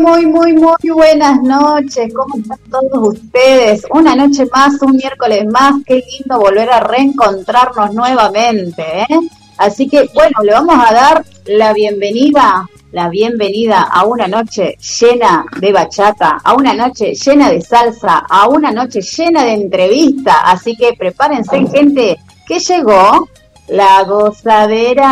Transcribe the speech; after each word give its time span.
Muy, 0.00 0.24
muy, 0.24 0.54
muy, 0.54 0.90
buenas 0.94 1.42
noches. 1.42 2.10
¿Cómo 2.14 2.34
están 2.38 2.58
todos 2.70 3.08
ustedes? 3.18 3.86
Una 3.90 4.16
noche 4.16 4.46
más, 4.50 4.80
un 4.80 4.96
miércoles 4.96 5.44
más. 5.52 5.74
Qué 5.84 5.96
lindo 5.96 6.40
volver 6.40 6.70
a 6.70 6.80
reencontrarnos 6.80 7.92
nuevamente. 7.92 8.82
¿eh? 8.82 9.20
Así 9.58 9.90
que, 9.90 10.08
bueno, 10.14 10.38
le 10.42 10.52
vamos 10.52 10.74
a 10.78 10.94
dar 10.94 11.22
la 11.44 11.74
bienvenida, 11.74 12.66
la 12.92 13.10
bienvenida 13.10 13.82
a 13.82 14.06
una 14.06 14.26
noche 14.26 14.78
llena 14.78 15.44
de 15.60 15.70
bachata, 15.70 16.38
a 16.42 16.54
una 16.54 16.72
noche 16.72 17.12
llena 17.12 17.50
de 17.50 17.60
salsa, 17.60 18.24
a 18.26 18.48
una 18.48 18.72
noche 18.72 19.02
llena 19.02 19.44
de 19.44 19.52
entrevista. 19.52 20.40
Así 20.46 20.76
que 20.76 20.94
prepárense, 20.94 21.66
gente, 21.66 22.16
que 22.48 22.58
llegó 22.58 23.28
la 23.68 24.02
gozadera. 24.04 25.10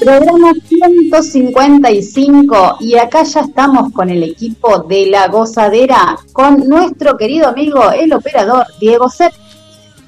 Programa 0.00 0.52
155 0.66 2.78
y 2.80 2.96
acá 2.96 3.22
ya 3.22 3.42
estamos 3.42 3.92
con 3.92 4.08
el 4.08 4.22
equipo 4.22 4.78
de 4.78 5.04
La 5.06 5.28
Gozadera, 5.28 6.18
con 6.32 6.66
nuestro 6.66 7.18
querido 7.18 7.48
amigo 7.48 7.90
el 7.90 8.14
operador 8.14 8.64
Diego 8.80 9.10
Sepp. 9.10 9.34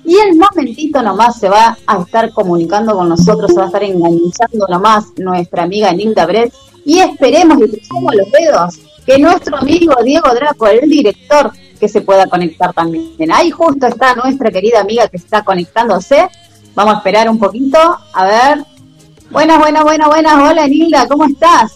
Y 0.05 0.17
el 0.17 0.37
momentito 0.37 1.03
nomás 1.03 1.39
se 1.39 1.51
va 1.51 1.77
a 1.87 2.01
estar 2.01 2.33
comunicando 2.33 2.95
con 2.95 3.11
nosotros, 3.11 3.53
se 3.53 3.59
va 3.59 3.65
a 3.65 3.67
estar 3.67 3.85
enganchando 3.85 4.67
nomás 4.67 5.13
nuestra 5.19 5.65
amiga 5.65 5.93
Nilda 5.93 6.25
Brett. 6.25 6.55
Y 6.87 7.01
esperemos 7.01 7.59
y 7.59 7.69
cruzamos 7.69 8.15
los 8.15 8.33
dedos 8.33 8.79
que 9.05 9.19
nuestro 9.19 9.59
amigo 9.59 9.95
Diego 10.03 10.35
Draco, 10.35 10.69
el 10.69 10.89
director, 10.89 11.53
que 11.79 11.89
se 11.89 12.01
pueda 12.01 12.29
conectar 12.29 12.73
también. 12.73 13.31
Ahí 13.31 13.51
justo 13.51 13.89
está 13.89 14.15
nuestra 14.15 14.51
querida 14.51 14.81
amiga 14.81 15.07
que 15.09 15.19
está 15.19 15.45
conectándose. 15.45 16.31
Vamos 16.75 16.95
a 16.95 16.99
esperar 16.99 17.29
un 17.29 17.39
poquito, 17.39 17.79
a 18.15 18.25
ver, 18.25 18.65
Buenas, 19.33 19.59
buenas, 19.59 19.83
buenas, 19.83 20.09
buenas. 20.09 20.35
Hola, 20.35 20.69
Nilda, 20.69 21.09
¿cómo 21.09 21.25
estás? 21.25 21.73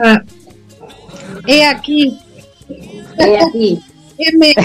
Hola. 0.00 0.24
He 1.46 1.64
aquí. 1.64 2.18
He 3.18 3.38
aquí. 3.38 3.80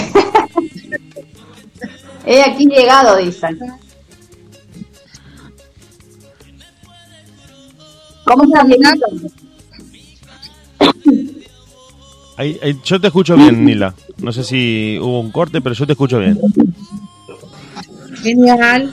He 2.26 2.42
aquí 2.42 2.66
llegado, 2.66 3.16
dicen. 3.16 3.56
¿Cómo 8.24 8.42
estás, 8.44 8.66
llegando? 8.66 9.06
yo 12.84 13.00
te 13.00 13.06
escucho 13.06 13.36
bien, 13.36 13.64
Nila. 13.64 13.94
No 14.18 14.32
sé 14.32 14.42
si 14.42 14.98
hubo 15.00 15.20
un 15.20 15.30
corte, 15.30 15.60
pero 15.60 15.76
yo 15.76 15.86
te 15.86 15.92
escucho 15.92 16.18
bien. 16.18 16.36
Genial. 18.22 18.92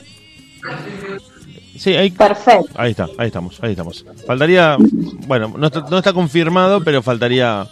Sí, 1.78 1.94
ahí, 1.94 2.10
Perfecto. 2.10 2.70
Ahí 2.74 2.90
está, 2.92 3.08
ahí 3.18 3.26
estamos, 3.26 3.58
ahí 3.62 3.70
estamos. 3.72 4.04
Faltaría, 4.26 4.76
bueno, 5.26 5.54
no 5.56 5.66
está, 5.66 5.80
no 5.80 5.98
está 5.98 6.12
confirmado, 6.12 6.82
pero 6.82 7.02
faltaría 7.02 7.66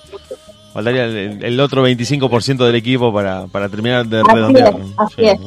faltaría 0.72 1.04
el, 1.04 1.60
otro 1.60 1.86
25% 1.86 2.66
del 2.66 2.74
equipo 2.74 3.12
para, 3.12 3.46
para 3.46 3.68
terminar 3.68 4.06
de 4.06 4.22
redondear. 4.24 4.74
así 4.96 5.24
es. 5.24 5.38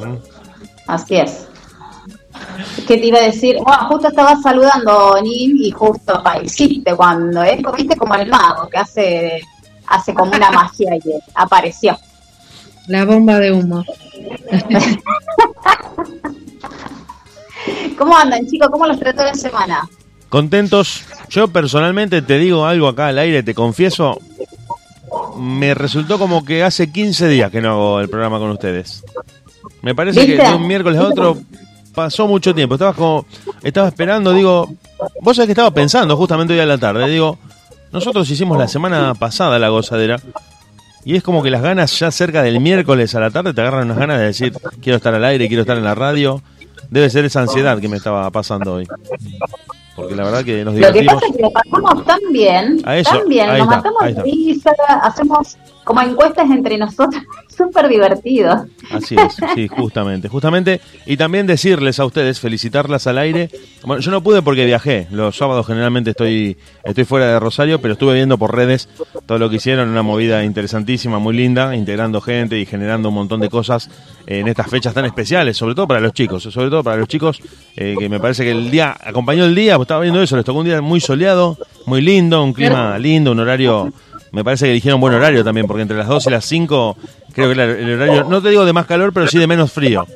Así 0.86 1.16
es. 1.16 1.48
¿Qué 2.86 2.96
te 2.96 3.06
iba 3.06 3.18
a 3.18 3.22
decir? 3.22 3.56
Bueno, 3.62 3.88
justo 3.88 4.08
estaba 4.08 4.36
saludando 4.36 5.20
Nin 5.22 5.56
y 5.58 5.70
justo 5.70 6.22
hiciste 6.42 6.94
cuando, 6.94 7.42
¿eh? 7.42 7.60
Viste 7.76 7.96
como 7.96 8.14
el 8.14 8.28
mago 8.28 8.68
que 8.68 8.78
hace, 8.78 9.42
hace 9.86 10.14
como 10.14 10.32
una 10.32 10.50
magia 10.50 10.96
y 10.96 11.00
apareció. 11.34 11.98
La 12.86 13.04
bomba 13.04 13.38
de 13.38 13.52
humo. 13.52 13.84
¿Cómo 17.96 18.16
andan, 18.16 18.46
chicos? 18.46 18.68
¿Cómo 18.70 18.86
los 18.86 18.98
trató 18.98 19.24
la 19.24 19.34
semana? 19.34 19.88
Contentos. 20.28 21.04
Yo 21.30 21.48
personalmente 21.48 22.22
te 22.22 22.38
digo 22.38 22.66
algo 22.66 22.88
acá 22.88 23.08
al 23.08 23.18
aire, 23.18 23.42
te 23.42 23.54
confieso. 23.54 24.18
Me 25.36 25.74
resultó 25.74 26.18
como 26.18 26.44
que 26.44 26.62
hace 26.62 26.92
15 26.92 27.28
días 27.28 27.50
que 27.50 27.60
no 27.60 27.70
hago 27.70 28.00
el 28.00 28.08
programa 28.08 28.38
con 28.38 28.50
ustedes. 28.50 29.02
Me 29.82 29.94
parece 29.94 30.26
que 30.26 30.36
de 30.36 30.54
un 30.54 30.66
miércoles 30.66 30.98
a 31.00 31.06
otro 31.06 31.38
pasó 31.94 32.26
mucho 32.26 32.54
tiempo. 32.54 32.74
Estaba 32.74 32.92
como, 32.92 33.26
estaba 33.62 33.88
esperando, 33.88 34.32
digo, 34.32 34.68
vos 35.20 35.36
sabés 35.36 35.46
que 35.46 35.52
estaba 35.52 35.70
pensando 35.70 36.16
justamente 36.16 36.54
hoy 36.54 36.60
a 36.60 36.66
la 36.66 36.78
tarde. 36.78 37.08
Digo, 37.08 37.38
nosotros 37.92 38.28
hicimos 38.30 38.58
la 38.58 38.68
semana 38.68 39.14
pasada 39.14 39.58
la 39.58 39.68
gozadera. 39.68 40.20
Y 41.04 41.16
es 41.16 41.22
como 41.22 41.42
que 41.42 41.50
las 41.50 41.62
ganas 41.62 41.98
ya 41.98 42.10
cerca 42.10 42.42
del 42.42 42.60
miércoles 42.60 43.14
a 43.14 43.20
la 43.20 43.30
tarde 43.30 43.54
te 43.54 43.60
agarran 43.60 43.84
unas 43.84 43.98
ganas 43.98 44.18
de 44.18 44.26
decir, 44.26 44.52
quiero 44.82 44.96
estar 44.96 45.14
al 45.14 45.24
aire, 45.24 45.48
quiero 45.48 45.62
estar 45.62 45.78
en 45.78 45.84
la 45.84 45.94
radio. 45.94 46.42
Debe 46.90 47.10
ser 47.10 47.24
esa 47.24 47.40
ansiedad 47.40 47.78
que 47.80 47.88
me 47.88 47.96
estaba 47.96 48.30
pasando 48.30 48.74
hoy. 48.74 48.88
Porque 49.98 50.14
la 50.14 50.22
verdad 50.22 50.44
que 50.44 50.64
nos 50.64 50.76
divertimos. 50.76 51.12
Lo 51.12 51.18
que 51.18 51.26
pasa 51.26 51.26
es 51.26 51.36
que 51.36 51.42
lo 51.42 51.50
pasamos 51.50 52.04
tan 52.04 52.20
bien, 52.30 52.80
tan 52.82 53.28
bien, 53.28 53.58
nos 53.58 53.66
matamos 53.66 54.02
risa, 54.22 54.70
hacemos 55.02 55.58
como 55.88 56.02
encuestas 56.02 56.50
entre 56.50 56.76
nosotros, 56.76 57.22
súper 57.48 57.88
divertido. 57.88 58.66
Así 58.90 59.16
es, 59.16 59.36
sí, 59.54 59.68
justamente, 59.68 60.28
justamente. 60.28 60.82
Y 61.06 61.16
también 61.16 61.46
decirles 61.46 61.98
a 61.98 62.04
ustedes, 62.04 62.40
felicitarlas 62.40 63.06
al 63.06 63.16
aire. 63.16 63.48
Bueno, 63.84 64.02
yo 64.02 64.10
no 64.10 64.22
pude 64.22 64.42
porque 64.42 64.66
viajé. 64.66 65.06
Los 65.10 65.36
sábados 65.38 65.66
generalmente 65.66 66.10
estoy, 66.10 66.58
estoy 66.84 67.04
fuera 67.04 67.26
de 67.28 67.40
Rosario, 67.40 67.80
pero 67.80 67.94
estuve 67.94 68.14
viendo 68.14 68.36
por 68.36 68.54
redes 68.54 68.86
todo 69.24 69.38
lo 69.38 69.48
que 69.48 69.56
hicieron, 69.56 69.88
una 69.88 70.02
movida 70.02 70.44
interesantísima, 70.44 71.18
muy 71.18 71.34
linda, 71.34 71.74
integrando 71.74 72.20
gente 72.20 72.58
y 72.58 72.66
generando 72.66 73.08
un 73.08 73.14
montón 73.14 73.40
de 73.40 73.48
cosas 73.48 73.90
en 74.26 74.46
estas 74.46 74.68
fechas 74.68 74.92
tan 74.92 75.06
especiales, 75.06 75.56
sobre 75.56 75.74
todo 75.74 75.88
para 75.88 76.00
los 76.00 76.12
chicos, 76.12 76.42
sobre 76.42 76.68
todo 76.68 76.84
para 76.84 76.98
los 76.98 77.08
chicos, 77.08 77.40
eh, 77.76 77.94
que 77.98 78.10
me 78.10 78.20
parece 78.20 78.44
que 78.44 78.50
el 78.50 78.70
día, 78.70 78.94
acompañó 79.02 79.46
el 79.46 79.54
día, 79.54 79.78
estaba 79.88 80.02
viendo 80.02 80.22
eso, 80.22 80.36
les 80.36 80.44
tocó 80.44 80.58
un 80.58 80.66
día 80.66 80.82
muy 80.82 81.00
soleado, 81.00 81.56
muy 81.86 82.02
lindo, 82.02 82.44
un 82.44 82.52
clima 82.52 82.98
lindo, 82.98 83.32
un 83.32 83.40
horario, 83.40 83.90
me 84.32 84.44
parece 84.44 84.66
que 84.66 84.72
eligieron 84.72 85.00
buen 85.00 85.14
horario 85.14 85.42
también, 85.42 85.66
porque 85.66 85.80
entre 85.80 85.96
las 85.96 86.06
2 86.06 86.26
y 86.26 86.30
las 86.30 86.44
5, 86.44 86.96
creo 87.32 87.46
que 87.46 87.62
el 87.62 87.94
horario, 87.94 88.24
no 88.24 88.42
te 88.42 88.50
digo 88.50 88.66
de 88.66 88.74
más 88.74 88.84
calor, 88.84 89.14
pero 89.14 89.26
sí 89.26 89.38
de 89.38 89.46
menos 89.46 89.72
frío. 89.72 90.06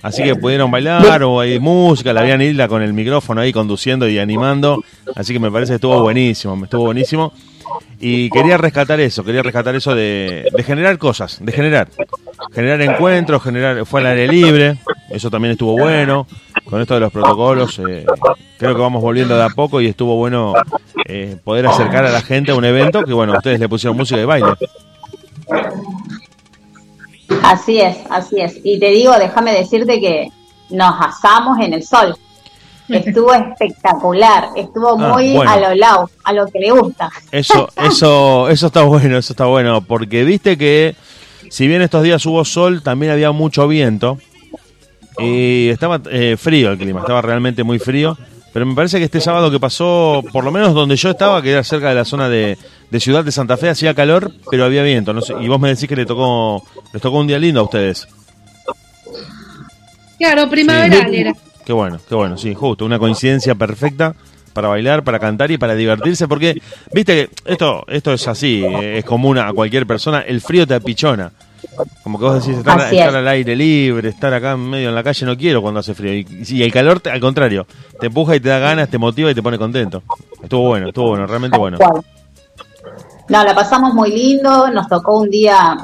Así 0.00 0.22
que 0.22 0.36
pudieron 0.36 0.70
bailar 0.70 1.22
o 1.22 1.38
hay 1.38 1.58
música, 1.58 2.14
la 2.14 2.20
habían 2.20 2.40
Isla 2.40 2.66
con 2.66 2.80
el 2.80 2.94
micrófono 2.94 3.42
ahí 3.42 3.52
conduciendo 3.52 4.08
y 4.08 4.18
animando. 4.18 4.82
Así 5.14 5.34
que 5.34 5.38
me 5.38 5.50
parece 5.50 5.72
que 5.72 5.74
estuvo 5.74 6.00
buenísimo, 6.00 6.58
estuvo 6.64 6.84
buenísimo. 6.84 7.34
Y 8.00 8.30
quería 8.30 8.56
rescatar 8.56 9.00
eso, 9.00 9.22
quería 9.24 9.42
rescatar 9.42 9.74
eso 9.74 9.94
de, 9.94 10.48
generar 10.64 10.96
cosas, 10.96 11.38
de 11.42 11.52
generar. 11.52 11.88
Generar 12.54 12.80
encuentros, 12.80 13.42
generar, 13.42 13.84
fue 13.84 14.00
al 14.00 14.06
aire 14.06 14.28
libre, 14.28 14.78
eso 15.10 15.30
también 15.30 15.52
estuvo 15.52 15.72
bueno. 15.72 16.26
Con 16.68 16.82
esto 16.82 16.94
de 16.94 17.00
los 17.00 17.12
protocolos, 17.12 17.78
eh, 17.78 18.04
creo 18.58 18.74
que 18.74 18.80
vamos 18.80 19.00
volviendo 19.00 19.36
de 19.36 19.42
a 19.42 19.48
poco 19.48 19.80
y 19.80 19.86
estuvo 19.86 20.16
bueno 20.16 20.52
eh, 21.06 21.36
poder 21.42 21.66
acercar 21.66 22.04
a 22.04 22.10
la 22.10 22.20
gente 22.20 22.52
a 22.52 22.56
un 22.56 22.64
evento 22.64 23.04
que, 23.04 23.12
bueno, 23.14 23.32
ustedes 23.32 23.58
le 23.58 23.68
pusieron 23.68 23.96
música 23.96 24.20
y 24.20 24.24
baile. 24.26 24.52
Así 27.42 27.80
es, 27.80 27.96
así 28.10 28.40
es. 28.40 28.60
Y 28.62 28.78
te 28.78 28.90
digo, 28.90 29.18
déjame 29.18 29.52
decirte 29.52 29.98
que 29.98 30.28
nos 30.68 30.94
asamos 31.00 31.58
en 31.60 31.72
el 31.72 31.82
sol. 31.82 32.14
Estuvo 32.88 33.32
espectacular, 33.32 34.48
estuvo 34.56 34.90
ah, 34.90 35.14
muy 35.14 35.36
a 35.36 35.58
lo 35.58 35.74
lado, 35.74 36.10
a 36.24 36.32
lo 36.32 36.46
que 36.48 36.58
le 36.58 36.70
gusta. 36.70 37.10
Eso, 37.32 37.68
eso, 37.76 38.48
eso 38.50 38.66
está 38.66 38.82
bueno, 38.82 39.16
eso 39.16 39.32
está 39.32 39.44
bueno, 39.46 39.80
porque 39.82 40.24
viste 40.24 40.58
que 40.58 40.96
si 41.50 41.66
bien 41.66 41.80
estos 41.80 42.02
días 42.02 42.24
hubo 42.26 42.44
sol, 42.44 42.82
también 42.82 43.12
había 43.12 43.32
mucho 43.32 43.68
viento 43.68 44.18
y 45.18 45.68
estaba 45.68 46.00
eh, 46.10 46.36
frío 46.38 46.72
el 46.72 46.78
clima, 46.78 47.00
estaba 47.00 47.22
realmente 47.22 47.64
muy 47.64 47.78
frío. 47.78 48.16
pero 48.52 48.66
me 48.66 48.74
parece 48.74 48.98
que 48.98 49.04
este 49.04 49.20
sábado 49.20 49.50
que 49.50 49.60
pasó, 49.60 50.22
por 50.32 50.44
lo 50.44 50.50
menos 50.50 50.74
donde 50.74 50.96
yo 50.96 51.10
estaba, 51.10 51.42
que 51.42 51.52
era 51.52 51.64
cerca 51.64 51.88
de 51.88 51.94
la 51.94 52.04
zona 52.04 52.28
de, 52.28 52.56
de 52.90 53.00
Ciudad 53.00 53.24
de 53.24 53.32
Santa 53.32 53.56
Fe, 53.56 53.68
hacía 53.68 53.94
calor, 53.94 54.32
pero 54.50 54.64
había 54.64 54.82
viento. 54.82 55.12
No 55.12 55.20
sé, 55.20 55.34
y 55.40 55.48
vos 55.48 55.60
me 55.60 55.68
decís 55.68 55.88
que 55.88 55.96
le 55.96 56.06
tocó, 56.06 56.62
les 56.92 57.02
tocó 57.02 57.18
un 57.18 57.26
día 57.26 57.38
lindo 57.38 57.60
a 57.60 57.64
ustedes. 57.64 58.08
Claro, 60.18 60.48
primaveral 60.50 61.14
era. 61.14 61.32
Qué 61.64 61.72
bueno, 61.72 62.00
qué 62.08 62.14
bueno, 62.14 62.38
sí, 62.38 62.54
justo, 62.54 62.84
una 62.84 62.98
coincidencia 62.98 63.54
perfecta 63.54 64.14
para 64.54 64.68
bailar, 64.68 65.04
para 65.04 65.18
cantar 65.18 65.50
y 65.50 65.58
para 65.58 65.74
divertirse, 65.74 66.26
porque, 66.26 66.60
viste 66.92 67.28
que 67.28 67.52
esto, 67.52 67.84
esto 67.86 68.12
es 68.12 68.26
así, 68.26 68.64
eh, 68.64 68.98
es 68.98 69.04
común 69.04 69.38
a 69.38 69.52
cualquier 69.52 69.86
persona, 69.86 70.22
el 70.22 70.40
frío 70.40 70.66
te 70.66 70.74
apichona. 70.74 71.30
Como 72.02 72.18
que 72.18 72.24
vos 72.24 72.34
decís, 72.44 72.58
estar, 72.58 72.80
Así 72.80 72.96
es. 72.96 73.02
estar 73.02 73.16
al 73.16 73.28
aire 73.28 73.54
libre, 73.56 74.08
estar 74.08 74.32
acá 74.34 74.52
en 74.52 74.70
medio 74.70 74.88
en 74.88 74.94
la 74.94 75.02
calle, 75.02 75.26
no 75.26 75.36
quiero 75.36 75.60
cuando 75.62 75.80
hace 75.80 75.94
frío. 75.94 76.12
Y, 76.14 76.26
y 76.48 76.62
el 76.62 76.72
calor, 76.72 77.00
al 77.10 77.20
contrario, 77.20 77.66
te 78.00 78.06
empuja 78.06 78.36
y 78.36 78.40
te 78.40 78.48
da 78.48 78.58
ganas, 78.58 78.88
te 78.88 78.98
motiva 78.98 79.30
y 79.30 79.34
te 79.34 79.42
pone 79.42 79.58
contento. 79.58 80.02
Estuvo 80.42 80.68
bueno, 80.68 80.88
estuvo 80.88 81.08
bueno, 81.10 81.26
realmente 81.26 81.52
Tal 81.54 81.60
bueno. 81.60 81.78
cual. 81.78 82.02
No, 83.28 83.44
la 83.44 83.54
pasamos 83.54 83.92
muy 83.94 84.10
lindo, 84.10 84.70
nos 84.70 84.88
tocó 84.88 85.18
un 85.18 85.28
día, 85.28 85.76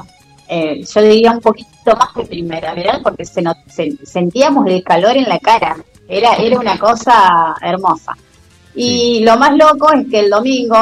eh, 0.47 0.83
yo 0.83 1.01
diría 1.01 1.31
un 1.31 1.39
poquito 1.41 1.95
más 1.97 2.09
que 2.15 2.23
primera, 2.25 2.73
¿verdad? 2.73 2.99
Porque 3.03 3.23
se 3.25 3.41
nos, 3.41 3.55
se- 3.67 3.97
sentíamos 4.03 4.65
el 4.67 4.83
calor 4.83 5.15
en 5.15 5.29
la 5.29 5.37
cara, 5.39 5.75
era, 6.07 6.33
era 6.35 6.57
una 6.59 6.77
cosa 6.79 7.55
hermosa. 7.61 8.13
Y 8.73 9.23
lo 9.23 9.37
más 9.37 9.55
loco 9.55 9.91
es 9.93 10.07
que 10.09 10.19
el 10.21 10.29
domingo 10.31 10.75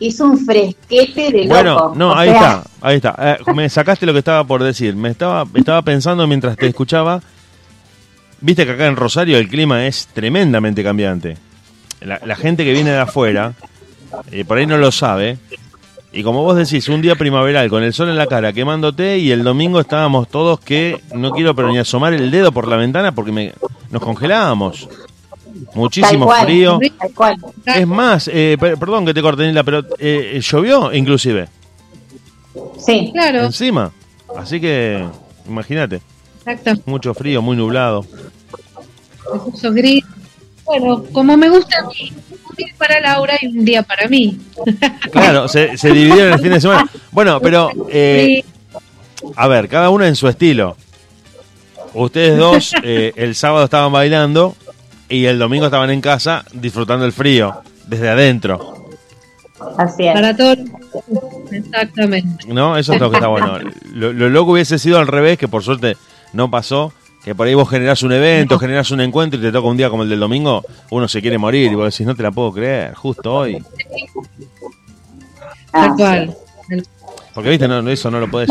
hizo 0.00 0.24
un 0.24 0.44
fresquete 0.44 1.30
de 1.30 1.46
Bueno, 1.46 1.74
loco. 1.74 1.92
no, 1.96 2.10
o 2.10 2.14
ahí 2.16 2.30
sea, 2.30 2.38
está, 2.40 2.62
ahí 2.80 2.96
está. 2.96 3.14
Eh, 3.18 3.52
me 3.54 3.68
sacaste 3.68 4.06
lo 4.06 4.12
que 4.12 4.18
estaba 4.18 4.42
por 4.44 4.62
decir. 4.62 4.96
Me 4.96 5.10
estaba, 5.10 5.46
estaba 5.54 5.82
pensando 5.82 6.26
mientras 6.26 6.56
te 6.56 6.66
escuchaba. 6.66 7.20
Viste 8.40 8.64
que 8.66 8.72
acá 8.72 8.86
en 8.86 8.96
Rosario 8.96 9.36
el 9.38 9.48
clima 9.48 9.86
es 9.86 10.08
tremendamente 10.08 10.82
cambiante. 10.82 11.36
La, 12.00 12.20
la 12.24 12.34
gente 12.34 12.64
que 12.64 12.72
viene 12.72 12.90
de 12.90 12.98
afuera, 12.98 13.52
eh, 14.32 14.44
por 14.44 14.58
ahí 14.58 14.66
no 14.66 14.78
lo 14.78 14.90
sabe. 14.90 15.38
Y 16.12 16.22
como 16.24 16.42
vos 16.42 16.56
decís, 16.56 16.88
un 16.88 17.02
día 17.02 17.14
primaveral 17.14 17.68
con 17.68 17.84
el 17.84 17.92
sol 17.92 18.08
en 18.08 18.16
la 18.16 18.26
cara 18.26 18.52
quemándote 18.52 19.18
y 19.18 19.30
el 19.30 19.44
domingo 19.44 19.78
estábamos 19.78 20.28
todos 20.28 20.58
que 20.58 21.00
no 21.14 21.30
quiero 21.30 21.54
pero 21.54 21.68
ni 21.68 21.78
asomar 21.78 22.14
el 22.14 22.32
dedo 22.32 22.50
por 22.50 22.66
la 22.66 22.76
ventana 22.76 23.12
porque 23.12 23.30
me, 23.30 23.52
nos 23.90 24.02
congelábamos. 24.02 24.88
Tal 25.52 25.74
Muchísimo 25.74 26.26
cual, 26.26 26.44
frío. 26.44 26.78
tal 26.98 27.14
cual. 27.14 27.36
Es 27.66 27.86
más, 27.86 28.28
eh, 28.32 28.56
per- 28.58 28.78
perdón 28.78 29.04
que 29.06 29.14
te 29.14 29.22
corte, 29.22 29.46
Nila, 29.46 29.62
pero 29.64 29.84
eh, 29.98 30.40
llovió 30.42 30.92
inclusive. 30.92 31.48
Sí, 32.84 33.10
Claro, 33.12 33.44
Encima. 33.44 33.92
Así 34.36 34.60
que, 34.60 35.04
imagínate, 35.48 36.00
exacto. 36.44 36.82
mucho 36.86 37.14
frío, 37.14 37.42
muy 37.42 37.56
nublado. 37.56 38.04
Se 39.32 39.38
puso 39.50 39.72
gris. 39.72 40.04
Bueno, 40.64 41.02
como 41.12 41.36
me 41.36 41.48
gusta 41.48 41.80
a 41.80 41.88
mí, 41.88 42.12
un 42.48 42.56
día 42.56 42.74
para 42.78 43.00
Laura 43.00 43.34
y 43.40 43.46
un 43.48 43.64
día 43.64 43.82
para 43.82 44.06
mí. 44.08 44.38
Claro, 45.10 45.48
se, 45.48 45.76
se 45.76 45.90
dividieron 45.92 46.34
el 46.34 46.38
fin 46.40 46.52
de 46.52 46.60
semana. 46.60 46.88
Bueno, 47.10 47.40
pero, 47.40 47.70
eh, 47.88 48.44
a 49.34 49.48
ver, 49.48 49.68
cada 49.68 49.90
uno 49.90 50.04
en 50.04 50.14
su 50.14 50.28
estilo. 50.28 50.76
Ustedes 51.92 52.38
dos 52.38 52.72
eh, 52.84 53.12
el 53.16 53.34
sábado 53.34 53.64
estaban 53.64 53.90
bailando 53.90 54.54
y 55.10 55.26
el 55.26 55.38
domingo 55.38 55.66
estaban 55.66 55.90
en 55.90 56.00
casa 56.00 56.44
disfrutando 56.52 57.04
el 57.04 57.12
frío, 57.12 57.60
desde 57.86 58.08
adentro. 58.08 58.88
así 59.76 60.06
es. 60.06 60.14
Para 60.14 60.34
todos. 60.34 60.58
Exactamente. 61.50 62.46
¿No? 62.46 62.76
Eso 62.78 62.94
es 62.94 63.00
lo 63.00 63.10
que 63.10 63.16
está 63.16 63.28
bueno. 63.28 63.58
Lo, 63.92 64.12
lo 64.12 64.30
loco 64.30 64.52
hubiese 64.52 64.78
sido 64.78 64.98
al 64.98 65.08
revés, 65.08 65.36
que 65.36 65.48
por 65.48 65.62
suerte 65.62 65.96
no 66.32 66.50
pasó. 66.50 66.92
Que 67.24 67.34
por 67.34 67.46
ahí 67.46 67.52
vos 67.52 67.68
generás 67.68 68.02
un 68.02 68.12
evento, 68.12 68.58
generás 68.58 68.90
un 68.92 69.00
encuentro 69.02 69.38
y 69.38 69.42
te 69.42 69.52
toca 69.52 69.68
un 69.68 69.76
día 69.76 69.90
como 69.90 70.04
el 70.04 70.08
del 70.08 70.20
domingo, 70.20 70.64
uno 70.88 71.06
se 71.06 71.20
quiere 71.20 71.36
morir 71.36 71.70
y 71.70 71.74
vos 71.74 71.92
decís, 71.92 72.06
no 72.06 72.14
te 72.14 72.22
la 72.22 72.30
puedo 72.30 72.50
creer, 72.50 72.94
justo 72.94 73.34
hoy. 73.34 73.62
Tal 75.70 75.94
cual. 75.96 76.36
Porque, 77.34 77.50
viste, 77.50 77.68
no, 77.68 77.86
eso 77.90 78.10
no 78.10 78.20
lo 78.20 78.30
podés. 78.30 78.48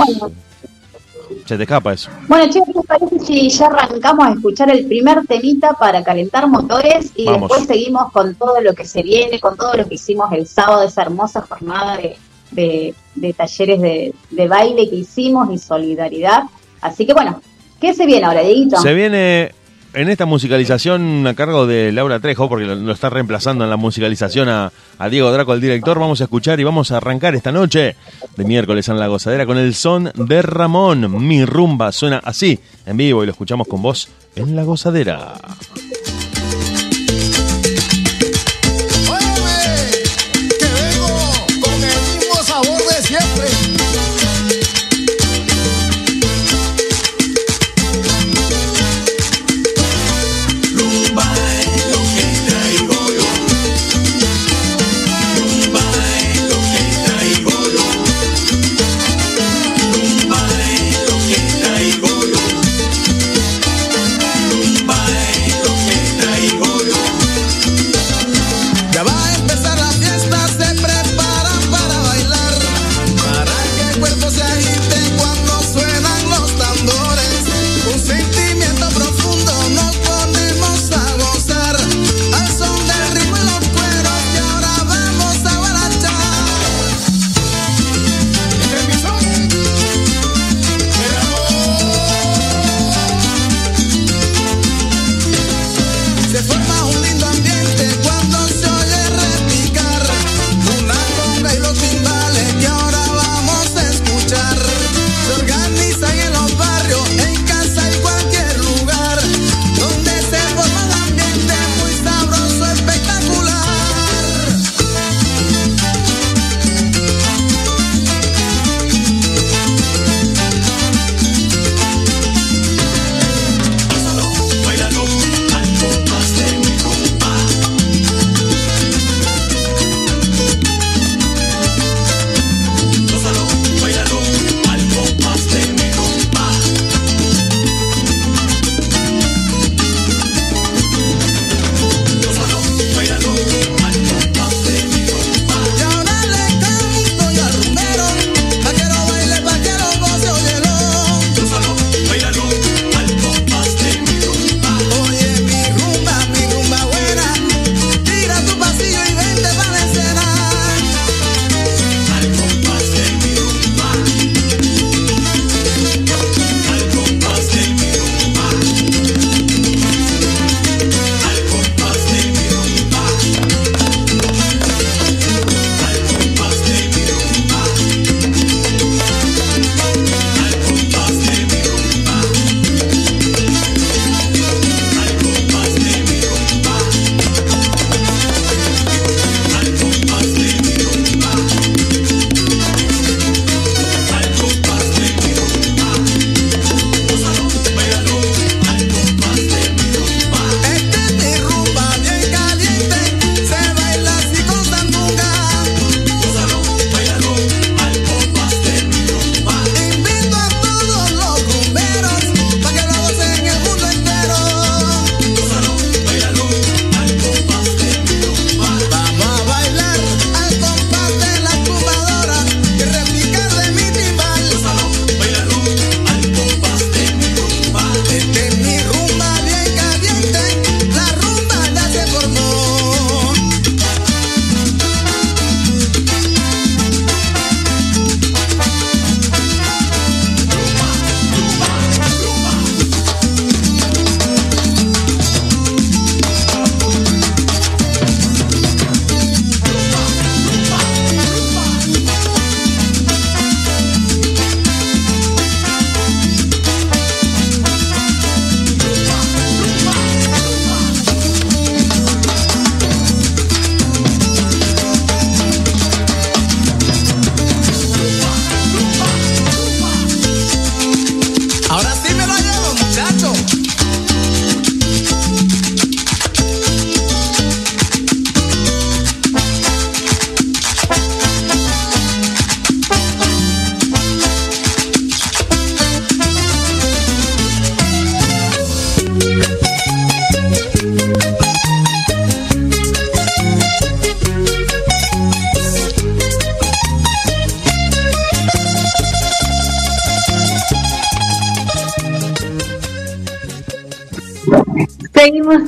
Se 1.50 1.57
te 1.57 1.63
escapa 1.63 1.94
eso. 1.94 2.12
Bueno, 2.28 2.46
chicos, 2.54 2.68
¿qué 2.75 2.81
parece 2.88 3.19
si 3.25 3.50
ya 3.50 3.66
arrancamos 3.66 4.28
a 4.28 4.31
escuchar 4.34 4.69
el 4.69 4.86
primer 4.86 5.25
temita 5.25 5.74
para 5.74 6.04
calentar 6.04 6.48
motores 6.48 7.12
y 7.16 7.25
Vamos. 7.25 7.50
después 7.50 7.66
seguimos 7.66 8.12
con 8.12 8.36
todo 8.36 8.62
lo 8.62 8.75
que 8.75 8.86
se 8.86 9.01
viene, 9.01 9.40
con 9.40 9.57
todo 9.57 9.74
lo 9.74 9.88
que 9.90 9.96
hicimos 9.96 10.31
el 10.31 10.46
sábado, 10.46 10.84
esa 10.84 11.01
hermosa 11.01 11.42
jornada 11.42 11.98
de, 11.98 12.18
de- 12.51 12.94
de 13.16 13.34
talleres 13.34 13.81
de, 13.81 14.13
de 14.30 14.48
baile 14.48 14.88
que 14.92 14.98
hicimos 14.98 15.50
y 15.51 15.57
solidaridad? 15.57 16.44
Así 16.81 17.07
que 17.07 17.13
bueno, 17.13 17.42
¿qué 17.81 17.96
se 17.96 18.06
viene 18.06 18.28
ahora, 18.28 18.42
Dieguito? 18.42 18.80
Se 18.80 18.94
viene 18.94 19.51
en 19.94 20.09
esta 20.09 20.25
musicalización 20.25 21.25
a 21.27 21.33
cargo 21.33 21.65
de 21.65 21.91
Laura 21.91 22.19
Trejo, 22.19 22.47
porque 22.50 22.65
lo, 22.65 22.91
está 22.91 23.09
reemplazando 23.09 23.63
en 23.63 23.69
la 23.69 23.77
musicalización 23.77 24.50
a, 24.50 24.71
a 24.97 25.09
Diego 25.09 25.31
Draco, 25.31 25.53
el 25.53 25.62
director. 25.62 26.00
Vamos 26.00 26.21
a 26.21 26.25
escuchar 26.25 26.59
y 26.59 26.63
vamos 26.63 26.91
a 26.91 26.97
arrancar 26.97 27.36
esta 27.36 27.51
noche 27.51 27.95
de 28.36 28.45
miércoles 28.45 28.88
en 28.89 29.00
La 29.00 29.07
Gozadera 29.07 29.45
con 29.45 29.57
el 29.57 29.74
son 29.74 30.12
de 30.15 30.41
Ramón. 30.41 31.25
Mi 31.25 31.45
rumba 31.45 31.91
suena 31.91 32.21
así 32.24 32.59
en 32.86 32.97
vivo 32.97 33.24
y 33.24 33.25
lo 33.25 33.31
escuchamos 33.31 33.68
con 33.68 33.81
vos 33.81 34.09
en 34.36 34.56
La 34.56 34.63
Gozadera. 34.63 35.33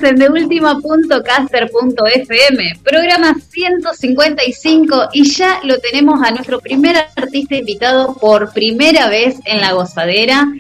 Seguimos 0.01 0.03
en 0.03 0.15
deultima.caster.fm, 0.34 2.79
programa 2.84 3.36
155 3.36 5.10
y 5.13 5.29
ya 5.29 5.60
lo 5.63 5.77
tenemos 5.79 6.22
a 6.24 6.31
nuestro 6.31 6.60
primer 6.60 6.98
artista 7.15 7.55
invitado 7.55 8.15
por 8.15 8.51
primera 8.51 9.08
vez 9.10 9.38
en 9.46 9.62
la 9.62 9.74
gozadera. 9.74 10.51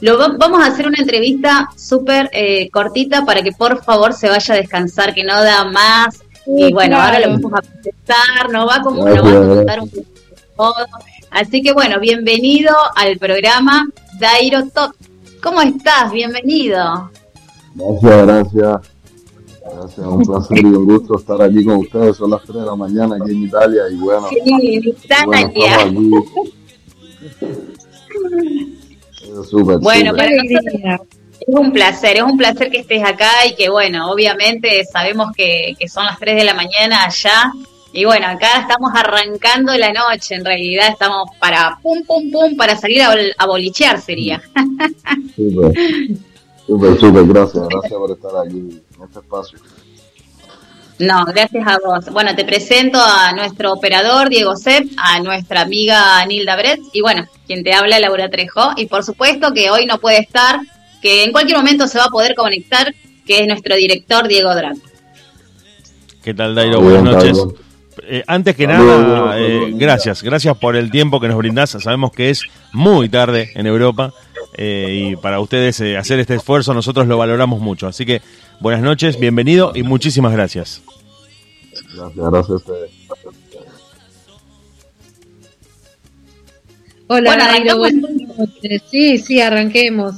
Lo 0.00 0.18
vamos 0.36 0.62
a 0.62 0.66
hacer 0.66 0.86
una 0.86 0.98
entrevista 0.98 1.70
súper 1.76 2.28
eh, 2.32 2.68
cortita 2.70 3.24
para 3.24 3.42
que 3.42 3.52
por 3.52 3.82
favor 3.82 4.12
se 4.12 4.28
vaya 4.28 4.54
a 4.54 4.58
descansar, 4.58 5.14
que 5.14 5.24
no 5.24 5.42
da 5.42 5.64
más. 5.64 6.22
Y 6.46 6.70
bueno, 6.72 7.00
ahora 7.00 7.18
lo 7.20 7.30
vamos 7.30 7.52
a 7.54 7.62
presentar, 7.62 8.50
nos 8.50 8.68
va, 8.68 8.82
como, 8.82 9.08
nos 9.08 9.24
va 9.24 9.30
a 9.30 9.56
contar 9.56 9.80
un 9.80 9.90
poco 10.54 10.84
Así 11.30 11.62
que 11.62 11.72
bueno, 11.72 11.98
bienvenido 11.98 12.76
al 12.94 13.16
programa 13.16 13.88
Dairo 14.18 14.68
Top. 14.68 14.92
¿Cómo 15.42 15.62
estás? 15.62 16.12
Bienvenido. 16.12 17.10
Gracias, 17.74 18.26
gracias. 18.26 18.92
Gracias, 19.64 20.06
un 20.06 20.22
placer 20.22 20.58
y 20.58 20.64
un 20.64 20.84
gusto 20.84 21.18
estar 21.18 21.40
aquí 21.40 21.64
con 21.64 21.76
ustedes. 21.76 22.16
Son 22.16 22.30
las 22.30 22.42
3 22.42 22.56
de 22.56 22.66
la 22.66 22.76
mañana 22.76 23.16
aquí 23.20 23.30
en 23.30 23.44
Italia 23.44 23.82
y 23.90 23.96
bueno. 23.96 24.28
Sí, 24.28 24.38
en 24.44 24.88
Italia. 24.88 25.76
Bueno, 29.44 29.80
bueno 29.80 30.14
para 30.14 30.30
nosotros 30.30 31.06
es 31.46 31.54
un 31.54 31.72
placer, 31.72 32.16
es 32.16 32.22
un 32.22 32.36
placer 32.36 32.70
que 32.70 32.78
estés 32.78 33.02
acá 33.02 33.30
y 33.48 33.54
que 33.54 33.68
bueno, 33.68 34.10
obviamente 34.10 34.84
sabemos 34.84 35.32
que, 35.36 35.74
que 35.78 35.88
son 35.88 36.04
las 36.04 36.18
3 36.18 36.36
de 36.36 36.44
la 36.44 36.54
mañana 36.54 37.04
allá. 37.04 37.52
Y 37.94 38.06
bueno, 38.06 38.26
acá 38.26 38.60
estamos 38.60 38.90
arrancando 38.94 39.76
la 39.76 39.92
noche, 39.92 40.34
en 40.34 40.44
realidad 40.44 40.88
estamos 40.88 41.28
para 41.38 41.78
pum, 41.82 42.02
pum, 42.06 42.30
pum, 42.30 42.56
para 42.56 42.74
salir 42.74 43.02
a, 43.02 43.14
a 43.36 43.46
bolichear 43.46 44.00
sería. 44.00 44.42
Súper, 46.72 46.98
súper, 46.98 47.26
gracias, 47.26 47.68
gracias 47.68 47.92
por 47.92 48.10
estar 48.12 48.30
aquí 48.46 48.56
en 48.56 49.04
este 49.04 49.18
espacio. 49.18 49.58
No, 50.98 51.26
gracias 51.26 51.66
a 51.66 51.78
vos. 51.84 52.06
Bueno, 52.10 52.34
te 52.34 52.46
presento 52.46 52.98
a 52.98 53.34
nuestro 53.34 53.74
operador 53.74 54.30
Diego 54.30 54.56
Sepp, 54.56 54.86
a 54.96 55.20
nuestra 55.20 55.60
amiga 55.60 56.24
Nilda 56.24 56.56
Brett 56.56 56.80
y 56.94 57.02
bueno, 57.02 57.26
quien 57.46 57.62
te 57.62 57.74
habla 57.74 58.00
Laura 58.00 58.30
Trejo. 58.30 58.72
Y 58.78 58.86
por 58.86 59.04
supuesto 59.04 59.52
que 59.52 59.70
hoy 59.70 59.84
no 59.84 59.98
puede 59.98 60.20
estar, 60.20 60.60
que 61.02 61.24
en 61.24 61.32
cualquier 61.32 61.58
momento 61.58 61.86
se 61.86 61.98
va 61.98 62.04
a 62.04 62.08
poder 62.08 62.34
conectar, 62.34 62.94
que 63.26 63.40
es 63.40 63.46
nuestro 63.46 63.76
director 63.76 64.26
Diego 64.26 64.54
Draco. 64.54 64.80
¿Qué 66.24 66.32
tal, 66.32 66.54
Dairo? 66.54 66.80
Buenas 66.80 67.02
noches. 67.02 67.38
Eh, 68.04 68.24
antes 68.26 68.56
que 68.56 68.66
nada, 68.66 69.38
eh, 69.38 69.72
gracias, 69.74 70.22
gracias 70.22 70.56
por 70.56 70.76
el 70.76 70.90
tiempo 70.90 71.20
que 71.20 71.28
nos 71.28 71.36
brindás. 71.36 71.70
Sabemos 71.70 72.12
que 72.12 72.30
es 72.30 72.44
muy 72.72 73.10
tarde 73.10 73.50
en 73.54 73.66
Europa 73.66 74.14
eh, 74.54 75.10
y 75.12 75.16
para 75.16 75.40
ustedes 75.40 75.80
eh, 75.80 75.96
hacer 75.96 76.18
este 76.18 76.34
esfuerzo 76.34 76.74
nosotros 76.74 77.06
lo 77.06 77.18
valoramos 77.18 77.60
mucho. 77.60 77.86
Así 77.86 78.04
que 78.04 78.22
buenas 78.60 78.82
noches, 78.82 79.18
bienvenido 79.18 79.72
y 79.74 79.82
muchísimas 79.82 80.32
gracias. 80.32 80.82
Gracias, 81.94 82.30
gracias 82.30 82.62
a 82.68 82.72
Hola, 87.08 87.76
bueno, 87.76 88.08
Sí, 88.90 89.18
sí, 89.18 89.40
arranquemos. 89.40 90.14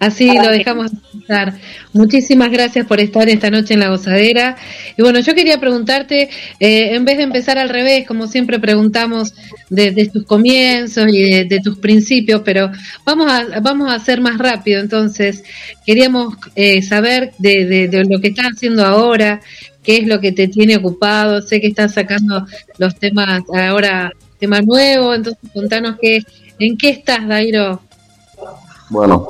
Así 0.00 0.32
lo 0.32 0.50
dejamos 0.50 0.92
estar. 1.18 1.54
Muchísimas 1.92 2.50
gracias 2.50 2.86
por 2.86 3.00
estar 3.00 3.28
esta 3.28 3.50
noche 3.50 3.74
en 3.74 3.80
la 3.80 3.88
gozadera. 3.88 4.56
Y 4.96 5.02
bueno, 5.02 5.18
yo 5.18 5.34
quería 5.34 5.58
preguntarte, 5.58 6.30
eh, 6.60 6.94
en 6.94 7.04
vez 7.04 7.16
de 7.16 7.24
empezar 7.24 7.58
al 7.58 7.68
revés, 7.68 8.06
como 8.06 8.28
siempre 8.28 8.60
preguntamos 8.60 9.34
de, 9.70 10.08
tus 10.12 10.24
comienzos 10.24 11.08
y 11.08 11.44
de, 11.44 11.60
tus 11.60 11.78
principios, 11.78 12.42
pero 12.44 12.70
vamos 13.04 13.30
a, 13.30 13.60
vamos 13.60 13.90
a 13.90 13.96
hacer 13.96 14.20
más 14.20 14.38
rápido. 14.38 14.80
Entonces, 14.80 15.42
queríamos 15.84 16.36
eh, 16.54 16.80
saber 16.82 17.32
de, 17.38 17.88
de 17.88 18.04
lo 18.04 18.20
que 18.20 18.28
estás 18.28 18.52
haciendo 18.54 18.84
ahora, 18.84 19.40
qué 19.82 19.96
es 19.96 20.06
lo 20.06 20.20
que 20.20 20.30
te 20.30 20.46
tiene 20.46 20.76
ocupado. 20.76 21.42
Sé 21.42 21.60
que 21.60 21.66
estás 21.66 21.94
sacando 21.94 22.46
los 22.78 22.94
temas 22.94 23.42
ahora, 23.52 24.12
temas 24.38 24.64
nuevos, 24.64 25.16
entonces 25.16 25.50
contanos 25.52 25.96
qué, 26.00 26.22
en 26.60 26.76
qué 26.76 26.90
estás, 26.90 27.26
Dairo. 27.26 27.82
Bueno, 28.90 29.28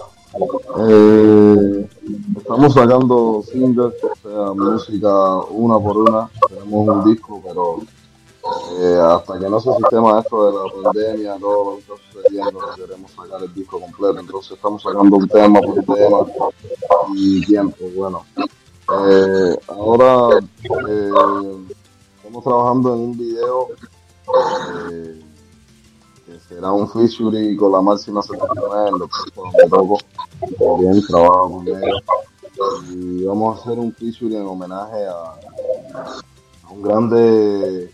eh, 0.79 1.89
estamos 2.37 2.75
sacando 2.75 3.43
singles, 3.51 3.95
o 4.03 4.29
sea, 4.29 4.53
música 4.55 5.37
una 5.51 5.79
por 5.79 5.99
una. 5.99 6.31
Tenemos 6.49 6.89
un 6.89 7.13
disco, 7.13 7.43
pero 7.45 7.79
eh, 8.81 9.01
hasta 9.03 9.39
que 9.39 9.49
no 9.49 9.61
se 9.61 9.73
sistema 9.75 10.21
esto 10.21 10.47
de 10.47 10.59
la 10.59 10.83
pandemia, 10.83 11.37
todo 11.39 11.65
lo 11.65 11.77
que 11.77 11.81
está 11.81 11.95
sucediendo, 12.13 12.61
queremos 12.77 13.11
sacar 13.13 13.43
el 13.43 13.55
disco 13.55 13.81
completo. 13.81 14.19
Entonces 14.21 14.53
estamos 14.53 14.83
sacando 14.83 15.17
un 15.17 15.29
tema 15.29 15.61
por 15.61 15.97
tema 15.97 16.19
y 17.15 17.45
tiempo. 17.45 17.77
Bueno, 17.95 18.25
eh, 18.39 19.57
ahora 19.69 20.39
estamos 22.17 22.45
trabajando 22.45 22.95
en 22.95 23.01
un 23.01 23.19
video. 23.19 23.69
Eh, 24.91 25.21
será 26.49 26.73
un 26.73 26.89
featuring 26.89 27.57
con 27.57 27.73
la 27.73 27.83
máxima 27.83 28.23
certificación 28.23 28.99
los 28.99 29.11
con 29.35 29.51
que 29.51 29.69
bien 30.81 31.03
trabajo 31.07 31.51
con 31.51 31.69
ellos. 31.69 32.03
Y 32.91 33.25
vamos 33.25 33.57
a 33.57 33.61
hacer 33.61 33.79
un 33.79 33.93
featuring 33.93 34.39
en 34.39 34.47
homenaje 34.47 35.07
a, 35.07 35.35
a 36.65 36.71
un 36.71 36.83
grande 36.83 37.91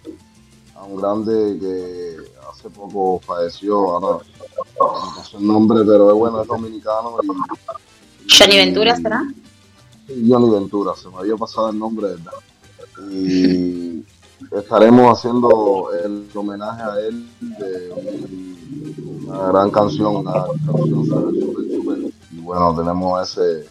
a 0.74 0.84
un 0.84 0.96
grande 0.96 1.58
que 1.60 2.16
hace 2.50 2.68
poco 2.70 3.20
falleció, 3.20 3.90
ahora 3.90 4.24
no 4.78 5.24
sé 5.24 5.36
el 5.36 5.46
nombre, 5.46 5.84
pero 5.84 6.10
es 6.10 6.16
bueno, 6.16 6.42
es 6.42 6.48
dominicano. 6.48 7.16
Y, 7.22 8.26
¿Johnny 8.28 8.56
Ventura 8.56 8.96
será? 8.96 9.22
Sí, 10.06 10.26
Johnny 10.28 10.50
Ventura, 10.50 10.92
se 10.94 11.08
me 11.08 11.18
había 11.18 11.36
pasado 11.36 11.70
el 11.70 11.78
nombre, 11.78 12.08
¿verdad? 12.08 12.32
Y 13.10 14.04
estaremos 14.52 15.18
haciendo 15.18 15.90
el 16.04 16.28
homenaje 16.34 16.82
a 16.82 17.00
él 17.00 17.26
de 17.40 17.92
una 19.26 19.48
gran 19.48 19.70
canción, 19.70 20.16
una 20.16 20.32
canción 20.66 21.06
super, 21.06 21.98
y 21.98 22.03
bueno, 22.44 22.74
tenemos 22.76 23.30
ese, 23.30 23.68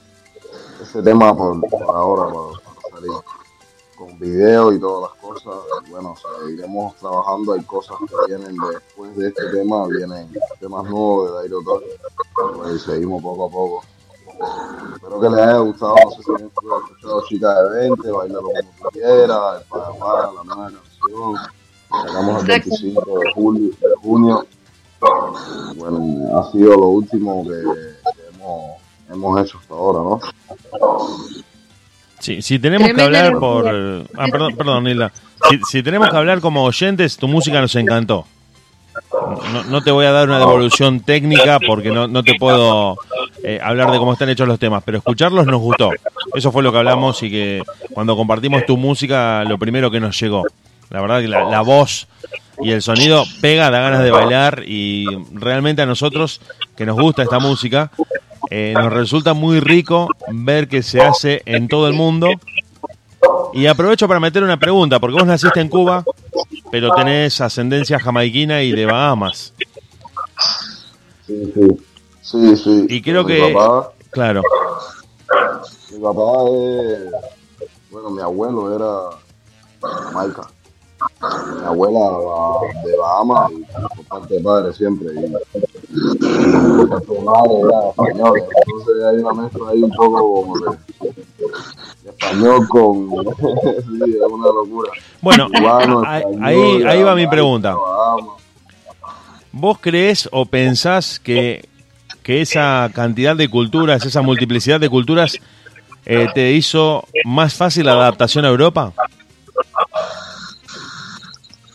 ese 0.82 1.04
tema 1.04 1.36
por, 1.36 1.62
ahora 1.88 2.34
para, 2.34 2.96
salir 2.96 3.12
con 3.98 4.20
video 4.20 4.74
y 4.74 4.80
todas 4.80 5.12
las 5.12 5.22
cosas. 5.22 5.54
bueno, 5.90 6.16
seguiremos 6.42 6.96
trabajando, 6.96 7.54
hay 7.54 7.64
cosas 7.64 7.98
que 8.00 8.16
vienen 8.28 8.56
después 8.72 9.16
de 9.16 9.28
este 9.28 9.50
tema, 9.52 9.86
vienen 9.88 10.30
temas 10.60 10.84
nuevos 10.86 11.30
de 11.30 11.38
Dairo 11.38 11.60
Torres, 11.64 12.76
y 12.76 12.80
seguimos 12.80 13.22
poco 13.22 13.46
a 13.46 13.50
poco. 13.50 13.84
Espero 14.96 15.20
que 15.22 15.30
les 15.30 15.40
haya 15.40 15.58
gustado, 15.60 15.96
no 16.04 16.12
sé 16.12 16.24
si 16.24 16.32
han 16.32 16.48
escuchado 16.48 17.24
Chica 17.28 17.64
de 17.64 17.80
20, 17.90 18.12
Bailalo 18.12 18.42
como 18.42 18.60
tú 18.60 18.90
quieras, 18.92 19.62
El 19.62 20.00
Para 20.00 20.32
la 20.32 20.44
nueva 20.44 20.72
canción. 20.72 21.36
Sacamos 21.90 22.42
el 22.42 22.48
25 22.48 23.20
de, 23.20 23.34
julio, 23.34 23.70
de 23.70 23.96
junio. 24.02 24.46
Bueno, 25.76 26.40
ha 26.40 26.52
sido 26.52 26.76
lo 26.76 26.88
último 26.88 27.44
que, 27.44 28.23
hemos, 28.44 28.82
hemos, 29.10 29.46
hecho 29.46 29.58
hasta 29.60 29.74
ahora, 29.74 30.00
¿no? 30.00 30.20
Sí, 32.20 32.42
si 32.42 32.60
tenemos 32.60 32.92
que 32.92 33.02
hablar 33.02 33.38
por... 33.38 33.68
Ah, 34.18 34.28
perdón, 34.32 34.56
perdón, 34.56 34.84
Nilda. 34.86 35.12
Si, 35.50 35.60
si 35.70 35.84
tenemos 35.84 36.10
que 36.10 36.18
hablar 36.18 36.40
como 36.40 36.64
oyentes, 36.64 37.18
tu 37.18 37.28
música 37.28 37.60
nos 37.60 37.76
encantó. 37.76 38.26
No, 39.52 39.64
no, 39.64 39.82
te 39.82 39.92
voy 39.92 40.06
a 40.06 40.12
dar 40.12 40.28
una 40.28 40.40
devolución 40.40 41.00
técnica 41.00 41.60
porque 41.60 41.90
no, 41.90 42.08
no 42.08 42.24
te 42.24 42.36
puedo 42.36 42.98
eh, 43.44 43.60
hablar 43.62 43.92
de 43.92 43.98
cómo 43.98 44.14
están 44.14 44.30
hechos 44.30 44.48
los 44.48 44.60
temas, 44.60 44.84
pero 44.86 45.00
escucharlos 45.00 45.46
nos 45.46 45.60
gustó. 45.60 45.92
Eso 46.34 46.52
fue 46.52 46.64
lo 46.64 46.72
que 46.72 46.78
hablamos 46.78 47.22
y 47.24 47.30
que 47.30 47.64
cuando 47.94 48.16
compartimos 48.16 48.66
tu 48.66 48.78
música, 48.78 49.44
lo 49.44 49.58
primero 49.58 49.90
que 49.90 50.00
nos 50.00 50.20
llegó. 50.20 50.44
La 50.90 51.02
verdad 51.02 51.22
que 51.22 51.28
la, 51.28 51.62
voz 51.62 52.08
y 52.62 52.72
el 52.72 52.82
sonido 52.82 53.24
pega, 53.42 53.72
da 53.72 53.82
ganas 53.82 54.04
de 54.04 54.12
bailar 54.12 54.64
y 54.68 55.06
realmente 55.34 55.82
a 55.82 55.86
nosotros 55.86 56.40
que 56.76 56.86
nos 56.86 57.00
gusta 57.00 57.24
esta 57.24 57.40
música, 57.40 57.92
eh, 58.56 58.72
nos 58.76 58.94
resulta 58.94 59.34
muy 59.34 59.60
rico 59.60 60.08
ver 60.32 60.68
que 60.68 60.84
se 60.84 61.02
hace 61.02 61.42
en 61.48 61.68
todo 61.68 61.88
el 61.88 61.94
mundo. 61.94 62.28
Y 63.52 63.66
aprovecho 63.66 64.08
para 64.08 64.20
meter 64.20 64.44
una 64.44 64.60
pregunta, 64.60 65.00
porque 65.00 65.16
vos 65.16 65.26
naciste 65.26 65.60
en 65.60 65.70
Cuba, 65.70 66.04
pero 66.70 66.94
tenés 66.94 67.42
ascendencia 67.42 67.98
jamaiquina 67.98 68.62
y 68.62 68.72
de 68.72 68.86
Bahamas. 68.86 69.54
Sí, 71.26 71.52
sí. 71.52 71.68
Sí, 72.22 72.56
sí. 72.58 72.86
Y 72.90 73.02
creo 73.02 73.26
que. 73.26 73.56
claro. 74.12 74.44
Mi 75.92 76.00
papá 76.00 76.22
es. 76.52 77.70
Bueno, 77.90 78.12
mi 78.12 78.22
abuelo 78.22 78.76
era 78.76 79.18
Jamaica. 79.82 80.48
Mi 81.60 81.66
abuela 81.66 82.00
de 82.86 82.98
Bahamas 82.98 83.52
y 83.52 83.96
por 83.96 84.06
parte 84.06 84.36
de 84.36 84.42
padre 84.42 84.74
siempre. 84.74 85.10
Y, 85.16 86.33
su 87.02 87.22
madre 87.22 87.60
era 87.60 87.90
española. 87.90 88.44
Entonces 88.66 89.04
hay 89.06 89.18
una 89.18 89.44
mezcla 89.44 89.70
ahí 89.72 89.84
un 89.84 89.92
poco 89.92 90.34
como 90.34 90.60
de, 90.60 90.78
español 92.10 92.68
con. 92.68 93.10
sí, 94.06 94.12
es 94.12 94.32
una 94.32 94.48
locura. 94.48 94.92
Bueno, 95.22 95.48
ahí, 96.42 96.84
ahí 96.84 97.04
va 97.04 97.16
mi 97.16 97.28
pregunta. 97.28 97.76
¿Vos 99.52 99.78
crees 99.80 100.28
o 100.32 100.46
pensás 100.46 101.20
que 101.20 101.70
que 102.24 102.42
esa 102.42 102.90
cantidad 102.94 103.36
de 103.36 103.50
culturas, 103.50 104.06
esa 104.06 104.22
multiplicidad 104.22 104.80
de 104.80 104.90
culturas 104.90 105.38
eh, 106.06 106.28
te 106.34 106.54
hizo 106.54 107.06
más 107.26 107.54
fácil 107.54 107.86
la 107.86 107.94
adaptación 107.94 108.46
a 108.46 108.48
Europa? 108.48 108.94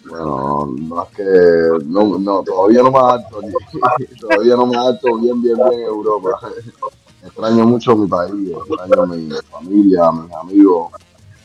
Bueno, 0.08 0.74
no 0.78 1.02
es 1.02 1.08
que 1.10 1.84
no, 1.86 2.42
todavía 2.42 2.82
no 2.82 2.90
me 2.90 2.98
adapto, 2.98 3.40
todavía 4.20 4.56
no 4.56 4.66
me 4.66 4.76
adapto 4.76 5.16
bien, 5.18 5.42
bien, 5.42 5.56
bien 5.56 5.80
en 5.80 5.86
Europa. 5.86 6.40
Extraño 7.24 7.66
mucho 7.66 7.96
mi 7.96 8.06
país, 8.06 8.50
extraño 8.50 9.06
mi 9.06 9.30
familia, 9.50 10.12
mis 10.12 10.32
amigos, 10.32 10.92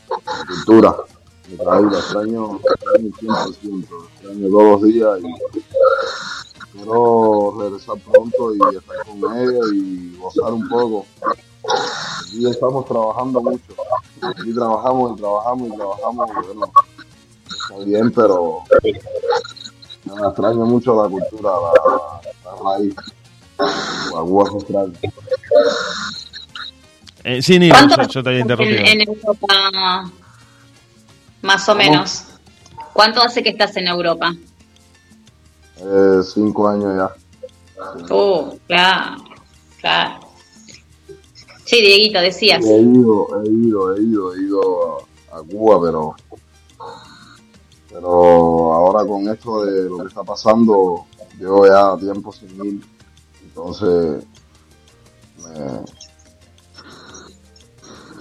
mi 0.08 0.46
cultura, 0.46 0.96
mi 1.50 1.56
país, 1.56 1.86
extraño, 1.92 2.60
extraño 2.62 3.10
100%, 3.10 3.86
extraño 4.14 4.48
todos 4.48 4.62
los 4.62 4.82
días 4.84 5.18
y 5.20 6.72
quiero 6.72 7.54
regresar 7.58 7.98
pronto 7.98 8.54
y 8.54 8.76
estar 8.76 8.96
con 9.04 9.36
ella 9.36 9.60
y 9.74 10.16
gozar 10.16 10.52
un 10.52 10.68
poco. 10.68 11.06
Y 12.32 12.48
estamos 12.48 12.84
trabajando 12.86 13.40
mucho, 13.40 13.74
aquí 14.22 14.54
trabajamos 14.54 15.12
y 15.12 15.20
trabajamos 15.20 15.68
y 15.68 15.76
trabajamos, 15.76 16.30
y 16.30 16.46
bueno, 16.46 16.72
está 17.70 17.84
bien, 17.84 18.10
pero 18.12 18.62
me 20.04 20.26
extraño 20.28 20.66
mucho 20.66 21.02
la 21.02 21.08
cultura, 21.08 21.50
la, 21.50 22.50
la 22.50 22.76
raíz, 22.76 22.94
la 23.58 24.18
agua 24.18 24.48
ancestral. 24.48 24.92
Eh, 27.24 27.40
sí, 27.40 27.58
Nilo, 27.58 27.74
¿Cuánto 27.74 28.02
yo, 28.02 28.08
yo 28.08 28.22
te 28.22 28.28
había 28.28 28.40
en, 28.40 28.44
interrumpido. 28.50 28.84
en 28.84 29.00
Europa, 29.08 30.10
más 31.42 31.68
o 31.68 31.74
menos? 31.74 32.24
¿Cuánto 32.92 33.22
hace 33.22 33.42
que 33.42 33.48
estás 33.50 33.76
en 33.76 33.88
Europa? 33.88 34.34
Eh, 35.78 36.20
cinco 36.22 36.68
años 36.68 36.94
ya. 36.96 37.10
Oh, 38.10 38.56
claro, 38.66 39.24
claro. 39.80 40.20
Sí, 41.64 41.80
Dieguito, 41.80 42.20
decías. 42.20 42.62
He 42.64 42.80
ido, 42.80 43.26
he 43.42 43.48
ido, 43.50 43.96
he 43.96 44.02
ido, 44.02 44.34
he 44.34 44.40
ido 44.42 44.98
a, 45.32 45.38
a 45.38 45.42
Cuba, 45.42 45.80
pero 45.82 46.14
pero 47.94 48.74
ahora 48.74 49.06
con 49.06 49.28
esto 49.28 49.64
de 49.64 49.88
lo 49.88 49.98
que 49.98 50.08
está 50.08 50.24
pasando, 50.24 51.06
llevo 51.38 51.64
ya 51.66 51.96
tiempo 51.96 52.32
sin 52.32 52.48
ir, 52.64 52.80
entonces 53.44 54.24
me, 55.38 55.80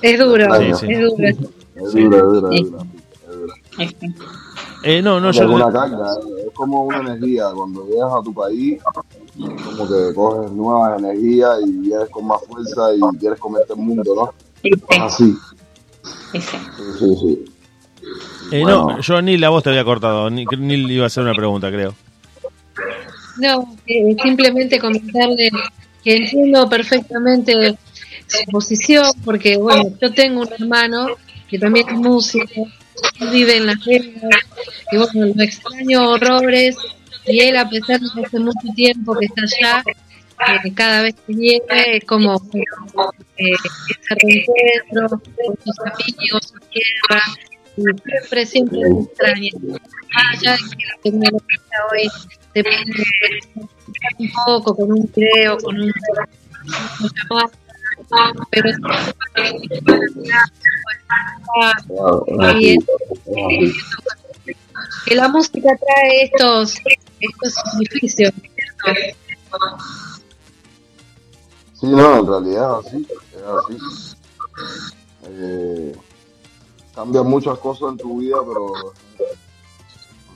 Es 0.02 0.20
duro, 0.20 0.46
Sí, 0.60 0.74
sí. 0.76 0.86
es 0.92 1.00
duro. 1.02 1.28
es 1.28 1.38
dura, 1.92 2.18
es 2.18 2.24
dura, 2.24 2.56
es 2.56 2.72
dura, 2.72 2.86
es 3.80 3.96
Eh, 4.84 5.02
no, 5.02 5.20
no, 5.20 5.32
Es 5.32 5.38
yo 5.38 5.50
una 5.52 5.72
carga, 5.72 6.18
es 6.46 6.54
como 6.54 6.84
una 6.84 7.00
energía, 7.00 7.50
cuando 7.56 7.88
llegas 7.88 8.14
a 8.14 8.22
tu 8.22 8.32
país, 8.32 8.80
como 9.36 9.88
que 9.88 10.14
coges 10.14 10.52
nuevas 10.52 11.00
energías 11.00 11.62
y 11.66 11.72
vienes 11.80 12.10
con 12.10 12.28
más 12.28 12.42
fuerza 12.44 12.94
y 12.94 13.00
quieres 13.18 13.40
comerte 13.40 13.74
el 13.74 13.80
mundo, 13.80 14.14
¿no? 14.16 14.34
Así, 15.04 15.36
sí, 16.32 16.42
sí. 16.42 16.58
sí, 16.78 16.84
sí, 17.00 17.16
sí. 17.16 17.46
Eh, 18.52 18.62
Bueno. 18.62 18.88
no, 18.90 19.02
yo 19.02 19.22
Nil, 19.22 19.44
a 19.44 19.50
vos 19.50 19.64
te 19.64 19.70
había 19.70 19.84
cortado. 19.84 20.30
Nil 20.30 20.92
iba 20.92 21.06
a 21.06 21.08
hacer 21.08 21.24
una 21.24 21.34
pregunta, 21.34 21.72
creo. 21.72 21.96
No, 23.38 23.76
eh, 23.88 24.16
simplemente 24.22 24.80
comentarle 24.80 25.50
que 26.04 26.18
entiendo 26.18 26.70
perfectamente 26.70 27.76
su 28.28 28.52
posición, 28.52 29.06
porque 29.24 29.58
bueno, 29.58 29.84
yo 30.02 30.14
tengo 30.14 30.42
un 30.42 30.50
hermano 30.54 31.08
que 31.50 31.58
también 31.58 31.88
es 31.90 31.96
músico, 31.96 32.68
vive 33.32 33.58
en 33.58 33.66
Las 33.68 33.84
Vegas, 33.86 34.22
y 34.92 34.98
bueno, 34.98 35.34
lo 35.36 35.44
extraño 35.44 36.10
horrores, 36.12 36.76
y 37.26 37.40
él 37.40 37.58
a 37.58 37.70
pesar 37.70 38.00
de 38.00 38.08
que 38.14 38.26
hace 38.26 38.40
mucho 38.40 38.68
tiempo 38.76 39.16
que 39.18 39.26
está 39.26 39.42
allá, 39.44 39.84
eh, 40.66 40.74
cada 40.74 41.04
vez 41.04 41.16
que 41.26 41.34
viene 41.34 41.98
es 41.98 42.04
como 42.06 42.36
eh, 42.54 43.52
ese 43.90 44.16
reencuentro 44.16 45.10
con 45.10 45.56
sus 45.64 45.80
amigos, 45.80 46.54
su 46.54 46.60
tierra, 46.70 47.24
siempre, 47.76 48.46
siempre 48.46 48.80
se 48.82 49.02
extraña. 49.02 49.50
Allá 50.32 50.52
de 50.52 50.58
que 50.78 50.86
la 50.86 50.98
tecnología 51.04 51.78
hoy 51.92 52.10
te 52.54 52.64
puede 52.64 52.84
un 54.20 54.32
poco 54.46 54.76
con 54.76 54.92
un 54.92 55.12
video, 55.16 55.58
con 55.58 55.80
un, 55.80 55.92
pero 58.52 58.70
es 58.70 58.78
que 65.06 65.16
la 65.16 65.28
música 65.28 65.70
trae 65.78 66.24
estos 66.24 66.76
estos 67.20 67.54
¿cierto? 68.08 68.36
Sí, 71.80 71.88
no, 71.88 72.20
en 72.20 72.28
realidad 72.28 72.80
así, 72.80 73.08
es 73.10 73.44
así. 73.44 73.78
Eh, 75.26 75.96
cambian 76.96 77.28
muchas 77.28 77.58
cosas 77.60 77.90
en 77.92 77.98
tu 77.98 78.18
vida, 78.20 78.38
pero, 78.46 78.66
o 78.66 78.94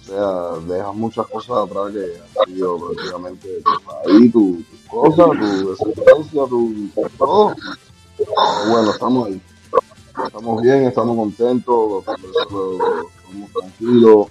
sea, 0.05 0.59
dejas 0.67 0.95
muchas 0.95 1.27
cosas 1.27 1.57
atrás 1.57 1.91
que 1.93 2.21
han 2.39 2.45
sido 2.55 2.77
prácticamente 2.79 3.61
tu 3.61 3.83
país, 3.85 4.31
tu- 4.31 4.63
tus 4.69 4.79
cosas, 4.89 5.39
tu 5.39 5.71
existencia, 5.73 6.45
tu, 6.47 6.89
todo. 7.17 7.55
Pero 8.17 8.31
bueno, 8.71 8.91
estamos 8.91 9.27
ahí. 9.27 9.41
Estamos 10.25 10.61
bien, 10.63 10.83
estamos 10.85 11.15
contentos, 11.15 12.03
estamos 12.07 13.51
tranquilos, 13.53 14.27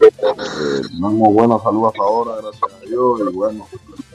eh, 0.00 0.80
tenemos 0.90 1.32
buena 1.32 1.58
salud 1.60 1.86
hasta 1.86 2.02
ahora, 2.02 2.36
gracias 2.42 2.70
a 2.74 2.86
Dios, 2.86 3.20
y 3.20 3.34
bueno, 3.34 3.66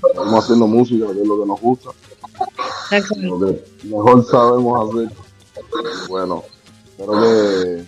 estamos 0.07 0.43
haciendo 0.43 0.67
música, 0.67 1.07
que 1.07 1.21
es 1.21 1.27
lo 1.27 1.39
que 1.39 1.45
nos 1.47 1.59
gusta 1.61 1.89
lo 3.21 3.39
que 3.39 3.63
mejor 3.85 4.23
sabemos 4.25 4.89
hacer. 4.95 5.11
Bueno, 6.07 6.43
espero 6.97 7.21
que, 7.21 7.85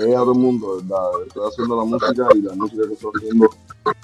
llegue 0.00 0.16
a 0.16 0.20
todo 0.20 0.32
el 0.32 0.38
mundo, 0.38 0.76
¿verdad? 0.76 1.08
Estoy 1.26 1.48
haciendo 1.48 1.76
la 1.76 1.84
música 1.84 2.28
y 2.34 2.42
la 2.42 2.54
música 2.54 2.82
que 2.86 2.94
estoy 2.94 3.10
haciendo 3.16 3.50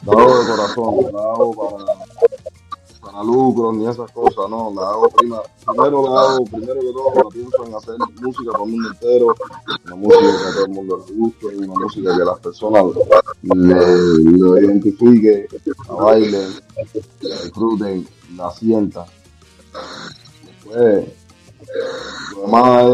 hago 0.06 0.38
de 0.38 0.50
corazón, 0.50 1.12
la 1.12 1.20
hago 1.20 1.52
para, 1.54 1.84
para 3.00 3.24
lucros 3.24 3.76
ni 3.76 3.88
esas 3.88 4.10
cosas, 4.12 4.50
no, 4.50 4.72
la 4.74 4.90
hago 4.90 5.08
prima, 5.08 5.40
primero 5.66 6.02
la 6.02 6.20
hago, 6.20 6.44
primero 6.44 6.80
que 6.80 6.92
todo, 6.92 7.12
la 7.14 7.28
pienso 7.30 7.66
en 7.66 7.74
hacer 7.74 7.96
música 8.20 8.52
para 8.52 8.64
el 8.64 8.70
mundo 8.70 8.88
entero, 8.90 9.34
una 9.86 9.96
música 9.96 10.20
que 10.20 10.48
a 10.48 10.52
todo 10.52 10.64
el 10.66 10.72
mundo 10.72 11.04
le 11.08 11.14
guste, 11.14 11.46
una 11.46 11.74
música 11.74 12.16
que 12.18 12.24
las 12.24 12.38
personas 12.40 12.84
lo 13.42 14.58
identifique, 14.60 15.46
la 15.88 15.94
bailen, 15.94 16.50
la 17.22 17.42
disfruten, 17.42 18.06
la 18.36 18.50
sientan. 18.50 19.06
Después, 20.44 21.21
lo 22.34 22.42
demás 22.42 22.84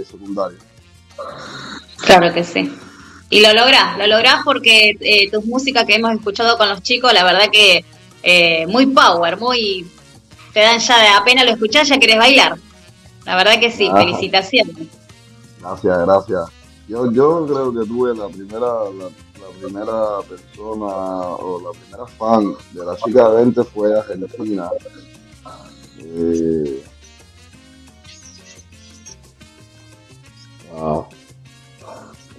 es 0.00 0.08
secundario. 0.08 0.58
Claro 1.98 2.32
que 2.32 2.44
sí. 2.44 2.72
Y 3.28 3.40
lo 3.40 3.52
lográs, 3.52 3.96
lo 3.96 4.06
lográs 4.06 4.40
porque 4.44 4.96
eh, 5.00 5.30
tus 5.30 5.44
músicas 5.44 5.84
que 5.84 5.94
hemos 5.94 6.12
escuchado 6.12 6.58
con 6.58 6.68
los 6.68 6.82
chicos, 6.82 7.12
la 7.12 7.24
verdad 7.24 7.48
que 7.52 7.84
eh, 8.22 8.66
muy 8.66 8.86
power, 8.86 9.38
muy... 9.38 9.88
Te 10.52 10.60
dan 10.60 10.80
ya, 10.80 11.16
apenas 11.16 11.44
lo 11.44 11.52
escuchás, 11.52 11.88
ya 11.88 11.98
querés 11.98 12.18
bailar. 12.18 12.58
La 13.24 13.36
verdad 13.36 13.60
que 13.60 13.70
sí, 13.70 13.86
Ajá. 13.86 13.98
felicitaciones. 13.98 14.88
Gracias, 15.60 15.98
gracias. 16.06 16.48
Yo, 16.88 17.12
yo 17.12 17.46
creo 17.46 17.72
que 17.72 17.86
tuve 17.86 18.16
la 18.16 18.26
primera, 18.28 18.66
la, 18.66 19.04
la 19.04 19.58
primera 19.60 20.18
persona 20.28 20.86
o 20.86 21.60
la 21.62 21.78
primera 21.78 22.06
fan 22.18 22.52
de 22.72 22.84
la 22.84 22.96
chica 22.96 23.28
de 23.28 23.36
20 23.36 23.64
fue 23.64 23.96
Argentina. 23.96 24.68
Eh, 26.00 26.82
ah, 30.80 31.06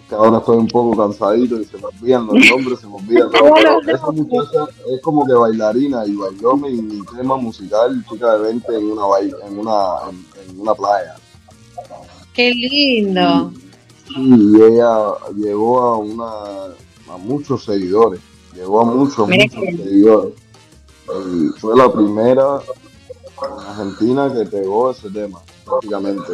que 0.10 0.16
ahora 0.16 0.40
estoy 0.40 0.58
un 0.58 0.68
poco 0.68 0.98
cansadito 0.98 1.60
y 1.60 1.66
se 1.66 1.78
me 1.78 1.86
olvidan 1.86 2.28
los 2.28 2.36
nombres, 2.50 2.80
se 2.80 2.88
me 2.88 2.96
olvidan 2.96 3.32
todo. 3.32 3.54
Pero 3.56 3.80
esa 3.96 4.12
muchacha 4.12 4.66
es 4.94 5.02
como 5.02 5.26
que 5.26 5.34
bailarina 5.34 6.06
y 6.06 6.16
bailó 6.16 6.58
mi, 6.58 6.82
mi 6.82 7.02
tema 7.16 7.38
musical 7.38 8.04
chica 8.10 8.34
de 8.34 8.44
20 8.44 8.76
en 8.78 8.92
una, 8.92 9.04
en 9.48 9.60
una, 9.60 9.86
en- 10.10 10.50
en 10.50 10.60
una 10.60 10.74
playa. 10.76 11.16
qué 12.34 12.54
lindo. 12.54 13.52
Y 14.18 14.62
ella 14.62 15.14
llegó 15.38 15.80
a 15.82 15.98
una 15.98 16.66
a 17.10 17.18
muchos 17.18 17.64
seguidores 17.66 18.20
llegó 18.54 18.82
a 18.82 18.86
muchos 18.86 19.28
Mira 19.30 19.46
muchos 19.46 19.60
que- 19.62 19.84
seguidores. 19.84 20.34
Y 21.10 21.60
fue 21.60 21.78
la 21.78 21.92
primera 21.92 22.60
en 23.48 23.66
Argentina 23.68 24.34
que 24.34 24.46
pegó 24.46 24.92
ese 24.92 25.10
tema 25.10 25.40
prácticamente 25.66 26.34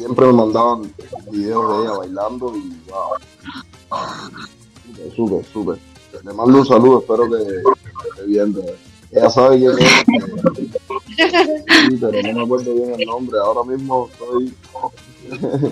siempre 0.00 0.26
me 0.26 0.32
mandaban 0.32 0.92
videos 1.30 1.76
de 1.78 1.84
ella 1.84 1.98
bailando 1.98 2.56
y 2.56 2.72
wow. 2.90 3.10
Súper 5.14 5.44
súper 5.52 5.78
le 6.24 6.32
mando 6.32 6.58
un 6.58 6.66
saludo 6.66 7.00
espero 7.00 7.28
que 7.30 7.42
esté 8.08 8.26
bien 8.26 8.52
de- 8.52 8.76
ella 9.12 9.28
sabe 9.30 9.58
quién 9.58 9.72
es. 9.72 10.04
Sí, 11.16 11.98
pero 12.00 12.22
no 12.22 12.32
me 12.38 12.42
acuerdo 12.44 12.74
bien 12.74 12.94
el 13.00 13.06
nombre. 13.06 13.38
Ahora 13.40 13.68
mismo 13.68 14.08
estoy 14.12 14.54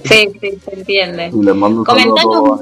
Sí, 0.05 0.29
sí, 0.41 0.59
se 0.65 0.75
entiende. 0.75 1.31
y 1.33 1.43
les 1.45 1.55
mando 1.55 1.81
un 1.81 1.87
saludo 1.87 2.19
a 2.19 2.23
todos 2.23 2.61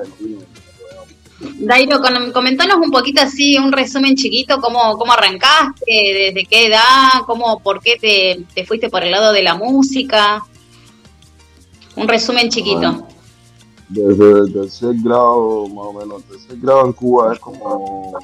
Dairo, 1.60 2.00
comentanos 2.32 2.76
un 2.82 2.90
poquito 2.90 3.22
así, 3.22 3.56
un 3.58 3.72
resumen 3.72 4.14
chiquito, 4.16 4.60
cómo, 4.60 4.96
cómo 4.98 5.12
arrancaste, 5.14 5.84
desde 5.86 6.44
qué 6.46 6.66
edad, 6.66 7.22
cómo, 7.26 7.60
por 7.60 7.80
qué 7.80 7.96
te, 7.98 8.44
te 8.54 8.66
fuiste 8.66 8.88
por 8.90 9.02
el 9.02 9.10
lado 9.12 9.32
de 9.32 9.42
la 9.42 9.54
música. 9.54 10.44
Un 11.96 12.08
resumen 12.08 12.48
chiquito. 12.50 13.06
Desde 13.88 14.30
el 14.40 14.52
tercer 14.52 14.94
grado, 15.02 15.66
más 15.68 15.86
o 15.86 15.92
menos, 15.92 16.22
el 16.22 16.24
tercer 16.24 16.58
grado 16.58 16.86
en 16.86 16.92
Cuba 16.92 17.32
es 17.32 17.38
como, 17.38 18.18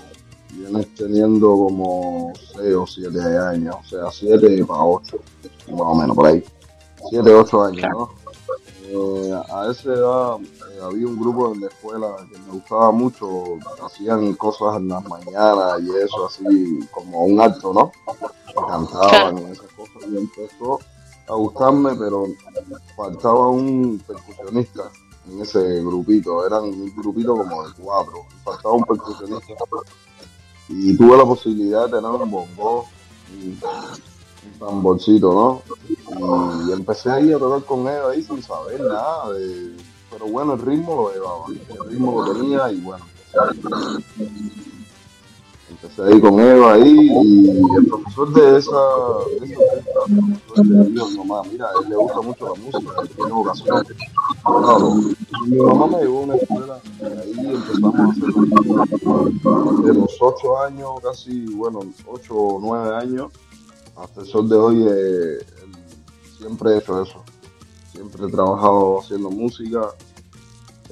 vienes 0.51 0.95
teniendo 0.95 1.49
como 1.49 2.33
6 2.57 2.75
o 2.75 2.87
7 2.87 3.39
años, 3.39 3.77
o 3.81 3.85
sea, 3.89 4.11
7 4.11 4.65
para 4.65 4.85
8, 4.85 5.19
más 5.71 5.81
o 5.81 5.95
menos, 5.95 6.17
por 6.17 6.27
ahí. 6.27 6.45
7, 7.11 7.33
8 7.33 7.65
años, 7.65 7.87
¿no? 7.91 8.23
Eh, 8.95 9.33
a 9.51 9.71
esa 9.71 9.93
edad 9.95 10.37
eh, 10.41 10.81
había 10.83 11.07
un 11.07 11.19
grupo 11.19 11.55
en 11.55 11.63
la 11.63 11.69
escuela 11.69 12.09
que 12.31 12.39
me 12.39 12.53
gustaba 12.53 12.91
mucho, 12.91 13.59
hacían 13.83 14.35
cosas 14.35 14.77
en 14.77 14.89
las 14.89 15.03
mañanas 15.05 15.81
y 15.81 15.91
eso 15.97 16.27
así 16.27 16.81
como 16.91 17.25
un 17.25 17.41
acto, 17.41 17.73
¿no? 17.73 17.91
Cantaban 18.69 19.39
y 19.39 19.53
esas 19.53 19.71
cosas 19.73 20.03
y 20.11 20.17
empezó 20.19 20.79
a 21.29 21.35
gustarme, 21.35 21.95
pero 21.97 22.27
faltaba 22.97 23.49
un 23.49 24.03
percusionista 24.07 24.91
en 25.31 25.41
ese 25.41 25.81
grupito, 25.83 26.45
eran 26.47 26.65
un 26.65 26.95
grupito 26.97 27.37
como 27.37 27.67
de 27.67 27.73
cuatro, 27.79 28.27
faltaba 28.45 28.75
un 28.75 28.85
percusionista. 28.85 29.55
Y 30.69 30.97
tuve 30.97 31.17
la 31.17 31.25
posibilidad 31.25 31.85
de 31.87 31.93
tener 31.97 32.11
un 32.11 32.31
bongo, 32.31 32.87
un, 33.33 33.59
un 34.53 34.59
tamborcito, 34.59 35.33
¿no? 35.33 35.63
Y 36.69 36.73
empecé 36.73 37.11
ahí 37.11 37.33
a 37.33 37.39
tocar 37.39 37.65
con 37.65 37.81
él 37.89 38.01
ahí 38.11 38.23
sin 38.23 38.43
saber 38.43 38.81
nada, 38.81 39.33
de- 39.33 39.77
pero 40.11 40.27
bueno, 40.27 40.55
el 40.55 40.61
ritmo 40.61 40.95
lo 40.95 41.13
llevaba, 41.13 41.45
el 41.49 41.91
ritmo 41.91 42.23
lo 42.23 42.33
tenía 42.35 42.71
y 42.73 42.81
bueno, 42.81 43.05
ahí 46.05 46.21
con 46.21 46.41
Eva 46.41 46.75
ahí 46.75 47.11
y 47.23 47.49
el 47.77 47.87
profesor 47.87 48.33
de 48.33 48.59
esa, 48.59 48.71
de 49.41 49.47
esa 49.47 49.61
orquesta, 49.61 50.63
le 50.63 50.85
dijo 50.91 51.25
mamá, 51.25 51.43
mira, 51.51 51.67
él 51.83 51.91
le 51.91 51.97
gusta 51.97 52.21
mucho 52.21 52.55
la 52.55 52.61
música, 52.61 52.93
tiene 53.15 53.33
vocación. 53.33 53.85
Claro, 54.45 54.95
mi 55.47 55.57
mamá 55.57 55.87
me 55.87 56.03
llevó 56.03 56.19
a 56.19 56.23
una 56.23 56.37
escuela 56.37 56.81
y 57.01 57.05
ahí 57.05 57.55
empezamos 57.55 57.95
a 57.95 58.05
hacer 58.05 59.85
de 59.85 59.95
los 59.95 60.17
ocho 60.21 60.59
años, 60.61 60.91
casi, 61.03 61.47
bueno, 61.55 61.81
ocho 62.07 62.35
o 62.35 62.61
nueve 62.61 62.97
años, 62.97 63.33
hasta 63.97 64.21
el 64.21 64.27
sol 64.27 64.49
de 64.49 64.57
hoy, 64.57 64.87
eh, 64.89 65.39
siempre 66.39 66.75
he 66.75 66.79
hecho 66.79 67.03
eso. 67.03 67.23
Siempre 67.93 68.27
he 68.27 68.31
trabajado 68.31 69.01
haciendo 69.01 69.31
música. 69.31 69.91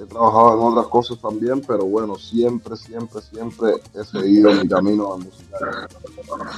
He 0.00 0.06
trabajado 0.06 0.54
en 0.54 0.72
otras 0.72 0.86
cosas 0.86 1.18
también, 1.20 1.60
pero 1.60 1.84
bueno, 1.84 2.16
siempre, 2.16 2.74
siempre, 2.74 3.20
siempre 3.20 3.74
he 3.94 4.02
seguido 4.02 4.50
mi 4.50 4.66
camino 4.66 5.18
musical. 5.18 5.88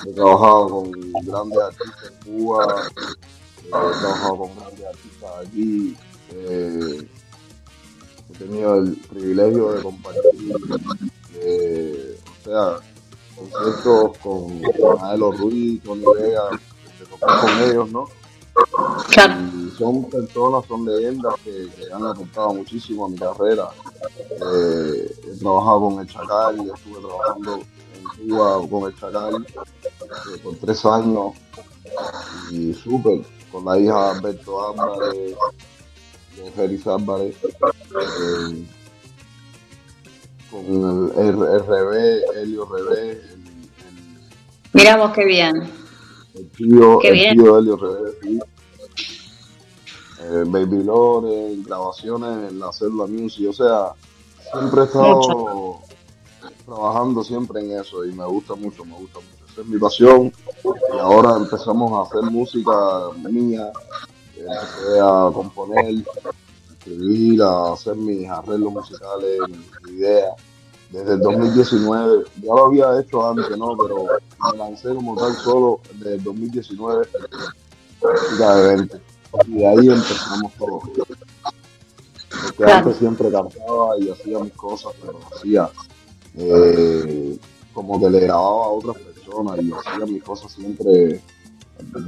He 0.07 0.13
trabajado 0.13 0.69
con 0.69 0.93
grandes 1.25 1.59
artistas 1.59 2.13
en 2.13 2.33
Cuba, 2.33 2.85
eh, 2.95 3.65
he 3.65 3.69
trabajado 3.69 4.39
con 4.39 4.57
grandes 4.57 4.87
artistas 4.87 5.31
aquí. 5.45 5.97
eh, 6.31 7.09
he 8.31 8.39
tenido 8.39 8.77
el 8.77 8.97
privilegio 9.11 9.73
de 9.73 9.83
compartir, 9.83 10.57
eh, 11.35 12.21
o 12.25 12.45
sea, 12.45 12.77
conciertos 13.35 14.19
con 14.19 14.61
Maelo 15.01 15.33
Ruiz, 15.33 15.83
con 15.85 16.01
Vega, 16.01 16.49
de 16.99 17.07
tocar 17.07 17.41
con 17.41 17.71
ellos, 17.71 17.91
¿no? 17.91 18.22
Claro. 19.11 19.35
Y 19.55 19.71
son 19.77 20.09
personas, 20.11 20.65
son 20.67 20.85
leyendas 20.85 21.35
que, 21.45 21.69
que 21.77 21.93
han 21.93 22.05
aportado 22.07 22.55
muchísimo 22.55 23.07
a 23.07 23.09
mi 23.09 23.17
carrera. 23.17 23.69
Eh, 24.31 25.17
he 25.25 25.39
trabajado 25.39 25.81
con 25.81 26.01
el 26.01 26.07
Chacal, 26.07 26.71
estuve 26.75 27.01
trabajando 27.01 27.57
en 27.57 28.29
Cuba 28.29 28.69
con 28.69 28.91
el 28.91 28.99
Chacal 28.99 29.47
eh, 29.47 30.39
por 30.43 30.57
tres 30.57 30.85
años 30.85 31.33
y 32.51 32.75
súper, 32.75 33.23
con 33.51 33.65
la 33.65 33.79
hija 33.79 34.05
de 34.05 34.11
Alberto 34.19 34.71
Álvarez, 34.71 35.35
de 36.37 36.51
Félix 36.53 36.87
Álvarez, 36.87 37.35
eh, 37.45 38.67
con 40.51 40.65
el, 40.65 41.13
el, 41.19 41.43
el 41.43 41.67
Revés, 41.67 42.23
Helio 42.37 42.69
el, 44.75 44.99
vos 44.99 45.13
qué 45.13 45.25
bien. 45.25 45.82
El 46.35 46.49
tío, 46.51 46.99
Qué 47.01 47.09
el 47.09 47.15
bien. 47.15 47.37
tío 47.37 47.59
Helio 47.59 47.77
Revés, 47.77 48.15
sí. 48.23 48.39
Eh, 50.21 50.45
Baby 50.47 50.85
Lore, 50.85 51.57
grabaciones 51.67 52.51
en 52.53 52.61
la 52.61 52.73
célula 52.73 53.07
music, 53.07 53.49
o 53.51 53.53
sea, 53.53 53.93
siempre 54.53 54.83
he 54.83 54.85
estado 54.85 55.81
trabajando 56.65 57.25
siempre 57.25 57.61
en 57.61 57.81
eso 57.81 58.05
y 58.05 58.13
me 58.13 58.25
gusta 58.27 58.55
mucho, 58.55 58.85
me 58.85 58.95
gusta 58.97 59.19
mucho. 59.19 59.45
Esa 59.53 59.61
es 59.63 59.67
mi 59.67 59.79
pasión 59.79 60.33
y 60.95 60.99
ahora 60.99 61.37
empezamos 61.37 61.93
a 61.93 62.09
hacer 62.09 62.31
música 62.31 62.73
mía, 63.29 63.73
empecé 64.37 65.01
a 65.01 65.31
componer, 65.35 66.05
escribir, 66.79 67.43
a 67.43 67.73
hacer 67.73 67.97
mis 67.97 68.29
arreglos 68.29 68.73
musicales, 68.73 69.39
mis 69.49 69.93
ideas. 69.93 70.33
Desde 70.93 71.15
el 71.15 71.21
2019, 71.21 72.25
ya 72.43 72.55
lo 72.55 72.67
había 72.67 73.01
hecho 73.01 73.27
antes, 73.27 73.57
¿no? 73.57 73.77
Pero 73.79 74.07
me 74.53 74.59
lancé 74.59 74.95
como 74.95 75.17
tal 75.17 75.35
solo 75.37 75.81
desde 75.95 76.15
el 76.17 76.23
2019, 76.25 77.09
música 78.03 78.57
de 78.57 78.77
20. 78.77 79.01
Y 79.47 79.53
de 79.55 79.67
ahí 79.67 79.89
empezamos 79.89 80.53
todo. 80.59 80.81
Porque 80.81 81.03
Claro. 82.57 82.73
antes 82.79 82.97
siempre 82.99 83.31
cantaba 83.31 83.99
y 83.99 84.11
hacía 84.11 84.39
mis 84.39 84.53
cosas, 84.53 84.93
pero 85.01 85.19
hacía 85.35 85.71
eh, 86.37 87.39
como 87.73 88.01
que 88.01 88.11
le 88.11 88.21
grababa 88.21 88.65
a 88.67 88.69
otras 88.69 88.97
personas 88.99 89.61
y 89.63 89.73
hacía 89.73 90.07
mis 90.07 90.23
cosas 90.23 90.53
siempre, 90.53 91.21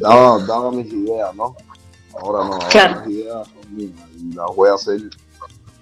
daba, 0.01 0.39
daba 0.45 0.71
mis 0.73 0.93
ideas, 0.93 1.35
¿no? 1.35 1.55
Ahora 2.21 2.45
no, 2.47 2.53
ahora 2.55 2.69
Claro. 2.69 3.07
mis 3.07 3.17
ideas 3.19 3.49
son 3.49 3.77
mías 3.77 3.93
y 4.19 4.33
las 4.35 4.47
voy 4.57 4.69
a 4.71 4.75
hacer. 4.75 5.01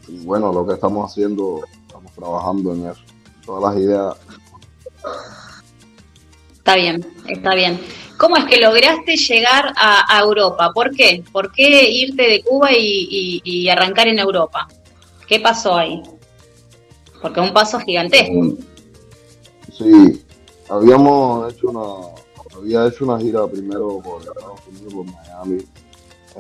Y 0.09 0.25
bueno, 0.25 0.53
lo 0.53 0.67
que 0.67 0.75
estamos 0.75 1.11
haciendo, 1.11 1.61
trabajando 2.15 2.75
en 2.75 2.87
eso. 2.91 3.01
Todas 3.45 3.75
las 3.75 3.83
ideas. 3.85 4.17
Está 6.59 6.77
bien, 6.77 7.07
está 7.29 7.55
bien. 7.55 7.81
¿Cómo 8.19 8.37
es 8.37 8.45
que 8.45 8.61
lograste 8.61 9.17
llegar 9.17 9.73
a, 9.77 10.17
a 10.17 10.21
Europa? 10.23 10.71
¿Por 10.73 10.95
qué? 10.95 11.25
¿Por 11.33 11.51
qué 11.53 11.91
irte 11.91 12.23
de 12.23 12.43
Cuba 12.45 12.71
y, 12.73 13.09
y- 13.11 13.41
y 13.45 13.69
arrancar 13.69 14.07
en 14.07 14.19
Europa? 14.21 14.69
¿Qué 15.27 15.41
pasó 15.41 15.75
ahí? 15.77 16.01
Porque 17.21 17.41
es 17.41 17.47
un 17.49 17.53
paso 17.55 17.81
gigantesco. 17.81 18.57
Sí, 19.77 20.23
habíamos 20.69 21.53
hecho 21.53 21.71
una, 21.71 22.15
había 22.57 22.87
hecho 22.87 23.05
una 23.05 23.19
gira 23.19 23.47
primero 23.49 23.99
por 23.99 24.23
Estados 24.23 24.61
Unidos, 24.69 24.93
por 24.95 25.07
Miami, 25.07 25.65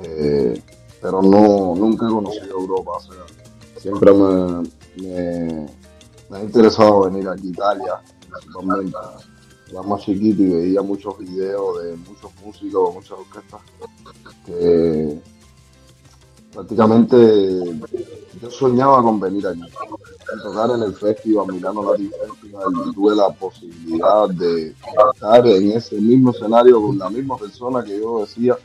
eh, 0.04 0.62
pero 1.00 1.20
no, 1.22 1.74
nunca 1.74 2.06
he 2.06 2.11
conocido 2.11 2.50
Europa, 2.61 2.92
o 2.92 3.00
sea, 3.00 3.80
siempre 3.80 4.12
me, 4.12 4.68
me, 4.96 5.66
ha 6.31 6.42
interesado 6.42 7.05
venir 7.05 7.28
aquí 7.28 7.48
a 7.48 7.50
Italia. 7.50 8.00
Era 9.70 9.83
más 9.83 10.02
chiquito 10.02 10.42
y 10.42 10.50
veía 10.50 10.83
muchos 10.83 11.18
videos 11.18 11.83
de 11.83 11.96
muchos 11.96 12.31
músicos, 12.44 12.94
muchas 12.94 13.18
orquestas 13.18 13.61
que 14.44 15.18
prácticamente 16.52 17.81
yo 18.40 18.50
soñaba 18.50 19.02
con 19.02 19.18
venir 19.18 19.46
aquí 19.46 19.62
tocar 20.42 20.70
en 20.70 20.83
el 20.83 20.94
festival 20.94 21.46
Milano 21.52 21.90
Latin 21.90 22.11
Festival 22.11 22.72
y 22.87 22.94
tuve 22.94 23.16
la 23.16 23.31
posibilidad 23.31 24.28
de 24.28 24.74
estar 25.14 25.46
en 25.46 25.72
ese 25.72 25.96
mismo 25.96 26.31
escenario 26.31 26.81
con 26.81 26.98
la 26.98 27.11
misma 27.11 27.37
persona 27.37 27.83
que 27.83 28.00
yo 28.00 28.20
decía 28.20 28.57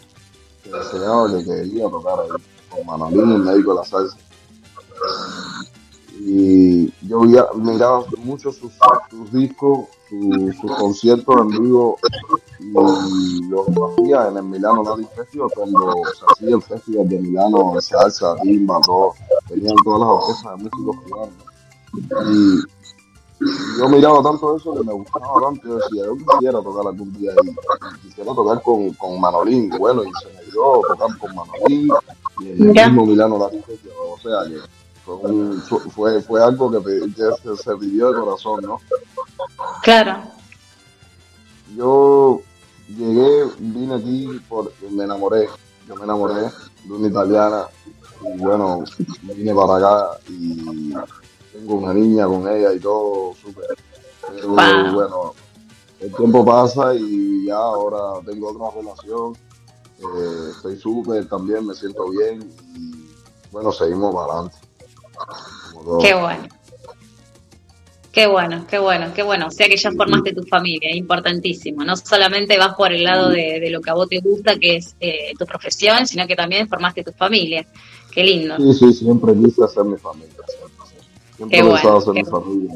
que 0.63 0.71
deseaba 0.71 1.29
que 1.29 1.43
quería 1.43 1.89
tocar 1.89 2.19
ahí 2.19 2.29
con 2.69 2.85
Manolín, 2.85 3.31
el 3.31 3.39
médico 3.39 3.71
de 3.71 3.79
la 3.79 3.85
salsa 3.85 4.17
y 6.19 6.91
yo 7.07 7.21
miraba 7.21 8.03
mucho 8.19 8.51
sus, 8.51 8.71
sus 9.09 9.31
discos, 9.31 9.85
su- 10.09 10.51
sus 10.59 10.71
conciertos 10.75 11.35
en 11.41 11.47
vivo 11.49 11.97
y 12.59 13.43
los 13.49 13.67
hacía 13.67 14.27
en 14.29 14.37
el 14.37 14.43
Milano 14.43 14.83
Latin 14.83 15.07
Festival 15.15 15.49
cuando 15.55 15.93
se 16.17 16.25
hacía 16.33 16.55
el 16.55 16.61
festival 16.61 17.07
de 17.09 17.19
Milano 17.19 17.73
de 17.75 17.81
salsa, 17.81 18.35
timba, 18.41 18.79
todo, 18.85 19.13
venían 19.49 19.75
todas 19.83 19.99
las 20.01 20.09
orquestas 20.09 20.57
de 20.57 20.63
músicos 20.63 20.95
cubanos 21.09 21.33
y 22.31 22.59
yo 23.77 23.87
miraba 23.89 24.23
tanto 24.23 24.57
eso 24.57 24.73
que 24.73 24.83
me 24.83 24.93
gustaba 24.93 25.41
tanto, 25.43 25.67
yo 25.67 25.75
decía, 25.75 26.05
yo 26.05 26.17
quisiera 26.17 26.59
tocar 26.63 26.87
algún 26.87 27.13
día 27.13 27.31
ahí, 27.31 27.55
quisiera 28.01 28.33
tocar 28.33 28.61
con, 28.63 28.89
con 28.93 29.21
Manolín, 29.21 29.69
bueno, 29.77 30.01
y 30.03 30.09
se 30.23 30.33
me 30.33 30.41
dio 30.51 30.81
tocar 30.87 31.15
con 31.19 31.35
Manolín 31.35 31.87
y 32.39 32.47
el 32.49 32.57
mismo 32.73 33.05
Milano 33.05 33.37
Latin 33.37 33.61
Festival, 33.63 33.95
o 34.11 34.17
sea 34.19 34.49
que 34.49 34.57
fue, 35.07 35.15
un- 35.15 35.61
fue, 35.61 36.21
fue 36.21 36.43
algo 36.43 36.69
que, 36.69 36.83
que 37.15 37.55
se, 37.63 37.75
pidió 37.77 38.11
de 38.11 38.19
corazón, 38.19 38.61
¿no? 38.61 38.79
Claro. 39.81 40.21
Yo 41.75 42.41
llegué, 42.89 43.45
vine 43.59 43.95
aquí 43.95 44.41
porque 44.49 44.89
me 44.89 45.05
enamoré, 45.05 45.47
yo 45.87 45.95
me 45.95 46.03
enamoré 46.03 46.51
de 46.83 46.93
una 46.93 47.07
italiana 47.07 47.67
y 48.35 48.37
bueno, 48.41 48.83
vine 49.21 49.55
para 49.55 49.75
acá 49.77 50.19
y 50.27 50.93
tengo 51.53 51.75
una 51.75 51.93
niña 51.93 52.27
con 52.27 52.45
ella 52.49 52.73
y 52.73 52.79
todo 52.79 53.33
súper. 53.41 53.77
Pero 54.29 54.49
Wow. 54.49 54.93
bueno, 54.93 55.33
el 56.01 56.13
tiempo 56.15 56.43
pasa 56.43 56.93
y 56.95 57.45
ya 57.45 57.55
ahora 57.55 58.21
tengo 58.25 58.49
otra 58.51 58.81
relación, 58.81 59.33
eh, 59.99 60.51
estoy 60.51 60.77
súper 60.77 61.27
también, 61.29 61.65
me 61.65 61.73
siento 61.73 62.09
bien 62.09 62.41
y 62.75 63.07
bueno, 63.53 63.71
seguimos 63.71 64.13
para 64.13 64.33
adelante. 64.33 64.57
Como. 65.73 65.97
Qué 65.99 66.13
bueno. 66.13 66.47
Qué 68.11 68.25
bueno, 68.25 68.65
qué 68.67 68.79
bueno, 68.79 69.11
qué 69.13 69.21
bueno. 69.21 69.45
O 69.47 69.51
sea 69.51 69.67
que 69.67 69.77
ya 69.77 69.91
formaste 69.91 70.33
tu 70.33 70.41
familia, 70.43 70.95
importantísimo. 70.95 71.83
No 71.83 71.95
solamente 71.95 72.57
vas 72.57 72.73
por 72.73 72.91
el 72.91 73.03
lado 73.03 73.29
de, 73.29 73.59
de 73.59 73.69
lo 73.69 73.79
que 73.79 73.91
a 73.91 73.93
vos 73.93 74.09
te 74.09 74.19
gusta, 74.21 74.57
que 74.57 74.77
es 74.77 74.95
eh, 74.99 75.33
tu 75.37 75.45
profesión, 75.45 76.07
sino 76.07 76.25
que 76.25 76.35
también 76.35 76.67
formaste 76.67 77.03
tu 77.03 77.11
familia. 77.11 77.63
Qué 78.11 78.23
lindo. 78.23 78.57
Sí, 78.57 78.73
sí, 78.73 78.93
siempre 78.93 79.33
quise 79.35 79.63
hacer 79.63 79.83
mi 79.83 79.97
familia. 79.97 80.33
Siempre, 81.35 81.59
Qué 81.59 81.63
bueno, 81.63 81.97
hacer 81.97 82.13
qué 82.13 82.23
mi 82.23 82.29
familia. 82.29 82.75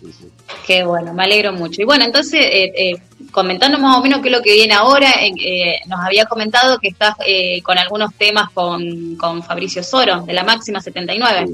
Sí, 0.00 0.12
sí. 0.12 0.28
Qué 0.66 0.84
bueno, 0.84 1.12
me 1.12 1.24
alegro 1.24 1.52
mucho. 1.52 1.82
Y 1.82 1.84
bueno, 1.84 2.06
entonces, 2.06 2.40
eh, 2.40 2.72
eh, 2.74 3.02
comentando 3.36 3.78
más 3.78 3.98
o 3.98 4.02
menos 4.02 4.20
qué 4.22 4.28
es 4.28 4.34
lo 4.34 4.42
que 4.42 4.54
viene 4.54 4.72
ahora, 4.72 5.10
eh, 5.20 5.30
eh, 5.38 5.80
nos 5.88 6.00
había 6.00 6.24
comentado 6.24 6.78
que 6.78 6.88
estás 6.88 7.14
eh, 7.26 7.60
con 7.62 7.76
algunos 7.76 8.14
temas 8.14 8.48
con, 8.50 9.14
con 9.16 9.42
Fabricio 9.42 9.82
Soro, 9.82 10.22
de 10.22 10.32
la 10.32 10.42
Máxima 10.42 10.80
79. 10.80 11.46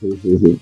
Sí, 0.00 0.18
sí, 0.20 0.38
sí. 0.38 0.60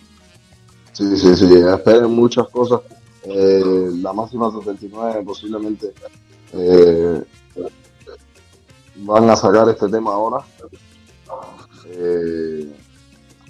Sí, 0.93 1.17
sí, 1.17 1.37
sí. 1.37 1.47
Esperen 1.55 2.11
muchas 2.11 2.47
cosas. 2.51 2.81
Eh, 3.25 3.89
la 4.03 4.13
máxima 4.13 4.51
79 4.51 5.23
posiblemente 5.25 5.93
van 8.97 9.31
a 9.31 9.37
sacar 9.37 9.71
este 9.71 9.89
tema 9.89 10.13
ahora. 10.13 10.45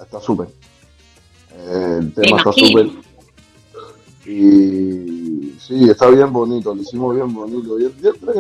Está 0.01 0.21
súper. 0.21 0.47
El 1.69 2.13
tema 2.15 2.39
está 2.39 2.53
súper. 2.53 2.91
Y 4.25 5.46
sí, 5.67 5.89
está 5.91 6.09
bien 6.09 6.33
bonito, 6.33 6.75
lo 6.75 6.83
hicimos 6.83 7.15
bien 7.15 7.33
bonito. 7.33 7.79
Y 7.81 7.85
el 7.85 7.93
siempre 8.01 8.33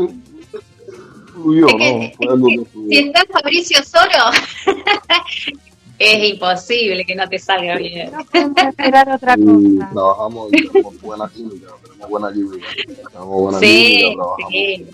fluyó, 1.32 1.66
Es 1.68 1.74
que- 1.74 1.92
¿no? 1.92 2.10
Fue 2.16 2.26
algo 2.32 2.48
que 2.48 2.64
fluyó. 2.72 2.88
Si 2.90 2.98
está 2.98 3.24
Fabricio 3.32 3.78
Soro, 3.82 4.30
es 5.98 6.30
imposible 6.32 7.04
que 7.04 7.14
no 7.14 7.28
te 7.28 7.38
salga 7.38 7.76
bien. 7.76 8.10
No 8.12 8.68
esperar 8.68 9.10
otra 9.10 9.34
y 9.38 9.44
cosa. 9.44 9.90
trabajamos 9.92 10.52
y 10.52 10.68
tenemos 10.68 11.00
buena 11.00 11.28
química, 11.28 11.68
tenemos 11.82 12.08
buena 12.10 12.32
química, 12.32 12.66
tenemos 13.12 13.40
buena 13.40 13.58
Sí, 13.60 13.96
química, 14.02 14.14
trabajamos. 14.14 14.50
sí. 14.50 14.86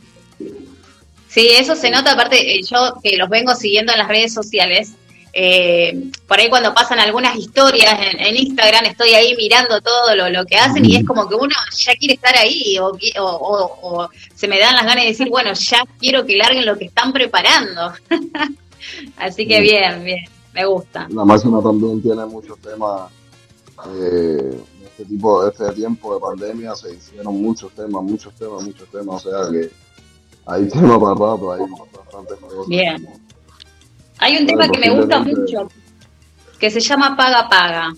Sí, 1.28 1.48
eso 1.58 1.74
se 1.74 1.90
nota, 1.90 2.12
aparte, 2.12 2.56
eh, 2.58 2.60
yo 2.62 2.94
que 3.02 3.16
los 3.16 3.28
vengo 3.30 3.54
siguiendo 3.54 3.90
en 3.92 3.98
las 3.98 4.08
redes 4.08 4.34
sociales, 4.34 4.92
eh, 5.32 6.10
por 6.28 6.38
ahí 6.38 6.48
cuando 6.50 6.74
pasan 6.74 6.98
algunas 7.00 7.36
historias 7.36 7.94
en, 8.00 8.20
en 8.20 8.36
Instagram, 8.36 8.84
estoy 8.86 9.10
ahí 9.14 9.34
mirando 9.36 9.80
todo 9.80 10.14
lo, 10.14 10.28
lo 10.28 10.44
que 10.44 10.56
hacen 10.56 10.84
y 10.84 10.96
es 10.96 11.06
como 11.06 11.28
que 11.28 11.34
uno 11.34 11.54
ya 11.76 11.94
quiere 11.94 12.14
estar 12.14 12.36
ahí 12.36 12.78
o, 12.78 12.92
qui- 12.92 13.18
o, 13.18 13.24
o- 13.24 13.78
o 14.02 14.08
se 14.34 14.46
me 14.48 14.58
dan 14.58 14.74
las 14.74 14.84
ganas 14.84 15.04
de 15.04 15.10
decir, 15.10 15.28
bueno, 15.30 15.52
ya 15.54 15.84
quiero 15.98 16.24
que 16.26 16.36
larguen 16.36 16.66
lo 16.66 16.76
que 16.76 16.84
están 16.86 17.12
preparando. 17.12 17.92
Así 19.16 19.46
que 19.46 19.60
bien, 19.60 20.04
bien, 20.04 20.24
me 20.52 20.64
gusta. 20.66 21.06
La 21.10 21.24
máxima 21.24 21.62
también 21.62 22.02
tiene 22.02 22.26
muchos 22.26 22.58
temas, 22.58 23.10
eh, 24.00 24.60
en 24.80 24.86
este 24.86 25.04
tipo, 25.04 25.46
este 25.48 25.72
tiempo 25.72 26.14
de 26.14 26.20
pandemia 26.20 26.74
se 26.74 26.92
hicieron 26.94 27.40
muchos 27.40 27.72
temas, 27.72 28.02
muchos 28.02 28.34
temas, 28.34 28.62
muchos 28.62 28.88
temas, 28.90 29.24
o 29.24 29.30
sea 29.30 29.50
que 29.50 29.70
hay 30.46 30.68
temas 30.68 30.98
para 30.98 31.14
rato, 31.14 31.52
hay 31.52 31.60
bastantes 31.60 32.36
cosas. 32.38 32.66
Bien. 32.68 33.08
Hay 34.22 34.36
un 34.36 34.46
tema 34.46 34.68
que 34.68 34.78
me 34.78 34.96
gusta 34.96 35.18
mucho, 35.18 35.68
que 36.56 36.70
se 36.70 36.78
llama 36.78 37.16
Paga 37.16 37.48
Paga. 37.48 37.92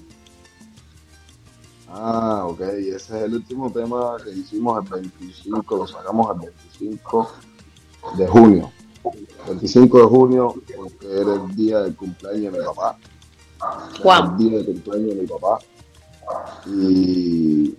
Ah, 1.86 2.46
ok, 2.48 2.60
ese 2.60 2.94
es 2.94 3.10
el 3.10 3.34
último 3.34 3.70
tema 3.70 4.16
que 4.24 4.30
hicimos 4.30 4.82
el 4.82 4.90
25, 5.02 5.76
lo 5.76 5.86
sacamos 5.86 6.34
el 6.34 6.48
25 6.48 7.30
de 8.16 8.26
junio. 8.26 8.72
25 9.48 9.98
de 9.98 10.04
junio, 10.04 10.54
porque 10.74 11.06
era 11.06 11.34
el 11.34 11.54
día 11.54 11.80
del 11.80 11.94
cumpleaños 11.94 12.54
de 12.54 12.58
mi 12.58 12.64
papá. 12.64 12.96
Guau. 14.02 14.30
El 14.30 14.36
día 14.38 14.58
del 14.60 14.66
cumpleaños 14.66 15.08
de 15.08 15.14
mi 15.16 15.26
papá. 15.26 15.58
Y, 16.64 17.76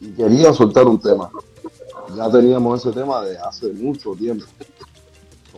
y 0.00 0.10
quería 0.14 0.52
soltar 0.52 0.86
un 0.86 1.00
tema. 1.00 1.30
Ya 2.14 2.30
teníamos 2.30 2.84
ese 2.84 2.92
tema 2.92 3.22
de 3.22 3.38
hace 3.38 3.72
mucho 3.72 4.12
tiempo. 4.12 4.44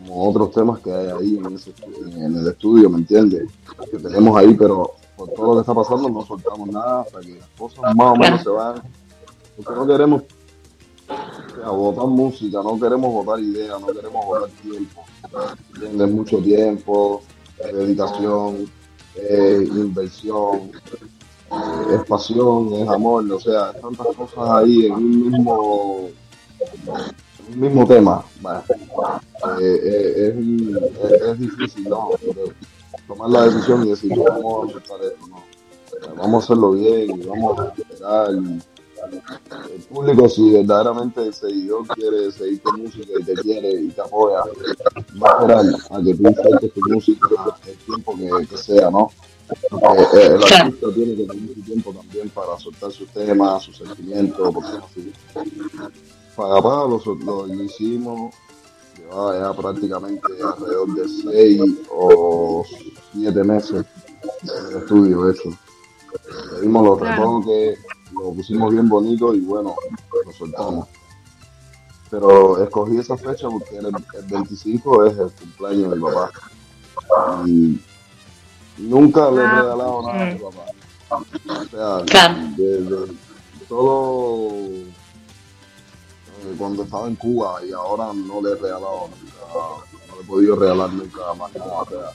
Como 0.07 0.29
otros 0.29 0.53
temas 0.53 0.81
que 0.81 0.93
hay 0.93 1.09
ahí 1.09 1.39
en, 1.39 1.55
ese, 1.55 1.73
el 2.17 2.49
estudio, 2.49 2.89
¿me 2.89 2.99
entiendes? 2.99 3.51
Que 3.91 3.99
tenemos 3.99 4.37
ahí, 4.37 4.55
pero 4.55 4.95
por 5.17 5.29
todo 5.31 5.49
lo 5.49 5.55
que 5.55 5.61
está 5.61 5.75
pasando 5.75 6.09
no 6.09 6.25
soltamos 6.25 6.69
nada 6.69 7.03
hasta 7.03 7.21
que 7.21 7.35
las 7.35 7.49
cosas 7.59 7.95
más 7.95 8.13
o 8.13 8.17
menos 8.17 8.43
se 8.43 8.49
vayan. 8.49 8.83
Porque 9.57 9.79
no 9.79 9.87
queremos 9.87 10.23
o 11.09 11.55
sea, 11.55 11.69
votar 11.71 12.07
música, 12.07 12.63
no 12.63 12.79
queremos 12.79 13.13
votar 13.13 13.41
ideas, 13.41 13.81
no 13.81 13.89
queremos 13.89 14.25
votar 14.25 14.49
tiempo. 14.63 15.05
¿Entiendes? 15.75 16.11
Mucho 16.11 16.39
tiempo, 16.39 17.23
dedicación, 17.73 18.71
eh, 19.17 19.69
inversión, 19.69 20.71
eh, 21.51 21.95
es 21.97 22.05
pasión, 22.09 22.73
es 22.75 22.89
amor, 22.89 23.31
o 23.31 23.41
sea, 23.41 23.73
tantas 23.73 24.07
cosas 24.17 24.51
ahí 24.51 24.87
en 24.87 24.93
un 24.93 25.31
mismo, 25.31 26.09
un 27.49 27.61
mismo 27.61 27.87
tema. 27.87 28.25
Eh, 29.61 29.81
eh, 29.83 30.29
es, 30.29 30.37
un- 30.37 30.79
es- 31.05 31.23
es 31.23 31.39
difícil, 31.41 31.89
¿no? 31.89 32.11
Pero 32.21 32.45
tomar 33.07 33.31
la 33.31 33.45
decisión 33.45 33.87
y 33.87 33.91
decir, 33.91 34.17
"No, 34.17 34.25
vamos 34.25 34.65
a 34.65 34.71
aceptar 34.79 34.99
esto, 35.05 35.27
no. 35.29 35.43
Vamos 36.17 36.43
a 36.43 36.45
hacerlo 36.45 36.71
bien 36.73 37.11
vamos 37.29 37.59
a 37.59 37.73
esperar. 37.77 38.31
El 38.31 39.81
público, 39.89 40.29
si 40.29 40.51
verdaderamente 40.53 41.23
el 41.23 41.33
seguidor 41.35 41.87
quiere 41.89 42.31
seguir 42.31 42.61
tu 42.63 42.73
música 42.77 43.13
y 43.19 43.25
te 43.25 43.33
quiere 43.35 43.73
y 43.73 43.89
te 43.89 44.01
apoya, 44.03 44.43
va 45.23 45.31
a 45.31 45.41
esperar 45.41 45.65
a 45.91 46.03
que 46.03 46.15
tú 46.15 46.35
sueltes 46.43 46.73
tu 46.75 46.81
música 46.89 47.29
el 47.67 47.77
tiempo 47.79 48.15
que, 48.17 48.47
que 48.47 48.57
sea, 48.59 48.91
¿no? 48.91 49.11
Porque 49.71 50.17
eh, 50.19 50.27
el 50.27 50.35
artista 50.45 50.87
tiene 50.95 51.17
que 51.17 51.25
tener 51.25 51.55
su 51.55 51.61
tiempo 51.63 51.93
también 51.93 52.29
para 52.31 52.59
soltar 52.59 52.93
sus 52.93 53.09
temas, 53.09 53.63
sus 53.65 53.79
sentimientos, 53.79 54.55
porque 54.55 54.69
así. 54.69 55.13
Para 56.37 56.61
lo 57.47 57.65
hicimos, 57.65 58.35
llevaba 59.11 59.39
ya 59.39 59.53
prácticamente 59.61 60.27
alrededor 60.43 60.95
de 60.95 61.09
seis 61.09 61.79
o 61.91 62.65
siete 63.13 63.45
meses 63.45 63.85
el 64.43 64.77
estudio 64.79 65.29
eso. 65.29 65.51
Le 66.55 66.61
dimos 66.63 66.85
los 66.85 66.99
Claro. 66.99 67.41
retoques, 67.41 67.79
lo 68.13 68.33
pusimos 68.33 68.73
bien 68.73 68.89
bonito 68.89 69.35
y 69.35 69.41
bueno, 69.41 69.75
lo 70.25 70.33
soltamos. 70.33 70.89
Pero 72.11 72.63
escogí 72.63 72.97
esa 72.99 73.17
fecha 73.17 73.49
porque 73.49 73.77
el, 73.79 73.87
el 73.87 74.25
25 74.29 75.05
es 75.07 75.19
el 75.19 75.31
cumpleaños 75.33 75.91
de 75.91 75.97
mi 75.97 76.03
papá. 76.03 76.31
Y 77.47 77.81
nunca 78.79 79.31
le 79.31 79.43
he 79.43 79.45
Ah, 79.47 79.55
regalado 79.55 80.03
nada 80.03 80.23
a 80.23 80.35
mi 80.35 80.41
papá. 80.41 80.65
O 81.11 81.65
sea, 81.71 82.05
Claro. 82.07 82.35
de, 82.57 82.81
de- 82.83 83.17
solo 83.69 84.51
cuando 86.59 86.83
estaba 86.83 87.07
en 87.09 87.17
Cuba 87.17 87.61
y 87.67 87.73
ahora 87.73 88.13
no 88.13 88.41
le 88.41 88.53
he 88.53 88.55
regalado 88.55 89.09
nunca, 89.09 89.41
no 90.09 90.17
le 90.17 90.23
he 90.23 90.27
podido 90.27 90.57
regalar 90.57 90.93
nunca 90.93 91.35
más 91.35 91.55
nada. 91.55 91.85
sea, 91.89 92.13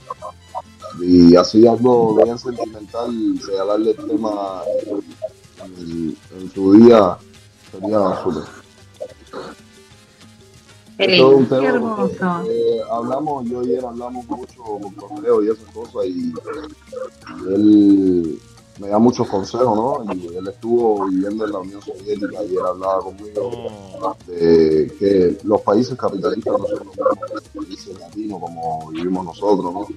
y 1.01 1.35
así 1.35 1.67
algo 1.67 2.15
bien 2.15 2.37
sentimental, 2.37 3.39
regalarle 3.47 3.91
el 3.91 4.07
tema 4.07 4.63
en, 5.63 6.17
en 6.39 6.51
su 6.51 6.73
día 6.73 7.17
sería 7.71 8.23
súper. 8.23 8.43
Es 10.97 11.09
lindo. 11.09 11.35
un 11.35 11.45
tema 11.45 12.09
Qué 12.45 12.77
eh, 12.77 12.81
hablamos, 12.89 13.45
yo 13.49 13.61
y 13.63 13.73
él 13.73 13.83
hablamos 13.83 14.25
mucho 14.27 14.63
por 14.63 14.95
correo 14.95 15.43
y 15.43 15.49
esas 15.49 15.69
cosas 15.73 16.05
y 16.05 16.33
él 17.49 18.39
me 18.79 18.89
da 18.89 18.99
muchos 18.99 19.27
consejos, 19.27 19.75
¿no? 19.75 20.11
Él 20.11 20.47
estuvo 20.47 21.05
viviendo 21.05 21.45
en 21.45 21.51
la 21.51 21.59
Unión 21.59 21.81
Soviética 21.81 22.43
y 22.43 22.55
él 22.55 22.65
hablaba 22.65 22.99
conmigo 22.99 23.51
de 24.27 24.93
que 24.99 25.37
los 25.43 25.61
países 25.61 25.97
capitalistas 25.97 26.59
no 26.59 26.67
son 26.67 26.87
los 27.33 27.65
países 27.65 27.99
latinos 27.99 28.39
como 28.41 28.89
vivimos 28.89 29.25
nosotros, 29.25 29.73
¿no? 29.73 29.87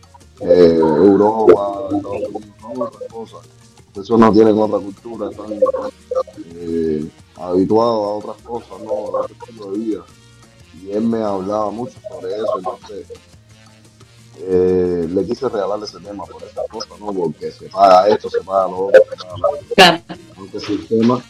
Eh, 0.41 0.77
Europa, 0.79 1.88
Estados 1.91 2.17
Unidos, 2.17 2.43
son 2.61 2.83
otras 2.83 3.12
cosas. 3.12 3.41
Eso 3.97 4.17
no 4.17 4.33
tienen 4.33 4.57
otra 4.57 4.79
cultura, 4.79 5.31
están 5.31 5.47
eh, 6.55 7.09
habituados 7.37 8.05
a 8.05 8.29
otras 8.31 8.43
cosas, 8.43 8.83
¿no? 8.85 8.91
A 8.91 9.23
otro 9.23 9.35
estilo 9.41 9.73
de 9.73 9.79
vida. 9.79 10.05
Y 10.81 10.93
él 10.93 11.03
me 11.03 11.21
hablaba 11.21 11.71
mucho 11.73 11.99
sobre 12.09 12.37
eso, 12.37 12.59
entonces 12.59 13.07
eh, 14.40 15.07
le 15.11 15.27
quise 15.27 15.48
regalarle 15.48 15.85
ese 15.85 15.98
tema 16.01 16.24
por 16.24 16.42
esas 16.42 16.66
cosas, 16.68 16.98
¿no? 17.01 17.12
Porque 17.12 17.51
se 17.51 17.68
paga 17.68 18.09
esto, 18.09 18.31
se 18.31 18.40
paga 18.42 18.68
lo 18.68 18.87
otro, 18.87 19.01
se 19.11 19.16
paga 19.16 19.37
lo 19.38 19.48
otro 19.48 19.66
Claro. 19.74 20.03
aunque 20.37 20.57
ese 20.59 20.77
tema 20.88 21.22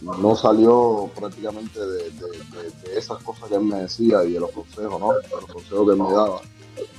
no 0.00 0.34
salió 0.34 1.10
prácticamente 1.14 1.78
de, 1.78 1.86
de- 2.10 2.10
de- 2.10 2.90
de 2.90 2.98
esas 2.98 3.22
cosas 3.22 3.48
que 3.48 3.54
él 3.54 3.60
me 3.62 3.82
decía 3.82 4.24
y 4.24 4.32
de 4.32 4.40
los 4.40 4.50
consejos, 4.50 4.98
¿no? 5.00 5.12
De 5.12 5.28
los 5.30 5.46
consejos 5.46 5.86
que 5.86 5.92
él 5.92 5.98
me 6.02 6.12
daba. 6.12 6.40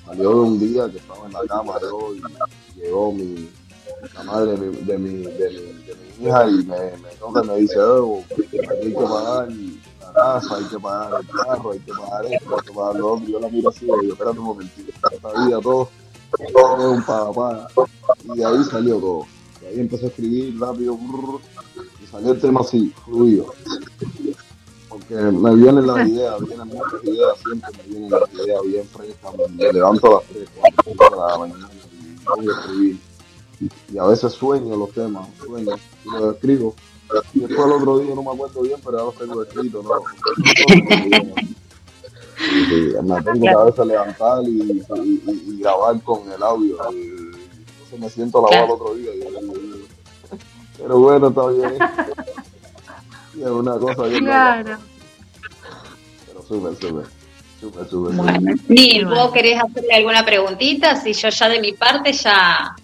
Salió 0.05 0.29
de 0.29 0.35
un 0.35 0.59
día 0.59 0.89
que 0.89 0.97
estaba 0.97 1.25
en 1.25 1.33
la 1.33 1.41
cama 1.47 1.73
yo 1.81 2.13
y 2.15 2.79
llegó 2.79 3.11
mi, 3.11 3.49
la 4.13 4.23
madre 4.23 4.51
de 4.51 4.57
mi, 4.57 4.75
de 4.83 4.97
mi, 4.97 5.09
de 5.23 5.49
mi, 5.49 5.83
de 5.83 5.95
mi 6.19 6.27
hija 6.27 6.47
y 6.47 6.53
me, 6.63 6.97
me 6.97 7.09
toca 7.19 7.41
y 7.43 7.47
me 7.47 7.55
dice, 7.57 7.79
oh, 7.79 8.23
hay 8.37 8.47
que 8.47 8.93
pagar 8.93 9.47
la 9.49 9.53
casa, 10.13 10.55
hay 10.55 10.65
que 10.65 10.79
pagar 10.79 11.21
el 11.21 11.27
carro, 11.27 11.71
hay 11.71 11.79
que 11.79 11.91
pagar 11.91 12.25
esto, 12.25 12.55
hay 12.55 12.65
que 12.65 12.73
pagar 12.73 12.95
lo 12.95 13.13
otro. 13.13 13.27
Y 13.27 13.31
yo 13.31 13.39
la 13.39 13.49
miro 13.49 13.69
así 13.69 13.85
y 13.85 14.01
digo, 14.01 14.13
espérate 14.13 14.39
un 14.39 14.45
momentito. 14.45 14.91
esta 15.11 15.45
vida, 15.45 15.59
todo, 15.61 15.89
todo 16.53 16.91
un 16.91 17.03
paga. 17.03 17.67
Y 18.23 18.37
de 18.37 18.45
ahí 18.45 18.63
salió 18.63 18.99
todo. 18.99 19.25
De 19.61 19.67
ahí 19.67 19.79
empecé 19.79 20.05
a 20.05 20.09
escribir 20.09 20.59
rápido, 20.59 20.97
y 22.01 22.07
salió 22.07 22.31
el 22.31 22.41
tema 22.41 22.61
así, 22.61 22.93
fluido. 23.05 23.53
Porque 24.89 25.15
me 25.15 25.55
vienen 25.55 25.87
las 25.87 26.07
ideas, 26.07 26.39
vienen 26.45 26.67
muchas 26.67 27.03
ideas, 27.03 27.37
siempre 27.43 27.71
me 27.77 27.83
vienen 27.89 28.11
las 28.11 28.33
ideas 28.33 28.61
bien 28.65 28.85
frescas, 28.87 29.31
me 29.49 29.73
levanto 29.73 30.07
a 30.07 30.21
las 30.21 30.29
3, 30.29 30.49
4 30.85 31.09
de 31.09 31.17
la 31.17 31.37
mañana 31.37 31.69
y 31.73 32.25
voy 32.25 32.47
a 32.47 32.59
escribir. 32.59 32.99
Y 33.91 33.97
a 33.97 34.03
veces 34.05 34.33
sueño 34.33 34.75
los 34.75 34.91
temas, 34.91 35.27
sueño, 35.45 35.75
y 36.05 36.09
los 36.09 36.35
escribo. 36.35 36.75
Y 37.33 37.39
después 37.39 37.59
el 37.65 37.71
otro 37.73 37.99
día 37.99 38.15
no 38.15 38.23
me 38.23 38.31
acuerdo 38.31 38.61
bien, 38.61 38.79
pero 38.83 38.97
ya 38.97 39.03
los 39.03 39.15
tengo 39.15 39.43
escritos, 39.43 39.83
¿no? 39.83 39.91
Me 43.03 43.21
tengo 43.21 43.41
que 43.41 43.49
a 43.49 43.63
veces 43.63 43.85
levantar 43.85 44.43
y, 44.43 44.47
y- 44.49 44.83
y- 44.95 45.43
y 45.55 45.59
grabar 45.61 45.99
con 46.01 46.29
el 46.31 46.41
audio. 46.43 46.77
Y, 46.91 46.97
entonces 46.97 47.99
me 47.99 48.09
siento 48.09 48.39
a 48.45 48.51
lavar 48.51 48.65
el 48.65 48.71
otro 48.71 48.95
día. 48.95 49.11
y- 49.15 49.19
y- 49.19 49.85
pero 50.77 50.99
bueno, 50.99 51.27
está 51.29 51.47
bien. 51.47 51.77
Y 53.35 53.41
es 53.41 53.47
una 53.49 53.77
cosa 53.77 54.03
Claro. 54.19 54.77
pero 56.27 56.41
súper, 56.43 56.75
súper. 56.75 57.05
Súper, 57.61 57.87
súper. 57.89 58.15
Bueno, 58.15 58.39
súper. 58.39 58.69
Nil, 58.69 59.05
¿vos 59.07 59.31
querés 59.31 59.61
hacerle 59.63 59.93
alguna 59.93 60.25
preguntita? 60.25 60.95
Si 60.95 61.13
yo 61.13 61.29
ya 61.29 61.49
de 61.49 61.59
mi 61.61 61.73
parte 61.73 62.11
ya... 62.13 62.75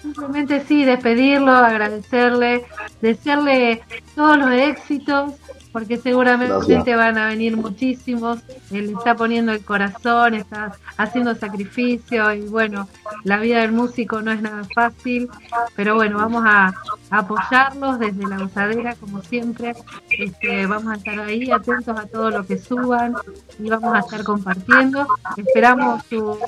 Simplemente 0.00 0.64
sí, 0.66 0.84
despedirlo, 0.84 1.52
agradecerle, 1.52 2.64
desearle 3.02 3.82
todos 4.14 4.38
los 4.38 4.50
éxitos, 4.52 5.34
porque 5.72 5.96
seguramente 5.96 6.54
Gracias. 6.68 6.96
van 6.96 7.18
a 7.18 7.26
venir 7.28 7.56
muchísimos. 7.56 8.38
Él 8.70 8.94
está 8.96 9.14
poniendo 9.14 9.52
el 9.52 9.64
corazón, 9.64 10.34
está 10.34 10.72
haciendo 10.96 11.34
sacrificio 11.34 12.32
y 12.32 12.42
bueno, 12.42 12.88
la 13.24 13.38
vida 13.38 13.60
del 13.60 13.72
músico 13.72 14.22
no 14.22 14.32
es 14.32 14.40
nada 14.40 14.64
fácil, 14.74 15.28
pero 15.74 15.94
bueno, 15.96 16.18
vamos 16.18 16.44
a, 16.46 16.72
apoyarlos 17.10 17.98
desde 17.98 18.26
la 18.26 18.44
usadera 18.44 18.94
como 18.94 19.20
siempre. 19.22 19.74
Este, 20.10 20.66
vamos 20.66 20.92
a 20.92 20.96
estar 20.96 21.18
ahí 21.20 21.50
atentos 21.50 21.98
a 21.98 22.06
todo 22.06 22.30
lo 22.30 22.46
que 22.46 22.56
suban 22.56 23.14
y 23.58 23.68
vamos 23.68 23.94
a 23.94 23.98
estar 23.98 24.22
compartiendo. 24.24 25.06
Esperamos 25.36 26.02
su, 26.08 26.38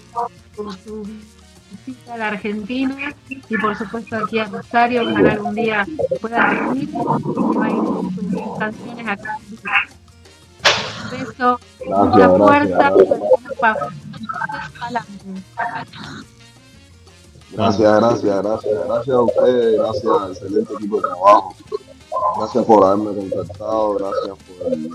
su, 0.54 0.72
su 0.72 1.06
a 2.10 2.16
la 2.16 2.28
Argentina 2.28 3.14
y 3.28 3.58
por 3.58 3.76
supuesto 3.76 4.16
aquí 4.16 4.38
a 4.38 4.46
Rosario, 4.46 5.02
ojalá 5.02 5.32
algún 5.32 5.54
día 5.54 5.86
pueda 6.20 6.50
venir 6.50 6.88
y 6.88 7.56
bailar 7.56 7.84
sus 8.30 8.58
canciones 8.58 9.08
acá. 9.08 9.38
Un 11.04 11.10
beso, 11.10 11.60
mucha 11.86 12.28
fuerza, 12.30 12.92
gracias. 13.60 13.94
Gracias, 17.52 18.00
gracias, 18.00 18.42
gracias, 18.42 18.86
gracias 18.86 19.16
a 19.16 19.20
ustedes, 19.20 19.78
gracias 19.78 20.06
al 20.06 20.32
excelente 20.32 20.74
equipo 20.74 20.96
de 20.96 21.02
trabajo. 21.02 21.54
Gracias 22.38 22.64
por 22.64 22.84
haberme 22.84 23.14
contactado, 23.14 23.94
gracias 23.94 24.38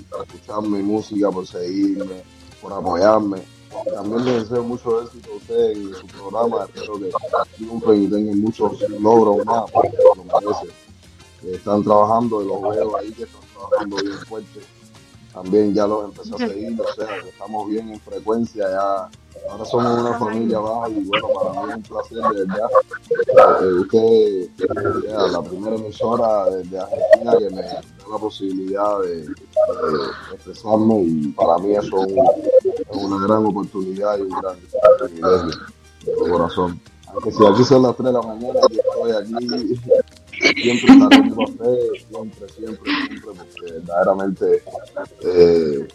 por 0.09 0.23
escuchar 0.25 0.61
mi 0.63 0.81
música, 0.83 1.31
por 1.31 1.47
seguirme, 1.47 2.23
por 2.61 2.73
apoyarme. 2.73 3.58
También 3.93 4.25
les 4.25 4.49
deseo 4.49 4.63
mucho 4.63 5.03
éxito 5.03 5.31
a 5.31 5.35
ustedes 5.35 5.77
en 5.77 5.93
su 5.93 6.07
programa. 6.07 6.65
Espero 6.65 6.99
que 6.99 7.11
triunfen 7.55 8.03
y 8.03 8.07
tengan 8.07 8.41
muchos 8.41 8.89
logros 8.89 9.45
más, 9.45 9.69
porque 9.71 9.97
lo. 10.41 10.53
Que 11.41 11.55
Están 11.55 11.83
trabajando 11.83 12.41
y 12.41 12.47
los 12.47 12.61
veo 12.61 12.97
ahí 12.97 13.11
que 13.13 13.23
están 13.23 13.41
trabajando 13.53 13.95
bien 13.97 14.17
fuerte. 14.27 14.59
También 15.33 15.73
ya 15.73 15.87
los 15.87 16.05
empecé 16.05 16.35
a 16.35 16.37
seguir, 16.37 16.81
o 16.81 16.93
sea, 16.95 17.21
que 17.21 17.29
estamos 17.29 17.69
bien 17.69 17.89
en 17.89 17.99
frecuencia 18.01 18.69
ya. 18.69 19.09
Ahora 19.49 19.65
somos 19.65 19.99
una 19.99 20.17
familia 20.19 20.59
baja 20.59 20.89
y 20.89 21.03
bueno, 21.05 21.27
para 21.33 21.61
mí 21.65 21.69
es 21.71 21.75
un 21.77 21.83
placer 21.83 22.17
de 22.17 22.45
verdad. 22.45 22.69
Eh, 23.61 23.73
usted 23.73 24.49
es 25.25 25.31
la 25.31 25.41
primera 25.41 25.75
emisora 25.75 26.45
de, 26.49 26.63
de 26.63 26.79
Argentina 26.79 27.37
que 27.37 27.49
me 27.49 27.61
da 27.61 27.81
la 28.11 28.17
posibilidad 28.17 28.99
de, 29.01 29.15
de 29.21 29.25
expresarme 30.33 31.01
y 31.03 31.27
para 31.29 31.57
mí 31.59 31.73
eso 31.75 32.03
es, 32.05 32.13
un- 32.13 32.27
es 32.89 33.03
una 33.03 33.27
gran 33.27 33.45
oportunidad 33.45 34.17
y 34.17 34.21
un 34.21 34.29
gran 34.29 34.57
privilegio 34.99 35.61
de 36.23 36.29
corazón. 36.31 36.79
Aunque 37.07 37.31
si 37.31 37.45
aquí 37.45 37.63
son 37.63 37.83
las 37.83 37.95
3 37.95 38.05
de 38.07 38.13
la 38.13 38.21
mañana, 38.21 38.59
yo 38.71 38.81
estoy 38.81 39.11
aquí 39.11 39.79
siempre 40.61 40.93
estaré 40.93 41.29
con 41.35 41.43
ustedes, 41.43 42.05
siempre, 42.07 42.49
siempre, 42.49 42.91
siempre, 43.07 43.31
porque 43.35 43.73
verdaderamente 43.73 44.63
eh, 45.21 45.87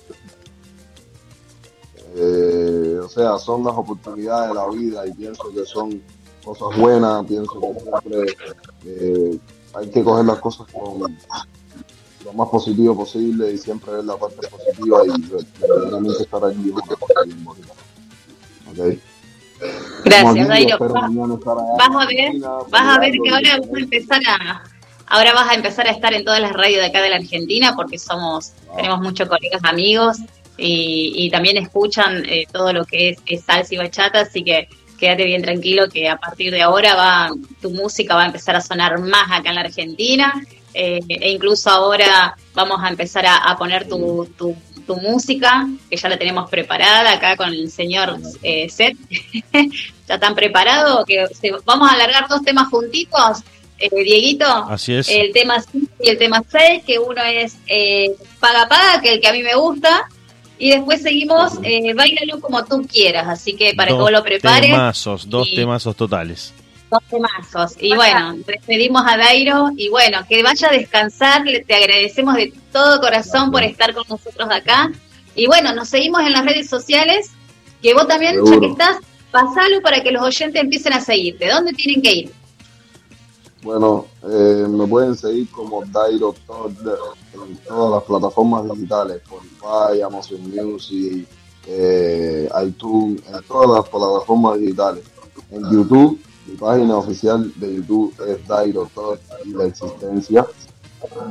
eh, 2.16 2.98
o 3.02 3.08
sea, 3.08 3.38
son 3.38 3.64
las 3.64 3.74
oportunidades 3.74 4.50
de 4.50 4.54
la 4.54 4.68
vida 4.68 5.06
y 5.06 5.12
pienso 5.12 5.52
que 5.52 5.64
son 5.64 6.00
cosas 6.44 6.78
buenas, 6.78 7.26
pienso 7.26 7.60
que 7.60 7.80
siempre 7.80 8.36
eh, 8.86 9.38
hay 9.74 9.90
que 9.90 10.04
coger 10.04 10.24
las 10.24 10.38
cosas 10.38 10.66
con 10.72 11.16
lo 12.24 12.32
más 12.32 12.48
positivo 12.48 12.96
posible 12.96 13.52
y 13.52 13.58
siempre 13.58 13.92
ver 13.92 14.04
la 14.04 14.16
parte 14.16 14.46
positiva 14.48 15.02
y 15.06 15.22
verdaderamente 15.60 16.22
estar 16.22 16.44
aquí 16.44 16.68
es 16.68 16.72
una 16.72 16.96
cosa 16.96 17.22
bien 17.24 17.44
bonita. 17.44 17.72
¿Ok? 18.70 18.98
Gracias, 20.04 20.48
Dairo. 20.48 20.74
estar 20.76 21.56
Vas 21.56 22.02
a 22.02 22.06
ver, 22.06 22.32
vas 22.70 22.96
a 22.96 23.00
ver 23.00 23.12
que 23.12 23.30
ahora 23.30 23.58
vas 23.58 23.74
a 23.74 23.78
empezar 23.78 24.22
a... 24.28 24.62
Ahora 25.06 25.34
vas 25.34 25.50
a 25.50 25.54
empezar 25.54 25.86
a 25.86 25.90
estar 25.90 26.14
en 26.14 26.24
todas 26.24 26.40
las 26.40 26.52
radios 26.52 26.80
de 26.80 26.86
acá 26.86 27.02
de 27.02 27.10
la 27.10 27.16
Argentina 27.16 27.74
porque 27.76 27.98
somos, 27.98 28.52
tenemos 28.74 29.00
muchos 29.00 29.28
colegas 29.28 29.62
amigos 29.64 30.16
y, 30.57 31.12
y 31.16 31.30
también 31.30 31.57
escuchan 31.57 32.24
eh, 32.28 32.46
todo 32.52 32.72
lo 32.72 32.84
que 32.84 33.11
es, 33.11 33.18
es 33.26 33.44
salsa 33.44 33.74
y 33.74 33.78
bachata, 33.78 34.20
así 34.20 34.42
que 34.44 34.68
quédate 34.98 35.24
bien 35.24 35.42
tranquilo 35.42 35.88
que 35.88 36.09
a 36.09 36.16
partir 36.16 36.52
de 36.52 36.62
ahora 36.62 36.94
va 36.94 37.30
tu 37.61 37.70
música 37.70 38.14
va 38.14 38.22
a 38.22 38.26
empezar 38.26 38.55
a 38.57 38.61
sonar 38.61 38.98
más 39.00 39.30
acá 39.32 39.48
en 39.48 39.55
la 39.57 39.62
Argentina 39.62 40.32
eh, 40.72 41.00
e 41.09 41.30
incluso 41.30 41.68
ahora 41.70 42.36
vamos 42.55 42.80
a 42.82 42.88
empezar 42.88 43.26
a, 43.26 43.36
a 43.38 43.57
poner 43.57 43.88
tu, 43.88 44.26
tu, 44.38 44.57
tu 44.86 44.96
música, 44.96 45.66
que 45.90 45.96
ya 45.96 46.09
la 46.09 46.16
tenemos 46.18 46.48
preparada 46.50 47.12
acá 47.12 47.36
con 47.36 47.48
el 47.48 47.70
señor 47.70 48.18
eh, 48.42 48.68
Seth. 48.68 48.96
¿Ya 49.52 50.14
están 50.14 50.34
preparados? 50.34 51.05
Que 51.07 51.26
se- 51.28 51.52
vamos 51.64 51.90
a 51.90 51.94
alargar 51.94 52.26
dos 52.28 52.42
temas 52.42 52.68
juntitos, 52.68 53.38
eh, 53.78 53.88
Dieguito. 54.05 54.46
Así 54.46 54.94
es. 54.94 55.09
El 55.09 55.32
tema 55.32 55.61
5 55.61 55.86
y 56.02 56.09
el 56.11 56.18
tema 56.18 56.42
6, 56.50 56.82
que 56.86 56.98
uno 56.98 57.22
es 57.22 57.57
eh, 57.66 58.14
Paga 58.40 58.68
Paga, 58.68 59.00
que 59.00 59.14
el 59.14 59.20
que 59.20 59.28
a 59.28 59.32
mí 59.32 59.42
me 59.42 59.55
gusta. 59.55 60.09
Y 60.59 60.70
después 60.70 61.02
seguimos 61.02 61.55
eh, 61.62 61.92
Bailalo 61.94 62.40
como 62.40 62.64
tú 62.64 62.86
quieras. 62.90 63.26
Así 63.28 63.55
que 63.57 63.74
para 63.74 63.88
que 63.88 63.94
dos 63.94 64.02
vos 64.02 64.12
lo 64.12 64.22
prepares, 64.22 64.70
temazos, 64.70 65.28
dos 65.28 65.48
y- 65.50 65.57
temazos 65.57 65.96
totales. 65.96 66.52
dos 66.90 67.02
temazos. 67.11 67.76
Y 67.80 67.94
bueno, 67.94 68.36
despedimos 68.46 69.02
a 69.07 69.16
Dairo. 69.16 69.70
Y 69.76 69.88
bueno, 69.88 70.18
que 70.28 70.42
vaya 70.42 70.68
a 70.68 70.72
descansar. 70.72 71.44
Le- 71.44 71.64
Te 71.64 71.74
agradecemos 71.74 72.36
de 72.36 72.52
todo 72.72 73.00
corazón 73.00 73.50
por 73.50 73.62
estar 73.64 73.92
con 73.94 74.05
nosotros 74.09 74.48
acá. 74.50 74.92
Y 75.34 75.46
bueno, 75.48 75.74
nos 75.74 75.88
seguimos 75.88 76.22
en 76.22 76.32
las 76.32 76.44
redes 76.44 76.68
sociales. 76.68 77.30
Que 77.82 77.92
vos 77.92 78.07
también, 78.07 78.36
ya 78.46 78.61
que 78.61 78.66
estás, 78.66 78.96
pasalo 79.32 79.82
para 79.82 80.02
que 80.02 80.11
los 80.12 80.22
oyentes 80.22 80.62
empiecen 80.62 80.92
a 80.92 81.00
seguirte. 81.00 81.48
¿Dónde 81.50 81.72
tienen 81.72 82.00
que 82.00 82.12
ir? 82.12 82.32
Bueno, 83.62 84.07
eh, 84.30 84.66
me 84.68 84.86
pueden 84.86 85.14
seguir 85.16 85.48
como 85.50 85.82
Dairo 85.86 86.34
Todd 86.46 86.72
en 87.35 87.57
todas 87.59 87.91
las 87.93 88.03
plataformas 88.05 88.64
digitales, 88.70 89.16
Spotify, 89.16 90.03
Amazon 90.03 90.51
Music, 90.51 91.26
eh, 91.66 92.49
iTunes, 92.66 93.22
en 93.26 93.43
todas 93.45 93.70
las 93.78 93.89
plataformas 93.89 94.59
digitales. 94.59 95.05
En 95.51 95.70
YouTube, 95.70 96.18
mi 96.47 96.57
página 96.57 96.97
oficial 96.97 97.53
de 97.57 97.76
YouTube 97.76 98.14
es 98.26 98.47
Dairo 98.47 98.89
y 99.45 99.51
la 99.51 99.64
existencia. 99.64 100.47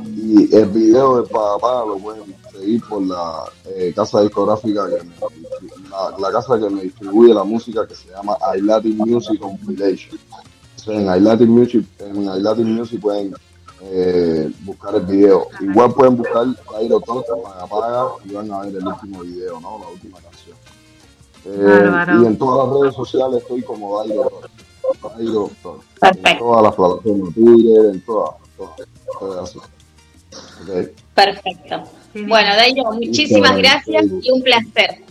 Y 0.06 0.54
el 0.54 0.66
video 0.66 1.20
de 1.20 1.28
Papá 1.28 1.84
lo 1.84 1.98
pueden 1.98 2.34
seguir 2.52 2.80
por 2.88 3.02
la 3.02 3.44
eh, 3.64 3.92
casa 3.94 4.20
discográfica, 4.20 4.88
que 4.88 5.04
me, 5.04 5.14
la, 6.20 6.32
casa 6.32 6.58
que 6.58 6.70
me 6.70 6.82
distribuye 6.82 7.34
la 7.34 7.42
música 7.42 7.86
que 7.86 7.94
se 7.96 8.08
llama 8.10 8.36
iLatin 8.56 8.96
Music 8.98 9.40
Compilation. 9.40 10.18
En 10.86 11.06
iLatin 11.16 11.48
Music, 11.48 11.86
en 11.98 12.76
Music 12.76 13.00
pueden 13.00 13.34
eh, 13.86 14.50
buscar 14.60 14.94
el 14.94 15.02
video. 15.02 15.48
Igual 15.60 15.92
pueden 15.92 16.16
buscar 16.16 16.46
Dairo 16.72 17.00
Todd, 17.00 17.24
Paga 17.42 17.66
Paga, 17.66 18.06
y 18.24 18.32
van 18.32 18.50
a 18.50 18.60
ver 18.60 18.76
el 18.76 18.86
último 18.86 19.20
video, 19.22 19.60
¿no? 19.60 19.78
La 19.78 19.88
última 19.88 20.18
canción. 20.20 20.56
Eh, 21.46 22.22
y 22.22 22.26
en 22.26 22.38
todas 22.38 22.66
las 22.66 22.80
redes 22.80 22.94
sociales 22.94 23.42
estoy 23.42 23.62
como 23.62 23.98
Dairo 23.98 24.30
Todd. 25.00 25.12
Dairo 25.16 25.50
Todd. 25.62 25.76
En 25.76 26.00
Perfecto. 26.00 26.44
todas 26.44 26.62
las 26.62 26.74
plataformas, 26.74 27.34
Twitter, 27.34 27.84
en 27.92 28.00
todas, 28.04 28.34
todas, 28.56 29.52
todas. 29.52 29.56
Perfecto. 31.14 31.82
Bueno, 32.14 32.56
Dairo, 32.56 32.84
muchísimas 32.92 33.56
gracias 33.56 34.06
y 34.22 34.30
un 34.30 34.42
placer. 34.42 35.04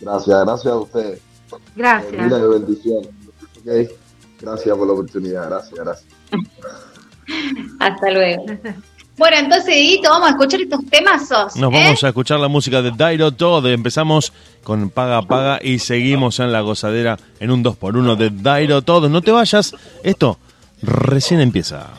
Gracias, 0.00 0.44
gracias 0.44 0.72
a 0.72 0.76
ustedes. 0.76 1.18
Eh, 1.18 1.56
Gracias. 1.76 2.12
Mira 2.12 2.38
de 2.38 2.48
bendición. 2.48 3.06
Ok. 3.58 3.90
Gracias 4.40 4.76
por 4.76 4.86
la 4.86 4.92
oportunidad. 4.94 5.48
Gracias, 5.48 5.78
gracias. 5.78 6.14
Hasta 7.78 8.10
luego. 8.10 8.46
Bueno, 9.20 9.36
entonces, 9.36 9.74
Edito, 9.76 10.08
vamos 10.08 10.28
a 10.28 10.30
escuchar 10.30 10.60
estos 10.62 10.86
temazos. 10.86 11.54
Nos 11.56 11.70
vamos 11.70 12.02
¿eh? 12.02 12.06
a 12.06 12.08
escuchar 12.08 12.40
la 12.40 12.48
música 12.48 12.80
de 12.80 12.90
Dairo 12.90 13.30
Todd. 13.32 13.66
Empezamos 13.66 14.32
con 14.62 14.88
Paga 14.88 15.20
Paga 15.22 15.58
y 15.62 15.78
seguimos 15.78 16.40
en 16.40 16.52
la 16.52 16.62
gozadera 16.62 17.18
en 17.38 17.50
un 17.50 17.62
2x1 17.62 18.16
de 18.16 18.30
Dairo 18.30 18.80
Todd. 18.80 19.10
No 19.10 19.20
te 19.20 19.30
vayas, 19.30 19.74
esto 20.02 20.38
recién 20.80 21.40
empieza. 21.40 21.90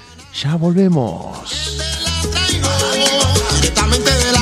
ya 0.41 0.55
volvemos 0.55 2.07
mente 3.88 4.12
de 4.12 4.32
la 4.32 4.37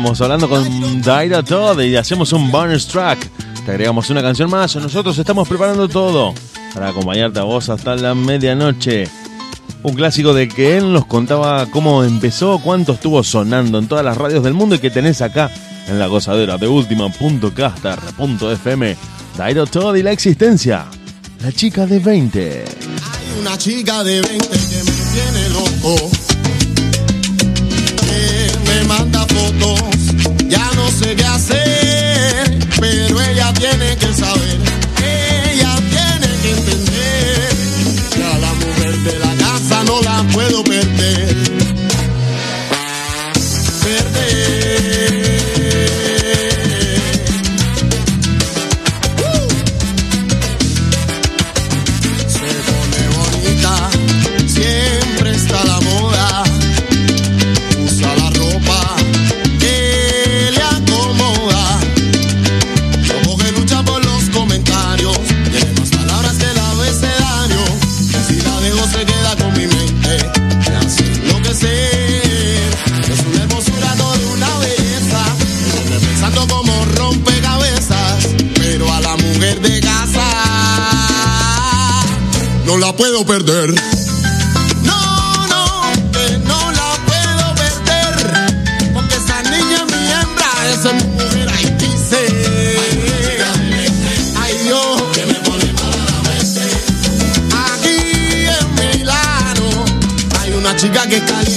estábamos 0.00 0.20
hablando 0.22 0.48
con 0.48 1.02
Daira 1.02 1.42
Todd 1.42 1.78
y 1.82 1.94
hacemos 1.94 2.32
un 2.32 2.50
bonus 2.50 2.86
track. 2.86 3.18
Te 3.66 3.72
agregamos 3.72 4.08
una 4.08 4.22
canción 4.22 4.48
más. 4.48 4.74
Nosotros 4.76 5.18
estamos 5.18 5.46
preparando 5.46 5.90
todo 5.90 6.32
para 6.72 6.88
acompañarte 6.88 7.38
a 7.38 7.42
vos 7.42 7.68
hasta 7.68 7.96
la 7.96 8.14
medianoche. 8.14 9.06
Un 9.82 9.94
clásico 9.94 10.32
de 10.32 10.48
que 10.48 10.78
él 10.78 10.90
nos 10.90 11.04
contaba 11.04 11.66
cómo 11.66 12.02
empezó, 12.02 12.60
cuánto 12.60 12.92
estuvo 12.92 13.22
sonando 13.22 13.78
en 13.78 13.88
todas 13.88 14.02
las 14.02 14.16
radios 14.16 14.42
del 14.42 14.54
mundo 14.54 14.76
y 14.76 14.78
que 14.78 14.88
tenés 14.88 15.20
acá 15.20 15.50
en 15.86 15.98
la 15.98 16.06
gozadera 16.06 16.56
de 16.56 16.66
última.caster.fm. 16.66 18.96
Dairo 19.36 19.66
Todd 19.66 19.96
y 19.96 20.02
la 20.02 20.12
existencia. 20.12 20.86
La 21.42 21.52
chica 21.52 21.84
de 21.84 21.98
20. 21.98 22.64
Hay 22.64 23.38
una 23.38 23.58
chica 23.58 24.02
de 24.02 24.22
20 24.22 24.48
que 24.48 24.82
me 24.82 24.92
tiene 25.12 25.50
loco. 25.50 26.10
sé 30.90 31.14
qué 31.16 31.24
hacer, 31.24 32.58
pero 32.78 33.20
ella 33.22 33.52
tiene 33.54 33.96
que 33.96 34.12
saber. 34.12 34.69
No. 84.82 85.00
No, 85.48 85.62
que 86.12 86.38
no 86.46 86.70
la 86.72 86.90
puedo 87.06 87.54
perder. 87.54 88.92
Porque 88.92 89.14
esa 89.16 89.42
niña 89.42 89.76
es 89.76 89.92
mi 89.94 90.02
hembra, 90.12 90.50
eso 90.74 90.90
es 90.90 90.94
mi 91.04 91.10
mujer. 91.12 91.48
Ahí 91.48 91.76
dice: 91.78 92.20
Ay, 94.42 94.54
no, 94.68 94.82
que 95.12 95.26
me 95.26 95.38
molestaba 95.48 95.96
la 95.96 96.18
mente. 96.28 96.64
Aquí 97.72 97.98
en 98.58 98.66
Milano 98.98 99.66
hay 100.40 100.50
una 100.52 100.76
chica 100.76 101.06
que 101.08 101.20
calienta. 101.24 101.49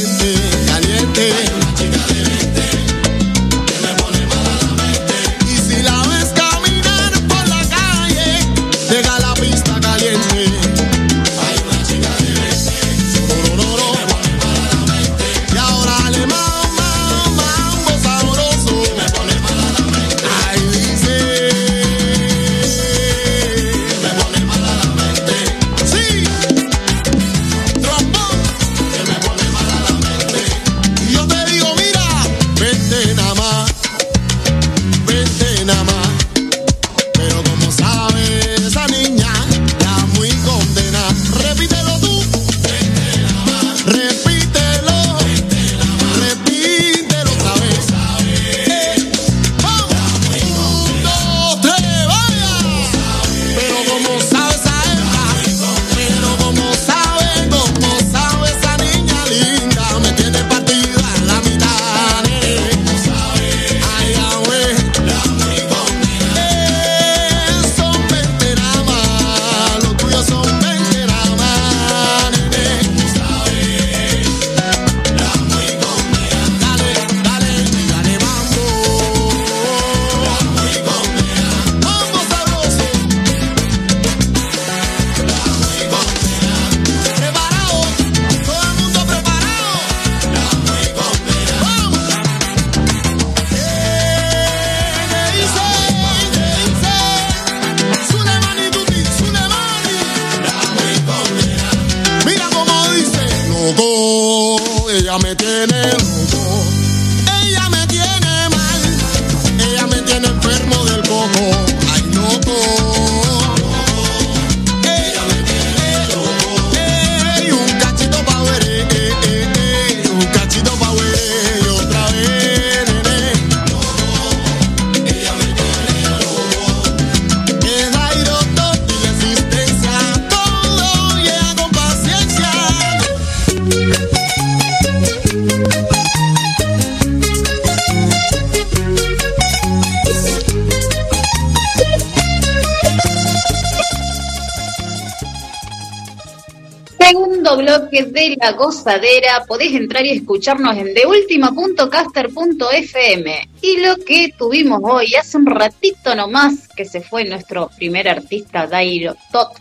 La 148.44 148.52
Gozadera. 148.52 149.46
Podés 149.48 149.74
entrar 149.74 150.06
y 150.06 150.10
escucharnos 150.10 150.76
en 150.76 150.94
deultima.caster.fm. 150.94 153.50
Y 153.62 153.78
lo 153.78 153.96
que 154.06 154.34
tuvimos 154.38 154.82
hoy, 154.84 155.16
hace 155.16 155.38
un 155.38 155.46
ratito 155.46 156.14
nomás, 156.14 156.68
que 156.76 156.84
se 156.84 157.00
fue 157.00 157.24
nuestro 157.24 157.70
primer 157.78 158.10
artista, 158.10 158.68
Dairo 158.68 159.16
Tot. 159.32 159.52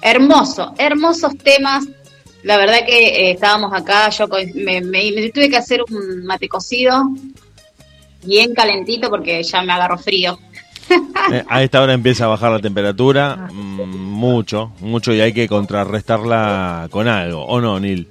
Hermoso, 0.00 0.72
hermosos 0.78 1.36
temas. 1.38 1.84
La 2.44 2.58
verdad 2.58 2.86
que 2.86 3.08
eh, 3.08 3.32
estábamos 3.32 3.72
acá, 3.72 4.08
yo 4.10 4.28
me, 4.54 4.82
me 4.82 5.30
tuve 5.30 5.50
que 5.50 5.56
hacer 5.56 5.82
un 5.90 6.24
mate 6.24 6.48
cocido 6.48 7.10
bien 8.22 8.54
calentito 8.54 9.10
porque 9.10 9.42
ya 9.42 9.62
me 9.62 9.72
agarro 9.72 9.98
frío. 9.98 10.38
Eh, 11.30 11.44
a 11.46 11.62
esta 11.62 11.82
hora 11.82 11.92
empieza 11.92 12.24
a 12.24 12.28
bajar 12.28 12.50
la 12.50 12.58
temperatura 12.58 13.50
mm, 13.52 13.82
mucho, 13.82 14.72
mucho 14.80 15.12
y 15.12 15.20
hay 15.20 15.34
que 15.34 15.46
contrarrestarla 15.46 16.88
con 16.90 17.06
algo, 17.06 17.44
¿o 17.44 17.60
no, 17.60 17.78
Nil? 17.78 18.08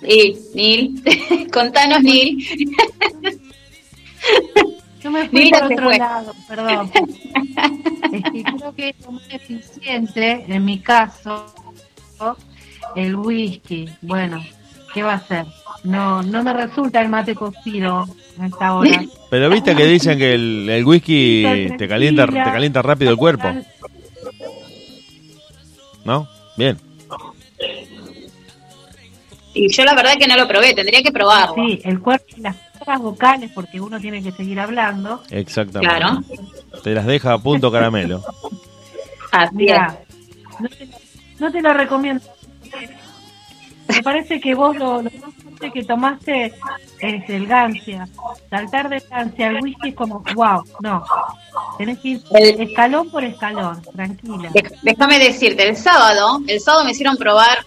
Sí, 0.00 0.36
Nil, 0.54 1.02
contanos, 1.52 2.02
Nil. 2.02 2.46
Yo 5.02 5.10
me 5.12 5.28
fui 5.28 5.50
por 5.50 5.62
otro 5.64 5.90
lado, 5.90 6.34
perdón. 6.48 6.90
creo 8.58 8.74
que 8.74 8.88
es 8.88 9.08
muy 9.08 9.22
eficiente, 9.30 10.44
en 10.48 10.64
mi 10.64 10.80
caso, 10.80 11.46
el 12.96 13.14
whisky. 13.14 13.88
Bueno, 14.02 14.44
¿qué 14.92 15.04
va 15.04 15.14
a 15.14 15.20
ser? 15.20 15.46
No, 15.84 16.22
no 16.22 16.42
me 16.42 16.52
resulta 16.52 17.00
el 17.00 17.08
mate 17.08 17.36
cocido 17.36 18.08
a 18.40 18.46
esta 18.46 18.74
hora. 18.74 19.04
Pero 19.30 19.48
viste 19.50 19.76
que 19.76 19.86
dicen 19.86 20.18
que 20.18 20.34
el, 20.34 20.82
whisky 20.84 21.68
te 21.78 21.86
calienta, 21.86 22.26
te 22.26 22.32
calienta 22.32 22.82
rápido 22.82 23.12
el 23.12 23.16
cuerpo. 23.16 23.48
¿No? 26.04 26.28
Bien. 26.56 26.76
Y 29.58 29.68
yo 29.72 29.84
la 29.84 29.94
verdad 29.94 30.12
que 30.18 30.26
no 30.26 30.36
lo 30.36 30.46
probé, 30.46 30.74
tendría 30.74 31.02
que 31.02 31.10
probarlo. 31.10 31.54
Sí, 31.56 31.80
el 31.84 32.00
cuerpo 32.00 32.26
y 32.36 32.40
las 32.40 32.56
vocales, 33.00 33.50
porque 33.54 33.80
uno 33.80 34.00
tiene 34.00 34.22
que 34.22 34.32
seguir 34.32 34.60
hablando. 34.60 35.22
Exactamente. 35.30 35.96
Claro. 35.96 36.22
Te 36.82 36.94
las 36.94 37.06
deja 37.06 37.34
a 37.34 37.38
punto 37.38 37.70
caramelo. 37.70 38.22
Mira, 39.52 39.98
no 40.58 40.68
te, 40.68 40.88
no 41.38 41.52
te 41.52 41.60
lo 41.60 41.74
recomiendo 41.74 42.24
me 43.88 44.02
parece 44.02 44.40
que 44.40 44.54
vos 44.54 44.76
lo, 44.76 45.02
lo 45.02 45.10
más 45.10 45.34
fuerte 45.42 45.72
que 45.72 45.84
tomaste 45.84 46.54
es 47.00 47.30
el 47.30 47.46
Gancia. 47.46 48.08
Saltar 48.50 48.88
de 48.88 49.02
Gancia 49.10 49.48
al 49.48 49.62
whisky 49.62 49.88
es 49.88 49.94
como, 49.94 50.22
wow, 50.34 50.62
no. 50.80 51.04
Tenés 51.78 51.98
que 51.98 52.08
ir 52.08 52.22
escalón 52.32 53.10
por 53.10 53.24
escalón, 53.24 53.82
tranquila. 53.94 54.50
Déjame 54.82 55.18
decirte, 55.18 55.68
el 55.68 55.76
sábado, 55.76 56.40
el 56.46 56.60
sábado 56.60 56.84
me 56.84 56.92
hicieron 56.92 57.16
probar 57.16 57.64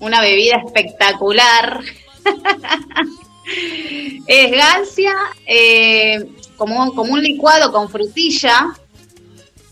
una 0.00 0.20
bebida 0.20 0.56
espectacular. 0.64 1.80
es 4.26 4.50
Gancia, 4.50 5.14
eh, 5.46 6.26
como, 6.56 6.82
un, 6.82 6.94
como 6.94 7.12
un 7.12 7.22
licuado 7.22 7.72
con 7.72 7.88
frutilla 7.88 8.68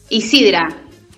y 0.09 0.22
sidra. 0.22 0.68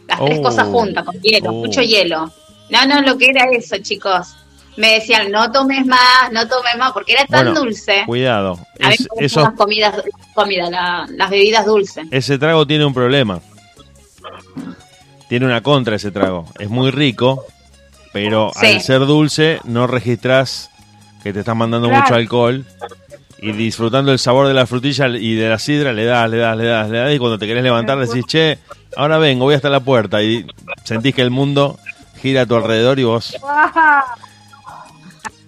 Las 0.09 0.25
tres 0.25 0.39
oh. 0.39 0.43
cosas 0.43 0.69
juntas, 0.69 1.05
con 1.05 1.21
hielo, 1.21 1.53
mucho 1.53 1.81
oh. 1.81 1.85
hielo. 1.85 2.33
No, 2.71 2.87
no, 2.87 3.03
lo 3.03 3.19
que 3.19 3.27
era 3.27 3.45
eso, 3.51 3.77
chicos 3.79 4.37
me 4.77 4.95
decían, 4.95 5.31
no 5.31 5.51
tomes 5.53 5.85
más, 5.87 6.33
no 6.33 6.47
tomes 6.49 6.77
más, 6.79 6.93
porque 6.93 7.13
era 7.13 7.27
tan 7.27 7.55
dulce. 7.55 8.05
Cuidado. 8.07 8.59
A 8.81 8.93
es, 8.93 9.07
eso, 9.19 9.43
las 9.43 9.53
comidas, 9.53 10.03
comida, 10.35 11.07
las 11.09 11.31
bebidas 11.31 11.67
dulces. 11.67 12.07
Ese 12.11 12.39
trago 12.39 12.67
tiene 12.67 12.85
un 12.85 12.95
problema. 12.95 13.41
Tiene 15.29 15.47
una 15.47 15.63
contra 15.63 15.97
ese 15.97 16.11
trago. 16.11 16.47
Es 16.59 16.69
muy 16.69 16.91
rico, 16.91 17.47
pero 18.13 18.51
al 18.55 18.81
ser 18.81 19.01
dulce 19.07 19.61
no 19.65 19.87
registras 19.87 20.71
que 21.23 21.33
te 21.33 21.41
estás 21.41 21.57
mandando 21.57 21.89
mucho 21.89 22.15
alcohol 22.15 22.65
y 23.39 23.53
disfrutando 23.53 24.13
el 24.13 24.19
sabor 24.19 24.49
de 24.49 24.55
la 24.55 24.67
frutilla 24.67 25.09
y 25.09 25.35
de 25.35 25.49
la 25.49 25.59
sidra 25.59 25.93
le 25.93 26.05
das, 26.05 26.29
le 26.29 26.39
das, 26.39 26.57
le 26.57 26.65
das, 26.65 26.91
le 26.91 26.99
das 26.99 27.15
y 27.15 27.19
cuando 27.19 27.39
te 27.39 27.47
querés 27.47 27.63
levantar 27.63 27.99
decís, 27.99 28.25
che, 28.27 28.59
ahora 28.97 29.19
vengo, 29.19 29.45
voy 29.45 29.55
hasta 29.55 29.71
la 29.71 29.81
puerta 29.81 30.23
y 30.23 30.47
sentís 30.85 31.15
que 31.15 31.23
el 31.23 31.31
mundo 31.31 31.79
gira 32.21 32.43
a 32.43 32.47
tu 32.47 32.55
alrededor 32.55 32.99
y 32.99 33.05
vos 33.05 33.37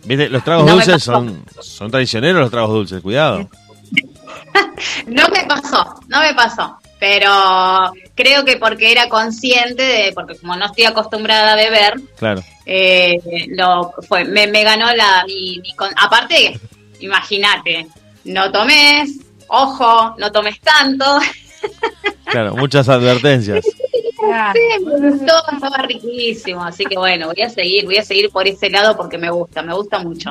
¿Viste? 0.05 0.29
Los 0.29 0.43
tragos 0.43 0.69
dulces 0.69 1.03
son, 1.03 1.45
son 1.61 1.91
traicioneros 1.91 2.41
los 2.41 2.51
tragos 2.51 2.71
dulces, 2.71 3.01
cuidado. 3.01 3.49
no 5.07 5.29
me 5.29 5.45
pasó, 5.47 6.01
no 6.09 6.21
me 6.21 6.35
pasó. 6.35 6.77
Pero 7.03 7.93
creo 8.15 8.45
que 8.45 8.59
porque 8.59 8.93
era 8.93 9.09
consciente 9.09 9.83
de, 9.83 10.13
porque 10.15 10.37
como 10.37 10.55
no 10.55 10.67
estoy 10.67 10.85
acostumbrada 10.85 11.53
a 11.53 11.57
beber, 11.57 11.95
claro. 12.17 12.45
Eh, 12.65 13.19
lo 13.49 13.93
fue, 14.07 14.25
me, 14.25 14.63
ganó 14.63 14.87
la 14.95 15.25
mi, 15.27 15.61
aparte, 15.97 16.61
imagínate, 17.01 17.89
no 18.27 18.53
tomes, 18.53 19.19
ojo, 19.49 20.15
no 20.17 20.31
tomes 20.31 20.61
tanto. 20.61 21.19
Claro, 22.27 22.55
muchas 22.55 22.89
advertencias. 22.89 23.65
Sí, 24.53 24.85
gustó, 24.85 25.33
estaba 25.53 25.79
riquísimo. 25.79 26.63
Así 26.63 26.85
que 26.85 26.97
bueno, 26.97 27.27
voy 27.27 27.43
a 27.43 27.51
seguir, 27.51 27.87
voy 27.87 27.97
a 27.97 28.05
seguir 28.05 28.31
por 28.31 28.47
ese 28.47 28.71
lado 28.71 28.97
porque 28.97 29.19
me 29.19 29.29
gusta, 29.29 29.63
me 29.63 29.75
gusta 29.75 29.99
mucho. 29.99 30.31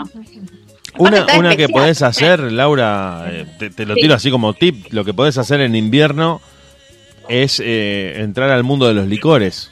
Una, 0.97 1.25
una 1.37 1.57
que 1.57 1.67
podés 1.67 2.01
hacer, 2.01 2.39
Laura, 2.53 3.25
eh, 3.29 3.45
te, 3.75 3.85
lo 3.85 3.95
tiro 3.95 4.13
así 4.13 4.31
como 4.31 4.53
tip, 4.53 4.93
lo 4.93 5.03
que 5.03 5.13
podés 5.13 5.37
hacer 5.37 5.59
en 5.59 5.75
invierno 5.75 6.39
es 7.29 7.59
eh, 7.63 8.15
entrar 8.17 8.49
al 8.51 8.63
mundo 8.63 8.87
de 8.87 8.93
los 8.93 9.07
licores. 9.07 9.71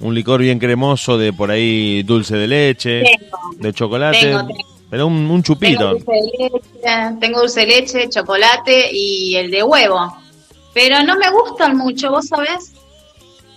Un 0.00 0.14
licor 0.14 0.40
bien 0.40 0.58
cremoso 0.58 1.18
de 1.18 1.32
por 1.32 1.50
ahí 1.50 2.02
dulce 2.04 2.36
de 2.36 2.46
leche, 2.46 3.02
de 3.58 3.72
chocolate, 3.72 4.36
pero 4.88 5.06
un, 5.06 5.42
chupito. 5.42 5.96
Tengo 5.96 5.98
dulce, 5.98 6.12
de 6.12 6.44
leche, 6.44 7.16
tengo 7.20 7.40
dulce 7.40 7.60
de 7.60 7.66
leche, 7.66 8.08
chocolate 8.08 8.90
y 8.92 9.34
el 9.36 9.50
de 9.50 9.62
huevo. 9.62 10.16
Pero 10.72 11.02
no 11.02 11.16
me 11.16 11.30
gustan 11.30 11.76
mucho, 11.76 12.10
¿vos 12.10 12.28
sabés? 12.28 12.72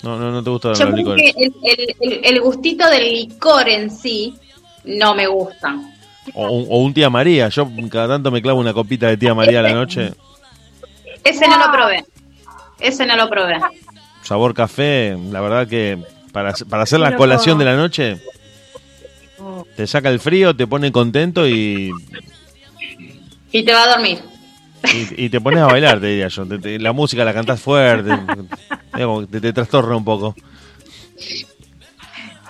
No, 0.01 0.17
no, 0.17 0.31
no 0.31 0.43
te 0.43 0.49
gusta 0.49 0.73
Yo 0.73 0.91
creo 0.91 1.15
que 1.15 1.33
el, 2.23 2.41
gustito 2.41 2.89
del 2.89 3.13
licor 3.13 3.69
en 3.69 3.91
sí 3.91 4.33
no 4.83 5.13
me 5.13 5.27
gusta. 5.27 5.75
O, 6.33 6.49
un 6.49 6.93
tía 6.93 7.09
María. 7.09 7.49
Yo 7.49 7.67
cada 7.89 8.07
tanto 8.07 8.31
me 8.31 8.41
clavo 8.41 8.59
una 8.59 8.73
copita 8.73 9.07
de 9.07 9.17
tía 9.17 9.35
María 9.35 9.59
a 9.59 9.63
la 9.63 9.73
noche. 9.73 10.13
Ese 11.23 11.47
no 11.47 11.59
lo 11.59 11.71
probé. 11.71 12.03
Ese 12.81 13.05
no 13.05 13.15
lo 13.15 13.29
probé. 13.29 13.59
Sabor 14.23 14.53
café, 14.53 15.17
la 15.31 15.41
verdad 15.41 15.67
que 15.67 15.97
para, 16.31 16.53
para 16.69 16.83
hacer 16.83 16.99
la 16.99 17.15
colación 17.15 17.57
de 17.57 17.65
la 17.65 17.75
noche, 17.75 18.21
te 19.75 19.87
saca 19.87 20.09
el 20.09 20.19
frío, 20.19 20.55
te 20.55 20.67
pone 20.67 20.91
contento 20.91 21.47
y... 21.47 21.91
Y 23.51 23.63
te 23.63 23.73
va 23.73 23.83
a 23.83 23.89
dormir. 23.89 24.19
Y, 25.15 25.29
te 25.29 25.39
pones 25.39 25.59
a 25.59 25.67
bailar, 25.67 25.99
te 25.99 26.07
diría 26.07 26.27
yo. 26.27 26.45
la 26.45 26.91
música 26.91 27.23
la 27.23 27.33
cantás 27.33 27.61
fuerte, 27.61 28.17
te, 29.29 29.41
te, 29.41 29.53
trastorna 29.53 29.95
un 29.95 30.03
poco. 30.03 30.35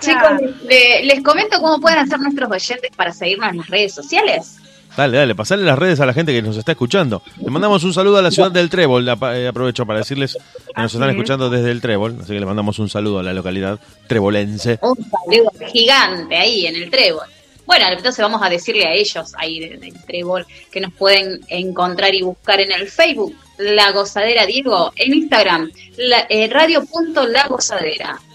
Chicos, 0.00 0.30
les 0.68 1.22
comento 1.22 1.60
cómo 1.60 1.78
pueden 1.80 1.98
hacer 1.98 2.18
nuestros 2.20 2.50
oyentes 2.50 2.90
para 2.96 3.12
seguirnos 3.12 3.50
en 3.50 3.58
las 3.58 3.68
redes 3.68 3.94
sociales. 3.94 4.61
Dale, 4.96 5.16
dale, 5.16 5.34
pasale 5.34 5.62
las 5.62 5.78
redes 5.78 6.00
a 6.00 6.06
la 6.06 6.12
gente 6.12 6.32
que 6.32 6.42
nos 6.42 6.56
está 6.56 6.72
escuchando. 6.72 7.22
Le 7.42 7.50
mandamos 7.50 7.82
un 7.84 7.94
saludo 7.94 8.18
a 8.18 8.22
la 8.22 8.30
ciudad 8.30 8.50
del 8.50 8.68
Trébol. 8.68 9.08
Eh, 9.08 9.48
aprovecho 9.48 9.86
para 9.86 10.00
decirles 10.00 10.36
que 10.74 10.82
nos 10.82 10.92
están 10.92 11.08
escuchando 11.10 11.48
desde 11.48 11.70
el 11.70 11.80
Trébol, 11.80 12.18
así 12.20 12.32
que 12.32 12.40
le 12.40 12.46
mandamos 12.46 12.78
un 12.78 12.88
saludo 12.88 13.18
a 13.18 13.22
la 13.22 13.32
localidad 13.32 13.80
trebolense. 14.06 14.78
Un 14.82 14.96
saludo 14.96 15.50
gigante 15.72 16.36
ahí 16.36 16.66
en 16.66 16.76
el 16.76 16.90
Trébol. 16.90 17.26
Bueno, 17.64 17.86
entonces 17.88 18.22
vamos 18.22 18.42
a 18.42 18.50
decirle 18.50 18.86
a 18.86 18.92
ellos 18.92 19.32
ahí 19.38 19.60
del 19.60 19.94
Trébol 20.04 20.46
que 20.70 20.80
nos 20.80 20.92
pueden 20.92 21.40
encontrar 21.48 22.14
y 22.14 22.22
buscar 22.22 22.60
en 22.60 22.72
el 22.72 22.88
Facebook 22.88 23.34
La 23.62 23.92
Gozadera 23.92 24.46
Diego, 24.46 24.92
en 24.96 25.14
Instagram 25.14 25.70
la, 25.96 26.26
eh, 26.28 26.50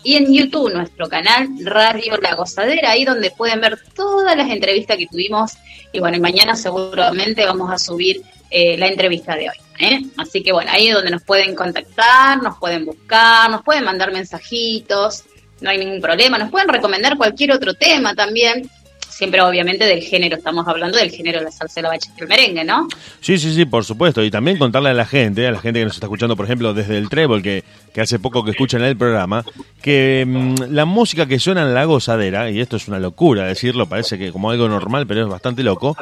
y 0.04 0.16
en 0.16 0.34
YouTube 0.34 0.74
nuestro 0.74 1.10
canal 1.10 1.50
Radio 1.64 2.18
La 2.22 2.36
Gozadera, 2.36 2.92
ahí 2.92 3.04
donde 3.04 3.32
pueden 3.32 3.60
ver 3.60 3.78
todas 3.96 4.38
las 4.38 4.50
entrevistas 4.50 4.98
que 4.98 5.08
tuvimos 5.08 5.54
y 5.92 6.00
bueno, 6.00 6.18
y 6.18 6.20
mañana 6.20 6.56
seguramente 6.56 7.46
vamos 7.46 7.72
a 7.72 7.78
subir 7.78 8.22
eh, 8.50 8.78
la 8.78 8.88
entrevista 8.88 9.36
de 9.36 9.50
hoy. 9.50 9.58
¿eh? 9.80 10.02
Así 10.18 10.42
que 10.44 10.52
bueno, 10.52 10.72
ahí 10.74 10.88
es 10.88 10.94
donde 10.94 11.12
nos 11.12 11.24
pueden 11.24 11.56
contactar, 11.56 12.42
nos 12.42 12.58
pueden 12.58 12.86
buscar, 12.86 13.50
nos 13.50 13.64
pueden 13.64 13.84
mandar 13.84 14.12
mensajitos, 14.12 15.24
no 15.62 15.70
hay 15.70 15.78
ningún 15.78 16.02
problema, 16.02 16.38
nos 16.38 16.52
pueden 16.52 16.70
recomendar 16.70 17.18
cualquier 17.18 17.52
otro 17.52 17.74
tema 17.74 18.14
también 18.14 18.70
siempre 19.18 19.42
obviamente 19.42 19.86
del 19.86 20.04
género, 20.04 20.38
estamos 20.38 20.68
hablando 20.68 21.00
del 21.00 21.10
género 21.10 21.40
de 21.40 21.46
la 21.46 21.52
salsa, 21.52 21.82
la 21.82 21.90
bachata 21.90 22.14
y 22.20 22.22
el 22.22 22.28
merengue, 22.28 22.64
¿no? 22.64 22.88
Sí, 23.20 23.40
sí, 23.40 23.52
sí, 23.52 23.66
por 23.66 23.84
supuesto. 23.84 24.24
Y 24.24 24.30
también 24.30 24.60
contarle 24.60 24.90
a 24.90 24.94
la 24.94 25.08
gente, 25.08 25.48
a 25.48 25.52
la 25.52 25.60
gente 25.60 25.80
que 25.80 25.86
nos 25.86 25.96
está 25.96 26.06
escuchando, 26.06 26.36
por 26.36 26.46
ejemplo, 26.46 26.76
desde 26.76 27.00
el 27.00 27.10
Trébol, 27.10 27.42
que, 27.42 27.64
que 27.92 28.02
hace 28.02 28.20
poco 28.20 28.44
que 28.44 28.52
escuchan 28.52 28.84
el 28.84 28.96
programa, 28.96 29.44
que 29.82 30.24
mm, 30.28 30.72
la 30.72 30.86
música 30.86 31.26
que 31.26 31.40
suena 31.40 31.64
en 31.64 31.74
la 31.74 31.86
gozadera, 31.86 32.52
y 32.52 32.60
esto 32.60 32.78
es 32.78 32.88
una 32.88 33.00
locura 33.00 33.46
decirlo, 33.46 33.90
parece 33.90 34.20
que 34.20 34.32
como 34.32 34.52
algo 34.52 34.70
normal, 34.70 35.08
pero 35.08 35.24
es 35.24 35.28
bastante 35.28 35.64
loco, 35.64 35.98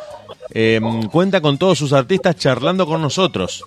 eh, 0.51 0.81
cuenta 1.09 1.39
con 1.39 1.57
todos 1.57 1.77
sus 1.77 1.93
artistas 1.93 2.35
charlando 2.35 2.85
con 2.85 3.01
nosotros. 3.01 3.63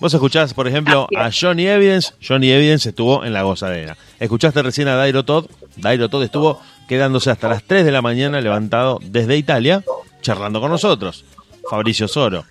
Vos 0.00 0.12
escuchás, 0.12 0.52
por 0.54 0.66
ejemplo, 0.66 1.06
a 1.16 1.30
Johnny 1.30 1.66
Evidence. 1.66 2.14
Johnny 2.26 2.50
Evidence 2.50 2.88
estuvo 2.88 3.24
en 3.24 3.32
La 3.32 3.42
Gozadera. 3.42 3.96
Escuchaste 4.18 4.60
recién 4.60 4.88
a 4.88 4.96
Dairo 4.96 5.24
Todd. 5.24 5.46
Dairo 5.76 6.08
Todd 6.08 6.24
estuvo 6.24 6.60
quedándose 6.88 7.30
hasta 7.30 7.48
las 7.48 7.62
3 7.64 7.84
de 7.84 7.92
la 7.92 8.02
mañana 8.02 8.40
levantado 8.40 8.98
desde 9.02 9.36
Italia, 9.36 9.82
charlando 10.20 10.60
con 10.60 10.70
nosotros. 10.70 11.24
Fabricio 11.68 12.08
Soro, 12.08 12.44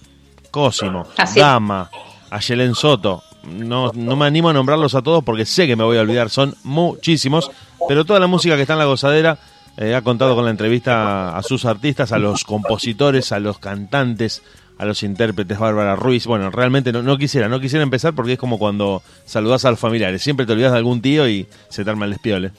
Cosimo, 0.51 1.07
Así. 1.17 1.39
Dama, 1.39 1.89
Ayelen 2.29 2.75
Soto. 2.75 3.23
No, 3.43 3.91
no 3.93 4.15
me 4.15 4.25
animo 4.25 4.49
a 4.49 4.53
nombrarlos 4.53 4.93
a 4.93 5.01
todos 5.01 5.23
porque 5.23 5.45
sé 5.45 5.65
que 5.65 5.75
me 5.75 5.83
voy 5.83 5.97
a 5.97 6.01
olvidar, 6.01 6.29
son 6.29 6.55
muchísimos, 6.63 7.49
pero 7.87 8.05
toda 8.05 8.19
la 8.19 8.27
música 8.27 8.55
que 8.55 8.61
está 8.61 8.73
en 8.73 8.79
la 8.79 8.85
gozadera 8.85 9.39
eh, 9.77 9.95
ha 9.95 10.01
contado 10.01 10.35
con 10.35 10.45
la 10.45 10.51
entrevista 10.51 11.35
a 11.35 11.41
sus 11.43 11.65
artistas, 11.65 12.11
a 12.11 12.19
los 12.19 12.43
compositores, 12.43 13.31
a 13.31 13.39
los 13.39 13.57
cantantes, 13.57 14.43
a 14.77 14.85
los 14.85 15.01
intérpretes, 15.03 15.57
Bárbara 15.57 15.95
Ruiz. 15.95 16.27
Bueno, 16.27 16.51
realmente 16.51 16.91
no, 16.91 17.01
no 17.01 17.17
quisiera, 17.17 17.47
no 17.47 17.59
quisiera 17.59 17.83
empezar 17.83 18.13
porque 18.13 18.33
es 18.33 18.39
como 18.39 18.59
cuando 18.59 19.01
saludás 19.25 19.65
a 19.65 19.71
los 19.71 19.79
familiares. 19.79 20.21
Siempre 20.21 20.45
te 20.45 20.53
olvidas 20.53 20.71
de 20.73 20.77
algún 20.77 21.01
tío 21.01 21.27
y 21.27 21.47
se 21.69 21.83
te 21.83 21.89
arma 21.89 22.05
el 22.05 22.11
despiole. 22.11 22.51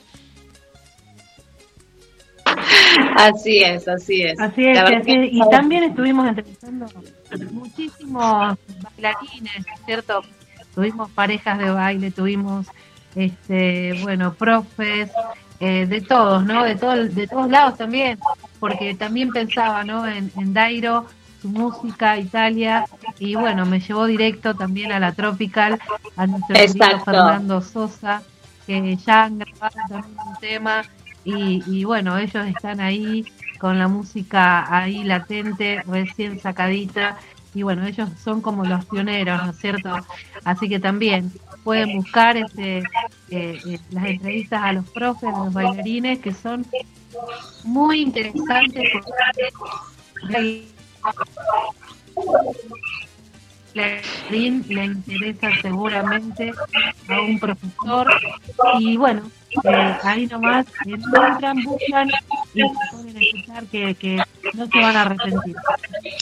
Así 3.17 3.59
es, 3.59 3.87
así 3.89 4.23
es. 4.23 4.39
Así 4.41 4.67
es, 4.67 4.79
así 4.79 5.31
y 5.33 5.41
también 5.51 5.85
estuvimos 5.85 6.29
entrevistando 6.29 6.87
muchísimos 7.51 8.57
bailarines, 8.83 9.67
¿cierto? 9.85 10.23
Tuvimos 10.75 11.11
parejas 11.11 11.59
de 11.59 11.71
baile, 11.71 12.11
tuvimos, 12.11 12.67
este, 13.15 13.99
bueno, 14.03 14.35
profes, 14.35 15.11
eh, 15.61 15.87
de 15.87 16.01
todos, 16.01 16.45
¿no? 16.45 16.65
De, 16.65 16.75
todo, 16.77 17.05
de 17.05 17.27
todos 17.27 17.49
lados 17.51 17.79
también, 17.79 18.19
porque 18.59 18.95
también 18.95 19.31
pensaba, 19.31 19.85
¿no? 19.85 20.07
En, 20.09 20.33
en 20.37 20.55
Dairo, 20.55 21.07
su 21.41 21.49
música, 21.49 22.19
Italia, 22.19 22.87
y 23.19 23.35
bueno, 23.35 23.67
me 23.67 23.81
llevó 23.81 24.07
directo 24.07 24.55
también 24.55 24.93
a 24.93 25.01
la 25.01 25.13
Tropical, 25.13 25.79
a 26.17 26.27
nuestro 26.27 26.57
Exacto. 26.57 27.05
Fernando 27.05 27.61
Sosa, 27.61 28.23
que 28.67 28.97
ya 28.97 29.25
han 29.25 29.39
grabado 29.39 29.75
también 29.89 30.19
un 30.27 30.37
tema, 30.41 30.83
y, 31.25 31.63
y 31.67 31.85
bueno, 31.85 32.19
ellos 32.19 32.47
están 32.47 32.81
ahí 32.81 33.25
con 33.59 33.79
la 33.79 33.89
música 33.89 34.65
ahí 34.77 35.05
latente, 35.05 35.83
recién 35.87 36.41
sacadita, 36.41 37.19
y 37.55 37.63
bueno, 37.63 37.87
ellos 37.87 38.09
son 38.23 38.41
como 38.41 38.65
los 38.65 38.85
pioneros, 38.87 39.45
¿no 39.45 39.51
es 39.51 39.59
cierto? 39.59 39.95
Así 40.45 40.69
que 40.69 40.81
también 40.81 41.31
pueden 41.63 41.99
buscar 41.99 42.37
este, 42.37 42.79
eh, 42.79 42.83
eh, 43.31 43.79
las 43.91 44.07
entrevistas 44.07 44.63
a 44.63 44.73
los 44.73 44.89
profes, 44.91 45.29
a 45.29 45.45
los 45.45 45.53
bailarines, 45.53 46.19
que 46.21 46.33
son 46.33 46.67
muy 47.65 48.01
interesantes. 48.01 48.91
porque 48.95 50.73
le 53.75 54.85
interesa 54.85 55.51
seguramente 55.61 56.53
a 57.09 57.21
un 57.21 57.39
profesor 57.39 58.11
y 58.79 58.97
bueno, 58.97 59.31
eh, 59.65 59.97
ahí 60.03 60.27
nomás 60.27 60.67
encuentran, 60.87 61.63
buscan 61.65 62.11
y 62.55 62.63
a 62.63 62.67
escuchar 62.67 63.65
que, 63.67 63.95
que 63.95 64.17
no 64.55 64.67
se 64.67 64.79
van 64.79 64.97
a 64.97 65.03
arrepentir. 65.03 65.57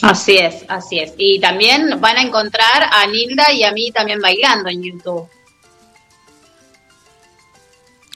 Así 0.01 0.37
es, 0.37 0.65
así 0.67 0.99
es. 0.99 1.13
Y 1.17 1.39
también 1.39 1.99
van 1.99 2.17
a 2.17 2.21
encontrar 2.21 2.83
a 2.91 3.07
Nilda 3.07 3.51
y 3.51 3.63
a 3.63 3.71
mí 3.71 3.91
también 3.91 4.19
bailando 4.21 4.69
en 4.69 4.83
YouTube. 4.83 5.27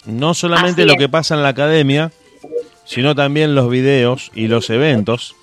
No 0.05 0.33
solamente 0.33 0.81
Así 0.81 0.87
lo 0.87 0.93
es. 0.93 0.99
que 0.99 1.09
pasa 1.09 1.35
en 1.35 1.41
la 1.43 1.49
academia, 1.49 2.11
sino 2.83 3.15
también 3.15 3.55
los 3.55 3.69
videos 3.69 4.31
y 4.35 4.47
los 4.47 4.69
eventos, 4.69 5.35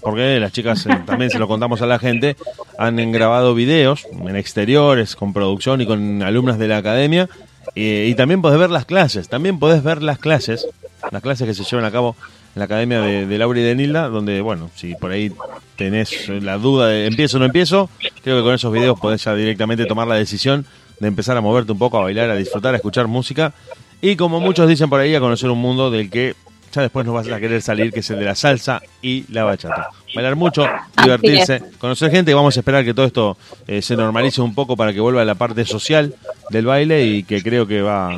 porque 0.00 0.40
las 0.40 0.52
chicas 0.52 0.84
eh, 0.86 1.00
también 1.06 1.30
se 1.30 1.38
lo 1.38 1.46
contamos 1.46 1.80
a 1.80 1.86
la 1.86 1.98
gente, 1.98 2.36
han 2.76 3.12
grabado 3.12 3.54
videos 3.54 4.06
en 4.10 4.34
exteriores, 4.34 5.14
con 5.14 5.32
producción 5.32 5.80
y 5.80 5.86
con 5.86 6.22
alumnas 6.22 6.58
de 6.58 6.68
la 6.68 6.78
academia, 6.78 7.28
eh, 7.74 8.08
y 8.10 8.14
también 8.14 8.42
podés 8.42 8.58
ver 8.58 8.70
las 8.70 8.84
clases, 8.84 9.28
también 9.28 9.58
podés 9.58 9.82
ver 9.82 10.02
las 10.02 10.18
clases, 10.18 10.66
las 11.10 11.22
clases 11.22 11.46
que 11.46 11.54
se 11.54 11.64
llevan 11.64 11.84
a 11.84 11.90
cabo 11.90 12.16
en 12.54 12.60
la 12.60 12.64
academia 12.64 13.00
de, 13.00 13.26
de 13.26 13.38
Laura 13.38 13.60
y 13.60 13.62
de 13.62 13.74
Nilda, 13.74 14.08
donde, 14.08 14.40
bueno, 14.40 14.70
si 14.74 14.94
por 14.94 15.12
ahí 15.12 15.32
tenés 15.76 16.28
la 16.28 16.58
duda 16.58 16.88
de 16.88 17.06
empiezo 17.06 17.36
o 17.36 17.40
no 17.40 17.46
empiezo, 17.46 17.88
creo 18.22 18.38
que 18.38 18.42
con 18.42 18.54
esos 18.54 18.72
videos 18.72 18.98
podés 18.98 19.22
ya 19.24 19.34
directamente 19.34 19.86
tomar 19.86 20.08
la 20.08 20.16
decisión 20.16 20.66
de 20.98 21.08
empezar 21.08 21.36
a 21.36 21.40
moverte 21.40 21.72
un 21.72 21.78
poco, 21.78 21.98
a 21.98 22.02
bailar, 22.02 22.28
a 22.30 22.36
disfrutar, 22.36 22.74
a 22.74 22.76
escuchar 22.76 23.06
música, 23.06 23.54
y 24.02 24.16
como 24.16 24.40
muchos 24.40 24.68
dicen 24.68 24.90
por 24.90 25.00
ahí, 25.00 25.14
a 25.14 25.20
conocer 25.20 25.50
un 25.50 25.58
mundo 25.58 25.90
del 25.90 26.10
que 26.10 26.34
ya 26.72 26.82
después 26.82 27.04
no 27.06 27.12
vas 27.12 27.26
a 27.28 27.40
querer 27.40 27.60
salir, 27.62 27.92
que 27.92 28.00
es 28.00 28.10
el 28.10 28.18
de 28.18 28.24
la 28.26 28.34
salsa 28.34 28.80
y 29.02 29.24
la 29.32 29.44
bachata. 29.44 29.88
Bailar 30.14 30.36
mucho, 30.36 30.66
divertirse, 31.02 31.62
conocer 31.78 32.10
gente 32.10 32.30
y 32.30 32.34
vamos 32.34 32.56
a 32.56 32.60
esperar 32.60 32.84
que 32.84 32.94
todo 32.94 33.06
esto 33.06 33.36
eh, 33.66 33.82
se 33.82 33.96
normalice 33.96 34.40
un 34.40 34.54
poco 34.54 34.76
para 34.76 34.92
que 34.92 35.00
vuelva 35.00 35.22
a 35.22 35.24
la 35.24 35.34
parte 35.34 35.64
social 35.64 36.14
del 36.50 36.66
baile 36.66 37.04
y 37.06 37.22
que 37.24 37.42
creo 37.42 37.66
que 37.66 37.80
va, 37.82 38.08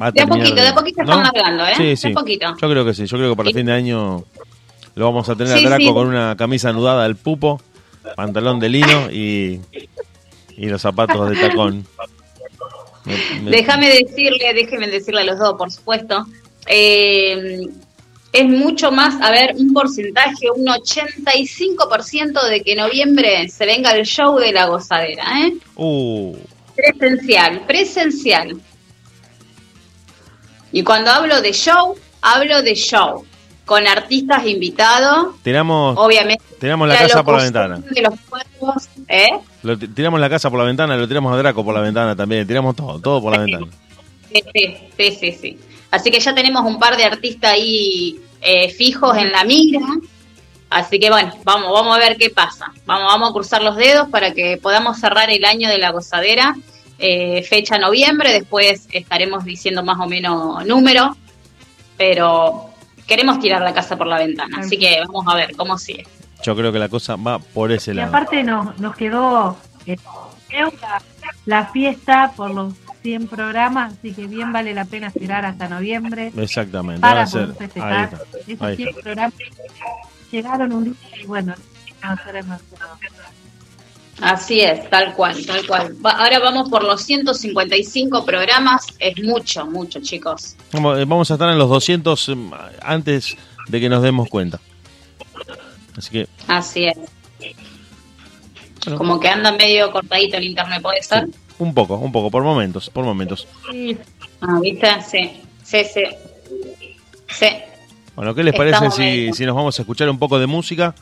va 0.00 0.06
a 0.06 0.10
De 0.10 0.20
a 0.22 0.26
poquito, 0.26 0.54
de 0.54 0.68
a 0.68 0.74
poquito 0.74 1.02
¿no? 1.02 1.12
estamos 1.12 1.28
hablando, 1.28 1.66
¿eh? 1.66 1.72
Sí, 1.76 1.96
sí. 1.96 2.10
poquito. 2.14 2.54
Yo 2.60 2.68
creo 2.70 2.84
que 2.84 2.94
sí, 2.94 3.06
yo 3.06 3.16
creo 3.16 3.30
que 3.30 3.36
para 3.36 3.48
el 3.50 3.54
fin 3.54 3.66
de 3.66 3.72
año 3.72 4.24
lo 4.94 5.04
vamos 5.06 5.28
a 5.28 5.34
tener 5.36 5.58
Sí, 5.58 5.64
a 5.64 5.68
Draco 5.68 5.82
sí. 5.84 5.92
con 5.92 6.06
una 6.08 6.36
camisa 6.36 6.68
anudada 6.70 7.04
al 7.04 7.16
pupo, 7.16 7.60
pantalón 8.16 8.60
de 8.60 8.68
lino 8.68 9.10
y, 9.10 9.60
y 10.56 10.66
los 10.66 10.80
zapatos 10.82 11.30
de 11.30 11.36
tacón. 11.36 11.86
Me- 13.04 13.40
me- 13.42 13.50
Déjame 13.50 13.88
decirle, 13.90 14.54
déjenme 14.54 14.86
decirle 14.88 15.20
a 15.20 15.24
los 15.24 15.38
dos, 15.38 15.54
por 15.58 15.70
supuesto. 15.70 16.24
Eh, 16.66 17.60
es 18.34 18.44
mucho 18.46 18.90
más, 18.90 19.20
a 19.22 19.30
ver, 19.30 19.54
un 19.56 19.72
porcentaje, 19.72 20.50
un 20.54 20.66
85% 20.66 22.48
de 22.48 22.62
que 22.62 22.74
noviembre 22.74 23.48
se 23.48 23.64
venga 23.64 23.92
el 23.92 24.04
show 24.04 24.36
de 24.38 24.52
la 24.52 24.66
gozadera, 24.66 25.24
¿eh? 25.46 25.54
Uh, 25.76 26.36
Presencial, 26.74 27.64
presencial. 27.66 28.60
Y 30.72 30.82
cuando 30.82 31.12
hablo 31.12 31.40
de 31.40 31.52
show, 31.52 31.94
hablo 32.20 32.60
de 32.62 32.74
show. 32.74 33.24
Con 33.64 33.86
artistas 33.86 34.44
invitados, 34.44 35.36
tiramos, 35.42 35.96
obviamente. 35.96 36.44
tiramos 36.60 36.86
la 36.86 36.98
casa 36.98 37.22
por 37.22 37.36
la 37.36 37.44
ventana. 37.44 37.78
De 37.78 38.02
los 38.02 38.20
cuerpos, 38.28 38.88
¿eh? 39.08 39.30
Lo 39.62 39.78
tiramos 39.78 40.20
la 40.20 40.28
casa 40.28 40.50
por 40.50 40.58
la 40.58 40.66
ventana, 40.66 40.96
lo 40.96 41.08
tiramos 41.08 41.32
a 41.32 41.36
Draco 41.38 41.64
por 41.64 41.72
la 41.74 41.80
ventana 41.80 42.14
también. 42.14 42.46
Tiramos 42.46 42.76
todo, 42.76 42.98
todo 43.00 43.22
por 43.22 43.32
la 43.32 43.38
ventana. 43.38 43.66
Sí, 44.30 44.42
sí, 44.52 44.76
sí, 44.98 45.16
sí, 45.18 45.32
sí. 45.40 45.58
Así 45.94 46.10
que 46.10 46.18
ya 46.20 46.34
tenemos 46.34 46.64
un 46.64 46.78
par 46.78 46.96
de 46.96 47.04
artistas 47.04 47.52
ahí 47.52 48.20
eh, 48.40 48.68
fijos 48.70 49.16
en 49.16 49.30
la 49.32 49.44
mira. 49.44 49.80
Así 50.70 50.98
que 50.98 51.08
bueno, 51.08 51.32
vamos, 51.44 51.72
vamos 51.72 51.96
a 51.96 52.00
ver 52.00 52.16
qué 52.16 52.30
pasa. 52.30 52.72
Vamos, 52.84 53.06
vamos 53.12 53.30
a 53.30 53.32
cruzar 53.32 53.62
los 53.62 53.76
dedos 53.76 54.08
para 54.08 54.32
que 54.34 54.58
podamos 54.60 54.98
cerrar 54.98 55.30
el 55.30 55.44
año 55.44 55.68
de 55.68 55.78
la 55.78 55.90
gozadera. 55.90 56.56
Eh, 56.98 57.42
fecha 57.42 57.78
noviembre, 57.78 58.32
después 58.32 58.88
estaremos 58.90 59.44
diciendo 59.44 59.82
más 59.84 59.98
o 60.00 60.06
menos 60.06 60.64
número, 60.66 61.16
pero 61.96 62.70
queremos 63.06 63.38
tirar 63.38 63.62
la 63.62 63.72
casa 63.72 63.96
por 63.96 64.06
la 64.06 64.18
ventana. 64.18 64.58
Así 64.60 64.78
que 64.78 65.00
vamos 65.06 65.24
a 65.32 65.36
ver 65.36 65.54
cómo 65.56 65.78
sigue. 65.78 66.06
Yo 66.42 66.54
creo 66.56 66.72
que 66.72 66.78
la 66.78 66.88
cosa 66.88 67.16
va 67.16 67.38
por 67.38 67.72
ese 67.72 67.92
Y 67.92 67.94
lado. 67.94 68.08
aparte 68.08 68.42
nos, 68.42 68.78
nos 68.78 68.96
quedó 68.96 69.56
eh, 69.86 69.96
la, 70.50 71.02
la 71.46 71.66
fiesta 71.66 72.32
por 72.36 72.50
los 72.50 72.74
100 73.04 73.28
programas, 73.28 73.92
así 73.98 74.14
que 74.14 74.26
bien 74.26 74.50
vale 74.50 74.72
la 74.72 74.86
pena 74.86 75.08
esperar 75.08 75.44
hasta 75.44 75.68
noviembre 75.68 76.32
Exactamente. 76.38 77.02
para 77.02 77.22
a 77.22 77.26
ser, 77.26 77.52
poder 77.52 77.62
ahí 77.62 77.66
festejar. 77.68 78.04
está, 78.14 78.38
Esos 78.52 78.62
ahí 78.62 78.76
100 78.76 78.88
está. 78.88 79.02
programas 79.02 79.34
llegaron 80.32 80.72
un 80.72 80.84
día 80.84 80.94
y 81.22 81.26
bueno, 81.26 81.54
no 82.02 82.58
Así 84.22 84.60
es, 84.60 84.88
tal 84.88 85.12
cual, 85.14 85.44
tal 85.44 85.66
cual. 85.66 85.94
Va- 86.04 86.12
ahora 86.12 86.38
vamos 86.38 86.70
por 86.70 86.82
los 86.84 87.02
155 87.02 88.24
programas. 88.24 88.86
Es 89.00 89.22
mucho, 89.22 89.66
mucho, 89.66 90.00
chicos. 90.00 90.54
Vamos, 90.72 90.98
eh, 91.28 91.32
a 91.32 91.34
estar 91.34 91.50
en 91.50 91.58
los 91.58 91.68
200 91.68 92.28
em, 92.30 92.50
antes 92.80 93.36
de 93.68 93.80
que 93.80 93.88
nos 93.88 94.02
demos 94.02 94.28
cuenta. 94.30 94.60
Así 95.98 96.10
que, 96.10 96.28
Así 96.46 96.86
es. 96.86 96.96
Bueno. 98.86 98.98
Como 98.98 99.18
que 99.20 99.28
anda 99.28 99.50
medio 99.52 99.90
cortadito 99.90 100.36
el 100.36 100.44
internet, 100.44 100.80
¿puede 100.80 101.02
ser? 101.02 101.26
Un 101.58 101.72
poco, 101.74 101.96
un 101.96 102.12
poco, 102.12 102.30
por 102.30 102.42
momentos, 102.42 102.90
por 102.90 103.04
momentos. 103.04 103.46
Sí, 103.70 103.96
Ah, 104.40 104.58
¿viste? 104.60 104.88
Sí, 105.10 105.30
sí, 105.64 105.82
sí. 105.92 106.02
Sí, 107.28 107.46
Bueno, 108.14 108.34
¿qué 108.34 108.42
les 108.44 108.54
parece 108.54 108.90
si, 108.90 109.32
si 109.32 109.46
nos 109.46 109.56
vamos 109.56 109.78
a 109.78 109.82
escuchar 109.82 110.08
un 110.10 110.18
poco 110.18 110.38
de 110.38 110.46
música? 110.46 110.94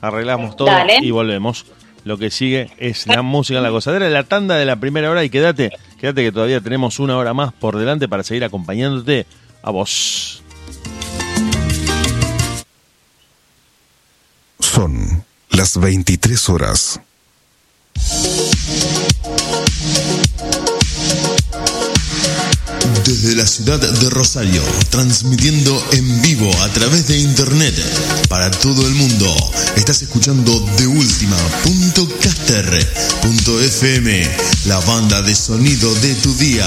Arreglamos 0.00 0.56
todo 0.56 0.66
Dale. 0.68 0.98
y 1.00 1.10
volvemos. 1.10 1.66
Lo 2.04 2.16
que 2.18 2.30
sigue 2.30 2.70
es 2.78 3.06
la 3.06 3.22
música 3.22 3.58
en 3.58 3.62
la 3.62 3.68
gozadera, 3.70 4.08
la 4.08 4.24
tanda 4.24 4.56
de 4.56 4.64
la 4.64 4.76
primera 4.76 5.10
hora 5.10 5.22
y 5.22 5.28
quédate, 5.30 5.70
quédate 6.00 6.22
que 6.24 6.32
todavía 6.32 6.60
tenemos 6.60 6.98
una 6.98 7.16
hora 7.18 7.34
más 7.34 7.52
por 7.52 7.76
delante 7.76 8.08
para 8.08 8.22
seguir 8.22 8.42
acompañándote 8.44 9.26
a 9.62 9.70
vos. 9.70 10.42
Son 14.58 15.24
las 15.50 15.78
23 15.78 16.48
horas. 16.48 17.00
Desde 23.04 23.34
la 23.34 23.46
ciudad 23.46 23.78
de 23.78 24.10
Rosario, 24.10 24.62
transmitiendo 24.90 25.84
en 25.92 26.22
vivo 26.22 26.50
a 26.62 26.68
través 26.68 27.08
de 27.08 27.18
internet 27.18 27.74
para 28.28 28.50
todo 28.50 28.86
el 28.86 28.94
mundo. 28.94 29.34
Estás 29.76 30.02
escuchando 30.02 30.58
de 30.76 30.86
FM, 33.60 34.28
la 34.66 34.78
banda 34.80 35.22
de 35.22 35.34
sonido 35.34 35.94
de 35.96 36.14
tu 36.16 36.34
día. 36.36 36.66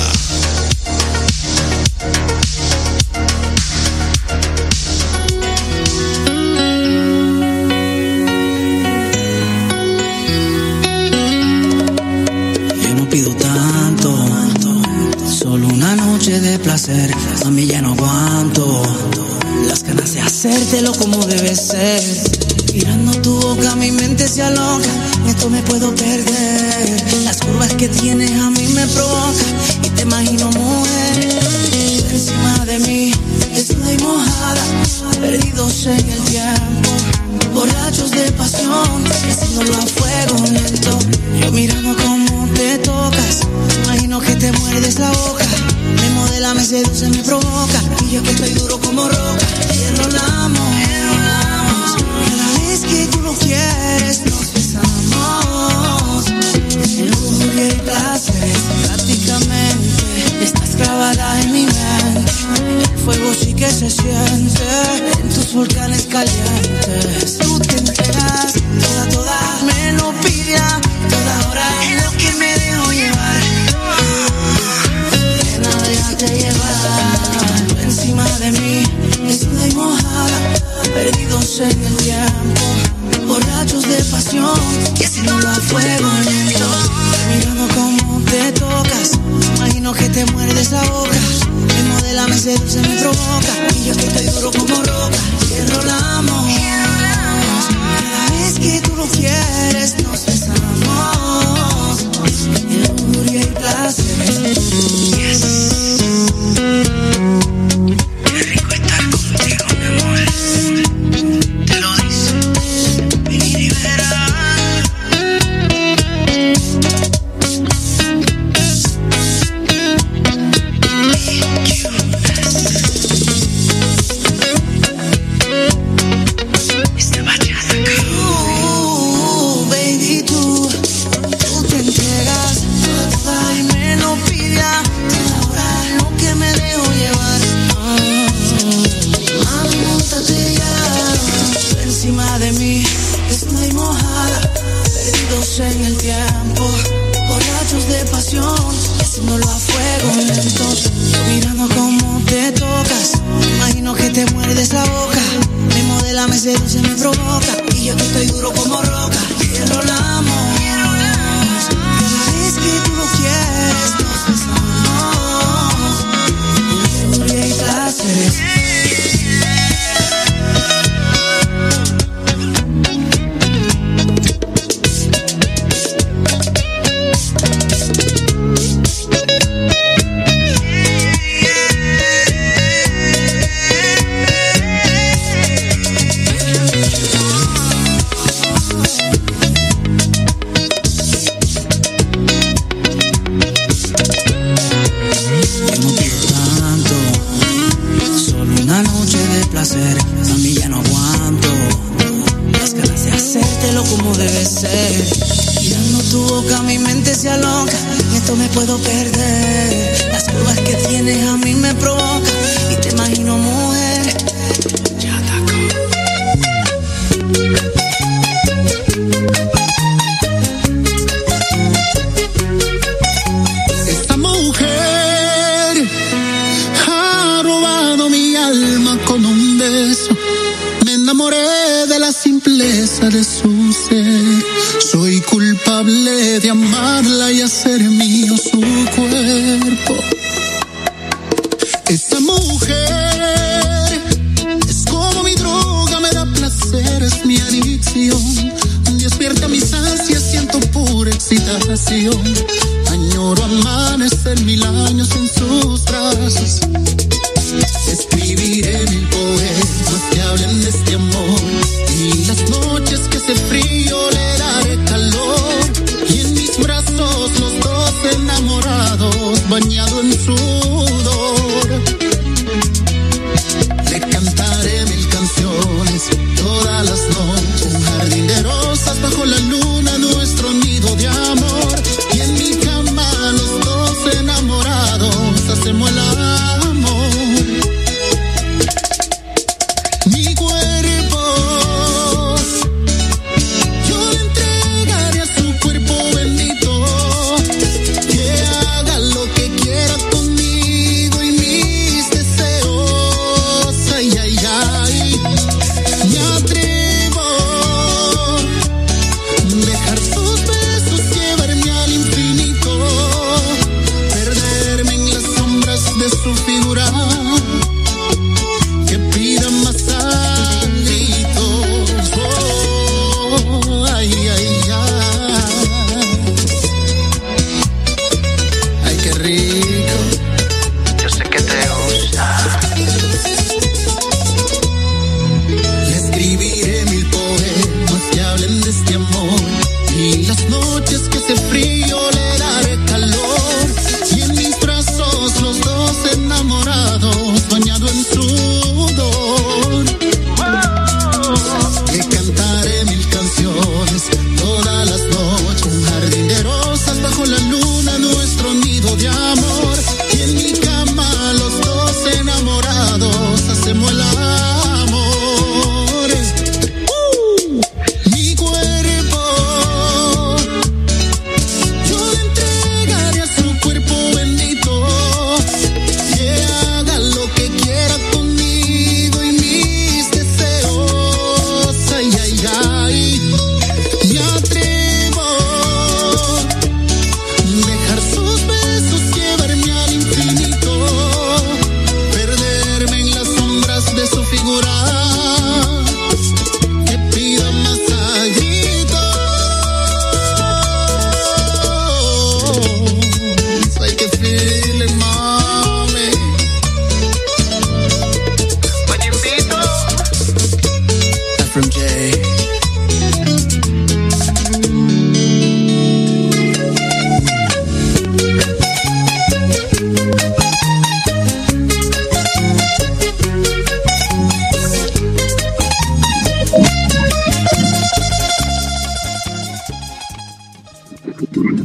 Como 21.56 22.03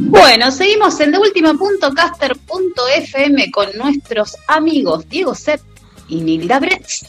Bueno, 0.09 0.51
seguimos 0.51 0.99
en 0.99 1.11
deultima.caster.fm 1.11 3.51
con 3.51 3.67
nuestros 3.77 4.35
amigos 4.47 5.07
Diego 5.09 5.35
Sepp 5.35 5.61
y 6.07 6.21
Nilda 6.21 6.59
Bretz. 6.59 7.05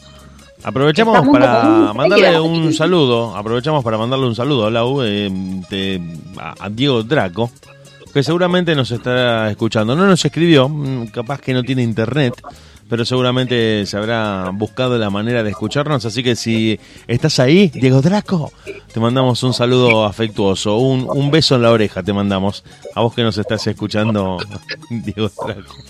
Aprovechamos 0.63 1.15
Estamos 1.15 1.39
para 1.39 1.67
un- 1.67 1.97
mandarle 1.97 2.39
un 2.39 2.71
saludo, 2.73 3.35
aprovechamos 3.35 3.83
para 3.83 3.97
mandarle 3.97 4.27
un 4.27 4.35
saludo 4.35 4.67
a 4.67 4.71
Lau, 4.71 5.01
eh, 5.01 5.29
de- 5.69 6.01
a, 6.37 6.69
Diego 6.69 7.01
Draco, 7.03 7.49
que 8.13 8.21
seguramente 8.21 8.75
nos 8.75 8.91
estará 8.91 9.49
escuchando. 9.49 9.95
No 9.95 10.05
nos 10.05 10.23
escribió, 10.23 10.69
mm, 10.69 11.07
capaz 11.07 11.41
que 11.41 11.53
no 11.53 11.63
tiene 11.63 11.81
internet, 11.81 12.35
pero 12.91 13.05
seguramente 13.05 13.85
se 13.85 13.95
habrá 13.97 14.49
buscado 14.53 14.97
la 14.97 15.09
manera 15.09 15.43
de 15.43 15.49
escucharnos, 15.49 16.03
así 16.05 16.21
que 16.21 16.35
si 16.35 16.77
estás 17.07 17.39
ahí, 17.39 17.69
Diego 17.73 18.01
Draco, 18.01 18.51
te 18.93 18.99
mandamos 18.99 19.41
un 19.43 19.53
saludo 19.53 20.03
afectuoso, 20.05 20.77
un, 20.77 21.07
un 21.09 21.31
beso 21.31 21.55
en 21.55 21.61
la 21.61 21.71
oreja 21.71 22.03
te 22.03 22.11
mandamos, 22.11 22.65
a 22.93 22.99
vos 23.01 23.15
que 23.15 23.23
nos 23.23 23.37
estás 23.37 23.65
escuchando, 23.65 24.37
Diego 24.89 25.31
Draco. 25.47 25.73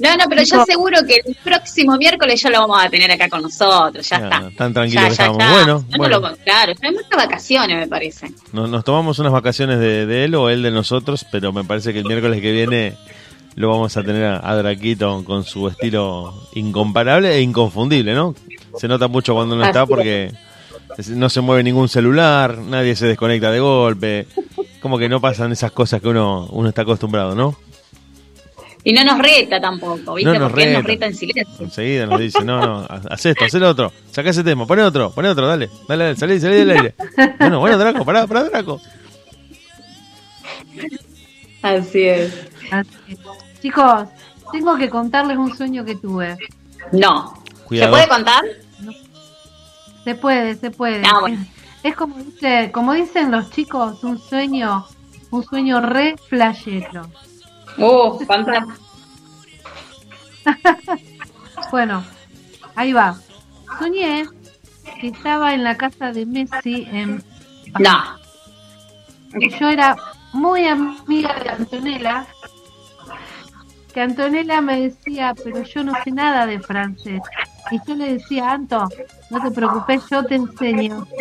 No, 0.00 0.16
no, 0.16 0.24
pero 0.30 0.42
yo 0.42 0.64
seguro 0.64 0.96
que 1.06 1.16
el 1.24 1.36
próximo 1.44 1.96
miércoles 1.98 2.40
ya 2.40 2.48
lo 2.50 2.60
vamos 2.60 2.82
a 2.82 2.88
tener 2.88 3.10
acá 3.12 3.28
con 3.28 3.42
nosotros, 3.42 4.08
ya, 4.08 4.18
Ya, 4.18 4.24
está. 4.24 4.50
tan 4.56 4.72
tranquilo 4.72 5.02
Ya, 5.02 5.08
que 5.10 5.14
ya, 5.14 5.22
estamos. 5.24 5.38
ya. 5.38 5.52
Bueno, 5.52 5.84
no 5.90 5.96
bueno. 5.98 6.20
lo- 6.20 6.36
claro, 6.38 6.72
vacaciones, 7.16 7.76
me 7.76 7.86
parece. 7.86 8.32
Nos, 8.52 8.68
nos 8.70 8.82
tomamos 8.82 9.18
unas 9.18 9.32
vacaciones 9.32 9.78
de, 9.78 10.06
de 10.06 10.24
él 10.24 10.34
o 10.34 10.48
él 10.48 10.62
de 10.62 10.70
nosotros, 10.70 11.26
pero 11.30 11.52
me 11.52 11.64
parece 11.64 11.92
que 11.92 11.98
el 12.00 12.06
miércoles 12.06 12.40
que 12.40 12.50
viene 12.52 12.96
lo 13.60 13.68
vamos 13.68 13.96
a 13.96 14.02
tener 14.02 14.24
a, 14.24 14.40
a 14.50 14.56
Draquito 14.56 15.22
con 15.24 15.44
su 15.44 15.68
estilo 15.68 16.34
incomparable 16.54 17.34
e 17.36 17.40
inconfundible, 17.42 18.14
¿no? 18.14 18.34
Se 18.78 18.88
nota 18.88 19.06
mucho 19.08 19.34
cuando 19.34 19.54
no 19.56 19.64
está 19.64 19.86
porque 19.86 20.32
es- 20.98 21.08
no 21.10 21.28
se 21.28 21.40
mueve 21.40 21.62
ningún 21.62 21.88
celular, 21.88 22.58
nadie 22.58 22.96
se 22.96 23.06
desconecta 23.06 23.50
de 23.52 23.60
golpe, 23.60 24.26
como 24.80 24.98
que 24.98 25.08
no 25.08 25.20
pasan 25.20 25.52
esas 25.52 25.72
cosas 25.72 26.00
que 26.00 26.08
uno, 26.08 26.46
uno 26.50 26.68
está 26.68 26.82
acostumbrado, 26.82 27.34
¿no? 27.34 27.56
Y 28.82 28.94
no 28.94 29.04
nos 29.04 29.18
reta 29.18 29.60
tampoco, 29.60 30.14
¿viste? 30.14 30.32
No 30.32 30.38
nos 30.38 30.50
Porque 30.52 30.68
él 30.68 30.72
nos 30.72 30.84
reta. 30.84 31.04
en 31.06 31.14
silencio. 31.14 31.54
Enseguida 31.66 32.06
nos 32.06 32.18
dice, 32.18 32.42
no, 32.42 32.60
no, 32.64 32.78
ha- 32.88 33.02
haz 33.10 33.26
esto, 33.26 33.44
haz 33.44 33.52
el 33.54 33.64
otro, 33.64 33.92
saca 34.10 34.30
ese 34.30 34.42
tema, 34.42 34.66
pone 34.66 34.82
otro, 34.82 35.10
pone 35.10 35.28
otro, 35.28 35.46
dale, 35.46 35.68
dale, 35.86 36.04
dale, 36.04 36.16
salí, 36.16 36.40
salí 36.40 36.54
del 36.56 36.70
aire. 36.70 36.94
Bueno, 37.38 37.60
bueno, 37.60 37.76
Draco, 37.76 38.04
pará, 38.06 38.26
pará, 38.26 38.44
Draco. 38.44 38.80
Así 41.62 42.02
es. 42.04 42.32
Así 42.70 42.88
es. 43.08 43.18
Chicos, 43.60 44.08
tengo 44.52 44.76
que 44.76 44.88
contarles 44.88 45.36
un 45.36 45.56
sueño 45.56 45.84
que 45.84 45.96
tuve. 45.96 46.36
No. 46.92 47.34
Cuidado. 47.66 47.96
¿Se 47.96 48.06
puede 48.06 48.08
contar? 48.08 48.44
Se 50.04 50.14
puede, 50.14 50.54
se 50.56 50.70
puede. 50.70 51.02
Ah, 51.04 51.20
bueno. 51.20 51.44
Es 51.82 51.96
como 51.96 52.16
dice, 52.18 52.70
como 52.72 52.92
dicen 52.92 53.30
los 53.30 53.48
chicos, 53.50 54.04
un 54.04 54.18
sueño, 54.18 54.86
un 55.30 55.42
sueño 55.42 55.80
re 55.80 56.14
flashero. 56.28 57.08
Uh, 57.78 58.18
contá. 58.26 58.66
Bueno, 61.70 62.04
ahí 62.74 62.92
va. 62.92 63.16
Soñé 63.78 64.26
que 65.00 65.08
estaba 65.08 65.54
en 65.54 65.62
la 65.64 65.76
casa 65.76 66.12
de 66.12 66.26
Messi 66.26 66.86
en 66.90 67.22
No. 67.78 68.18
que 69.38 69.48
yo 69.50 69.68
era 69.68 69.96
muy 70.32 70.66
amiga 70.66 71.34
de 71.42 71.48
Antonella, 71.50 72.26
que 73.92 74.00
Antonella 74.00 74.60
me 74.60 74.80
decía, 74.80 75.34
pero 75.42 75.62
yo 75.62 75.84
no 75.84 75.92
sé 76.04 76.10
nada 76.10 76.46
de 76.46 76.60
francés. 76.60 77.20
Y 77.70 77.78
yo 77.86 77.94
le 77.94 78.14
decía, 78.14 78.52
Anto, 78.52 78.88
no 79.30 79.42
te 79.42 79.50
preocupes, 79.50 80.02
yo 80.10 80.24
te 80.24 80.36
enseño. 80.36 81.06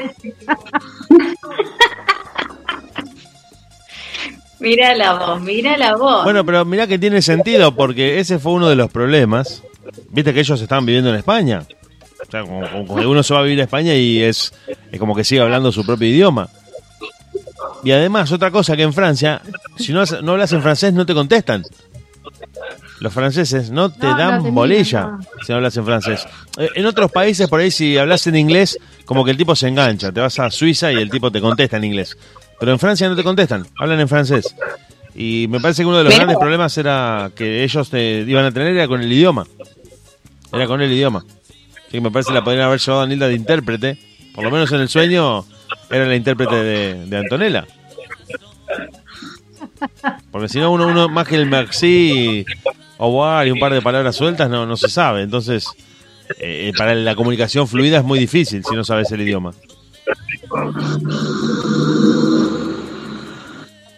Mira 4.59 4.93
la 4.93 5.13
voz, 5.13 5.41
mira 5.41 5.77
la 5.77 5.95
voz. 5.95 6.25
Bueno, 6.25 6.45
pero 6.45 6.65
mirá 6.65 6.85
que 6.85 6.99
tiene 6.99 7.21
sentido, 7.21 7.73
porque 7.73 8.19
ese 8.19 8.39
fue 8.39 8.51
uno 8.51 8.67
de 8.67 8.75
los 8.75 8.91
problemas. 8.91 9.63
Viste 10.09 10.33
que 10.33 10.41
ellos 10.41 10.59
estaban 10.59 10.85
viviendo 10.85 11.09
en 11.11 11.15
España. 11.15 11.63
O 12.21 12.29
sea, 12.29 12.41
como, 12.41 12.69
como 12.69 12.95
que 12.97 13.07
uno 13.07 13.23
se 13.23 13.33
va 13.33 13.39
a 13.39 13.43
vivir 13.43 13.61
a 13.61 13.63
España 13.63 13.95
y 13.95 14.21
es, 14.21 14.53
es 14.91 14.99
como 14.99 15.15
que 15.15 15.23
sigue 15.23 15.39
hablando 15.39 15.71
su 15.71 15.85
propio 15.85 16.09
idioma. 16.09 16.49
Y 17.83 17.91
además, 17.91 18.31
otra 18.33 18.51
cosa 18.51 18.75
que 18.75 18.83
en 18.83 18.91
Francia, 18.91 19.41
si 19.77 19.93
no, 19.93 20.03
no 20.21 20.33
hablas 20.33 20.51
en 20.51 20.61
francés, 20.61 20.93
no 20.93 21.05
te 21.05 21.13
contestan. 21.13 21.63
Los 22.99 23.13
franceses 23.13 23.71
no 23.71 23.89
te 23.91 24.05
No, 24.05 24.11
no 24.11 24.17
dan 24.17 24.37
miran, 24.39 24.55
bolilla 24.55 25.01
no. 25.03 25.19
si 25.45 25.51
no 25.51 25.55
hablas 25.57 25.77
en 25.77 25.85
francés. 25.85 26.25
Eh, 26.57 26.69
En 26.75 26.85
otros 26.85 27.11
países, 27.11 27.47
por 27.47 27.59
ahí, 27.59 27.71
si 27.71 27.97
hablas 27.97 28.27
en 28.27 28.35
inglés, 28.35 28.77
como 29.05 29.23
que 29.25 29.31
el 29.31 29.37
tipo 29.37 29.55
se 29.55 29.67
engancha. 29.67 30.11
Te 30.11 30.19
vas 30.19 30.37
a 30.39 30.51
Suiza 30.51 30.91
y 30.91 30.95
el 30.97 31.09
tipo 31.09 31.31
te 31.31 31.39
contesta 31.41 31.77
en 31.77 31.85
inglés. 31.85 32.17
Pero 32.59 32.71
en 32.73 32.79
Francia 32.79 33.07
no 33.07 33.15
te 33.15 33.23
contestan, 33.23 33.65
hablan 33.79 33.99
en 34.01 34.07
francés. 34.09 34.53
Y 35.15 35.47
me 35.49 35.59
parece 35.59 35.81
que 35.83 35.87
uno 35.87 35.97
de 35.97 36.03
los 36.03 36.13
Pero- 36.13 36.25
grandes 36.25 36.37
problemas 36.39 36.77
era 36.77 37.31
que 37.35 37.63
ellos 37.63 37.89
te 37.89 38.21
iban 38.27 38.45
a 38.45 38.51
tener 38.51 38.75
era 38.75 38.87
con 38.87 39.01
el 39.01 39.11
idioma. 39.11 39.47
Era 40.51 40.67
con 40.67 40.81
el 40.81 40.91
idioma. 40.91 41.23
Así 41.77 41.91
que 41.93 42.01
me 42.01 42.11
parece 42.11 42.27
que 42.29 42.33
la 42.35 42.43
podrían 42.43 42.65
haber 42.65 42.79
llevado 42.79 43.03
a 43.03 43.07
Nilda 43.07 43.27
de 43.27 43.33
intérprete. 43.35 43.97
Por 44.35 44.43
lo 44.43 44.51
menos 44.51 44.71
en 44.71 44.81
el 44.81 44.89
sueño 44.89 45.45
era 45.89 46.05
la 46.05 46.15
intérprete 46.15 46.55
de, 46.55 47.05
de 47.07 47.17
Antonella. 47.17 47.65
Porque 50.31 50.49
si 50.49 50.59
no, 50.59 50.71
uno, 50.71 50.87
uno 50.87 51.09
más 51.09 51.27
que 51.27 51.35
el 51.35 51.47
merci, 51.47 52.45
o 52.97 53.43
y 53.43 53.51
un 53.51 53.59
par 53.59 53.73
de 53.73 53.81
palabras 53.81 54.15
sueltas 54.15 54.49
no, 54.49 54.65
no 54.65 54.77
se 54.77 54.89
sabe. 54.89 55.23
Entonces, 55.23 55.67
eh, 56.39 56.71
para 56.77 56.93
la 56.95 57.15
comunicación 57.15 57.67
fluida 57.67 57.99
es 57.99 58.03
muy 58.03 58.19
difícil 58.19 58.63
si 58.63 58.75
no 58.75 58.83
sabes 58.83 59.11
el 59.11 59.21
idioma. 59.21 59.53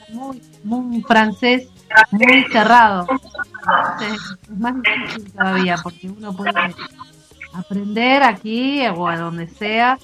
Muy, 0.09 0.41
muy 0.63 1.01
francés, 1.01 1.67
muy 2.11 2.45
cerrado. 2.51 3.07
Es 4.01 4.57
más 4.57 4.75
difícil 4.81 5.31
todavía 5.31 5.77
porque 5.81 6.09
uno 6.09 6.35
puede 6.35 6.51
aprender 7.53 8.23
aquí 8.23 8.85
o 8.87 9.07
a 9.07 9.17
donde 9.17 9.47
sea 9.47 9.97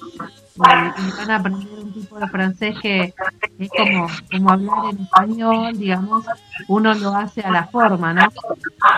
y, 0.58 1.10
van 1.16 1.30
a 1.30 1.36
aprender 1.36 1.68
un 1.78 1.92
tipo 1.92 2.18
de 2.18 2.28
francés 2.28 2.76
que 2.80 3.14
es 3.58 3.68
como, 3.76 4.08
como 4.30 4.50
hablar 4.50 4.78
en 4.90 5.02
español, 5.02 5.78
digamos, 5.78 6.24
uno 6.66 6.94
lo 6.94 7.14
hace 7.14 7.42
a 7.42 7.50
la 7.50 7.66
forma, 7.66 8.12
¿no? 8.12 8.28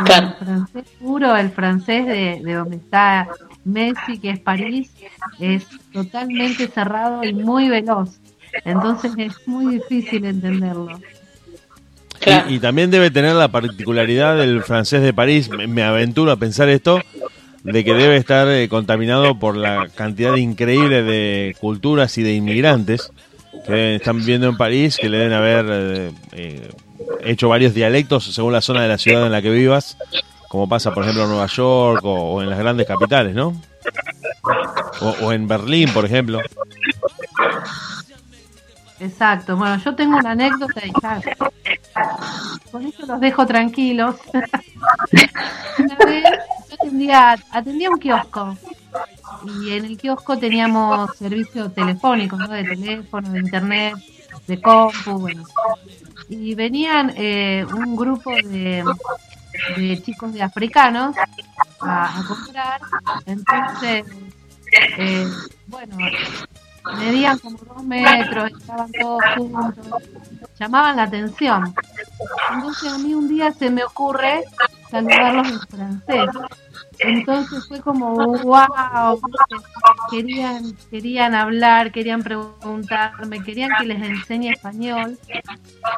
El 0.06 0.32
francés 0.34 0.84
puro, 0.98 1.36
el 1.36 1.50
francés 1.50 2.06
de, 2.06 2.40
de 2.42 2.54
donde 2.54 2.76
está 2.76 3.28
Messi, 3.64 4.18
que 4.18 4.30
es 4.30 4.40
París, 4.40 4.90
es 5.38 5.66
totalmente 5.92 6.66
cerrado 6.68 7.22
y 7.24 7.32
muy 7.34 7.68
veloz. 7.68 8.18
Entonces 8.64 9.12
es 9.16 9.46
muy 9.46 9.74
difícil 9.74 10.24
entenderlo. 10.24 10.98
Y, 12.48 12.54
y 12.54 12.58
también 12.58 12.90
debe 12.90 13.10
tener 13.10 13.34
la 13.34 13.48
particularidad 13.48 14.36
del 14.36 14.62
francés 14.62 15.02
de 15.02 15.14
París, 15.14 15.48
me, 15.48 15.66
me 15.66 15.82
aventuro 15.82 16.32
a 16.32 16.36
pensar 16.36 16.68
esto, 16.68 17.00
de 17.62 17.84
que 17.84 17.94
debe 17.94 18.16
estar 18.16 18.48
eh, 18.48 18.68
contaminado 18.68 19.38
por 19.38 19.56
la 19.56 19.88
cantidad 19.94 20.36
increíble 20.36 21.02
de 21.02 21.56
culturas 21.60 22.16
y 22.18 22.22
de 22.22 22.34
inmigrantes 22.34 23.12
que 23.66 23.96
están 23.96 24.18
viviendo 24.18 24.48
en 24.48 24.56
París, 24.56 24.96
que 25.00 25.08
le 25.08 25.18
deben 25.18 25.32
haber 25.32 25.66
eh, 25.68 26.12
eh, 26.32 26.70
hecho 27.22 27.48
varios 27.48 27.74
dialectos 27.74 28.24
según 28.34 28.52
la 28.52 28.60
zona 28.60 28.82
de 28.82 28.88
la 28.88 28.98
ciudad 28.98 29.26
en 29.26 29.32
la 29.32 29.42
que 29.42 29.50
vivas, 29.50 29.98
como 30.48 30.68
pasa 30.68 30.94
por 30.94 31.02
ejemplo 31.02 31.24
en 31.24 31.30
Nueva 31.30 31.46
York 31.46 32.00
o, 32.04 32.42
en 32.42 32.48
las 32.48 32.58
grandes 32.58 32.86
capitales, 32.86 33.34
¿no? 33.34 33.60
O, 35.22 35.32
en 35.32 35.46
Berlín, 35.46 35.90
por 35.92 36.04
ejemplo. 36.04 36.40
Exacto. 38.98 39.56
Bueno, 39.56 39.80
yo 39.82 39.94
tengo 39.94 40.16
una 40.18 40.32
anécdota 40.32 40.82
y 40.84 40.92
ya. 41.02 41.20
Con 42.70 42.86
eso 42.86 43.06
los 43.06 43.20
dejo 43.20 43.46
tranquilos. 43.46 44.16
una 45.78 45.96
vez 46.06 46.24
atendía, 46.80 47.36
atendía 47.50 47.90
un 47.90 47.98
kiosco 47.98 48.56
y 49.44 49.72
en 49.72 49.84
el 49.84 49.96
kiosco 49.96 50.38
teníamos 50.38 51.16
servicio 51.16 51.70
telefónico, 51.70 52.36
¿no? 52.36 52.48
De 52.48 52.64
teléfono, 52.64 53.30
de 53.30 53.38
internet, 53.38 53.94
de 54.46 54.60
compu. 54.60 55.28
Y 56.28 56.54
venían 56.54 57.12
eh, 57.16 57.64
un 57.72 57.96
grupo 57.96 58.30
de, 58.30 58.84
de 59.76 60.02
chicos 60.02 60.32
de 60.32 60.42
africanos 60.42 61.16
a, 61.80 62.18
a 62.18 62.24
comprar. 62.26 62.80
Entonces, 63.26 64.04
eh, 64.98 65.26
bueno, 65.66 65.96
medían 66.98 67.38
como 67.38 67.58
dos 67.58 67.82
metros, 67.84 68.50
estaban 68.52 68.90
todos 68.92 69.20
juntos, 69.36 69.86
llamaban 70.58 70.96
la 70.96 71.04
atención. 71.04 71.74
Entonces 72.52 72.92
a 72.92 72.98
mí 72.98 73.14
un 73.14 73.28
día 73.28 73.52
se 73.52 73.70
me 73.70 73.84
ocurre 73.84 74.44
saludarlos 74.90 75.48
en 75.48 75.60
francés. 75.60 76.28
Entonces 77.02 77.66
fue 77.66 77.80
como 77.80 78.14
wow, 78.14 79.20
querían, 80.10 80.76
querían 80.90 81.34
hablar, 81.34 81.92
querían 81.92 82.22
preguntarme, 82.22 83.42
querían 83.42 83.70
que 83.78 83.86
les 83.86 84.02
enseñe 84.02 84.50
español. 84.50 85.18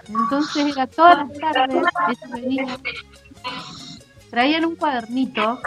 Entonces 0.08 0.76
era 0.76 0.86
todas 0.86 1.18
las 1.18 1.38
tardes, 1.38 1.82
ellos 2.08 2.30
venían, 2.30 2.68
traían 4.30 4.64
un 4.64 4.76
cuadernito, 4.76 5.60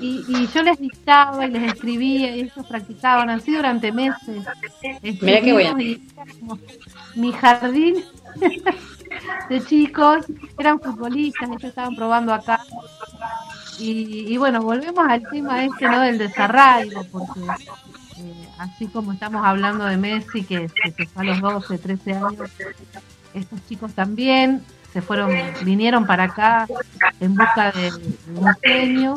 y, 0.00 0.24
y 0.28 0.48
yo 0.48 0.62
les 0.62 0.78
dictaba 0.78 1.46
y 1.46 1.50
les 1.50 1.72
escribía 1.74 2.34
y 2.36 2.40
ellos 2.40 2.66
practicaban 2.68 3.30
así 3.30 3.54
durante 3.54 3.92
meses. 3.92 4.44
Mira 5.20 5.40
qué 5.40 5.52
bueno. 5.52 5.80
Y 5.80 6.08
como 6.40 6.58
Mi 7.14 7.32
jardín 7.32 8.04
de 9.48 9.64
chicos 9.64 10.26
eran 10.58 10.80
futbolistas, 10.80 11.48
ellos 11.48 11.64
estaban 11.64 11.96
probando 11.96 12.32
acá. 12.32 12.60
Y, 13.78 14.32
y 14.32 14.36
bueno, 14.36 14.62
volvemos 14.62 15.04
al 15.08 15.22
tema 15.30 15.64
este, 15.64 15.88
¿no? 15.88 16.00
Del 16.00 16.18
desarraigo, 16.18 17.04
porque 17.10 17.40
eh, 18.18 18.48
así 18.58 18.86
como 18.86 19.12
estamos 19.12 19.44
hablando 19.44 19.84
de 19.86 19.96
Messi, 19.96 20.44
que, 20.44 20.68
que 20.68 20.92
se 20.92 21.06
fue 21.06 21.22
a 21.22 21.26
los 21.26 21.40
12, 21.40 21.78
13 21.78 22.12
años, 22.12 22.50
estos 23.34 23.66
chicos 23.66 23.92
también 23.94 24.62
se 24.92 25.00
fueron, 25.00 25.30
vinieron 25.64 26.06
para 26.06 26.24
acá 26.24 26.66
en 27.20 27.34
busca 27.34 27.72
de, 27.72 27.90
de 27.90 29.14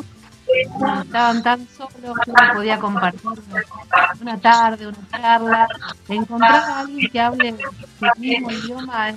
estaban 1.02 1.42
tan 1.42 1.66
solos 1.68 2.16
que 2.24 2.30
uno 2.30 2.54
podía 2.54 2.78
compartir 2.78 3.30
una, 4.20 4.38
tarde, 4.38 4.86
una 4.86 5.08
charla, 5.10 5.68
encontrar 6.08 6.54
a 6.54 6.80
alguien 6.80 7.10
que 7.10 7.20
hable 7.20 7.56
su 7.98 8.20
mismo 8.20 8.50
idioma 8.50 9.10
es 9.10 9.16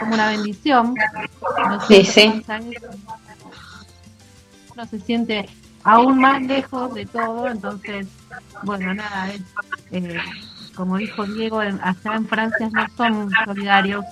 como 0.00 0.14
una 0.14 0.28
bendición. 0.30 0.94
No 1.68 1.86
Sí, 1.86 2.04
sí. 2.04 2.42
Uno 4.74 4.86
se 4.86 5.00
siente 5.00 5.48
aún 5.84 6.18
más 6.20 6.42
lejos 6.42 6.92
de 6.94 7.06
todo, 7.06 7.48
entonces, 7.48 8.06
bueno, 8.62 8.92
nada, 8.94 9.30
es, 9.32 9.40
eh, 9.92 10.18
como 10.74 10.96
dijo 10.98 11.24
Diego, 11.24 11.62
en- 11.62 11.80
allá 11.82 12.14
en 12.16 12.26
Francia 12.26 12.68
no 12.72 12.86
son 12.96 13.30
solidarios, 13.44 14.04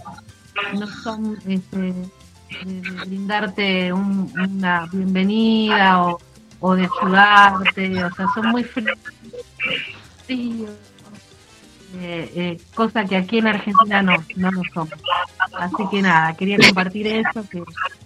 no 0.79 0.87
son 0.87 1.39
este, 1.47 1.77
de, 1.77 2.81
de 2.81 2.81
brindarte 3.07 3.93
un- 3.93 4.33
una 4.39 4.87
bienvenida 4.93 6.03
o, 6.05 6.19
o 6.61 6.75
de 6.75 6.89
ayudarte, 7.01 8.05
o 8.05 8.15
sea, 8.15 8.27
son 8.35 8.47
muy 8.49 8.65
fríos, 8.65 8.97
eh, 12.01 12.33
eh, 12.35 12.61
cosa 12.75 13.05
que 13.05 13.17
aquí 13.17 13.39
en 13.39 13.47
Argentina 13.49 14.03
no, 14.03 14.17
no 14.37 14.51
lo 14.51 14.63
somos. 14.73 14.93
Así 15.53 15.89
que 15.91 16.03
nada, 16.03 16.35
quería 16.35 16.59
compartir 16.59 17.07
eso, 17.07 17.49
que, 17.49 17.63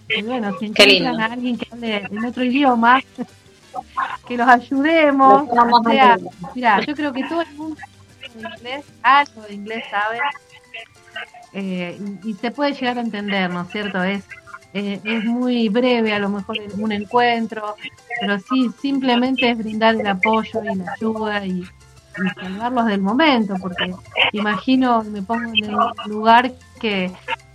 que 0.09 0.23
bueno, 0.23 0.57
si 0.59 0.67
encuentran 0.67 1.21
a 1.21 1.27
alguien 1.27 1.57
que 1.57 1.67
hable 1.71 1.97
en 1.97 2.25
otro 2.25 2.45
idioma, 2.45 3.01
que 4.29 4.37
los 4.37 4.49
ayudemos, 4.49 5.49
o 5.51 5.83
sea, 5.85 6.19
mira, 6.55 6.81
yo 6.85 6.95
creo 6.95 7.13
que 7.13 7.25
todo 7.25 7.43
el 7.43 7.55
mundo 7.55 7.77
sabe 7.77 8.57
inglés, 8.57 8.85
algo 9.03 9.43
de 9.43 9.55
inglés 9.55 9.85
sabe, 9.91 10.21
eh, 11.55 11.99
y, 12.25 12.31
y 12.31 12.35
se 12.35 12.51
puede 12.51 12.73
llegar 12.73 12.99
a 12.99 13.03
entender, 13.03 13.51
¿no 13.51 13.63
es 13.63 13.69
cierto? 13.71 14.03
Es, 14.03 14.25
eh, 14.75 15.01
es 15.03 15.25
muy 15.25 15.69
breve 15.71 16.13
a 16.13 16.19
lo 16.19 16.29
mejor 16.29 16.59
un 16.77 16.93
encuentro, 16.93 17.75
pero 18.21 18.39
sí, 18.39 18.71
simplemente 18.81 19.51
es 19.51 19.59
brindar 19.59 19.95
el 19.95 20.07
apoyo 20.07 20.63
y 20.63 20.77
la 20.77 20.93
ayuda 20.93 21.47
y, 21.47 21.65
y 22.25 22.41
salvarlos 22.41 22.87
del 22.87 23.01
momento, 23.01 23.55
porque 23.61 23.93
imagino, 24.33 25.03
me 25.05 25.23
pongo 25.23 25.51
en 25.55 25.65
el 25.65 25.77
lugar 26.11 26.53
que, 26.81 27.11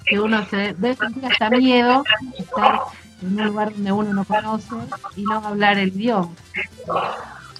que 0.06 0.20
uno 0.20 0.46
se 0.50 0.74
debe 0.74 0.96
sentir 0.96 1.26
hasta 1.26 1.50
miedo 1.50 2.04
estar 2.38 2.80
en 3.22 3.40
un 3.40 3.46
lugar 3.48 3.74
donde 3.74 3.92
uno 3.92 4.14
no 4.14 4.24
conoce 4.26 4.76
y 5.16 5.24
no 5.24 5.46
hablar 5.46 5.78
el 5.78 5.90
idioma. 5.90 6.30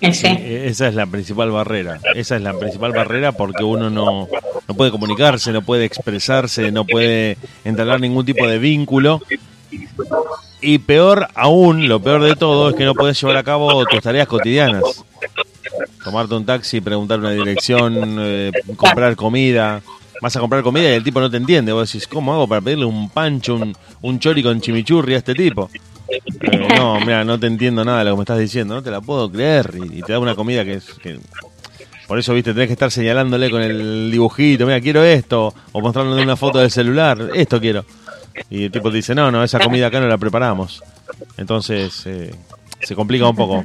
Sí, 0.02 0.28
e- 0.28 0.68
esa 0.68 0.88
es 0.90 0.96
la 0.96 1.06
principal 1.06 1.52
barrera. 1.52 2.00
Esa 2.14 2.36
es 2.36 2.42
la 2.42 2.54
principal 2.58 2.92
barrera 2.92 3.32
porque 3.32 3.64
uno 3.64 3.90
no, 3.90 4.28
no 4.68 4.76
puede 4.76 4.92
comunicarse, 4.92 5.54
no 5.54 5.62
puede 5.62 5.86
expresarse, 5.86 6.72
no 6.72 6.86
puede 6.86 7.38
entablar 7.64 8.02
ningún 8.02 8.26
tipo 8.26 8.46
de 8.46 8.60
vínculo. 8.60 9.22
Y 10.60 10.80
peor 10.80 11.28
aún, 11.36 11.88
lo 11.88 12.02
peor 12.02 12.22
de 12.24 12.36
todo 12.36 12.70
es 12.70 12.76
que 12.76 12.86
no 12.86 12.94
puedes 12.94 13.20
llevar 13.20 13.38
a 13.38 13.44
cabo 13.44 13.86
tus 13.86 14.02
tareas 14.02 14.28
cotidianas. 14.28 14.84
Tomarte 16.04 16.36
un 16.36 16.46
taxi, 16.46 16.82
preguntar 16.82 17.20
una 17.20 17.32
dirección, 17.32 18.18
eh, 18.20 18.52
comprar 18.76 19.16
comida. 19.16 19.82
Vas 20.22 20.36
a 20.36 20.40
comprar 20.40 20.64
comida 20.64 20.90
y 20.90 20.94
el 20.94 21.04
tipo 21.04 21.20
no 21.20 21.30
te 21.30 21.38
entiende. 21.38 21.72
Vos 21.74 21.92
decís, 21.92 22.08
¿cómo 22.08 22.34
hago 22.34 22.48
para 22.48 22.62
pedirle 22.62 22.86
un 22.86 23.10
pancho, 23.10 23.56
un, 23.56 23.76
un 24.02 24.20
chori 24.20 24.42
con 24.42 24.62
chimichurri 24.62 25.16
a 25.16 25.18
este 25.18 25.34
tipo? 25.34 25.70
No, 26.78 27.00
mira, 27.00 27.24
no 27.24 27.40
te 27.40 27.48
entiendo 27.48 27.84
nada 27.84 28.00
de 28.00 28.06
lo 28.06 28.12
que 28.12 28.18
me 28.18 28.24
estás 28.24 28.40
diciendo, 28.40 28.76
no 28.76 28.84
te 28.84 28.92
la 28.92 29.02
puedo 29.02 29.32
creer. 29.32 29.72
Y, 29.76 30.00
y 30.00 30.02
te 30.02 30.14
da 30.14 30.20
una 30.20 30.36
comida 30.36 30.64
que 30.64 30.76
es. 30.76 30.86
Que... 31.02 31.20
Por 32.08 32.20
eso, 32.20 32.34
viste, 32.34 32.54
tenés 32.54 32.68
que 32.68 32.74
estar 32.74 32.92
señalándole 32.92 33.50
con 33.50 33.62
el 33.62 34.12
dibujito, 34.12 34.66
mira, 34.66 34.80
quiero 34.82 35.04
esto. 35.04 35.54
O 35.72 35.82
mostrándole 35.82 36.22
una 36.22 36.36
foto 36.36 36.60
del 36.60 36.72
celular, 36.72 37.32
esto 37.34 37.60
quiero. 37.60 37.86
Y 38.50 38.66
el 38.66 38.72
tipo 38.72 38.90
te 38.90 38.98
dice, 38.98 39.16
no, 39.16 39.32
no, 39.32 39.44
esa 39.44 39.60
comida 39.60 39.88
acá 39.88 40.00
no 40.00 40.08
la 40.08 40.18
preparamos. 40.18 40.82
Entonces, 41.38 42.04
eh, 42.06 42.36
se 42.82 42.96
complica 42.96 43.28
un 43.28 43.36
poco. 43.36 43.64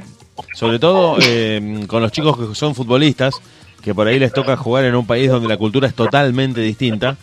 Sobre 0.55 0.79
todo 0.79 1.17
eh, 1.21 1.85
con 1.87 2.03
los 2.03 2.13
chicos 2.13 2.37
que 2.37 2.55
son 2.55 2.75
futbolistas, 2.75 3.35
que 3.83 3.95
por 3.95 4.07
ahí 4.07 4.19
les 4.19 4.33
toca 4.33 4.57
jugar 4.57 4.85
en 4.85 4.95
un 4.95 5.07
país 5.07 5.31
donde 5.31 5.49
la 5.49 5.57
cultura 5.57 5.89
es 5.89 5.95
totalmente 5.95 6.61
distinta. 6.61 7.17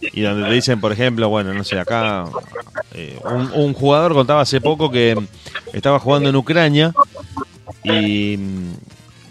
Y 0.00 0.20
donde 0.22 0.48
te 0.48 0.54
dicen, 0.54 0.80
por 0.80 0.90
ejemplo, 0.90 1.28
bueno, 1.28 1.54
no 1.54 1.62
sé, 1.62 1.78
acá 1.78 2.24
eh, 2.92 3.18
un, 3.24 3.52
un 3.54 3.72
jugador 3.72 4.14
contaba 4.14 4.40
hace 4.40 4.60
poco 4.60 4.90
que 4.90 5.16
estaba 5.72 6.00
jugando 6.00 6.28
en 6.28 6.34
Ucrania 6.34 6.92
y 7.84 8.36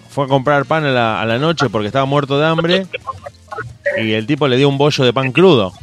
fue 0.09 0.25
a 0.25 0.27
comprar 0.27 0.65
pan 0.65 0.85
a 0.85 0.91
la, 0.91 1.21
a 1.21 1.25
la 1.25 1.39
noche 1.39 1.69
porque 1.69 1.87
estaba 1.87 2.05
muerto 2.05 2.39
de 2.39 2.45
hambre 2.45 2.87
y 3.97 4.13
el 4.13 4.25
tipo 4.25 4.47
le 4.47 4.57
dio 4.57 4.69
un 4.69 4.77
bollo 4.77 5.03
de 5.03 5.13
pan 5.13 5.31
crudo. 5.31 5.73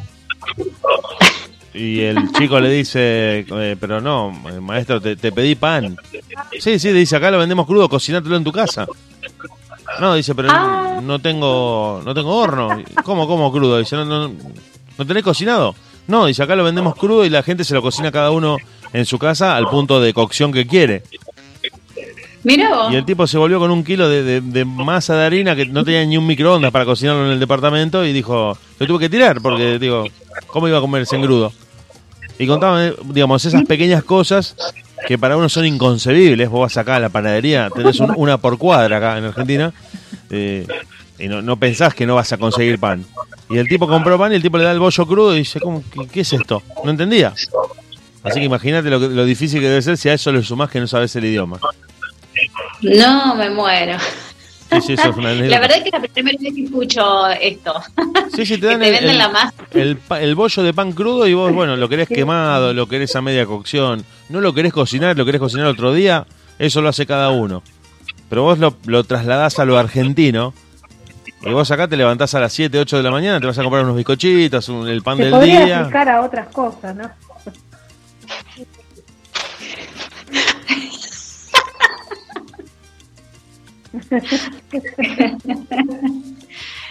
Y 1.80 2.00
el 2.00 2.32
chico 2.32 2.58
le 2.58 2.70
dice, 2.70 3.46
eh, 3.48 3.76
pero 3.78 4.00
no, 4.00 4.32
eh, 4.50 4.58
maestro, 4.60 5.00
te, 5.00 5.14
te 5.16 5.30
pedí 5.30 5.54
pan. 5.54 5.96
Sí, 6.58 6.78
sí, 6.78 6.90
dice, 6.92 7.14
acá 7.16 7.30
lo 7.30 7.38
vendemos 7.38 7.66
crudo, 7.66 7.88
cocinátelo 7.88 8.36
en 8.36 8.42
tu 8.44 8.50
casa. 8.52 8.86
No, 10.00 10.14
dice, 10.14 10.34
pero 10.34 10.48
no, 10.48 11.00
no 11.00 11.18
tengo 11.20 12.02
no 12.04 12.12
tengo 12.14 12.36
horno. 12.36 12.82
¿Cómo, 13.04 13.26
cómo 13.28 13.52
crudo? 13.52 13.78
Dice, 13.78 13.96
no, 13.96 14.04
no, 14.04 14.32
¿no 14.98 15.06
tenés 15.06 15.22
cocinado? 15.22 15.74
No, 16.08 16.26
dice 16.26 16.42
acá 16.42 16.56
lo 16.56 16.64
vendemos 16.64 16.94
crudo 16.96 17.24
y 17.24 17.30
la 17.30 17.42
gente 17.42 17.64
se 17.64 17.74
lo 17.74 17.82
cocina 17.82 18.10
cada 18.10 18.30
uno 18.32 18.56
en 18.92 19.06
su 19.06 19.18
casa 19.18 19.54
al 19.56 19.68
punto 19.68 20.00
de 20.00 20.12
cocción 20.12 20.52
que 20.52 20.66
quiere. 20.66 21.02
Vos. 22.70 22.92
Y 22.92 22.96
el 22.96 23.04
tipo 23.04 23.26
se 23.26 23.36
volvió 23.38 23.58
con 23.58 23.70
un 23.70 23.84
kilo 23.84 24.08
de, 24.08 24.22
de- 24.22 24.40
de 24.40 24.64
masa 24.64 25.14
de 25.16 25.26
harina 25.26 25.54
que 25.56 25.66
no 25.66 25.84
tenía 25.84 26.04
ni 26.06 26.16
un 26.16 26.26
microondas 26.26 26.70
para 26.70 26.84
cocinarlo 26.84 27.26
en 27.26 27.32
el 27.32 27.40
departamento 27.40 28.04
y 28.04 28.12
dijo, 28.12 28.56
lo 28.78 28.86
tuve 28.86 28.98
que 29.00 29.08
tirar 29.10 29.40
porque, 29.42 29.78
digo, 29.78 30.04
¿cómo 30.46 30.68
iba 30.68 30.78
a 30.78 30.80
comer 30.80 31.02
ese 31.02 31.16
engrudo? 31.16 31.52
Y 32.38 32.46
contaban, 32.46 32.94
digamos, 33.04 33.44
esas 33.44 33.64
pequeñas 33.64 34.04
cosas 34.04 34.54
que 35.06 35.18
para 35.18 35.36
uno 35.36 35.48
son 35.48 35.66
inconcebibles. 35.66 36.48
Vos 36.48 36.60
vas 36.60 36.76
acá 36.76 36.96
a 36.96 37.00
la 37.00 37.08
panadería, 37.08 37.68
tenés 37.74 37.98
un- 38.00 38.14
una 38.16 38.38
por 38.38 38.58
cuadra 38.58 38.98
acá 38.98 39.18
en 39.18 39.24
Argentina 39.24 39.72
eh, 40.30 40.66
y 41.18 41.26
no, 41.28 41.42
no 41.42 41.56
pensás 41.56 41.94
que 41.94 42.06
no 42.06 42.14
vas 42.14 42.32
a 42.32 42.38
conseguir 42.38 42.78
pan. 42.78 43.04
Y 43.50 43.58
el 43.58 43.68
tipo 43.68 43.88
compró 43.88 44.18
pan 44.18 44.32
y 44.32 44.36
el 44.36 44.42
tipo 44.42 44.56
le 44.58 44.64
da 44.64 44.72
el 44.72 44.78
bollo 44.78 45.06
crudo 45.06 45.34
y 45.34 45.38
dice, 45.38 45.58
¿cómo, 45.60 45.82
qué, 46.12 46.20
es 46.20 46.32
esto? 46.32 46.62
No 46.84 46.90
entendía. 46.90 47.32
Así 48.22 48.40
que 48.40 48.44
imagínate 48.46 48.90
lo, 48.90 48.98
lo 48.98 49.24
difícil 49.24 49.60
que 49.60 49.68
debe 49.68 49.82
ser 49.82 49.96
si 49.96 50.08
a 50.08 50.14
eso 50.14 50.30
le 50.30 50.42
sumás 50.42 50.70
que 50.70 50.80
no 50.80 50.86
sabes 50.86 51.14
el 51.16 51.24
idioma. 51.24 51.58
No, 52.82 53.34
me 53.34 53.50
muero. 53.50 53.96
Sí, 54.70 54.80
sí, 54.82 54.92
eso 54.94 55.10
es 55.10 55.16
una 55.16 55.30
anécdota. 55.30 55.50
La 55.54 55.60
verdad 55.60 55.76
es 55.78 55.82
que 55.82 55.88
es 55.88 55.92
la 56.02 56.08
primera 56.08 56.38
vez 56.40 56.54
que 56.54 56.62
escucho 56.64 57.26
esto. 57.28 57.74
Sí, 58.34 58.46
sí, 58.46 58.58
te 58.58 58.66
dan 58.66 58.80
te 58.80 58.98
el, 59.10 59.18
la 59.18 59.28
masa. 59.28 59.54
el 59.72 59.96
pa- 59.96 60.20
el 60.20 60.34
bollo 60.34 60.62
de 60.62 60.74
pan 60.74 60.92
crudo 60.92 61.26
y 61.26 61.34
vos, 61.34 61.52
bueno, 61.52 61.76
lo 61.76 61.88
querés 61.88 62.08
quemado, 62.08 62.72
lo 62.74 62.86
querés 62.86 63.14
a 63.16 63.22
media 63.22 63.46
cocción, 63.46 64.04
no 64.28 64.40
lo 64.40 64.52
querés 64.54 64.72
cocinar, 64.72 65.16
lo 65.16 65.24
querés 65.24 65.40
cocinar 65.40 65.66
otro 65.66 65.92
día, 65.92 66.26
eso 66.58 66.80
lo 66.82 66.88
hace 66.88 67.06
cada 67.06 67.30
uno. 67.30 67.62
Pero 68.28 68.42
vos 68.42 68.58
lo, 68.58 68.76
lo 68.86 69.04
trasladás 69.04 69.58
a 69.58 69.64
lo 69.64 69.78
argentino 69.78 70.52
y 71.42 71.50
vos 71.50 71.70
acá 71.70 71.88
te 71.88 71.96
levantás 71.96 72.34
a 72.34 72.40
las 72.40 72.52
7, 72.52 72.78
8 72.78 72.96
de 72.98 73.02
la 73.02 73.10
mañana, 73.10 73.40
te 73.40 73.46
vas 73.46 73.58
a 73.58 73.62
comprar 73.62 73.84
unos 73.84 73.96
bizcochitos, 73.96 74.68
un- 74.68 74.88
el 74.88 75.02
pan 75.02 75.16
Se 75.18 75.24
del 75.30 75.40
día. 75.40 75.80
aplicar 75.80 76.08
a 76.10 76.20
otras 76.22 76.48
cosas, 76.48 76.94
¿no? 76.94 77.08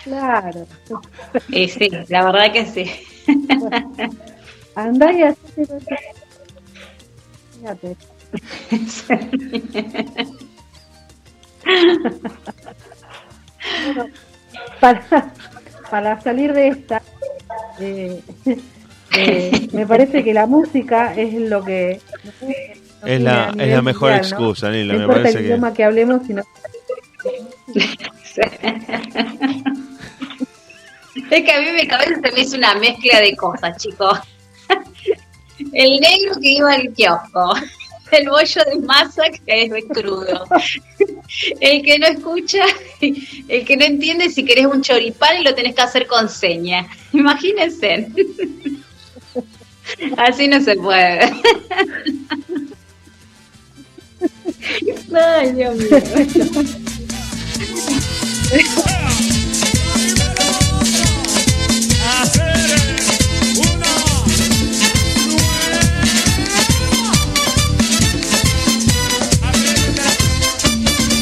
Claro. 0.03 0.67
Y 1.49 1.67
sí, 1.67 1.89
la 2.09 2.25
verdad 2.25 2.51
que 2.53 2.65
sí. 2.65 2.91
Andá 4.75 5.11
y 5.11 5.23
Fíjate. 7.59 7.97
Bueno, 13.85 14.05
para, 14.79 15.33
para 15.89 16.21
salir 16.21 16.53
de 16.53 16.67
esta, 16.69 17.01
eh, 17.79 18.21
eh, 19.15 19.67
me 19.71 19.85
parece 19.85 20.23
que 20.23 20.33
la 20.33 20.45
música 20.45 21.13
es 21.15 21.33
lo 21.33 21.63
que 21.63 21.99
Es 23.05 23.21
la, 23.21 23.53
es 23.57 23.69
la 23.69 23.81
mejor 23.81 24.11
mundial, 24.11 24.29
¿no? 24.31 24.37
excusa, 24.37 24.69
Nila, 24.71 24.93
No 24.93 24.99
me 24.99 25.05
importa 25.05 25.21
parece 25.23 25.37
el 25.39 25.43
que... 25.43 25.49
idioma 25.49 25.73
que 25.73 25.83
hablemos, 25.83 26.25
sino 26.27 26.43
Es 31.31 31.43
que 31.43 31.51
a 31.51 31.61
mí 31.61 31.71
mi 31.71 31.87
cabeza 31.87 32.19
se 32.21 32.31
me 32.31 32.41
hizo 32.41 32.57
una 32.57 32.75
mezcla 32.75 33.19
de 33.19 33.35
cosas, 33.35 33.77
chicos. 33.77 34.19
El 35.73 35.99
negro 35.99 36.39
que 36.39 36.51
iba 36.51 36.71
al 36.73 36.93
kiosco. 36.93 37.55
El 38.11 38.29
bollo 38.29 38.61
de 38.63 38.79
masa 38.85 39.23
que 39.45 39.63
es 39.63 39.71
crudo. 39.89 40.45
El 41.59 41.83
que 41.83 41.99
no 41.99 42.07
escucha, 42.07 42.63
el 43.01 43.65
que 43.65 43.75
no 43.75 43.83
entiende 43.83 44.29
si 44.29 44.45
querés 44.45 44.65
un 44.65 44.81
choripán 44.81 45.41
y 45.41 45.43
lo 45.43 45.53
tenés 45.53 45.75
que 45.75 45.81
hacer 45.81 46.07
con 46.07 46.29
seña. 46.29 46.87
Imagínense. 47.11 48.07
Así 50.17 50.47
no 50.47 50.61
se 50.61 50.75
puede. 50.75 51.33
Ay, 55.13 55.51
Dios 55.53 55.75
mío. 55.75 55.99
Yeah. 57.59 59.43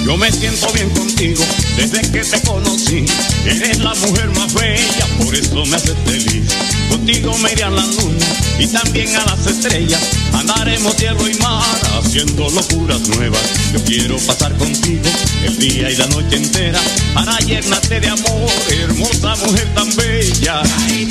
Yo 0.05 0.15
me 0.17 0.31
siento 0.31 0.71
bien 0.73 0.87
contigo 0.91 1.43
desde 1.77 1.99
que 2.11 2.23
te 2.23 2.39
conocí. 2.41 3.05
Eres 3.43 3.79
la 3.79 3.95
mujer 3.95 4.29
más 4.37 4.53
bella, 4.53 5.07
por 5.17 5.33
eso 5.33 5.65
me 5.65 5.75
haces 5.75 5.95
feliz. 6.05 6.43
Contigo 6.89 7.35
me 7.39 7.51
iré 7.51 7.63
a 7.63 7.71
la 7.71 7.83
luna 7.83 8.25
y 8.59 8.67
también 8.67 9.15
a 9.15 9.25
las 9.25 9.47
estrellas. 9.47 9.99
Andaremos 10.31 10.95
tierra 10.95 11.19
y 11.27 11.33
mar 11.39 11.63
haciendo 11.97 12.47
locuras 12.51 13.01
nuevas. 13.09 13.41
Yo 13.73 13.83
quiero 13.83 14.17
pasar 14.19 14.55
contigo 14.57 15.09
el 15.43 15.57
día 15.57 15.89
y 15.89 15.95
la 15.95 16.05
noche 16.05 16.35
entera 16.35 16.79
para 17.15 17.39
llenarte 17.39 17.99
de 17.99 18.07
amor, 18.07 18.51
hermosa 18.69 19.35
mujer 19.37 19.73
tan 19.73 19.95
bella. 19.95 20.61
Y 20.87 21.07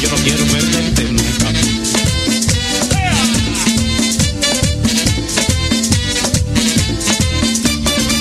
yo 0.00 0.08
no 0.08 0.16
quiero 0.16 0.44
perderte 0.46 0.91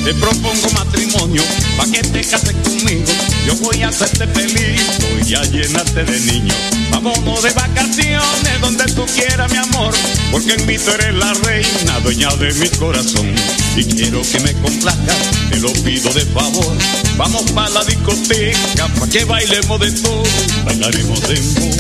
Te 0.03 0.15
propongo 0.15 0.69
matrimonio 0.73 1.43
pa' 1.77 1.85
que 1.85 2.01
te 2.01 2.21
cases 2.21 2.55
conmigo. 2.63 3.11
Yo 3.45 3.55
voy 3.57 3.83
a 3.83 3.89
hacerte 3.89 4.25
feliz, 4.27 4.81
voy 4.99 5.35
a 5.35 5.43
llenarte 5.43 6.03
de 6.03 6.19
niños. 6.21 6.55
Vámonos 6.89 7.43
de 7.43 7.51
vacaciones 7.51 8.61
donde 8.61 8.85
tú 8.93 9.05
quieras, 9.15 9.51
mi 9.51 9.57
amor. 9.57 9.93
Porque 10.31 10.53
en 10.53 10.65
mí 10.65 10.77
tú 10.79 10.89
eres 10.91 11.13
la 11.13 11.31
reina, 11.45 11.99
dueña 11.99 12.29
de 12.37 12.51
mi 12.55 12.67
corazón. 12.69 13.31
Y 13.75 13.83
quiero 13.85 14.23
que 14.23 14.39
me 14.39 14.53
complazcas, 14.53 15.17
te 15.51 15.59
lo 15.59 15.71
pido 15.83 16.11
de 16.13 16.25
favor. 16.25 16.77
Vamos 17.17 17.51
pa' 17.51 17.69
la 17.69 17.83
discoteca, 17.83 18.87
pa' 18.99 19.07
que 19.07 19.23
bailemos 19.25 19.79
de 19.79 19.91
todo. 19.91 20.23
Bailaremos 20.65 21.21
dembow 21.21 21.71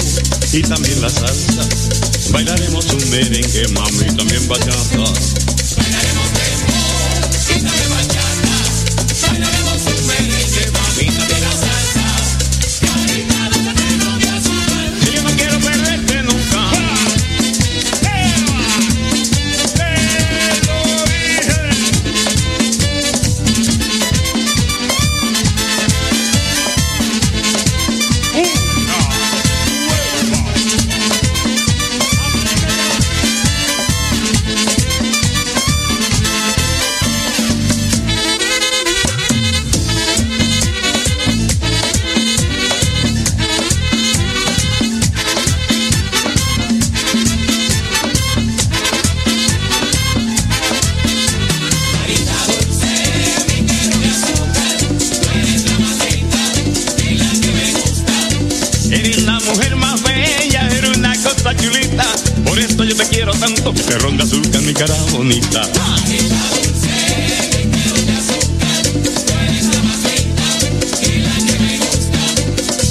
y 0.53 0.61
también 0.61 1.01
la 1.01 1.09
salsa. 1.09 1.67
Bailaremos 2.31 2.85
un 2.85 3.09
merengue, 3.09 3.67
mami, 3.69 4.05
y 4.07 4.15
también 4.15 4.47
bachata. 4.47 5.50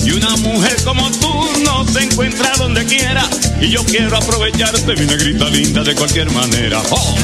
Y 0.05 0.11
una 0.13 0.37
mujer 0.37 0.77
como 0.85 1.11
tú 1.11 1.29
no 1.65 1.87
se 1.87 2.05
encuentra 2.05 2.53
donde 2.57 2.85
quiera. 2.87 3.29
Y 3.61 3.69
yo 3.69 3.85
quiero 3.85 4.17
aprovecharte, 4.17 4.97
mi 4.97 5.07
negrita 5.07 5.51
linda, 5.51 5.85
de 5.85 5.95
cualquier 5.95 6.31
manera. 6.31 6.81
Oh. 6.91 7.15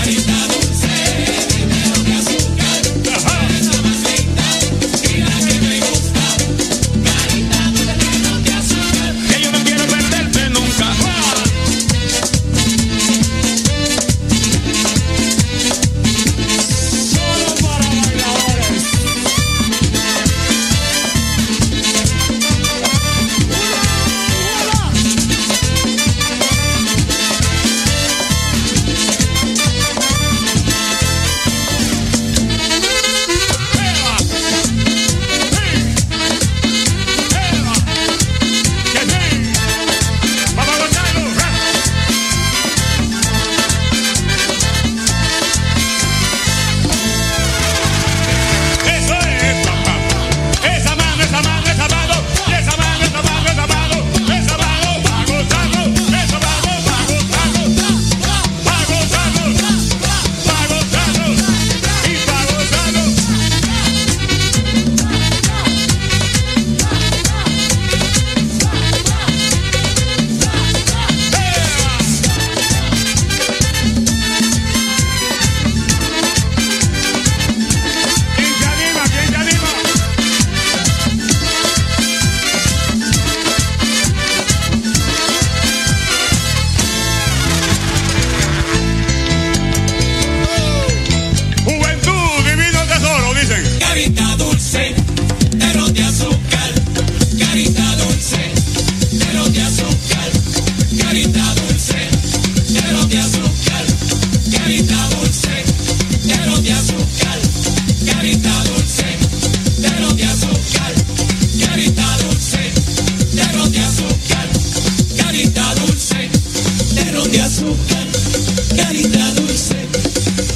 Carita 118.77 119.31
dulce, 119.35 119.77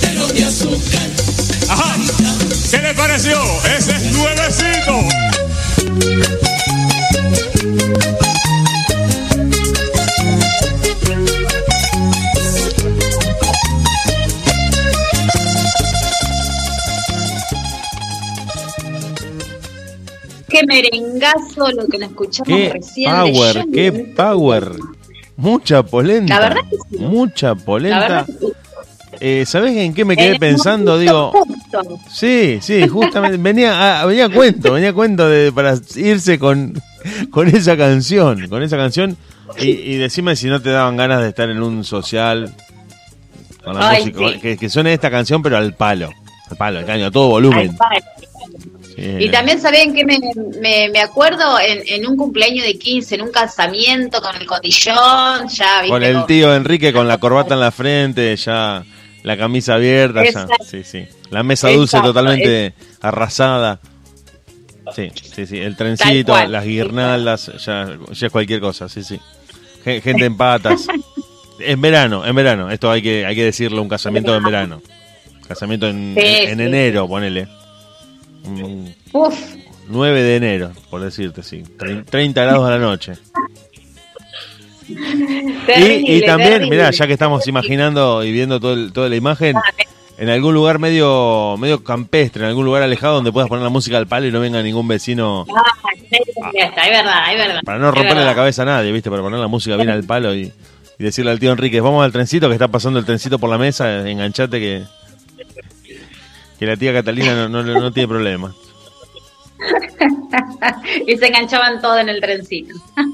pero 0.01 0.26
de 0.28 0.44
azúcar. 0.44 1.09
Ajá. 1.68 1.97
¿Qué 2.70 2.78
le 2.78 2.94
pareció? 2.94 3.38
Ese 3.76 3.92
es 3.97 4.12
nuevecito. 4.12 5.01
Qué 20.48 20.66
merengazo 20.66 21.70
lo 21.72 21.86
que 21.86 21.98
nos 21.98 22.10
escuchamos 22.10 22.48
Qué 22.48 22.70
recién. 22.70 23.12
de 23.12 23.32
power, 23.32 23.66
qué 23.72 23.92
power. 24.16 24.72
Mucha 25.41 25.83
polenta. 25.83 26.35
La 26.35 26.49
verdad 26.49 26.61
que 26.71 26.77
sí. 26.91 27.03
Mucha 27.03 27.49
La 27.49 27.55
polenta. 27.55 27.99
verdad 28.01 28.27
que 28.27 28.33
sí. 28.33 28.53
Eh, 29.23 29.45
¿Sabés 29.47 29.77
en 29.77 29.93
qué 29.93 30.05
me 30.05 30.17
quedé 30.17 30.39
pensando? 30.39 30.97
Digo, 30.99 31.33
justo. 31.33 31.99
sí, 32.11 32.59
sí, 32.62 32.87
justamente. 32.89 33.37
venía, 33.41 34.01
a, 34.01 34.07
venía 34.07 34.27
a 34.27 34.29
cuento, 34.31 34.73
venía 34.73 34.91
a 34.91 34.93
cuento 34.95 35.29
de, 35.29 35.53
para 35.53 35.75
irse 35.97 36.39
con, 36.39 36.81
con 37.31 37.49
esa 37.49 37.77
canción. 37.77 38.49
Con 38.49 38.62
esa 38.62 38.77
canción. 38.79 39.17
Y, 39.59 39.69
y 39.71 39.97
decime 39.97 40.37
si 40.37 40.47
no 40.47 40.62
te 40.62 40.71
daban 40.71 40.97
ganas 40.97 41.21
de 41.23 41.29
estar 41.29 41.51
en 41.51 41.62
un 41.62 41.85
social. 41.85 42.55
Con 43.65 43.75
la 43.75 43.91
Ay, 43.91 44.07
música. 44.07 44.33
sí. 44.35 44.41
Que, 44.41 44.57
que 44.57 44.69
suene 44.71 44.95
esta 44.95 45.11
canción, 45.11 45.43
pero 45.43 45.59
al 45.59 45.75
palo. 45.75 46.11
Al 46.51 46.57
palo, 46.57 46.79
al 46.79 46.87
caño, 46.87 47.07
a 47.07 47.11
todo 47.11 47.29
volumen. 47.29 47.71
Al 47.71 47.77
palo. 47.77 48.01
Sí. 48.97 49.17
Y 49.21 49.29
también 49.31 49.61
saben 49.61 49.95
que 49.95 50.05
me, 50.05 50.19
me, 50.61 50.89
me 50.91 51.01
acuerdo 51.01 51.59
en, 51.61 51.83
en 51.87 52.07
un 52.07 52.17
cumpleaños 52.17 52.65
de 52.67 52.79
15, 52.79 53.15
en 53.15 53.23
un 53.23 53.31
casamiento 53.31 54.21
con 54.21 54.35
el 54.37 54.47
cotillón, 54.47 55.49
ya, 55.49 55.81
¿viste? 55.83 55.89
Con 55.89 56.03
el 56.03 56.27
tío 56.27 56.55
Enrique 56.55 56.93
con 56.93 57.07
la 57.09 57.19
corbata 57.19 57.55
en 57.55 57.61
la 57.61 57.71
frente, 57.71 58.35
ya 58.37 58.83
la 59.23 59.37
camisa 59.37 59.75
abierta, 59.75 60.25
ya. 60.25 60.47
Sí, 60.69 60.83
sí. 60.85 61.05
La 61.31 61.43
mesa 61.43 61.69
dulce 61.69 61.97
Exacto, 61.99 62.09
totalmente 62.12 62.75
arrasada. 63.01 63.81
Sí, 64.97 65.11
sí, 65.15 65.47
sí. 65.47 65.59
El 65.59 65.77
trencito, 65.77 66.33
cual. 66.33 66.51
las 66.51 66.65
guirnaldas, 66.65 67.53
ya, 67.65 67.97
ya 68.11 68.27
es 68.27 68.33
cualquier 68.33 68.61
cosa, 68.61 68.89
sí, 68.89 69.05
sí. 69.05 69.21
Gen- 69.85 70.03
Gente 70.03 70.25
en 70.25 70.37
patas. 70.37 70.87
En 71.61 71.81
verano, 71.81 72.27
en 72.27 72.35
verano. 72.35 72.71
Esto 72.71 72.91
hay 72.91 73.03
que, 73.03 73.25
hay 73.25 73.37
que 73.37 73.45
decirlo, 73.45 73.83
un 73.83 73.89
casamiento 73.89 74.35
en 74.35 74.43
verano. 74.43 74.83
Casamiento 75.47 75.87
en, 75.87 76.15
Sí, 76.19 76.27
en, 76.27 76.49
en 76.51 76.59
sí. 76.59 76.65
enero, 76.65 77.07
ponele. 77.07 77.47
Un 78.45 78.95
Uf, 79.12 79.35
9 79.89 80.23
de 80.23 80.37
enero, 80.37 80.73
por 80.91 81.01
decirte, 81.03 81.43
sí. 81.43 81.62
Trein- 81.79 82.05
30 82.05 82.43
grados 82.43 82.67
a 82.67 82.71
la 82.71 82.79
noche. 82.79 83.15
terrible, 85.67 86.03
y, 86.07 86.17
y 86.17 86.27
también, 86.27 86.69
mirá, 86.69 86.91
ya 86.91 87.07
que 87.07 87.12
estamos 87.12 87.47
imaginando 87.47 88.25
y 88.25 88.33
viendo 88.33 88.59
todo 88.61 88.73
el- 88.75 88.93
toda 88.93 89.09
la 89.09 89.17
imagen, 89.17 89.57
en 90.19 90.29
algún 90.29 90.53
lugar 90.55 90.79
medio 90.79 91.57
medio 91.59 91.83
campestre, 91.85 92.43
en 92.43 92.49
algún 92.49 92.65
lugar 92.65 92.83
alejado 92.83 93.15
donde 93.15 93.33
puedas 93.33 93.49
poner 93.49 93.62
la 93.62 93.71
música 93.71 93.97
al 93.99 94.07
palo 94.07 94.27
y 94.27 94.33
no 94.33 94.41
venga 94.41 94.62
ningún 94.62 94.87
vecino 94.89 95.47
Ah, 95.55 95.62
es 96.53 96.91
verdad, 96.91 97.33
es 97.33 97.39
verdad. 97.39 97.61
para 97.65 97.79
no 97.79 97.91
romperle 97.91 98.25
la 98.25 98.35
cabeza 98.35 98.62
a 98.62 98.67
nadie, 98.67 98.91
¿viste? 98.93 99.11
Para 99.11 99.23
poner 99.23 99.39
la 99.41 99.47
música 99.49 99.77
bien 99.77 99.91
al 99.91 100.05
palo 100.05 100.35
y, 100.35 100.53
y 100.99 101.05
decirle 101.05 101.31
al 101.31 101.39
tío 101.39 101.53
Enrique, 101.53 101.81
vamos 101.81 102.05
al 102.05 102.12
trencito 102.12 102.49
que 102.49 102.55
está 102.55 102.69
pasando 102.69 102.99
el 102.99 103.05
trencito 103.05 103.39
por 103.39 103.49
la 103.49 103.59
mesa, 103.59 104.09
enganchate 104.09 104.59
que 104.61 104.83
que 106.61 106.66
la 106.66 106.77
tía 106.77 106.93
Catalina 106.93 107.35
no, 107.35 107.49
no, 107.49 107.62
no 107.65 107.91
tiene 107.93 108.07
problema. 108.07 108.55
y 111.07 111.16
se 111.16 111.27
enganchaban 111.27 111.81
todo 111.82 111.99
en 111.99 112.09
el 112.11 112.20
trencito. 112.20 112.74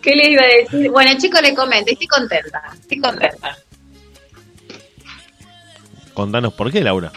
¿Qué 0.00 0.16
le 0.16 0.30
iba 0.30 0.42
a 0.42 0.46
decir? 0.46 0.90
Bueno, 0.90 1.10
chicos, 1.18 1.42
le 1.42 1.54
comento, 1.54 1.90
estoy 1.90 2.06
contenta, 2.06 2.62
estoy 2.80 2.98
contenta. 3.00 3.58
Contanos 6.14 6.54
por 6.54 6.72
qué, 6.72 6.82
Laura. 6.82 7.12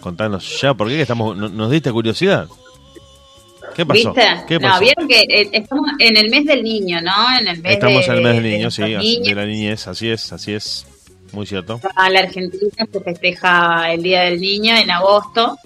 Contanos 0.00 0.60
ya 0.60 0.74
por 0.74 0.88
qué 0.88 0.94
que 0.96 1.02
estamos 1.02 1.36
no- 1.36 1.48
nos 1.48 1.70
diste 1.70 1.92
curiosidad. 1.92 2.48
¿Qué 3.74 3.84
pasó? 3.86 4.12
¿Viste? 4.14 4.26
¿Qué 4.48 4.58
No, 4.58 4.68
pasó? 4.70 4.80
vieron 4.80 5.06
que 5.08 5.20
eh, 5.20 5.50
estamos 5.52 5.90
en 5.98 6.16
el 6.16 6.30
mes 6.30 6.46
del 6.46 6.62
niño, 6.62 7.00
¿no? 7.02 7.38
En 7.38 7.46
el 7.48 7.60
mes 7.60 7.74
Estamos 7.74 8.06
de, 8.06 8.12
en 8.12 8.18
el 8.18 8.22
mes 8.24 8.34
del 8.34 8.42
de 8.42 8.50
niño, 8.50 8.70
sí, 8.70 8.80
nuestros 8.82 9.00
así- 9.04 9.20
de 9.22 9.34
la 9.34 9.44
niñez, 9.46 9.86
así 9.86 10.08
es, 10.10 10.32
así 10.32 10.52
es. 10.54 10.86
Muy 11.36 11.44
cierto. 11.44 11.78
A 11.96 12.08
la 12.08 12.20
Argentina 12.20 12.88
se 12.90 13.00
festeja 13.00 13.92
el 13.92 14.02
Día 14.02 14.22
del 14.22 14.40
Niño 14.40 14.74
en 14.74 14.90
agosto, 14.90 15.58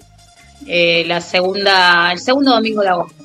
eh, 0.67 1.05
la 1.07 1.21
segunda, 1.21 2.11
el 2.11 2.19
segundo 2.19 2.51
domingo 2.51 2.81
de 2.81 2.89
agosto. 2.89 3.23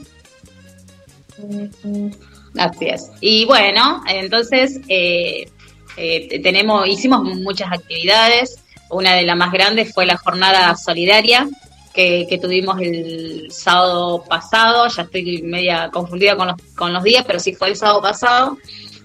Así 2.56 2.86
es. 2.86 3.10
Y 3.20 3.46
bueno, 3.46 4.00
entonces 4.06 4.78
eh, 4.86 5.50
eh, 5.96 6.40
tenemos, 6.40 6.86
hicimos 6.86 7.24
muchas 7.24 7.72
actividades. 7.72 8.60
Una 8.90 9.14
de 9.14 9.24
las 9.24 9.36
más 9.36 9.50
grandes 9.50 9.92
fue 9.92 10.06
la 10.06 10.16
jornada 10.16 10.76
solidaria 10.76 11.48
que, 11.92 12.28
que 12.30 12.38
tuvimos 12.38 12.80
el 12.80 13.48
sábado 13.50 14.22
pasado. 14.22 14.86
Ya 14.86 15.02
estoy 15.02 15.42
media 15.42 15.90
confundida 15.92 16.36
con 16.36 16.46
los, 16.46 16.56
con 16.76 16.92
los 16.92 17.02
días, 17.02 17.24
pero 17.26 17.40
sí 17.40 17.54
fue 17.54 17.70
el 17.70 17.76
sábado 17.76 18.02
pasado, 18.02 18.56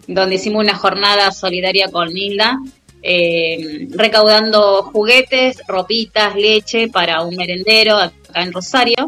donde 0.07 0.35
hicimos 0.35 0.63
una 0.63 0.76
jornada 0.76 1.31
solidaria 1.31 1.89
con 1.89 2.13
Nilda, 2.13 2.59
eh, 3.02 3.88
recaudando 3.91 4.84
juguetes, 4.84 5.61
ropitas, 5.68 6.36
leche 6.36 6.88
para 6.88 7.22
un 7.22 7.36
merendero 7.36 7.98
acá 7.98 8.41
en 8.41 8.53
Rosario 8.53 9.07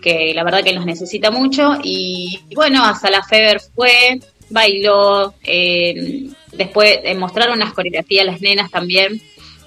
que 0.00 0.32
la 0.34 0.44
verdad 0.44 0.64
que 0.64 0.72
los 0.72 0.86
necesita 0.86 1.30
mucho. 1.30 1.74
Y, 1.82 2.40
bueno, 2.54 2.84
hasta 2.84 3.10
la 3.10 3.22
Feber 3.22 3.60
fue, 3.60 4.18
bailó, 4.48 5.34
eh, 5.44 6.28
después 6.52 6.98
eh, 7.04 7.14
mostraron 7.14 7.56
unas 7.56 7.72
coreografías 7.72 8.26
las 8.26 8.40
nenas 8.40 8.70
también, 8.70 9.20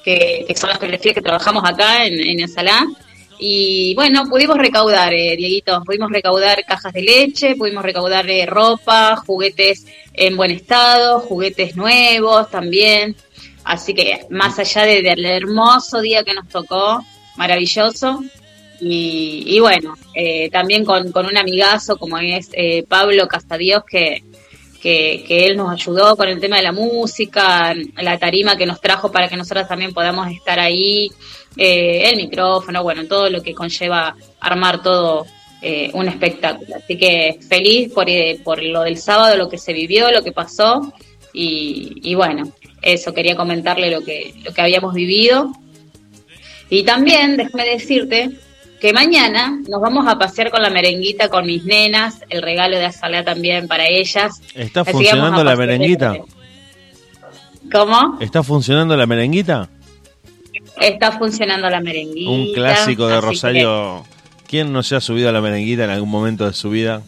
que, 0.03 0.45
que 0.47 0.55
son 0.55 0.69
las 0.69 0.79
coreografías 0.79 1.15
que 1.15 1.21
trabajamos 1.21 1.63
acá 1.65 2.05
en, 2.05 2.19
en 2.19 2.39
el 2.41 2.49
salá. 2.49 2.85
Y 3.39 3.93
bueno, 3.95 4.25
pudimos 4.29 4.57
recaudar, 4.57 5.13
eh, 5.13 5.35
Dieguito, 5.35 5.81
pudimos 5.83 6.11
recaudar 6.11 6.63
cajas 6.65 6.93
de 6.93 7.01
leche, 7.01 7.55
pudimos 7.55 7.83
recaudar 7.83 8.29
eh, 8.29 8.45
ropa, 8.45 9.15
juguetes 9.17 9.85
en 10.13 10.37
buen 10.37 10.51
estado, 10.51 11.19
juguetes 11.19 11.75
nuevos 11.75 12.49
también. 12.49 13.15
Así 13.63 13.93
que 13.93 14.25
más 14.29 14.59
allá 14.59 14.83
de- 14.83 15.01
del 15.01 15.25
hermoso 15.25 16.01
día 16.01 16.23
que 16.23 16.33
nos 16.33 16.47
tocó, 16.49 17.03
maravilloso, 17.37 18.23
y, 18.79 19.43
y 19.47 19.59
bueno, 19.59 19.95
eh, 20.13 20.49
también 20.49 20.83
con, 20.83 21.11
con 21.11 21.25
un 21.25 21.37
amigazo 21.37 21.97
como 21.97 22.17
es 22.17 22.49
eh, 22.53 22.83
Pablo 22.87 23.27
Castadios, 23.27 23.83
que, 23.85 24.23
que, 24.81 25.23
él 25.45 25.55
nos 25.55 25.71
ayudó 25.71 26.17
con 26.17 26.27
el 26.27 26.41
tema 26.41 26.57
de 26.57 26.63
la 26.63 26.73
música, 26.73 27.73
la 27.95 28.19
tarima 28.19 28.57
que 28.57 28.65
nos 28.65 28.81
trajo 28.81 29.09
para 29.11 29.29
que 29.29 29.37
nosotros 29.37 29.67
también 29.67 29.93
podamos 29.93 30.27
estar 30.29 30.59
ahí, 30.59 31.09
eh, 31.55 32.09
el 32.09 32.17
micrófono, 32.17 32.83
bueno, 32.83 33.05
todo 33.05 33.29
lo 33.29 33.41
que 33.41 33.53
conlleva 33.53 34.15
armar 34.41 34.81
todo 34.81 35.25
eh, 35.61 35.89
un 35.93 36.09
espectáculo. 36.09 36.75
Así 36.75 36.97
que 36.97 37.39
feliz 37.47 37.93
por, 37.93 38.09
eh, 38.09 38.41
por 38.43 38.61
lo 38.61 38.81
del 38.81 38.97
sábado, 38.97 39.37
lo 39.37 39.47
que 39.47 39.57
se 39.57 39.71
vivió, 39.71 40.11
lo 40.11 40.21
que 40.21 40.33
pasó, 40.33 40.93
y, 41.31 41.93
y 42.03 42.15
bueno, 42.15 42.51
eso, 42.83 43.13
quería 43.13 43.35
comentarle 43.35 43.89
lo 43.89 44.03
que, 44.03 44.33
lo 44.43 44.53
que 44.53 44.61
habíamos 44.61 44.93
vivido. 44.93 45.51
Y 46.69 46.83
también, 46.83 47.37
déjame 47.37 47.65
decirte, 47.65 48.31
que 48.83 48.91
mañana 48.91 49.61
nos 49.69 49.79
vamos 49.79 50.05
a 50.07 50.17
pasear 50.17 50.51
con 50.51 50.61
la 50.61 50.69
merenguita 50.69 51.29
con 51.29 51.45
mis 51.45 51.63
nenas, 51.63 52.19
el 52.29 52.41
regalo 52.41 52.77
de 52.77 52.85
Azalea 52.85 53.23
también 53.23 53.67
para 53.67 53.87
ellas. 53.87 54.41
¿Está 54.53 54.81
Así 54.81 54.91
funcionando 54.91 55.41
la 55.41 55.55
merenguita? 55.55 56.17
¿Cómo? 57.71 58.17
¿Está 58.19 58.43
funcionando 58.43 58.97
la 58.97 59.05
merenguita? 59.05 59.69
Está 60.81 61.13
funcionando 61.13 61.69
la 61.69 61.79
merenguita. 61.79 62.29
Un 62.29 62.53
clásico 62.53 63.07
de 63.07 63.15
así 63.15 63.25
Rosario. 63.25 64.03
¿Quién 64.47 64.73
no 64.73 64.83
se 64.83 64.97
ha 64.97 65.01
subido 65.01 65.29
a 65.29 65.31
la 65.31 65.39
merenguita 65.39 65.85
en 65.85 65.89
algún 65.89 66.09
momento 66.09 66.45
de 66.45 66.53
su 66.53 66.69
vida? 66.69 67.01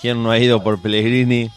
¿Quién 0.00 0.20
no 0.22 0.32
ha 0.32 0.38
ido 0.38 0.64
por 0.64 0.82
Pellegrini? 0.82 1.48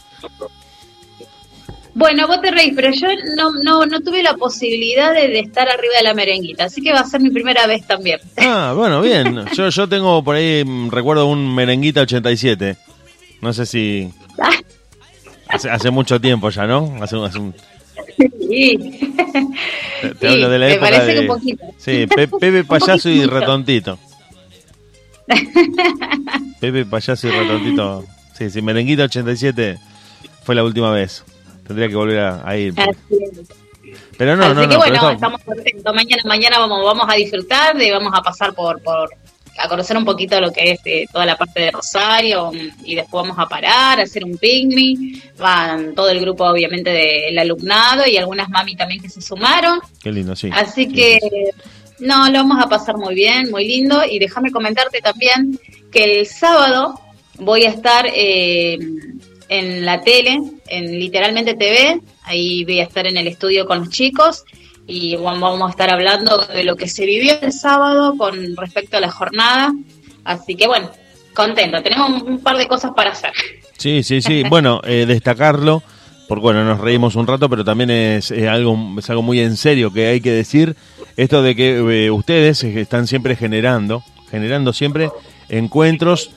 Que- 1.98 1.99
Bueno, 1.99 2.28
vos 2.28 2.41
te 2.41 2.52
reís, 2.52 2.74
pero 2.76 2.91
yo 2.91 3.07
no, 3.36 3.52
no, 3.64 3.86
no 3.86 3.99
tuve 4.02 4.22
la 4.24 4.36
posibilidad 4.36 5.14
de, 5.14 5.28
de 5.30 5.40
estar 5.40 5.68
arriba 5.69 5.94
de 5.98 6.03
la 6.03 6.14
merenguita, 6.14 6.65
así 6.65 6.82
que 6.82 6.91
va 6.94 6.99
a 7.02 7.06
ser 7.06 7.22
mi 7.22 7.30
primera 7.30 7.65
vez 7.68 7.86
también. 7.88 8.19
Ah, 8.38 8.74
bueno, 8.76 9.02
bien. 9.02 9.45
Yo, 9.56 9.69
yo 9.69 9.88
tengo 9.90 10.24
por 10.24 10.36
ahí, 10.36 10.64
mm, 10.65 10.90
recuerdo 10.91 11.28
un 11.28 11.53
merenguita 11.56 12.02
87. 12.02 12.78
No 13.41 13.53
sé 13.53 13.65
si... 13.65 14.10
Hace, 15.49 15.69
hace 15.69 15.90
mucho 15.91 16.19
tiempo 16.19 16.49
ya, 16.49 16.68
¿no? 16.68 16.98
Hace, 17.02 17.15
un- 17.15 17.26
hace 17.26 17.40
un, 17.40 17.53
Sí. 18.49 18.78
te, 20.02 20.10
te 20.15 20.28
Sí, 20.28 20.34
hablo 20.34 20.49
de 20.49 20.60
la 20.60 20.65
me 20.68 20.74
época 20.74 20.90
parece 20.90 21.07
que 21.07 21.14
de... 21.14 21.19
un 21.22 21.28
poquito. 21.28 21.65
Sí, 21.78 22.07
Pe- 22.07 22.28
Pepe 22.40 22.64
Payaso 22.64 23.10
y. 23.10 23.26
Ratontito. 23.26 23.98
Pepe 26.60 26.86
Payaso 26.86 27.28
y 27.28 27.32
Ratontito. 27.32 28.06
Sí, 28.38 28.49
sí, 28.49 28.61
Merenguita 28.61 29.03
87 29.03 29.78
fue 30.44 30.56
la 30.56 30.64
última 30.64 30.91
vez. 30.91 31.24
Tendría 31.68 31.88
que 31.89 31.95
volver 31.95 32.19
a, 32.19 32.48
a 32.49 32.57
ir. 32.57 32.73
Así 32.77 32.89
es. 33.11 33.48
Pero 34.18 34.35
no, 34.35 34.45
Así 34.45 34.56
no, 34.56 34.61
que 34.61 34.68
no. 34.68 34.77
bueno, 34.77 34.94
pero 34.94 34.95
eso- 34.95 35.11
estamos 35.11 35.41
contentos. 35.44 35.94
Mañana, 35.95 36.22
mañana 36.26 36.60
vamos, 36.60 36.84
vamos 36.84 37.06
a 37.10 37.14
disfrutar, 37.15 37.77
de, 37.77 37.91
vamos 37.91 38.11
a 38.15 38.22
pasar 38.22 38.53
por, 38.53 38.81
por 38.81 39.10
a 39.60 39.68
conocer 39.68 39.98
un 39.98 40.06
poquito 40.06 40.39
lo 40.39 40.52
que 40.52 40.72
es 40.72 40.80
eh, 40.85 41.06
toda 41.11 41.26
la 41.26 41.35
parte 41.35 41.61
de 41.61 41.72
Rosario 41.72 42.52
mm, 42.52 42.85
y 42.85 42.94
después 42.95 43.23
vamos 43.23 43.39
a 43.39 43.48
parar, 43.48 43.99
a 43.99 44.03
hacer 44.03 44.23
un 44.23 44.38
picnic. 44.38 45.35
Van 45.38 45.95
todo 45.95 46.10
el 46.10 46.19
grupo, 46.22 46.45
obviamente, 46.45 46.91
del 46.91 47.38
alumnado 47.39 48.03
y 48.07 48.18
algunas 48.18 48.49
mami 48.49 48.76
también 48.76 49.02
que 49.02 49.10
se 49.10 49.22
sumaron. 49.22 49.80
Qué 50.02 50.11
lindo, 50.11 50.35
sí. 50.35 50.49
Así 50.53 50.88
que, 50.91 51.19
no, 51.99 52.27
lo 52.30 52.39
vamos 52.39 52.64
a 52.64 52.69
pasar 52.69 52.98
muy 52.98 53.15
bien, 53.15 53.49
muy 53.49 53.68
lindo. 53.68 54.03
Y 54.07 54.19
déjame 54.19 54.52
comentarte 54.52 54.99
también 55.02 55.60
que 55.91 56.19
el 56.19 56.26
sábado 56.27 56.99
voy 57.39 57.64
a 57.65 57.69
estar 57.69 58.06
eh, 58.14 58.77
en 59.49 59.86
la 59.86 60.02
tele, 60.02 60.40
en 60.68 60.99
literalmente 60.99 61.53
TV. 61.53 62.02
Ahí 62.24 62.64
voy 62.65 62.80
a 62.80 62.84
estar 62.84 63.07
en 63.07 63.18
el 63.18 63.28
estudio 63.28 63.65
con 63.65 63.80
los 63.80 63.90
chicos 63.90 64.44
y 64.88 65.15
vamos 65.18 65.61
a 65.61 65.69
estar 65.69 65.90
hablando 65.90 66.38
de 66.38 66.64
lo 66.64 66.76
que 66.76 66.88
se 66.88 67.06
vivió 67.06 67.34
el 67.41 67.52
sábado 67.52 68.15
con 68.18 68.56
respecto 68.56 68.98
a 68.98 69.02
la 69.02 69.11
jornada. 69.11 69.74
Así 70.24 70.56
que 70.56 70.68
bueno, 70.68 70.90
contento. 71.34 71.82
Tenemos 71.82 72.22
un 72.24 72.40
par 72.40 72.57
de 72.57 72.68
cosas 72.68 72.91
para 72.95 73.11
hacer. 73.11 73.32
Sí, 73.78 74.03
sí, 74.03 74.22
sí. 74.22 74.44
bueno, 74.49 74.82
eh, 74.84 75.06
destacarlo, 75.07 75.84
porque 76.28 76.41
bueno, 76.41 76.64
nos 76.64 76.80
reímos 76.80 77.15
un 77.15 77.28
rato, 77.28 77.49
pero 77.49 77.64
también 77.64 77.90
es, 77.90 78.32
es 78.32 78.48
algo, 78.48 78.78
es 78.98 79.10
algo 79.10 79.22
muy 79.22 79.40
en 79.40 79.57
serio 79.57 79.91
que 79.91 80.07
hay 80.07 80.22
que 80.22 80.32
decir. 80.32 80.76
Esto 81.15 81.41
de 81.41 81.56
que 81.56 81.78
eh, 82.06 82.11
ustedes 82.11 82.64
están 82.64 83.07
siempre 83.07 83.36
generando, 83.36 84.03
generando 84.30 84.72
siempre 84.72 85.10
encuentros 85.49 86.32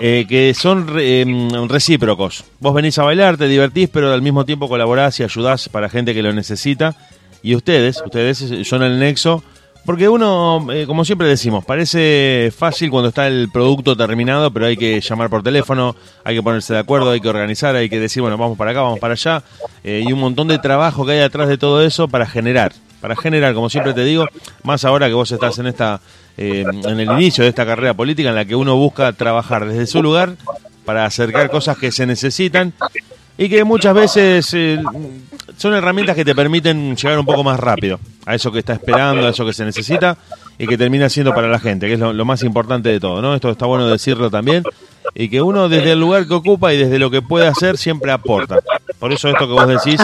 eh, 0.00 0.26
que 0.28 0.54
son 0.54 0.86
em, 0.98 1.68
recíprocos. 1.68 2.44
Vos 2.58 2.74
venís 2.74 2.98
a 2.98 3.04
bailar, 3.04 3.36
te 3.36 3.48
divertís, 3.48 3.88
pero 3.88 4.12
al 4.12 4.22
mismo 4.22 4.44
tiempo 4.44 4.68
colaborás 4.68 5.20
y 5.20 5.22
ayudás 5.22 5.68
para 5.68 5.88
gente 5.88 6.14
que 6.14 6.22
lo 6.22 6.32
necesita. 6.32 6.96
Y 7.42 7.54
ustedes, 7.54 8.02
ustedes 8.04 8.66
son 8.66 8.82
el 8.82 8.98
nexo, 8.98 9.42
porque 9.86 10.08
uno, 10.08 10.66
eh, 10.72 10.86
como 10.86 11.04
siempre 11.04 11.26
decimos, 11.26 11.64
parece 11.64 12.52
fácil 12.56 12.90
cuando 12.90 13.08
está 13.08 13.26
el 13.26 13.48
producto 13.50 13.96
terminado, 13.96 14.52
pero 14.52 14.66
hay 14.66 14.76
que 14.76 15.00
llamar 15.00 15.30
por 15.30 15.42
teléfono, 15.42 15.96
hay 16.22 16.36
que 16.36 16.42
ponerse 16.42 16.74
de 16.74 16.80
acuerdo, 16.80 17.10
hay 17.10 17.20
que 17.20 17.28
organizar, 17.28 17.74
hay 17.76 17.88
que 17.88 17.98
decir, 17.98 18.20
bueno, 18.20 18.36
vamos 18.36 18.58
para 18.58 18.72
acá, 18.72 18.82
vamos 18.82 18.98
para 18.98 19.14
allá, 19.14 19.42
eh, 19.82 20.04
y 20.06 20.12
un 20.12 20.20
montón 20.20 20.48
de 20.48 20.58
trabajo 20.58 21.06
que 21.06 21.12
hay 21.12 21.20
atrás 21.20 21.48
de 21.48 21.56
todo 21.56 21.82
eso 21.82 22.08
para 22.08 22.26
generar, 22.26 22.72
para 23.00 23.16
generar, 23.16 23.54
como 23.54 23.70
siempre 23.70 23.94
te 23.94 24.04
digo, 24.04 24.26
más 24.62 24.84
ahora 24.84 25.08
que 25.08 25.14
vos 25.14 25.30
estás 25.32 25.58
en 25.58 25.66
esta, 25.66 26.00
eh, 26.36 26.64
en 26.66 27.00
el 27.00 27.10
inicio 27.10 27.44
de 27.44 27.50
esta 27.50 27.66
carrera 27.66 27.94
política 27.94 28.28
en 28.28 28.34
la 28.34 28.44
que 28.44 28.54
uno 28.54 28.76
busca 28.76 29.12
trabajar 29.12 29.66
desde 29.66 29.86
su 29.86 30.02
lugar 30.02 30.36
para 30.84 31.04
acercar 31.04 31.50
cosas 31.50 31.78
que 31.78 31.92
se 31.92 32.06
necesitan 32.06 32.72
y 33.38 33.48
que 33.48 33.64
muchas 33.64 33.94
veces 33.94 34.52
eh, 34.54 34.80
son 35.56 35.74
herramientas 35.74 36.14
que 36.14 36.24
te 36.24 36.34
permiten 36.34 36.96
llegar 36.96 37.18
un 37.18 37.26
poco 37.26 37.42
más 37.42 37.58
rápido 37.58 37.98
a 38.26 38.34
eso 38.34 38.52
que 38.52 38.58
está 38.58 38.74
esperando, 38.74 39.26
a 39.26 39.30
eso 39.30 39.46
que 39.46 39.52
se 39.52 39.64
necesita 39.64 40.18
y 40.58 40.66
que 40.66 40.76
termina 40.76 41.08
siendo 41.08 41.34
para 41.34 41.48
la 41.48 41.58
gente, 41.58 41.86
que 41.86 41.94
es 41.94 42.00
lo, 42.00 42.12
lo 42.12 42.24
más 42.24 42.42
importante 42.42 42.90
de 42.90 43.00
todo, 43.00 43.22
¿no? 43.22 43.34
Esto 43.34 43.50
está 43.50 43.66
bueno 43.66 43.88
decirlo 43.88 44.30
también 44.30 44.62
y 45.14 45.28
que 45.28 45.42
uno 45.42 45.68
desde 45.68 45.92
el 45.92 46.00
lugar 46.00 46.26
que 46.26 46.34
ocupa 46.34 46.72
y 46.72 46.78
desde 46.78 46.98
lo 46.98 47.10
que 47.10 47.22
puede 47.22 47.46
hacer 47.46 47.76
siempre 47.76 48.12
aporta. 48.12 48.60
Por 48.98 49.12
eso 49.12 49.28
esto 49.28 49.46
que 49.46 49.52
vos 49.52 49.66
decís 49.66 50.00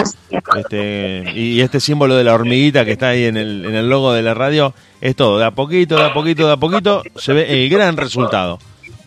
este, 0.57 1.33
y 1.35 1.61
este 1.61 1.81
símbolo 1.81 2.17
de 2.17 2.25
la 2.25 2.35
hormiguita 2.35 2.85
que 2.85 2.93
está 2.93 3.09
ahí 3.09 3.25
en 3.25 3.37
el, 3.37 3.65
en 3.65 3.75
el 3.75 3.89
logo 3.89 4.13
de 4.13 4.23
la 4.23 4.35
radio 4.35 4.75
es 5.01 5.15
todo, 5.15 5.39
de 5.39 5.45
a 5.45 5.51
poquito, 5.51 5.97
de 5.97 6.05
a 6.05 6.13
poquito, 6.13 6.47
de 6.47 6.53
a 6.53 6.57
poquito 6.57 7.03
se 7.17 7.33
ve 7.33 7.63
el 7.63 7.69
gran 7.69 7.97
resultado. 7.97 8.59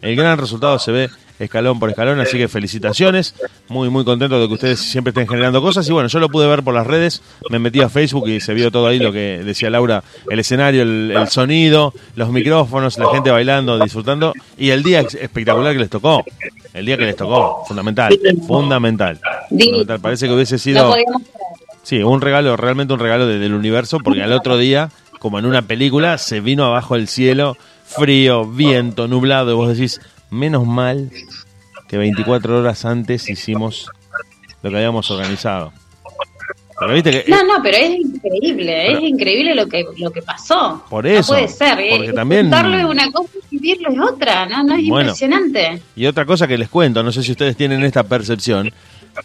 El 0.02 0.16
gran 0.16 0.38
resultado 0.38 0.80
se 0.80 0.92
ve 0.92 1.10
escalón 1.40 1.80
por 1.80 1.90
escalón, 1.90 2.20
así 2.20 2.38
que 2.38 2.48
felicitaciones, 2.48 3.34
muy 3.70 3.90
muy 3.90 4.04
contento 4.06 4.40
de 4.40 4.48
que 4.48 4.54
ustedes 4.54 4.80
siempre 4.80 5.10
estén 5.12 5.28
generando 5.28 5.62
cosas. 5.62 5.88
Y 5.90 5.92
bueno, 5.94 6.10
yo 6.10 6.20
lo 6.20 6.30
pude 6.30 6.48
ver 6.48 6.64
por 6.64 6.74
las 6.74 6.86
redes, 6.86 7.22
me 7.50 7.60
metí 7.60 7.82
a 7.82 7.90
Facebook 7.90 8.28
y 8.28 8.40
se 8.42 8.54
vio 8.54 8.72
todo 8.72 8.88
ahí 8.88 9.00
lo 9.00 9.12
que 9.12 9.42
decía 9.44 9.70
Laura, 9.70 10.04
el 10.30 10.40
escenario, 10.40 10.84
el, 10.84 11.12
el 11.16 11.28
sonido, 11.30 11.94
los 12.16 12.30
micrófonos, 12.30 12.98
la 12.98 13.10
gente 13.12 13.32
bailando, 13.32 13.80
disfrutando. 13.80 14.34
Y 14.58 14.70
el 14.72 14.84
día 14.84 15.00
espectacular 15.02 15.74
que 15.74 15.80
les 15.80 15.90
tocó, 15.90 16.24
el 16.74 16.86
día 16.86 16.98
que 16.98 17.06
les 17.06 17.16
tocó, 17.16 17.64
fundamental, 17.68 18.20
fundamental, 18.46 19.20
fundamental. 19.50 20.00
parece 20.00 20.28
que 20.28 20.34
hubiese 20.34 20.58
sido... 20.60 20.94
Sí, 21.84 22.04
un 22.04 22.22
regalo, 22.22 22.56
realmente 22.56 22.94
un 22.94 23.00
regalo 23.00 23.26
de- 23.26 23.40
del 23.40 23.54
universo, 23.54 23.98
porque 24.04 24.22
al 24.22 24.34
otro 24.34 24.58
día, 24.58 24.90
como 25.20 25.40
en 25.40 25.46
una 25.46 25.64
película, 25.64 26.18
se 26.20 26.40
vino 26.40 26.66
abajo 26.66 26.96
el 26.96 27.08
cielo, 27.08 27.58
frío, 27.86 28.46
viento, 28.46 29.08
nublado, 29.08 29.52
y 29.52 29.56
vos 29.56 29.70
decís, 29.76 30.00
menos 30.30 30.66
mal 30.66 31.12
que 31.88 31.98
24 31.98 32.60
horas 32.60 32.86
antes 32.86 33.30
hicimos 33.30 33.90
lo 34.62 34.70
que 34.70 34.76
habíamos 34.78 35.10
organizado. 35.12 35.74
Pero 36.80 36.94
viste 36.94 37.12
que... 37.12 37.26
No, 37.30 37.44
no, 37.44 37.62
pero 37.62 37.76
es 37.78 37.90
increíble, 38.00 38.94
es 38.94 39.00
increíble 39.04 39.54
lo 39.54 39.68
que 39.68 39.84
lo 39.98 40.12
que 40.12 40.22
pasó. 40.22 40.82
Por 40.90 41.06
eso, 41.06 41.34
No 41.34 41.40
puede 41.40 41.50
ser. 41.50 41.78
¿eh? 41.80 41.90
porque 41.98 42.14
también- 42.14 42.44
Contarlo 42.44 42.78
es 42.78 42.86
una 42.86 43.12
cosa 43.12 43.30
y 43.52 43.58
vivirlo 43.60 43.90
es 43.92 44.00
otra, 44.14 44.46
¿no? 44.46 44.64
No 44.64 44.76
es 44.76 44.88
Bueno. 44.88 45.10
impresionante. 45.10 45.82
Y 45.98 46.06
otra 46.06 46.26
cosa 46.26 46.48
que 46.48 46.58
les 46.58 46.70
cuento, 46.70 47.04
no 47.04 47.12
sé 47.12 47.22
si 47.24 47.32
ustedes 47.32 47.58
tienen 47.58 47.84
esta 47.84 48.04
percepción, 48.04 48.72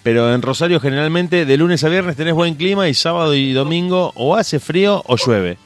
pero 0.02 0.34
en 0.34 0.42
Rosario 0.42 0.80
generalmente 0.80 1.44
de 1.46 1.56
lunes 1.56 1.84
a 1.84 1.88
viernes 1.88 2.16
tenés 2.16 2.34
buen 2.34 2.56
clima 2.56 2.88
y 2.88 2.94
sábado 2.94 3.34
y 3.34 3.52
domingo 3.52 4.10
o 4.16 4.34
hace 4.34 4.58
frío 4.58 5.04
o 5.06 5.16
llueve. 5.16 5.56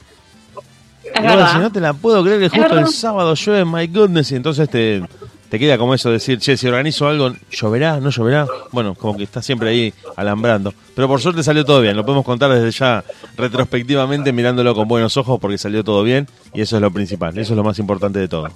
Es 1.13 1.21
verdad. 1.21 1.47
decís, 1.47 1.61
no 1.61 1.71
te 1.71 1.79
la 1.79 1.93
puedo 1.93 2.23
creer 2.23 2.39
que 2.39 2.49
justo 2.49 2.77
el 2.77 2.87
sábado 2.87 3.33
llueve, 3.33 3.65
my 3.65 3.87
goodness, 3.87 4.31
y 4.31 4.35
entonces 4.35 4.69
te, 4.69 5.01
te 5.49 5.57
queda 5.57 5.77
como 5.77 5.93
eso 5.93 6.11
decir, 6.11 6.39
che, 6.39 6.55
si 6.55 6.67
organizo 6.67 7.07
algo, 7.07 7.33
¿lloverá? 7.51 7.99
¿No 7.99 8.11
lloverá? 8.11 8.47
Bueno, 8.71 8.93
como 8.95 9.17
que 9.17 9.23
está 9.23 9.41
siempre 9.41 9.69
ahí 9.69 9.93
alambrando. 10.15 10.73
Pero 10.95 11.07
por 11.07 11.21
suerte 11.21 11.43
salió 11.43 11.65
todo 11.65 11.81
bien, 11.81 11.95
lo 11.97 12.05
podemos 12.05 12.25
contar 12.25 12.51
desde 12.51 12.71
ya 12.71 13.03
retrospectivamente 13.35 14.31
mirándolo 14.31 14.75
con 14.75 14.87
buenos 14.87 15.17
ojos 15.17 15.39
porque 15.39 15.57
salió 15.57 15.83
todo 15.83 16.03
bien 16.03 16.27
y 16.53 16.61
eso 16.61 16.75
es 16.75 16.81
lo 16.81 16.91
principal, 16.91 17.37
eso 17.37 17.53
es 17.53 17.57
lo 17.57 17.63
más 17.63 17.79
importante 17.79 18.19
de 18.19 18.27
todo. 18.27 18.49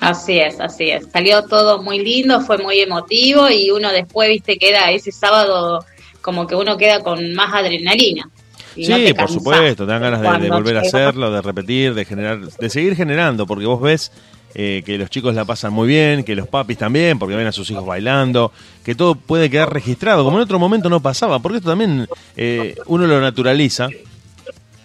Así 0.00 0.38
es, 0.38 0.60
así 0.60 0.90
es. 0.90 1.06
Salió 1.10 1.44
todo 1.44 1.82
muy 1.82 2.04
lindo, 2.04 2.42
fue 2.42 2.58
muy 2.58 2.80
emotivo 2.80 3.48
y 3.48 3.70
uno 3.70 3.90
después, 3.90 4.28
viste, 4.28 4.58
queda 4.58 4.90
ese 4.90 5.12
sábado 5.12 5.84
como 6.20 6.46
que 6.46 6.54
uno 6.54 6.76
queda 6.76 7.00
con 7.02 7.34
más 7.34 7.54
adrenalina. 7.54 8.28
Y 8.76 8.84
Sí, 8.84 8.90
no 8.90 8.98
te 8.98 9.14
por 9.14 9.30
supuesto, 9.30 9.86
te 9.86 9.92
dan 9.92 10.02
ganas 10.02 10.40
de, 10.40 10.50
volver 10.50 10.76
a 10.76 10.80
hacerlo, 10.80 11.30
de 11.30 11.42
repetir, 11.42 11.94
de 11.94 12.04
generar, 12.04 12.40
de 12.40 12.70
seguir 12.70 12.96
generando, 12.96 13.46
porque 13.46 13.66
vos 13.66 13.80
ves 13.80 14.10
eh, 14.56 14.82
que 14.86 14.96
los 14.98 15.10
chicos 15.10 15.34
la 15.34 15.44
pasan 15.44 15.72
muy 15.72 15.88
bien, 15.88 16.22
que 16.22 16.36
los 16.36 16.46
papis 16.46 16.78
también, 16.78 17.18
porque 17.18 17.34
ven 17.34 17.46
a 17.46 17.52
sus 17.52 17.68
hijos 17.70 17.84
bailando, 17.84 18.52
que 18.84 18.94
todo 18.94 19.16
puede 19.16 19.50
quedar 19.50 19.72
registrado, 19.72 20.24
como 20.24 20.36
en 20.36 20.44
otro 20.44 20.60
momento 20.60 20.88
no 20.88 21.00
pasaba, 21.00 21.40
porque 21.40 21.58
esto 21.58 21.70
también 21.70 22.06
eh, 22.36 22.76
uno 22.86 23.06
lo 23.06 23.20
naturaliza. 23.20 23.88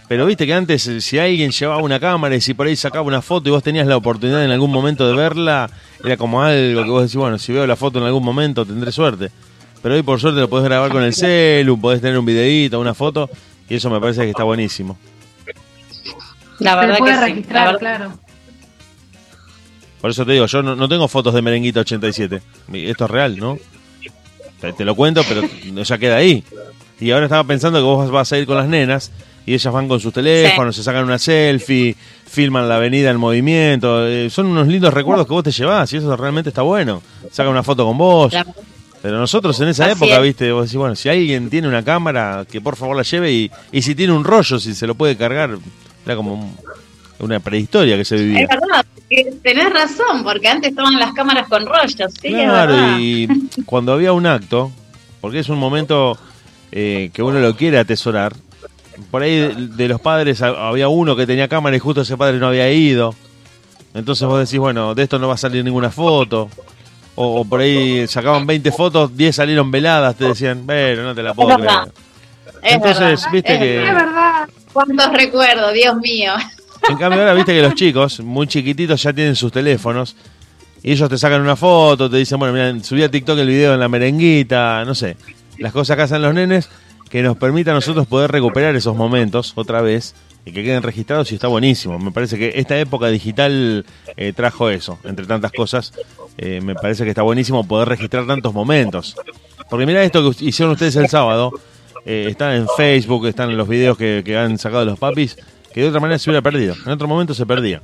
Pero 0.08 0.26
viste 0.26 0.48
que 0.48 0.56
antes, 0.56 0.88
eh, 0.88 1.02
si 1.02 1.20
alguien 1.20 1.52
llevaba 1.52 1.84
una 1.84 2.00
cámara 2.00 2.36
y 2.36 2.42
si 2.42 2.56
por 2.56 2.66
ahí 2.66 2.76
sacaba 2.76 3.06
una 3.06 3.22
foto 3.22 3.50
y 3.50 3.52
vos 3.52 3.62
tenías 3.62 3.86
la 3.86 3.96
oportunidad 3.96 4.44
en 4.44 4.50
algún 4.50 4.72
momento 4.72 5.08
de 5.08 5.16
verla, 5.16 5.70
era 6.04 6.18
como 6.18 6.42
algo 6.42 6.84
que 6.84 6.90
vos 6.90 7.04
decís, 7.04 7.16
bueno, 7.16 7.38
si 7.38 7.54
veo 7.54 7.68
la 7.68 7.76
foto 7.76 8.00
en 8.00 8.06
algún 8.06 8.24
momento 8.24 8.66
tendré 8.66 8.92
suerte. 8.92 9.30
Pero 9.84 9.94
hoy 9.94 10.02
por 10.02 10.20
suerte 10.20 10.40
lo 10.40 10.50
podés 10.50 10.66
grabar 10.66 10.92
con 10.92 11.04
el 11.04 11.14
celu, 11.14 11.80
podés 11.80 12.02
tener 12.02 12.18
un 12.18 12.26
videíto, 12.26 12.80
una 12.80 12.96
foto, 12.96 13.30
y 13.70 13.76
eso 13.76 13.90
me 13.90 14.00
parece 14.00 14.22
que 14.24 14.30
está 14.32 14.44
buenísimo. 14.44 14.98
La 16.60 16.72
Se 16.72 16.78
verdad 16.78 16.98
puede 16.98 17.14
que 17.14 17.18
sí, 17.20 17.24
registrar, 17.26 17.66
verdad- 17.68 17.80
claro. 17.80 18.14
Por 20.02 20.12
eso 20.12 20.26
te 20.26 20.32
digo, 20.34 20.46
yo 20.46 20.62
no, 20.64 20.76
no 20.76 20.88
tengo 20.88 21.08
fotos 21.08 21.34
de 21.34 21.42
Merenguita 21.42 21.82
87. 21.82 22.42
Esto 22.74 23.06
es 23.06 23.12
real, 23.12 23.38
¿no? 23.38 23.58
Te, 24.62 24.72
te 24.74 24.86
lo 24.86 24.96
cuento, 24.96 25.22
pero 25.28 25.42
ya 25.84 25.98
queda 25.98 26.18
ahí. 26.18 26.44
Y 27.00 27.12
ahora 27.12 27.26
estaba 27.26 27.44
pensando 27.46 27.80
que 27.80 27.84
vos 27.84 28.10
vas 28.12 28.32
a 28.32 28.38
ir 28.38 28.46
con 28.46 28.58
las 28.58 28.68
nenas 28.68 29.12
y 29.46 29.54
ellas 29.54 29.74
van 29.74 29.88
con 29.88 30.00
sus 30.00 30.14
teléfonos, 30.14 30.76
se 30.76 30.84
sacan 30.84 31.04
una 31.06 31.18
selfie, 31.18 31.96
filman 32.28 32.68
la 32.70 32.76
avenida 32.76 33.10
en 33.10 33.18
movimiento. 33.18 34.06
eh, 34.08 34.30
son 34.30 34.48
unos 34.48 34.68
lindos 34.68 34.94
recuerdos 34.94 35.26
que 35.28 35.34
vos 35.34 35.44
te 35.44 35.52
llevás 35.52 35.92
y 35.94 35.98
eso 35.98 36.16
realmente 36.16 36.50
está 36.50 36.62
bueno. 36.62 37.02
Sacan 37.32 37.52
una 37.52 37.64
foto 37.64 37.86
con 37.86 37.98
vos. 37.98 38.32
La- 38.34 38.46
Pero 39.02 39.18
nosotros 39.18 39.60
en 39.62 39.70
esa 39.70 39.86
Así 39.86 39.94
época, 39.94 40.18
es. 40.18 40.22
viste, 40.24 40.52
vos 40.52 40.66
decís, 40.66 40.76
bueno, 40.78 40.96
si 40.96 41.08
alguien 41.10 41.50
tiene 41.50 41.68
una 41.68 41.84
cámara, 41.84 42.46
que 42.50 42.60
por 42.60 42.76
favor 42.76 42.98
la 42.98 43.04
lleve 43.04 43.32
y, 43.32 43.52
y 43.72 43.82
si 43.82 43.96
tiene 43.96 44.12
un 44.14 44.24
rollo, 44.26 44.60
si 44.60 44.74
se 44.76 44.86
lo 44.88 44.96
puede 44.96 45.16
cargar, 45.16 45.58
era 46.06 46.16
como 46.16 46.34
un- 46.34 46.56
una 47.20 47.40
prehistoria 47.40 47.96
que 47.98 48.04
se 48.06 48.16
vivía. 48.18 48.42
Es 48.42 48.48
verdad, 48.50 48.86
tenés 49.44 49.70
razón, 49.74 50.24
porque 50.24 50.48
antes 50.48 50.70
estaban 50.72 50.98
las 51.00 51.14
cámaras 51.14 51.48
con 51.48 51.66
rollos, 51.66 51.96
sí, 52.22 52.30
Claro, 52.30 52.76
y 53.00 53.28
cuando 53.66 53.94
había 53.94 54.12
un 54.14 54.26
acto, 54.26 54.72
porque 55.22 55.40
es 55.40 55.50
un 55.50 55.58
momento 55.60 56.18
eh, 56.72 57.10
que 57.14 57.24
uno 57.24 57.40
lo 57.40 57.56
quiere 57.56 57.78
atesorar, 57.80 58.36
por 59.12 59.22
ahí 59.24 59.36
de, 59.38 59.56
de 59.56 59.88
los 59.88 60.00
padres 60.02 60.42
ha- 60.42 60.68
había 60.70 60.88
uno 60.90 61.16
que 61.16 61.26
tenía 61.26 61.48
cámara 61.48 61.76
y 61.76 61.80
justo 61.80 62.02
ese 62.02 62.16
padre 62.18 62.38
no 62.38 62.48
había 62.48 62.70
ido. 62.72 63.16
Entonces 63.94 64.28
vos 64.28 64.40
decís, 64.40 64.60
bueno, 64.60 64.94
de 64.94 65.04
esto 65.04 65.18
no 65.20 65.28
va 65.30 65.34
a 65.34 65.38
salir 65.38 65.64
ninguna 65.64 65.90
foto. 65.90 66.50
O, 67.22 67.42
o 67.42 67.46
por 67.46 67.60
ahí 67.60 68.08
sacaban 68.08 68.48
20 68.48 68.72
fotos, 68.72 69.18
10 69.18 69.36
salieron 69.36 69.70
veladas, 69.70 70.16
te 70.16 70.24
decían, 70.24 70.64
pero 70.66 71.04
no 71.04 71.14
te 71.14 71.22
la 71.22 71.34
puedo 71.34 71.50
Es 71.50 71.56
creer. 71.58 71.70
verdad. 71.70 71.92
Es 72.64 72.74
Entonces, 72.76 73.28
viste 73.32 73.54
es 73.54 73.60
que... 73.60 73.78
verdad. 73.94 74.48
¿Cuántos 74.72 75.12
recuerdos, 75.12 75.74
Dios 75.74 75.98
mío? 75.98 76.32
En 76.88 76.96
cambio 76.98 77.20
ahora 77.20 77.34
viste 77.34 77.54
que 77.54 77.62
los 77.62 77.74
chicos, 77.76 78.22
muy 78.22 78.48
chiquititos, 78.48 79.04
ya 79.04 79.12
tienen 79.12 79.36
sus 79.36 79.52
teléfonos 79.52 80.16
y 80.82 80.94
ellos 80.94 81.10
te 81.10 81.18
sacan 81.18 81.42
una 81.42 81.58
foto, 81.58 82.10
te 82.10 82.16
dicen, 82.16 82.40
bueno, 82.40 82.54
mira, 82.54 82.82
subí 82.86 83.04
a 83.04 83.12
TikTok 83.12 83.38
el 83.40 83.48
video 83.48 83.74
en 83.74 83.82
la 83.82 83.90
merenguita, 83.90 84.86
no 84.86 84.96
sé. 84.96 85.18
Las 85.58 85.74
cosas 85.74 85.98
que 85.98 86.04
hacen 86.04 86.22
los 86.22 86.34
nenes 86.34 86.70
que 87.10 87.22
nos 87.22 87.36
permita 87.36 87.72
a 87.72 87.74
nosotros 87.74 88.08
poder 88.08 88.32
recuperar 88.32 88.74
esos 88.78 88.96
momentos 88.96 89.52
otra 89.56 89.82
vez 89.82 90.16
y 90.46 90.52
que 90.52 90.64
queden 90.64 90.82
registrados 90.84 91.32
y 91.32 91.36
está 91.36 91.48
buenísimo. 91.48 92.00
Me 92.00 92.12
parece 92.12 92.38
que 92.38 92.54
esta 92.56 92.78
época 92.80 93.08
digital 93.08 93.86
eh, 94.18 94.34
trajo 94.34 94.70
eso, 94.70 94.98
entre 95.04 95.26
tantas 95.26 95.52
cosas. 95.52 95.94
Eh, 96.38 96.62
me 96.62 96.76
parece 96.76 97.04
que 97.04 97.10
está 97.10 97.22
buenísimo 97.22 97.68
poder 97.68 97.88
registrar 97.90 98.26
tantos 98.26 98.54
momentos. 98.54 99.16
Porque 99.70 99.86
mira 99.86 100.04
esto 100.04 100.24
que 100.32 100.46
hicieron 100.46 100.74
ustedes 100.74 100.96
el 100.96 101.10
sábado, 101.10 101.52
eh, 102.06 102.28
están 102.30 102.54
en 102.54 102.68
Facebook, 102.78 103.28
están 103.28 103.50
en 103.52 103.58
los 103.58 103.68
videos 103.68 103.98
que, 103.98 104.22
que 104.26 104.38
han 104.38 104.58
sacado 104.58 104.86
los 104.86 104.98
papis, 104.98 105.38
que 105.74 105.82
de 105.82 105.90
otra 105.90 106.00
manera 106.00 106.18
se 106.18 106.30
hubiera 106.30 106.42
perdido. 106.42 106.76
En 106.86 106.92
otro 106.92 107.08
momento 107.08 107.34
se 107.34 107.46
perdía. 107.46 107.82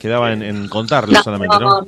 Quedaba 0.00 0.32
en, 0.32 0.42
en 0.42 0.68
contarlo 0.68 1.12
No, 1.12 1.22
solamente, 1.22 1.56
¿no? 1.60 1.80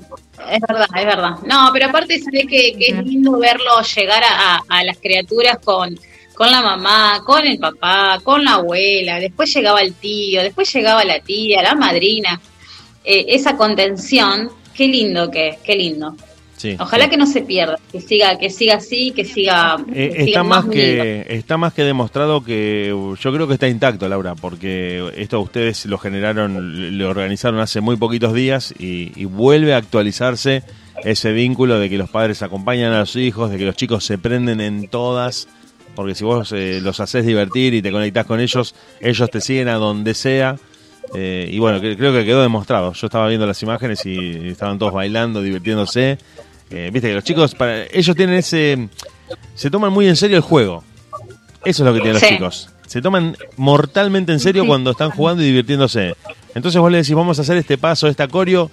Es 0.51 0.61
verdad, 0.69 0.87
es 0.97 1.05
verdad. 1.07 1.31
No, 1.47 1.71
pero 1.73 1.87
aparte 1.87 2.19
sabés 2.21 2.47
que, 2.47 2.75
que 2.77 2.87
es 2.89 3.05
lindo 3.05 3.39
verlo 3.39 3.81
llegar 3.97 4.23
a- 4.25 4.61
a 4.69 4.85
las 4.85 4.99
criaturas 4.99 5.59
con, 5.65 5.99
con 6.41 6.51
la 6.51 6.63
mamá, 6.63 7.21
con 7.23 7.47
el 7.47 7.59
papá, 7.59 8.19
con 8.23 8.43
la 8.43 8.55
abuela, 8.55 9.21
después 9.21 9.53
llegaba 9.55 9.83
el 9.83 9.93
tío, 9.93 10.43
después 10.43 10.73
llegaba 10.73 11.05
la 11.05 11.21
tía, 11.21 11.63
la 11.63 11.75
madrina. 11.75 12.41
Eh, 13.05 13.27
esa 13.29 13.59
contención, 13.59 14.49
qué 14.73 14.89
lindo 14.89 15.31
que 15.31 15.49
es, 15.49 15.59
qué 15.59 15.77
lindo. 15.77 16.17
Sí, 16.57 16.79
Ojalá 16.81 17.05
sí. 17.05 17.11
que 17.11 17.17
no 17.19 17.27
se 17.27 17.43
pierda, 17.43 17.79
que 17.93 18.01
siga, 18.01 18.39
que 18.39 18.49
siga 18.49 18.77
así, 18.77 19.11
que 19.11 19.27
siga, 19.27 19.85
Eh, 19.93 20.13
siga 20.13 20.25
está 20.25 20.43
más 20.43 20.65
que 20.65 21.27
está 21.29 21.59
más 21.59 21.75
que 21.75 21.85
demostrado 21.85 22.43
que 22.43 22.91
uh, 22.91 23.17
yo 23.17 23.35
creo 23.35 23.47
que 23.47 23.53
está 23.53 23.69
intacto 23.69 24.09
Laura 24.09 24.35
porque 24.35 25.13
esto 25.17 25.43
ustedes 25.43 25.85
lo 25.85 25.99
generaron 25.99 26.97
lo 26.97 27.11
organizaron 27.11 27.61
hace 27.61 27.83
muy 27.83 27.97
poquitos 27.97 28.33
días 28.33 28.75
y, 28.79 29.13
y 29.15 29.27
vuelve 29.27 29.75
a 29.75 29.77
actualizarse 29.77 30.63
ese 31.05 31.33
vínculo 31.33 31.79
de 31.79 31.91
que 31.91 31.99
los 31.99 32.09
padres 32.09 32.43
acompañan 32.43 32.95
a 32.95 33.01
los 33.01 33.15
hijos 33.17 33.51
de 33.51 33.59
que 33.59 33.67
los 33.67 33.77
chicos 33.77 34.07
se 34.07 34.17
prenden 34.17 34.63
en 34.63 34.89
todas 34.89 35.49
porque 35.95 36.15
si 36.15 36.25
vos 36.25 36.53
eh, 36.53 36.81
los 36.83 37.01
haces 37.01 37.25
divertir 37.27 37.75
y 37.75 37.83
te 37.83 37.91
conectás 37.93 38.27
con 38.27 38.41
ellos 38.41 38.75
ellos 39.01 39.31
te 39.31 39.41
siguen 39.41 39.69
a 39.69 39.75
donde 39.75 40.15
sea 40.15 40.57
Eh, 41.15 41.49
y 41.51 41.59
bueno 41.59 41.81
que- 41.81 41.97
creo 41.97 42.13
que 42.13 42.25
quedó 42.25 42.41
demostrado 42.43 42.93
yo 42.93 43.07
estaba 43.09 43.27
viendo 43.27 43.45
las 43.47 43.61
imágenes 43.65 44.05
y 44.07 44.49
estaban 44.49 44.79
todos 44.79 44.93
bailando 44.93 45.43
divirtiéndose 45.43 46.19
Eh, 46.71 46.89
viste 46.93 47.09
que 47.09 47.15
los 47.15 47.25
chicos 47.25 47.55
para 47.57 47.85
ellos 47.87 48.15
tienen 48.15 48.37
ese 48.37 48.89
se 49.57 49.71
toman 49.71 49.93
muy 49.93 50.07
en 50.07 50.15
serio 50.17 50.37
el 50.37 50.43
juego. 50.43 50.85
Eso 51.65 51.83
es 51.83 51.87
lo 51.87 51.93
que 51.95 52.01
tienen 52.01 52.21
Sí. 52.21 52.27
los 52.27 52.33
chicos. 52.35 52.69
Se 52.87 53.03
toman 53.03 53.37
mortalmente 53.57 54.31
en 54.33 54.39
serio 54.41 54.63
Sí. 54.63 54.69
cuando 54.69 54.93
están 54.93 55.11
jugando 55.11 55.43
y 55.43 55.47
divirtiéndose. 55.47 56.15
Entonces 56.55 56.81
vos 56.81 56.91
le 56.93 56.99
decís, 56.99 57.15
vamos 57.15 57.39
a 57.39 57.43
hacer 57.43 57.57
este 57.57 57.77
paso, 57.77 58.07
esta 58.07 58.29
coreo, 58.29 58.71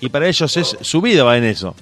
y 0.00 0.08
para 0.08 0.26
ellos 0.28 0.56
es 0.56 0.76
su 0.80 1.00
vida 1.00 1.22
va 1.24 1.36
en 1.38 1.44
eso. 1.44 1.74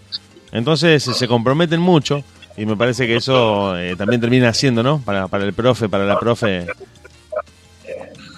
Entonces 0.53 1.03
se 1.03 1.27
comprometen 1.29 1.81
mucho 1.81 2.23
y 2.57 2.67
me 2.67 2.77
parece 2.77 3.07
que 3.07 3.17
eso 3.17 3.77
eh, 3.79 3.97
también 3.97 4.21
termina 4.21 4.53
siendo, 4.53 4.83
¿no? 4.83 5.01
Para, 5.01 5.29
para 5.29 5.45
el 5.45 5.53
profe, 5.53 5.89
para 5.89 6.05
la 6.05 6.19
profe, 6.19 6.67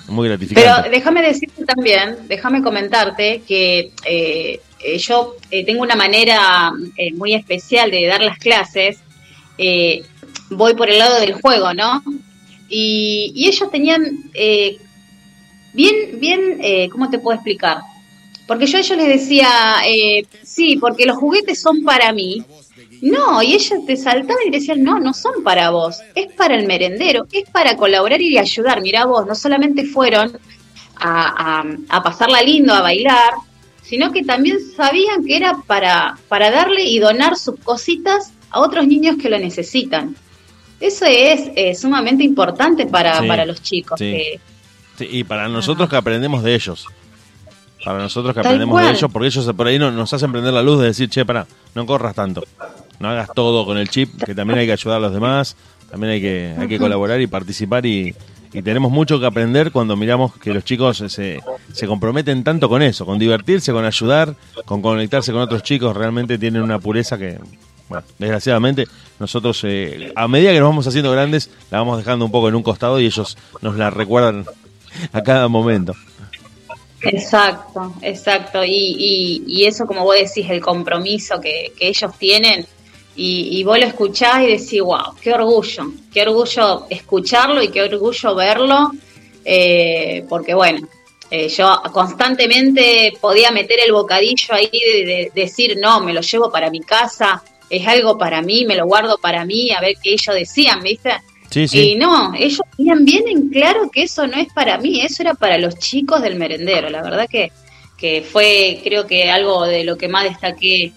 muy 0.08 0.28
gratificante. 0.28 0.68
Pero 0.68 0.90
déjame 0.90 1.22
decirte 1.22 1.64
también, 1.64 2.16
déjame 2.28 2.62
comentarte 2.62 3.42
que 3.46 3.92
eh, 4.04 4.60
eh, 4.80 4.98
yo 4.98 5.36
eh, 5.50 5.64
tengo 5.64 5.82
una 5.82 5.96
manera 5.96 6.72
muy 7.14 7.34
especial 7.34 7.90
de 7.90 8.06
dar 8.06 8.22
las 8.22 8.38
clases. 8.38 8.98
voy 10.50 10.74
por 10.74 10.88
el 10.90 10.98
lado 10.98 11.20
del 11.20 11.34
juego, 11.34 11.74
¿no? 11.74 12.02
Y, 12.68 13.32
y 13.34 13.48
ellos 13.48 13.70
tenían 13.70 14.30
bien, 15.72 15.94
bien, 16.20 16.90
¿cómo 16.90 17.10
te 17.10 17.18
puedo 17.18 17.34
explicar? 17.34 17.78
Porque 18.46 18.66
yo 18.66 18.78
a 18.78 18.80
ellos 18.80 18.96
les 18.96 19.08
decía, 19.08 19.50
sí, 20.42 20.76
porque 20.76 21.06
los 21.06 21.16
juguetes 21.16 21.60
son 21.60 21.82
para 21.82 22.12
mí. 22.12 22.44
No, 23.02 23.42
y 23.42 23.54
ellos 23.54 23.84
te 23.86 23.96
saltaban 23.96 24.42
y 24.46 24.50
te 24.50 24.58
decían, 24.58 24.82
no, 24.82 24.98
no 24.98 25.12
son 25.12 25.42
para 25.44 25.70
vos, 25.70 25.98
es 26.14 26.32
para 26.32 26.54
el 26.56 26.66
merendero, 26.66 27.26
es 27.32 27.48
para 27.50 27.76
colaborar 27.76 28.20
y 28.20 28.36
ayudar. 28.38 28.80
Mirá 28.80 29.04
vos, 29.06 29.26
no 29.26 29.34
solamente 29.34 29.84
fueron 29.84 30.38
a, 30.96 31.60
a, 31.60 31.64
a 31.88 32.02
pasarla 32.02 32.42
lindo, 32.42 32.72
a 32.72 32.80
bailar, 32.80 33.34
sino 33.82 34.10
que 34.12 34.24
también 34.24 34.58
sabían 34.76 35.24
que 35.24 35.36
era 35.36 35.58
para, 35.66 36.18
para 36.28 36.50
darle 36.50 36.84
y 36.84 36.98
donar 36.98 37.36
sus 37.36 37.60
cositas 37.60 38.32
a 38.50 38.60
otros 38.60 38.86
niños 38.86 39.16
que 39.20 39.28
lo 39.28 39.38
necesitan. 39.38 40.16
Eso 40.80 41.04
es 41.06 41.50
eh, 41.54 41.74
sumamente 41.74 42.22
importante 42.24 42.86
para, 42.86 43.20
Sí, 43.20 43.26
para 43.28 43.44
los 43.46 43.62
chicos. 43.62 43.98
sí. 43.98 44.10
que- 44.10 44.40
Sí, 44.98 45.06
y 45.10 45.24
para 45.24 45.46
nosotros 45.48 45.90
que 45.90 45.96
aprendemos 45.96 46.42
de 46.42 46.54
ellos. 46.54 46.86
Para 47.84 47.98
nosotros 47.98 48.34
que 48.34 48.40
Tal 48.40 48.46
aprendemos 48.54 48.80
de 48.80 48.90
ellos, 48.90 49.10
porque 49.12 49.28
ellos 49.28 49.52
por 49.54 49.66
ahí 49.66 49.78
no- 49.78 49.90
nos 49.90 50.10
hacen 50.14 50.32
prender 50.32 50.54
la 50.54 50.62
luz 50.62 50.80
de 50.80 50.86
decir, 50.86 51.10
che, 51.10 51.24
pará, 51.26 51.46
no 51.74 51.84
corras 51.84 52.14
tanto. 52.14 52.42
No 52.98 53.08
hagas 53.08 53.30
todo 53.34 53.66
con 53.66 53.78
el 53.78 53.88
chip, 53.88 54.22
que 54.22 54.34
también 54.34 54.58
hay 54.58 54.66
que 54.66 54.72
ayudar 54.72 54.98
a 54.98 55.00
los 55.00 55.12
demás, 55.12 55.56
también 55.90 56.14
hay 56.14 56.20
que, 56.20 56.54
hay 56.58 56.68
que 56.68 56.78
colaborar 56.78 57.20
y 57.20 57.26
participar 57.26 57.84
y, 57.86 58.14
y 58.52 58.62
tenemos 58.62 58.90
mucho 58.90 59.20
que 59.20 59.26
aprender 59.26 59.70
cuando 59.70 59.96
miramos 59.96 60.34
que 60.36 60.54
los 60.54 60.64
chicos 60.64 60.98
se, 61.08 61.40
se 61.72 61.86
comprometen 61.86 62.42
tanto 62.42 62.68
con 62.68 62.82
eso, 62.82 63.04
con 63.04 63.18
divertirse, 63.18 63.72
con 63.72 63.84
ayudar, 63.84 64.34
con 64.64 64.80
conectarse 64.80 65.32
con 65.32 65.42
otros 65.42 65.62
chicos, 65.62 65.96
realmente 65.96 66.38
tienen 66.38 66.62
una 66.62 66.78
pureza 66.78 67.18
que, 67.18 67.38
bueno, 67.88 68.04
desgraciadamente 68.18 68.86
nosotros 69.18 69.60
eh, 69.64 70.12
a 70.16 70.26
medida 70.26 70.52
que 70.52 70.60
nos 70.60 70.70
vamos 70.70 70.86
haciendo 70.86 71.12
grandes 71.12 71.50
la 71.70 71.78
vamos 71.78 71.98
dejando 71.98 72.24
un 72.24 72.30
poco 72.30 72.48
en 72.48 72.54
un 72.54 72.62
costado 72.62 72.98
y 72.98 73.06
ellos 73.06 73.36
nos 73.60 73.76
la 73.76 73.90
recuerdan 73.90 74.46
a 75.12 75.22
cada 75.22 75.48
momento. 75.48 75.94
Exacto, 77.02 77.94
exacto. 78.02 78.64
Y, 78.64 78.96
y, 78.98 79.44
y 79.46 79.66
eso, 79.66 79.86
como 79.86 80.02
vos 80.02 80.16
decís, 80.16 80.50
el 80.50 80.60
compromiso 80.60 81.40
que, 81.40 81.72
que 81.78 81.88
ellos 81.88 82.10
tienen, 82.18 82.66
y, 83.16 83.58
y 83.58 83.64
vos 83.64 83.78
lo 83.78 83.86
escuchás 83.86 84.42
y 84.42 84.46
decís, 84.46 84.80
wow, 84.82 85.14
qué 85.20 85.32
orgullo, 85.32 85.92
qué 86.12 86.22
orgullo 86.22 86.86
escucharlo 86.90 87.62
y 87.62 87.68
qué 87.68 87.82
orgullo 87.82 88.34
verlo, 88.34 88.92
eh, 89.44 90.24
porque 90.28 90.54
bueno, 90.54 90.86
eh, 91.30 91.48
yo 91.48 91.80
constantemente 91.92 93.14
podía 93.20 93.50
meter 93.50 93.78
el 93.84 93.92
bocadillo 93.92 94.54
ahí 94.54 94.70
de, 94.70 95.04
de 95.04 95.32
decir, 95.34 95.76
no, 95.80 96.00
me 96.00 96.12
lo 96.12 96.20
llevo 96.20 96.50
para 96.50 96.70
mi 96.70 96.80
casa, 96.80 97.42
es 97.68 97.86
algo 97.86 98.16
para 98.16 98.42
mí, 98.42 98.64
me 98.64 98.76
lo 98.76 98.86
guardo 98.86 99.18
para 99.18 99.44
mí, 99.44 99.70
a 99.70 99.80
ver 99.80 99.94
qué 100.02 100.12
ellos 100.12 100.34
decían, 100.34 100.82
¿viste? 100.82 101.12
Sí, 101.50 101.66
sí. 101.68 101.92
Y 101.92 101.96
no, 101.96 102.32
ellos 102.34 102.60
tenían 102.76 103.04
bien 103.04 103.28
en 103.28 103.48
claro 103.48 103.90
que 103.90 104.02
eso 104.02 104.26
no 104.26 104.36
es 104.36 104.52
para 104.52 104.78
mí, 104.78 105.00
eso 105.00 105.22
era 105.22 105.34
para 105.34 105.58
los 105.58 105.78
chicos 105.78 106.20
del 106.22 106.36
merendero. 106.36 106.90
La 106.90 107.02
verdad 107.02 107.26
que, 107.30 107.50
que 107.96 108.22
fue, 108.22 108.80
creo 108.82 109.06
que 109.06 109.30
algo 109.30 109.64
de 109.64 109.84
lo 109.84 109.96
que 109.96 110.08
más 110.08 110.24
destaqué 110.24 110.92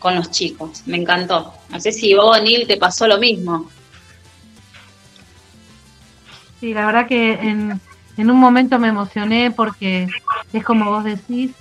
con 0.00 0.16
los 0.16 0.32
chicos. 0.32 0.82
Me 0.86 0.96
encantó. 0.96 1.54
No 1.68 1.78
sé 1.78 1.92
si 1.92 2.14
vos, 2.14 2.42
Neil, 2.42 2.66
te 2.66 2.76
pasó 2.76 3.06
lo 3.06 3.18
mismo. 3.18 3.70
Sí, 6.58 6.74
la 6.74 6.86
verdad 6.86 7.06
que 7.06 7.34
en, 7.34 7.80
en 8.16 8.30
un 8.30 8.36
momento 8.38 8.78
me 8.80 8.88
emocioné 8.88 9.52
porque 9.52 10.08
es 10.52 10.64
como 10.64 10.90
vos 10.90 11.04
decís, 11.04 11.52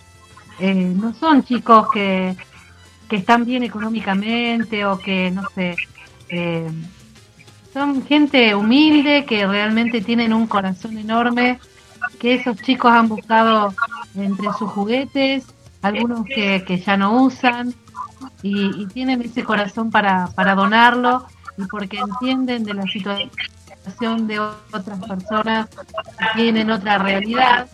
eh, 0.60 0.74
no 0.74 1.14
son 1.14 1.44
chicos 1.44 1.88
que, 1.94 2.36
que 3.08 3.18
están 3.18 3.46
bien 3.46 3.64
económicamente 3.64 4.86
o 4.86 5.00
que, 5.00 5.32
no 5.32 5.44
sé, 5.54 5.76
eh, 6.30 6.70
son 7.72 8.06
gente 8.06 8.56
humilde 8.56 9.26
que 9.26 9.46
realmente 9.46 10.02
tienen 10.02 10.34
un 10.34 10.48
corazón 10.48 10.98
enorme, 10.98 11.60
que 12.20 12.36
esos 12.36 12.58
chicos 12.58 12.92
han 12.92 13.08
buscado 13.08 13.74
entre 14.16 14.48
sus 14.58 14.70
juguetes, 14.72 15.46
algunos 15.82 16.26
que, 16.26 16.64
que 16.66 16.80
ya 16.80 16.98
no 16.98 17.22
usan, 17.24 17.74
y, 18.42 18.82
y 18.82 18.86
tienen 18.88 19.22
ese 19.22 19.44
corazón 19.44 19.92
para, 19.92 20.28
para 20.28 20.56
donarlo 20.56 21.26
y 21.58 21.66
porque 21.66 21.98
entienden 21.98 22.64
de 22.64 22.74
la 22.74 22.84
situación 22.84 24.28
de 24.28 24.40
otras 24.40 25.00
personas 25.08 25.68
que 25.70 26.26
tienen 26.36 26.70
otra 26.72 26.98
realidad. 26.98 27.68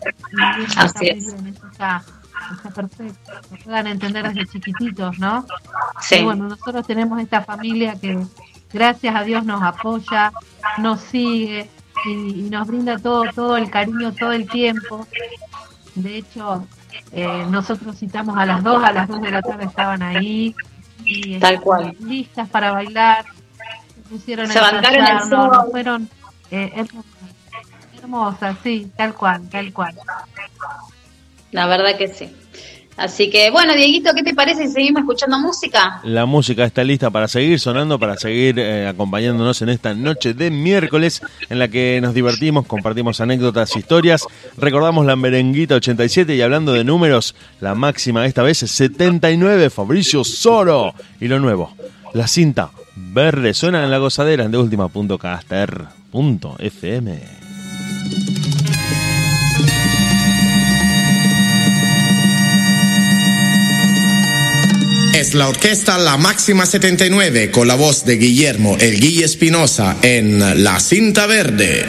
Y 0.60 0.64
eso 0.64 0.80
Así 0.80 1.08
está 1.08 1.18
es. 1.18 1.24
muy 1.24 1.34
bien, 1.44 1.56
eso 1.56 1.68
está, 1.72 2.04
está 2.56 2.70
perfecto. 2.72 3.32
Lo 3.52 3.58
puedan 3.64 3.88
entender 3.88 4.28
desde 4.34 4.52
chiquititos, 4.52 5.20
¿no? 5.20 5.46
Sí. 6.02 6.16
Y 6.16 6.24
bueno, 6.24 6.48
nosotros 6.48 6.88
tenemos 6.88 7.20
esta 7.22 7.42
familia 7.42 7.96
que 8.00 8.20
gracias 8.74 9.16
a 9.16 9.24
Dios 9.24 9.46
nos 9.46 9.62
apoya, 9.62 10.32
nos 10.80 11.00
sigue 11.02 11.70
y, 12.06 12.12
y 12.12 12.50
nos 12.50 12.68
brinda 12.68 12.98
todo, 12.98 13.26
todo 13.34 13.58
el 13.58 13.70
cariño 13.70 14.14
todo 14.14 14.32
el 14.32 14.48
tiempo. 14.50 15.08
De 15.96 16.18
hecho, 16.18 16.66
eh, 17.12 17.46
nosotros 17.50 17.98
citamos 17.98 18.38
a 18.38 18.46
las 18.46 18.64
2, 18.64 18.84
a 18.84 18.92
las 18.92 19.08
2 19.08 19.22
de 19.22 19.32
la 19.32 19.42
tarde 19.42 19.66
estaban 19.66 20.02
ahí 20.02 20.56
y 21.04 21.40
Tal 21.40 21.56
estaban 21.56 21.62
cual. 21.62 21.98
listas 22.02 22.50
para 22.50 22.72
bailar, 22.72 23.26
se 23.96 24.02
pusieron 24.10 24.48
Se 24.48 24.60
bancaron 24.60 25.06
el 25.06 25.30
no, 25.30 25.48
no, 25.48 25.66
fueron 25.72 26.10
eh, 26.52 26.72
hermosas, 26.76 27.12
hermosas, 28.02 28.58
sí, 28.64 28.92
tal 28.96 29.14
cual, 29.14 29.50
tal 29.50 29.74
cual. 29.74 29.96
La 31.52 31.68
verdad 31.68 31.98
que 31.98 32.08
sí. 32.08 32.36
Así 32.98 33.30
que, 33.30 33.52
bueno, 33.52 33.74
Dieguito, 33.74 34.14
¿qué 34.16 34.24
te 34.24 34.34
parece 34.34 34.68
si 34.68 34.74
seguimos 34.74 35.02
escuchando 35.02 35.38
música? 35.40 36.00
La 36.04 36.26
música 36.26 36.64
está 36.64 36.84
lista 36.84 37.10
para 37.10 37.28
seguir 37.28 37.60
sonando, 37.60 38.00
para 38.00 38.16
seguir 38.16 38.58
eh, 38.58 38.88
acompañándonos 38.88 39.62
en 39.62 39.70
esta 39.70 39.94
noche 39.94 40.34
de 40.34 40.50
miércoles 40.50 41.22
en 41.50 41.60
la 41.60 41.68
que 41.68 42.00
nos 42.02 42.14
divertimos, 42.14 42.66
compartimos 42.66 43.20
anécdotas, 43.20 43.76
historias, 43.76 44.26
recordamos 44.58 45.06
la 45.06 45.18
merenguita 45.18 45.76
87 45.76 46.36
y 46.36 46.42
hablando 46.42 46.72
de 46.72 46.86
números, 46.86 47.36
la 47.60 47.76
máxima 47.76 48.26
esta 48.26 48.44
vez 48.44 48.64
es 48.64 48.72
79, 48.72 49.70
Fabricio 49.70 50.24
Soro. 50.24 50.94
Y 51.20 51.28
lo 51.28 51.40
nuevo, 51.40 51.76
la 52.14 52.28
cinta 52.28 52.72
verde 52.96 53.54
suena 53.54 53.84
en 53.84 53.92
la 53.92 53.98
gozadera 53.98 54.46
en 54.46 54.52
de 54.52 54.58
es 65.20 65.34
la 65.34 65.48
orquesta 65.48 65.98
La 65.98 66.18
Máxima 66.18 66.66
79 66.66 67.50
con 67.50 67.68
la 67.68 67.76
voz 67.76 68.04
de 68.04 68.18
Guillermo 68.18 68.76
El 68.80 69.00
Guille 69.00 69.24
Espinosa 69.24 69.96
en 70.02 70.64
La 70.64 70.80
Cinta 70.82 71.26
Verde. 71.26 71.86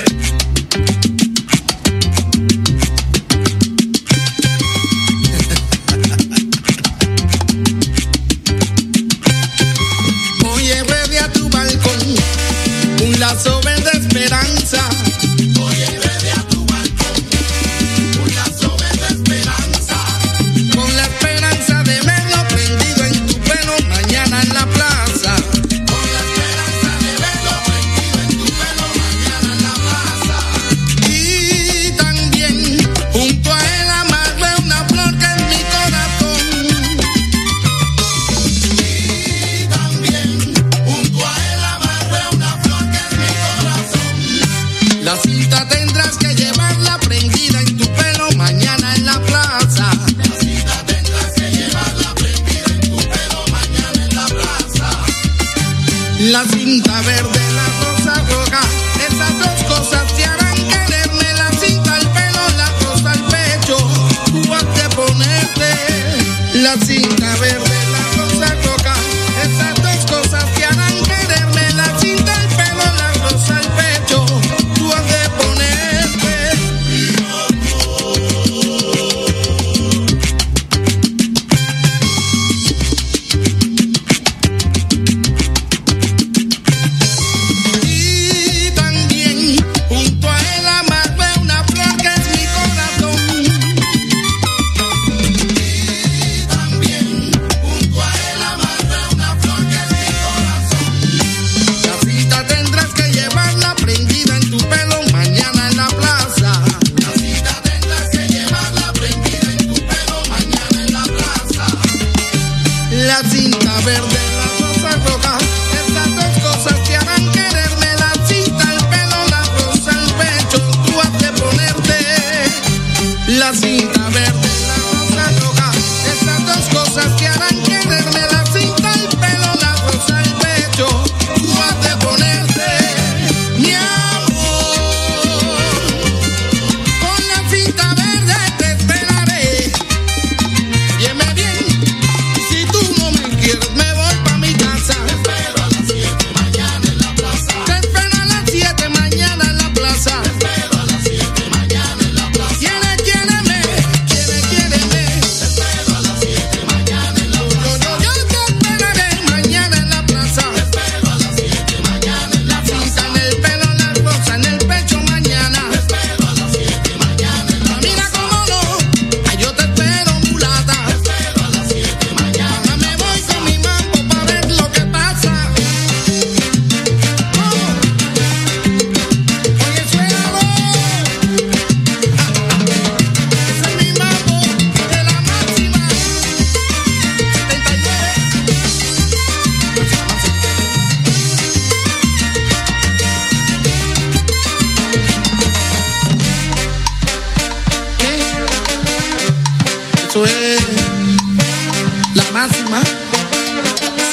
La 202.15 202.25
máxima, 202.33 202.83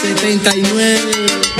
setenta 0.01 0.53
y 0.53 0.61
nueve. 0.73 1.52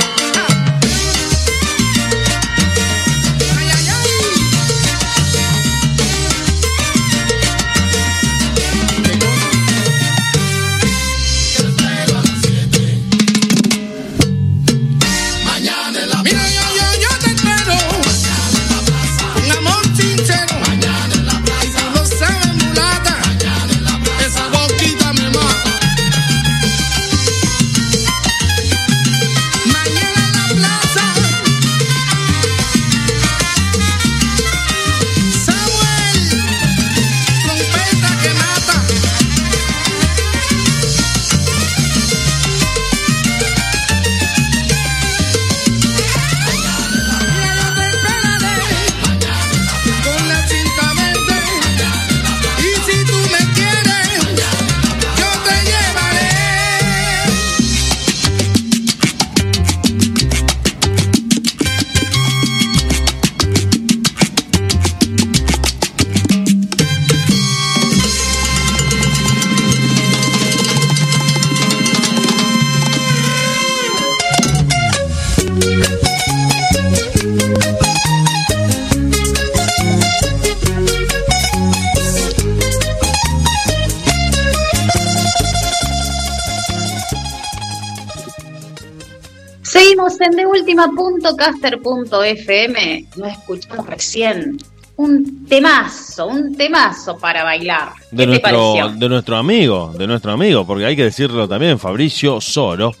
deultima.caster.fm. 91.52 93.06
Nos 93.16 93.32
escuchamos 93.32 93.86
recién. 93.86 94.56
Un 94.96 95.44
temazo, 95.46 96.26
un 96.28 96.56
temazo 96.56 97.18
para 97.18 97.42
bailar. 97.42 97.90
¿Qué 98.10 98.16
De 98.16 98.22
te 98.22 98.26
nuestro, 98.28 98.74
pareció? 98.74 98.88
de 99.00 99.08
nuestro 99.08 99.36
amigo, 99.36 99.92
de 99.98 100.06
nuestro 100.06 100.30
amigo, 100.32 100.64
porque 100.64 100.86
hay 100.86 100.94
que 100.94 101.02
decirlo 101.04 101.48
también, 101.48 101.80
Fabricio 101.80 102.40
Soro 102.40 102.92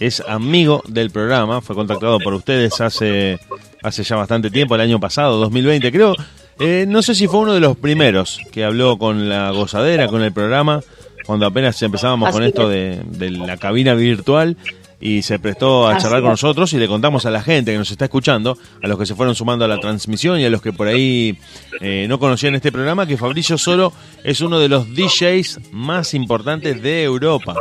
es 0.00 0.20
amigo 0.26 0.82
del 0.88 1.12
programa, 1.12 1.60
fue 1.60 1.76
contactado 1.76 2.18
por 2.18 2.34
ustedes 2.34 2.80
hace, 2.80 3.38
hace 3.80 4.02
ya 4.02 4.16
bastante 4.16 4.50
tiempo, 4.50 4.74
el 4.74 4.80
año 4.80 4.98
pasado, 4.98 5.38
2020 5.38 5.92
creo. 5.92 6.16
Eh, 6.58 6.84
no 6.88 7.00
sé 7.00 7.14
si 7.14 7.28
fue 7.28 7.40
uno 7.40 7.54
de 7.54 7.60
los 7.60 7.76
primeros 7.76 8.40
que 8.50 8.64
habló 8.64 8.98
con 8.98 9.28
la 9.28 9.50
gozadera, 9.52 10.08
con 10.08 10.20
el 10.20 10.32
programa, 10.32 10.80
cuando 11.26 11.46
apenas 11.46 11.80
empezábamos 11.80 12.32
con 12.32 12.42
esto 12.42 12.72
es. 12.72 12.98
de, 13.08 13.28
de 13.28 13.30
la 13.30 13.56
cabina 13.56 13.94
virtual 13.94 14.56
y 15.00 15.22
se 15.22 15.38
prestó 15.38 15.86
a 15.86 15.94
Así 15.94 16.02
charlar 16.02 16.22
con 16.22 16.30
nosotros 16.30 16.72
y 16.72 16.78
le 16.78 16.88
contamos 16.88 17.26
a 17.26 17.30
la 17.30 17.42
gente 17.42 17.72
que 17.72 17.78
nos 17.78 17.90
está 17.90 18.06
escuchando, 18.06 18.56
a 18.82 18.88
los 18.88 18.98
que 18.98 19.06
se 19.06 19.14
fueron 19.14 19.34
sumando 19.34 19.64
a 19.64 19.68
la 19.68 19.78
transmisión 19.78 20.40
y 20.40 20.44
a 20.44 20.50
los 20.50 20.62
que 20.62 20.72
por 20.72 20.88
ahí 20.88 21.38
eh, 21.80 22.06
no 22.08 22.18
conocían 22.18 22.54
este 22.54 22.72
programa, 22.72 23.06
que 23.06 23.16
Fabricio 23.16 23.58
Soro 23.58 23.92
es 24.22 24.40
uno 24.40 24.58
de 24.58 24.68
los 24.68 24.86
DJs 24.94 25.72
más 25.72 26.14
importantes 26.14 26.80
de 26.82 27.02
Europa. 27.02 27.54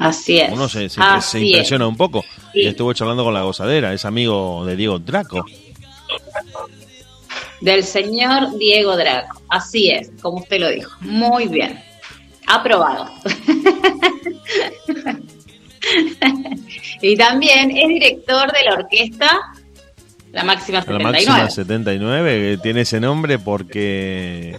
Así 0.00 0.40
es. 0.40 0.50
Uno 0.52 0.68
se, 0.68 0.88
se- 0.88 1.00
es. 1.18 1.34
impresiona 1.34 1.86
un 1.86 1.96
poco. 1.96 2.24
Y 2.54 2.66
estuvo 2.66 2.92
charlando 2.92 3.24
con 3.24 3.34
la 3.34 3.42
gozadera, 3.42 3.92
es 3.92 4.04
amigo 4.04 4.64
de 4.66 4.76
Diego 4.76 4.98
Draco. 4.98 5.44
Del 7.60 7.84
señor 7.84 8.56
Diego 8.56 8.96
Draco. 8.96 9.42
Así 9.48 9.90
es, 9.90 10.10
como 10.22 10.38
usted 10.38 10.60
lo 10.60 10.70
dijo. 10.70 10.90
Muy 11.00 11.48
bien. 11.48 11.80
Aprobado. 12.46 13.06
y 17.02 17.16
también 17.16 17.70
es 17.76 17.88
director 17.88 18.50
de 18.52 18.64
la 18.64 18.74
orquesta 18.74 19.38
La 20.32 20.44
Máxima 20.44 20.78
La 20.78 20.84
79. 20.84 21.12
máxima 21.12 21.50
79, 21.50 22.50
que 22.56 22.62
tiene 22.62 22.80
ese 22.82 23.00
nombre 23.00 23.38
porque 23.38 24.56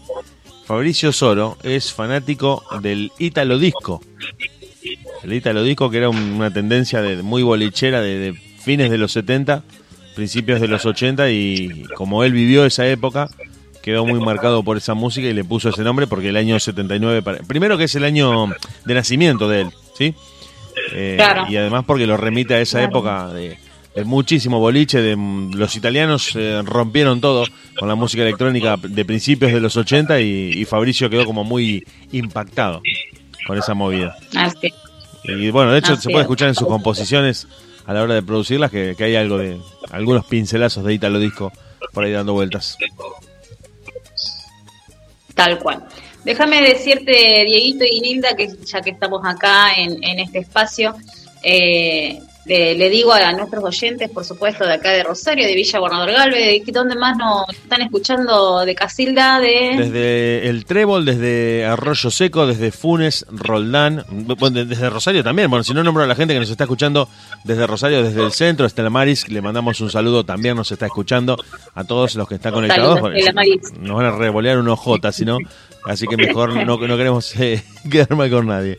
Fabricio 0.66 1.12
Soro 1.12 1.58
es 1.64 1.92
fanático 1.94 2.64
del 2.82 3.12
Italo 3.20 3.58
Disco. 3.60 4.02
El 5.24 5.34
Italo 5.34 5.64
Disco 5.64 5.90
que 5.90 5.98
era 5.98 6.10
un- 6.10 6.18
una 6.34 6.52
tendencia 6.52 7.02
de, 7.02 7.22
muy 7.22 7.44
bolichera 7.44 8.02
de, 8.02 8.18
de 8.20 8.34
fines 8.34 8.90
de 8.90 8.98
los 8.98 9.12
70, 9.12 9.64
principios 10.16 10.62
de 10.62 10.68
los 10.68 10.86
80 10.86 11.30
y 11.32 11.84
como 11.96 12.24
él 12.24 12.34
vivió 12.34 12.66
esa 12.66 12.88
época, 12.88 13.30
quedó 13.82 14.06
muy 14.06 14.20
marcado 14.20 14.64
por 14.64 14.78
esa 14.78 14.94
música 14.94 15.28
y 15.28 15.34
le 15.34 15.44
puso 15.44 15.70
ese 15.70 15.84
nombre 15.84 16.08
porque 16.08 16.30
el 16.30 16.38
año 16.38 16.60
79, 16.60 17.22
para- 17.22 17.40
primero 17.40 17.78
que 17.78 17.86
es 17.86 17.96
el 17.96 18.04
año 18.04 18.48
de 18.86 18.94
nacimiento 18.94 19.48
de 19.50 19.62
él, 19.62 19.68
¿sí? 19.98 20.14
Eh, 20.94 21.16
Claro. 21.18 21.46
Y 21.50 21.56
además 21.58 21.84
porque 21.86 22.08
lo 22.08 22.18
remite 22.18 22.54
a 22.56 22.62
esa 22.62 22.80
Claro. 22.80 22.92
época 22.92 23.28
de, 23.34 23.58
de 23.96 24.06
muchísimo 24.06 24.60
boliche, 24.60 25.02
de 25.02 25.16
los 25.56 25.76
italianos 25.76 26.32
eh, 26.36 26.62
rompieron 26.64 27.22
todo 27.22 27.46
con 27.78 27.88
la 27.88 27.96
música 27.96 28.24
electrónica 28.24 28.78
de 28.82 29.06
principios 29.06 29.52
de 29.52 29.60
los 29.60 29.76
80 29.78 30.20
y, 30.22 30.52
y 30.56 30.66
Fabricio 30.66 31.10
quedó 31.10 31.26
como 31.26 31.44
muy 31.44 31.84
impactado 32.12 32.82
con 33.48 33.58
esa 33.58 33.74
movida. 33.74 34.16
Así. 34.36 34.72
Y 35.24 35.50
bueno, 35.52 35.72
de 35.72 35.80
hecho 35.80 35.94
Así 35.94 36.04
se 36.04 36.10
puede 36.10 36.20
es. 36.22 36.26
escuchar 36.26 36.48
en 36.50 36.56
sus 36.56 36.68
composiciones 36.68 37.48
a 37.86 37.94
la 37.94 38.04
hora 38.04 38.14
de 38.16 38.24
producirlas 38.24 38.70
que, 38.72 38.96
que 38.98 39.04
hay 39.04 39.16
algo 39.16 39.38
de 39.38 39.60
algunos 39.92 40.26
pincelazos 40.26 40.84
de 40.84 40.94
Italo 40.94 41.20
Disco 41.20 41.52
por 41.94 42.04
ahí 42.04 42.12
dando 42.12 42.34
vueltas. 42.34 42.78
Tal 45.36 45.58
cual. 45.60 45.84
Déjame 46.24 46.62
decirte, 46.62 47.44
Dieguito 47.46 47.86
y 47.90 48.02
Nilda, 48.02 48.36
que 48.36 48.50
ya 48.66 48.82
que 48.82 48.91
estamos 48.91 49.22
acá 49.26 49.74
en, 49.78 50.04
en 50.04 50.20
este 50.20 50.40
espacio, 50.40 50.96
eh, 51.44 52.20
le, 52.46 52.74
le 52.74 52.90
digo 52.90 53.14
a 53.14 53.32
nuestros 53.32 53.64
oyentes, 53.64 54.10
por 54.10 54.26
supuesto, 54.26 54.66
de 54.66 54.74
acá 54.74 54.91
de 54.91 55.04
Rosario, 55.04 55.46
de 55.46 55.54
Villa 55.54 55.78
Gobernador 55.78 56.12
Galvez, 56.12 56.66
de 56.66 56.72
dónde 56.72 56.96
más 56.96 57.16
nos 57.16 57.48
están 57.50 57.82
escuchando 57.82 58.66
de 58.66 58.74
Casilda, 58.74 59.40
de... 59.40 59.76
Desde 59.78 60.50
el 60.50 60.66
Trébol, 60.66 61.06
desde 61.06 61.66
Arroyo 61.66 62.10
Seco, 62.10 62.48
desde 62.48 62.72
Funes, 62.72 63.26
Roldán, 63.30 64.04
bueno, 64.10 64.66
desde 64.66 64.90
Rosario 64.90 65.24
también. 65.24 65.50
Bueno, 65.50 65.64
si 65.64 65.76
no 65.76 65.84
nombro 65.84 66.04
a 66.04 66.08
la 66.08 66.16
gente 66.16 66.34
que 66.34 66.40
nos 66.40 66.50
está 66.50 66.64
escuchando 66.64 67.08
desde 67.44 67.68
Rosario, 67.68 68.02
desde 68.02 68.26
el 68.26 68.32
centro, 68.32 68.66
Estela 68.66 68.90
Maris, 68.90 69.30
le 69.30 69.41
mandamos 69.41 69.80
un 69.82 69.91
saludo, 69.91 70.24
también 70.26 70.56
nos 70.56 70.72
está 70.72 70.88
escuchando 70.88 71.38
a 71.76 71.84
todos 71.84 72.16
los 72.16 72.28
que 72.28 72.36
están 72.36 72.54
conectados. 72.54 73.00
Saludos. 73.00 73.72
Nos 73.80 73.96
van 73.96 74.06
a 74.08 74.12
revolear 74.12 74.58
unos 74.58 74.80
J, 74.80 75.12
si 75.12 75.24
no, 75.24 75.38
así 75.86 76.06
que 76.08 76.18
mejor 76.18 76.54
no, 76.54 76.78
no 76.78 76.98
queremos 76.98 77.36
eh, 77.40 77.64
quedar 77.92 78.16
mal 78.16 78.30
con 78.30 78.48
nadie. 78.48 78.78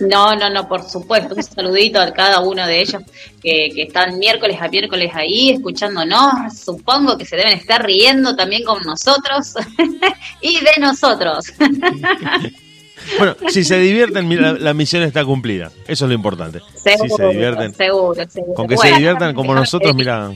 No, 0.00 0.34
no, 0.34 0.50
no, 0.50 0.68
por 0.68 0.82
supuesto. 0.82 1.36
Un 1.36 1.42
saludito 1.42 2.00
a 2.00 2.12
cada 2.12 2.40
uno 2.40 2.66
de 2.66 2.80
ellos 2.80 3.00
que, 3.40 3.70
que 3.72 3.82
están 3.82 4.18
miércoles 4.18 4.58
a 4.60 4.66
miércoles 4.68 5.10
ahí 5.14 5.50
escuchándonos. 5.50 6.58
Supongo 6.64 7.16
que 7.16 7.24
se 7.24 7.36
deben 7.36 7.52
estar 7.52 7.84
riendo 7.86 8.34
también 8.34 8.64
con 8.64 8.82
nosotros 8.82 9.54
y 10.40 10.58
de 10.60 10.80
nosotros. 10.80 11.44
Bueno, 13.18 13.36
si 13.50 13.64
se 13.64 13.78
divierten, 13.78 14.40
la, 14.40 14.52
la 14.54 14.72
misión 14.72 15.02
está 15.02 15.24
cumplida. 15.26 15.70
Eso 15.86 16.06
es 16.06 16.08
lo 16.08 16.14
importante. 16.14 16.60
si 16.74 16.80
se 16.90 16.96
Seguro, 16.96 17.28
divierten. 17.28 17.74
seguro, 17.74 18.24
seguro. 18.30 18.54
Con 18.54 18.66
que 18.66 18.78
se 18.78 18.92
diviertan 18.92 19.34
como 19.34 19.54
nosotros, 19.54 19.92
decir- 19.94 19.98
mira. 20.06 20.32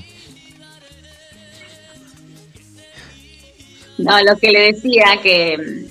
No, 3.99 4.21
lo 4.23 4.37
que 4.37 4.53
le 4.53 4.73
decía 4.73 5.19
que, 5.23 5.87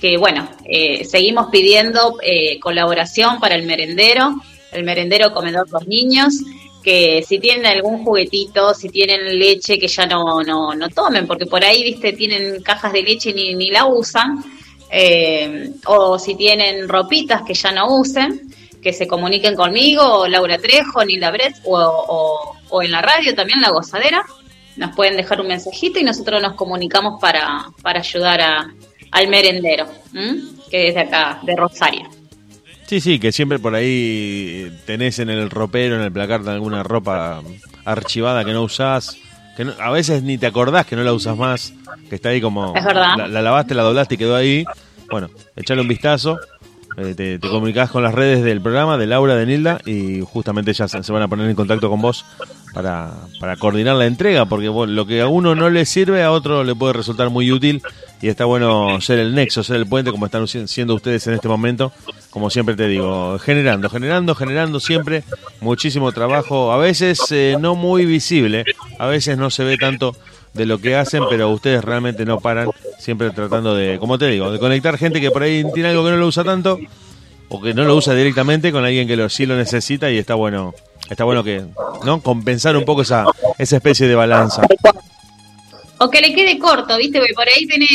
que 0.00 0.16
bueno, 0.16 0.48
eh, 0.64 1.04
seguimos 1.04 1.48
pidiendo 1.50 2.16
eh, 2.22 2.58
colaboración 2.58 3.38
para 3.38 3.54
el 3.54 3.64
merendero, 3.64 4.34
el 4.72 4.84
merendero 4.84 5.32
comedor 5.32 5.70
los 5.70 5.86
niños, 5.86 6.34
que 6.82 7.24
si 7.26 7.38
tienen 7.38 7.66
algún 7.66 8.04
juguetito, 8.04 8.74
si 8.74 8.88
tienen 8.88 9.38
leche 9.38 9.78
que 9.78 9.88
ya 9.88 10.06
no, 10.06 10.42
no, 10.42 10.74
no 10.74 10.88
tomen, 10.90 11.26
porque 11.26 11.46
por 11.46 11.64
ahí, 11.64 11.82
viste, 11.82 12.12
tienen 12.12 12.62
cajas 12.62 12.92
de 12.92 13.02
leche 13.02 13.30
y 13.30 13.34
ni, 13.34 13.54
ni 13.54 13.70
la 13.70 13.86
usan, 13.86 14.44
eh, 14.90 15.70
o 15.86 16.18
si 16.18 16.34
tienen 16.34 16.88
ropitas 16.88 17.42
que 17.42 17.54
ya 17.54 17.72
no 17.72 17.96
usen, 17.96 18.54
que 18.82 18.92
se 18.92 19.06
comuniquen 19.06 19.54
conmigo, 19.54 20.02
o 20.02 20.28
Laura 20.28 20.58
Trejo, 20.58 21.04
Nilda 21.04 21.30
Brett, 21.30 21.56
o, 21.64 21.78
o, 21.78 22.56
o 22.68 22.82
en 22.82 22.90
la 22.90 23.00
radio 23.00 23.34
también, 23.34 23.62
La 23.62 23.70
Gozadera, 23.70 24.24
nos 24.76 24.94
pueden 24.94 25.16
dejar 25.16 25.40
un 25.40 25.48
mensajito 25.48 25.98
y 25.98 26.04
nosotros 26.04 26.40
nos 26.42 26.54
comunicamos 26.54 27.20
para, 27.20 27.66
para 27.82 28.00
ayudar 28.00 28.40
a, 28.40 28.70
al 29.10 29.28
merendero, 29.28 29.86
¿m? 30.12 30.40
que 30.70 30.88
es 30.88 30.94
de 30.94 31.00
acá, 31.02 31.40
de 31.42 31.54
Rosario. 31.56 32.08
Sí, 32.86 33.00
sí, 33.00 33.18
que 33.18 33.32
siempre 33.32 33.58
por 33.58 33.74
ahí 33.74 34.70
tenés 34.86 35.18
en 35.18 35.30
el 35.30 35.48
ropero, 35.50 35.96
en 35.96 36.02
el 36.02 36.12
placar 36.12 36.42
de 36.42 36.50
alguna 36.52 36.82
ropa 36.82 37.42
archivada 37.84 38.44
que 38.44 38.52
no 38.52 38.62
usás, 38.62 39.16
que 39.56 39.64
no- 39.64 39.72
a 39.80 39.90
veces 39.90 40.22
ni 40.22 40.36
te 40.38 40.46
acordás 40.46 40.84
que 40.86 40.96
no 40.96 41.02
la 41.02 41.12
usas 41.12 41.36
más, 41.36 41.72
que 42.08 42.16
está 42.16 42.28
ahí 42.30 42.40
como... 42.40 42.74
Es 42.76 42.84
verdad. 42.84 43.16
La, 43.16 43.28
la 43.28 43.42
lavaste, 43.42 43.74
la 43.74 43.82
doblaste 43.84 44.16
y 44.16 44.18
quedó 44.18 44.36
ahí. 44.36 44.64
Bueno, 45.10 45.30
echale 45.56 45.80
un 45.80 45.88
vistazo, 45.88 46.38
eh, 46.96 47.14
te, 47.16 47.38
te 47.38 47.48
comunicás 47.48 47.90
con 47.90 48.02
las 48.02 48.14
redes 48.14 48.42
del 48.44 48.60
programa, 48.60 48.96
de 48.98 49.06
Laura, 49.06 49.34
de 49.36 49.46
Nilda, 49.46 49.80
y 49.84 50.20
justamente 50.22 50.70
ellas 50.70 50.90
se 51.00 51.12
van 51.12 51.22
a 51.22 51.28
poner 51.28 51.48
en 51.48 51.56
contacto 51.56 51.88
con 51.90 52.00
vos 52.00 52.24
para, 52.72 53.12
para 53.40 53.56
coordinar 53.56 53.96
la 53.96 54.06
entrega, 54.06 54.46
porque 54.46 54.68
bueno, 54.68 54.92
lo 54.92 55.06
que 55.06 55.20
a 55.20 55.28
uno 55.28 55.54
no 55.54 55.70
le 55.70 55.84
sirve, 55.86 56.22
a 56.22 56.30
otro 56.32 56.64
le 56.64 56.74
puede 56.74 56.92
resultar 56.92 57.30
muy 57.30 57.50
útil, 57.52 57.82
y 58.22 58.28
está 58.28 58.44
bueno 58.46 59.00
ser 59.00 59.18
el 59.18 59.34
nexo, 59.34 59.62
ser 59.62 59.76
el 59.76 59.86
puente, 59.86 60.10
como 60.10 60.26
están 60.26 60.46
si- 60.48 60.66
siendo 60.68 60.94
ustedes 60.94 61.26
en 61.26 61.34
este 61.34 61.48
momento, 61.48 61.92
como 62.30 62.48
siempre 62.50 62.74
te 62.74 62.88
digo, 62.88 63.38
generando, 63.38 63.88
generando, 63.90 64.34
generando 64.34 64.80
siempre 64.80 65.24
muchísimo 65.60 66.10
trabajo, 66.12 66.72
a 66.72 66.76
veces 66.78 67.20
eh, 67.30 67.56
no 67.60 67.74
muy 67.74 68.06
visible, 68.06 68.64
a 68.98 69.06
veces 69.06 69.36
no 69.38 69.50
se 69.50 69.62
ve 69.64 69.76
tanto 69.76 70.16
de 70.54 70.66
lo 70.66 70.78
que 70.78 70.96
hacen, 70.96 71.24
pero 71.28 71.50
ustedes 71.50 71.84
realmente 71.84 72.24
no 72.24 72.40
paran, 72.40 72.70
siempre 72.98 73.30
tratando 73.30 73.74
de, 73.74 73.98
como 73.98 74.18
te 74.18 74.28
digo, 74.28 74.50
de 74.50 74.58
conectar 74.58 74.96
gente 74.96 75.20
que 75.20 75.30
por 75.30 75.42
ahí 75.42 75.64
tiene 75.74 75.90
algo 75.90 76.04
que 76.04 76.10
no 76.10 76.16
lo 76.16 76.26
usa 76.28 76.44
tanto 76.44 76.78
o 77.48 77.60
que 77.60 77.74
no 77.74 77.84
lo 77.84 77.96
usa 77.96 78.14
directamente 78.14 78.72
con 78.72 78.84
alguien 78.84 79.06
que 79.06 79.16
lo, 79.16 79.28
sí 79.28 79.46
lo 79.46 79.56
necesita 79.56 80.10
y 80.10 80.18
está 80.18 80.34
bueno, 80.34 80.72
está 81.10 81.24
bueno 81.24 81.42
que, 81.42 81.64
¿no? 82.04 82.22
Compensar 82.22 82.76
un 82.76 82.84
poco 82.84 83.02
esa, 83.02 83.26
esa 83.58 83.76
especie 83.76 84.06
de 84.06 84.14
balanza. 84.14 84.62
O 85.98 86.10
que 86.10 86.20
le 86.20 86.34
quede 86.34 86.58
corto, 86.58 86.96
¿viste? 86.98 87.18
Porque 87.18 87.34
por 87.34 87.48
ahí 87.48 87.66
tiene 87.66 87.86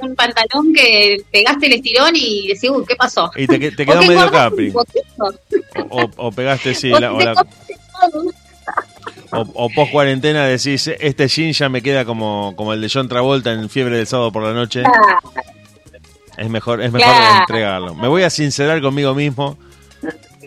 un, 0.00 0.08
un 0.08 0.16
pantalón 0.16 0.72
que 0.74 1.18
pegaste 1.30 1.66
el 1.66 1.74
estirón 1.74 2.14
y 2.14 2.48
decís, 2.48 2.70
uy, 2.70 2.84
¿qué 2.86 2.96
pasó? 2.96 3.30
Y 3.36 3.46
te, 3.46 3.58
quedó 3.76 4.00
que 4.00 4.08
medio 4.08 4.30
capri. 4.30 4.72
O, 5.90 6.10
o 6.16 6.32
pegaste, 6.32 6.74
sí, 6.74 6.92
O 6.92 6.98
la, 6.98 7.12
o. 7.12 7.24
o, 9.32 9.40
o 9.54 9.68
post 9.70 9.92
cuarentena 9.92 10.46
decís, 10.46 10.86
este 10.88 11.28
jean 11.28 11.52
ya 11.52 11.68
me 11.68 11.82
queda 11.82 12.04
como, 12.04 12.54
como 12.56 12.72
el 12.72 12.80
de 12.80 12.90
John 12.92 13.08
Travolta 13.08 13.52
en 13.52 13.68
Fiebre 13.70 13.96
del 13.96 14.06
Sábado 14.06 14.32
por 14.32 14.42
la 14.42 14.52
Noche. 14.52 14.82
Es 16.36 16.50
mejor, 16.50 16.82
es 16.82 16.92
mejor 16.92 17.08
Claro. 17.14 17.40
entregarlo. 17.40 17.94
Me 17.94 18.08
voy 18.08 18.22
a 18.22 18.30
sincerar 18.30 18.80
conmigo 18.82 19.14
mismo. 19.14 19.56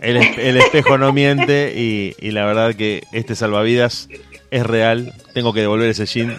El, 0.01 0.17
el 0.17 0.57
espejo 0.57 0.97
no 0.97 1.11
miente 1.11 1.73
y, 1.75 2.15
y 2.19 2.31
la 2.31 2.45
verdad 2.45 2.73
que 2.75 3.03
este 3.11 3.35
salvavidas 3.35 4.07
es 4.51 4.65
real. 4.65 5.13
Tengo 5.33 5.51
que 5.53 5.61
devolver 5.61 5.89
ese 5.89 6.05
jean. 6.05 6.37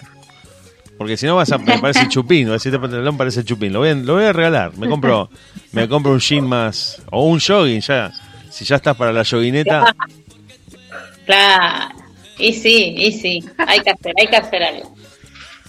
Porque 0.97 1.17
si 1.17 1.25
no 1.25 1.35
vas 1.35 1.51
a, 1.51 1.57
me 1.57 1.79
parece 1.79 2.07
chupín, 2.07 2.47
¿no? 2.47 2.55
este 2.55 2.71
pantalón 2.79 3.17
parece 3.17 3.43
chupín. 3.43 3.73
Lo 3.73 3.79
voy, 3.79 3.89
a, 3.89 3.95
lo 3.95 4.13
voy 4.15 4.23
a 4.25 4.33
regalar. 4.33 4.77
Me 4.77 4.87
compro, 4.87 5.29
me 5.73 5.87
compro 5.89 6.11
un 6.13 6.19
jean 6.19 6.47
más 6.47 7.01
o 7.11 7.25
un 7.25 7.39
jogging 7.39 7.81
ya. 7.81 8.11
Si 8.49 8.65
ya 8.65 8.75
estás 8.77 8.95
para 8.95 9.11
la 9.13 9.23
joguineta, 9.25 9.95
Claro. 11.25 11.95
Y 12.41 12.53
sí, 12.53 12.95
y 12.97 13.11
sí. 13.11 13.43
Hay 13.57 13.79
que 13.81 13.91
hacer, 13.91 14.13
hay 14.19 14.27
que 14.27 14.35
hacer 14.35 14.63
algo. 14.63 14.95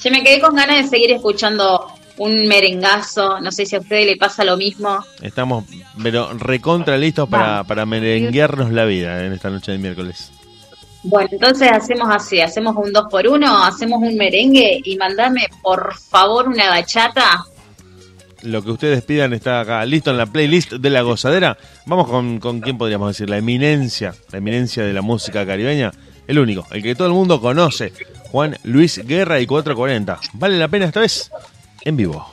Yo 0.03 0.11
me 0.11 0.25
quedé 0.25 0.41
con 0.41 0.55
ganas 0.57 0.83
de 0.83 0.89
seguir 0.89 1.13
escuchando 1.13 1.87
un 2.19 2.47
merengazo. 2.49 3.41
No 3.41 3.53
sé 3.53 3.67
si 3.67 3.77
a 3.77 3.81
ustedes 3.81 4.07
le 4.07 4.17
pasa 4.17 4.45
lo 4.45 4.57
mismo. 4.57 5.05
Estamos, 5.21 5.65
pero 6.03 6.33
recontra 6.35 6.97
listos 6.97 7.29
para, 7.29 7.65
para 7.65 7.87
merenguearnos 7.87 8.73
la 8.73 8.85
vida 8.85 9.25
en 9.25 9.33
esta 9.33 9.51
noche 9.51 9.73
de 9.73 9.79
miércoles. 9.79 10.33
Bueno, 11.05 11.29
entonces 11.33 11.71
hacemos 11.71 12.09
así, 12.11 12.41
hacemos 12.41 12.77
un 12.77 12.93
dos 12.93 13.07
por 13.11 13.27
uno, 13.27 13.65
hacemos 13.65 14.01
un 14.03 14.17
merengue 14.17 14.81
y 14.85 14.97
mandame 14.97 15.49
por 15.61 15.97
favor 15.97 16.49
una 16.49 16.71
bachata. 16.71 17.45
Lo 18.43 18.63
que 18.63 18.71
ustedes 18.71 19.03
pidan 19.03 19.33
está 19.33 19.61
acá 19.61 19.85
listo 19.85 20.11
en 20.11 20.19
la 20.19 20.27
playlist 20.27 20.73
de 20.73 20.91
la 20.91 21.03
gozadera. 21.03 21.57
Vamos 21.87 22.09
con, 22.09 22.39
con 22.39 22.61
quién 22.61 22.79
podríamos 22.79 23.09
decir, 23.09 23.29
la 23.29 23.39
eminencia, 23.39 24.15
la 24.31 24.39
eminencia 24.39 24.85
de 24.85 24.93
la 24.93 25.03
música 25.03 25.45
caribeña. 25.45 25.93
El 26.27 26.39
único, 26.39 26.67
el 26.71 26.83
que 26.83 26.95
todo 26.95 27.09
el 27.09 27.15
mundo 27.15 27.41
conoce, 27.41 27.93
Juan 28.31 28.57
Luis 28.63 29.01
Guerra 29.05 29.41
y 29.41 29.47
440. 29.47 30.21
Vale 30.35 30.59
la 30.59 30.69
pena 30.69 30.87
esta 30.87 31.01
vez 31.01 31.31
en 31.83 31.97
vivo. 31.97 32.27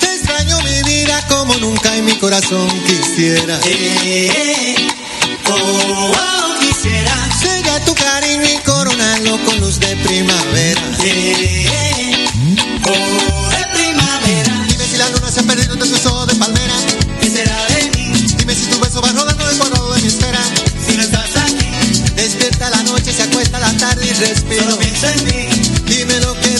Te 0.00 0.12
extraño 0.12 0.58
mi 0.62 0.82
vida 0.82 1.24
como 1.28 1.54
nunca 1.54 1.96
en 1.96 2.04
mi 2.04 2.16
corazón 2.16 2.68
quisiera. 2.86 3.58
Oh, 5.50 6.12
oh, 6.12 6.58
quisiera 6.60 7.14
sellar 7.38 7.84
tu 7.84 7.94
cariño 7.94 8.44
y 8.44 8.58
coronarlo 8.58 9.44
con 9.44 9.60
luz 9.60 9.78
de 9.80 9.96
primavera. 9.96 10.82
oh, 12.86 13.48
de 13.50 13.64
primavera. 13.78 14.64
Dime 14.68 14.84
si 14.86 14.96
la 14.96 15.08
luna 15.10 15.30
se 15.30 15.40
ha 15.40 15.42
perdido 15.44 15.74
entre 15.74 15.88
sus 15.88 16.06
ojos 16.06 16.26
de 16.28 16.34
palmera. 16.36 16.74
¿Qué 17.20 17.28
será 17.28 17.66
de 17.66 17.90
mí? 17.96 18.12
Dime 18.38 18.54
si 18.54 18.66
tu 18.66 18.78
beso 18.80 19.00
va 19.00 19.08
rodando 19.08 19.50
el 19.50 19.56
cuadrado 19.58 19.94
de 19.94 20.00
mi 20.02 20.08
esfera. 20.08 20.40
Si 20.86 20.96
no 20.96 21.02
estás 21.02 21.36
aquí, 21.36 21.68
despierta 22.14 22.70
la 22.70 22.82
noche, 22.84 23.12
se 23.12 23.22
acuesta 23.22 23.58
la 23.58 23.72
tarde 23.76 24.06
y 24.06 24.12
respiro. 24.12 24.62
Solo 24.62 24.78
pienso 24.78 25.06
en 25.08 25.24
ti. 25.24 25.70
Dime 25.86 26.20
lo 26.20 26.34
que 26.40 26.59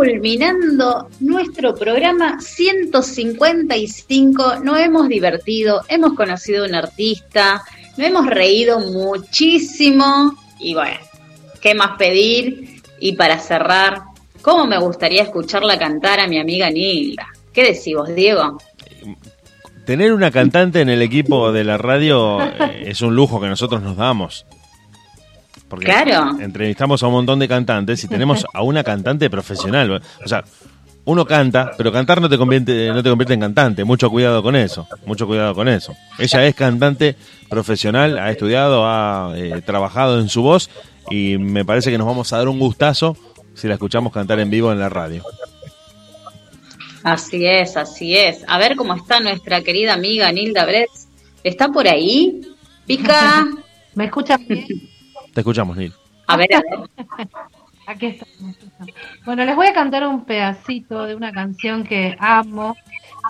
culminando 0.00 1.10
nuestro 1.20 1.74
programa 1.74 2.40
155, 2.40 4.60
nos 4.64 4.78
hemos 4.78 5.10
divertido, 5.10 5.82
hemos 5.90 6.14
conocido 6.14 6.64
a 6.64 6.68
un 6.68 6.74
artista, 6.74 7.62
nos 7.98 8.06
hemos 8.06 8.26
reído 8.26 8.80
muchísimo 8.80 10.34
Y 10.58 10.72
bueno, 10.72 10.96
¿qué 11.60 11.74
más 11.74 11.98
pedir? 11.98 12.80
Y 12.98 13.12
para 13.12 13.38
cerrar, 13.38 14.00
¿cómo 14.40 14.66
me 14.66 14.78
gustaría 14.78 15.24
escucharla 15.24 15.78
cantar 15.78 16.18
a 16.18 16.26
mi 16.26 16.38
amiga 16.38 16.70
Nilda? 16.70 17.26
¿Qué 17.52 17.64
decís 17.64 17.94
vos, 17.94 18.08
Diego? 18.14 18.56
Tener 19.84 20.14
una 20.14 20.30
cantante 20.30 20.80
en 20.80 20.88
el 20.88 21.02
equipo 21.02 21.52
de 21.52 21.64
la 21.64 21.76
radio 21.76 22.40
eh, 22.40 22.84
es 22.86 23.02
un 23.02 23.14
lujo 23.14 23.38
que 23.38 23.48
nosotros 23.48 23.82
nos 23.82 23.98
damos. 23.98 24.46
Porque 25.70 25.86
Claro. 25.86 26.36
entrevistamos 26.40 27.02
a 27.02 27.06
un 27.06 27.12
montón 27.12 27.38
de 27.38 27.48
cantantes 27.48 28.02
y 28.04 28.08
tenemos 28.08 28.44
a 28.52 28.62
una 28.62 28.82
cantante 28.84 29.30
profesional. 29.30 30.02
O 30.22 30.28
sea, 30.28 30.44
uno 31.04 31.24
canta, 31.24 31.70
pero 31.78 31.92
cantar 31.92 32.20
no 32.20 32.28
te 32.28 32.36
convierte, 32.36 32.88
no 32.88 33.02
te 33.02 33.08
convierte 33.08 33.34
en 33.34 33.40
cantante. 33.40 33.84
Mucho 33.84 34.10
cuidado 34.10 34.42
con 34.42 34.56
eso. 34.56 34.86
Mucho 35.06 35.26
cuidado 35.28 35.54
con 35.54 35.68
eso. 35.68 35.94
Ella 36.18 36.44
es 36.44 36.54
cantante 36.56 37.14
profesional, 37.48 38.18
ha 38.18 38.30
estudiado, 38.30 38.84
ha 38.84 39.32
eh, 39.36 39.62
trabajado 39.64 40.20
en 40.20 40.28
su 40.28 40.42
voz 40.42 40.68
y 41.08 41.38
me 41.38 41.64
parece 41.64 41.90
que 41.90 41.98
nos 41.98 42.06
vamos 42.06 42.32
a 42.32 42.38
dar 42.38 42.48
un 42.48 42.58
gustazo 42.58 43.16
si 43.54 43.68
la 43.68 43.74
escuchamos 43.74 44.12
cantar 44.12 44.40
en 44.40 44.50
vivo 44.50 44.72
en 44.72 44.80
la 44.80 44.88
radio. 44.88 45.24
Así 47.02 47.46
es, 47.46 47.76
así 47.76 48.16
es. 48.16 48.44
A 48.46 48.58
ver 48.58 48.76
cómo 48.76 48.94
está 48.94 49.20
nuestra 49.20 49.62
querida 49.62 49.94
amiga 49.94 50.30
Nilda 50.32 50.66
Bretz. 50.66 51.06
¿Está 51.44 51.68
por 51.68 51.88
ahí? 51.88 52.40
Pica. 52.86 53.46
¿Me 53.94 54.04
escuchan 54.06 54.44
bien? 54.46 54.66
Te 55.32 55.40
escuchamos, 55.40 55.76
Nil. 55.76 55.92
A 56.26 56.36
ver, 56.36 56.54
a 56.54 56.60
ver. 56.60 56.88
Aquí 57.86 58.06
está. 58.06 58.26
Bueno, 59.24 59.44
les 59.44 59.56
voy 59.56 59.66
a 59.66 59.72
cantar 59.72 60.06
un 60.06 60.24
pedacito 60.24 61.04
de 61.04 61.14
una 61.14 61.32
canción 61.32 61.84
que 61.84 62.16
amo, 62.20 62.76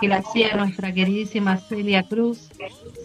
que 0.01 0.09
la 0.09 0.17
hacía 0.17 0.55
nuestra 0.57 0.93
queridísima 0.93 1.57
Celia 1.57 2.03
Cruz, 2.03 2.51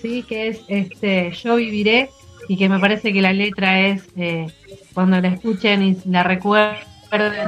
sí, 0.01 0.23
que 0.23 0.47
es 0.49 0.61
este 0.67 1.31
Yo 1.31 1.55
viviré 1.55 2.09
y 2.47 2.57
que 2.57 2.69
me 2.69 2.79
parece 2.79 3.13
que 3.13 3.21
la 3.21 3.33
letra 3.33 3.79
es 3.79 4.07
eh, 4.17 4.47
cuando 4.93 5.19
la 5.21 5.29
escuchen 5.29 5.81
y 5.81 5.97
la 6.05 6.23
recuerden 6.23 6.77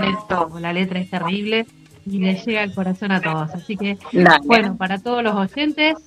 esto, 0.03 0.51
la 0.59 0.71
letra 0.71 0.99
es 0.99 1.09
terrible 1.09 1.65
y 2.05 2.19
le 2.19 2.35
llega 2.35 2.63
al 2.63 2.73
corazón 2.73 3.11
a 3.11 3.21
todos. 3.21 3.51
Así 3.51 3.75
que 3.75 3.97
Dale. 4.13 4.39
bueno, 4.45 4.77
para 4.77 4.99
todos 4.99 5.21
los 5.21 5.35
oyentes, 5.35 5.97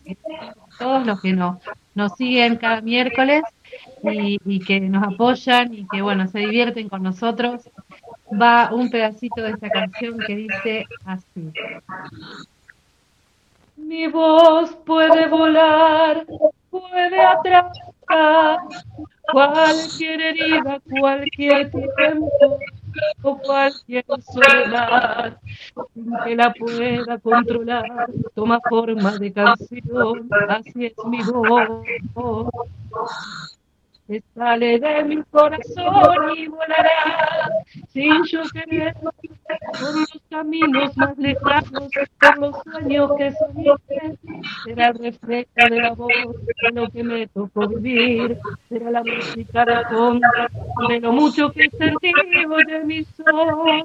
todos 0.79 1.07
los 1.07 1.21
que 1.21 1.33
nos 1.35 1.59
nos 1.95 2.13
siguen 2.17 2.57
cada 2.57 2.81
miércoles 2.81 3.43
y, 4.03 4.61
que 4.61 4.81
nos 4.81 5.03
apoyan 5.03 5.75
y 5.75 5.87
que 5.89 6.03
bueno 6.03 6.27
se 6.29 6.41
divierten 6.41 6.89
con 6.89 7.03
nosotros. 7.03 7.69
Va 8.31 8.71
un 8.73 8.91
pedacito 8.91 9.43
de 9.43 9.51
esta 9.51 9.69
canción 9.71 10.19
que 10.19 10.37
dice 10.37 10.87
así. 11.05 11.53
Mi 13.77 14.07
voz 14.07 14.71
puede 14.87 15.27
volar, 15.27 16.25
puede 16.71 17.21
atrapar 17.21 18.59
cualquier 19.33 20.21
herida, 20.21 20.81
cualquier 20.89 21.71
tiempo 21.71 22.59
o 23.23 23.39
cualquier 23.39 24.05
soledad, 24.33 25.39
sin 25.95 26.13
que 26.25 26.37
la 26.37 26.53
pueda 26.53 27.19
controlar, 27.19 27.85
toma 28.35 28.61
forma 28.69 29.19
de 29.19 29.33
canción, 29.33 30.29
así 30.49 30.87
es 30.87 30.95
mi 31.07 31.23
voz 31.23 31.85
que 34.11 34.21
sale 34.35 34.81
de 34.81 35.05
mi 35.05 35.23
corazón 35.31 36.37
y 36.37 36.49
volará 36.49 37.49
sin 37.91 38.25
yo 38.25 38.43
querer 38.53 38.93
por 38.95 39.15
los 39.95 40.23
caminos 40.29 40.97
más 40.97 41.17
lejanos, 41.17 41.91
por 42.19 42.39
los 42.39 42.57
sueños 42.65 43.13
que 43.17 43.33
soñé. 43.33 43.71
Será 44.65 44.89
el 44.89 45.17
de 45.21 45.81
la 45.81 45.93
voz 45.93 46.09
de 46.09 46.71
lo 46.73 46.91
que 46.91 47.05
me 47.05 47.29
tocó 47.29 47.69
vivir, 47.69 48.37
será 48.69 48.91
la 48.91 49.03
música 49.05 49.65
de 49.65 49.85
fondo 49.85 50.27
de 50.89 51.01
lo 51.01 51.13
mucho 51.13 51.53
que 51.53 51.71
sentí 51.71 52.13
de 52.67 52.85
mi 52.85 53.05
sol, 53.05 53.85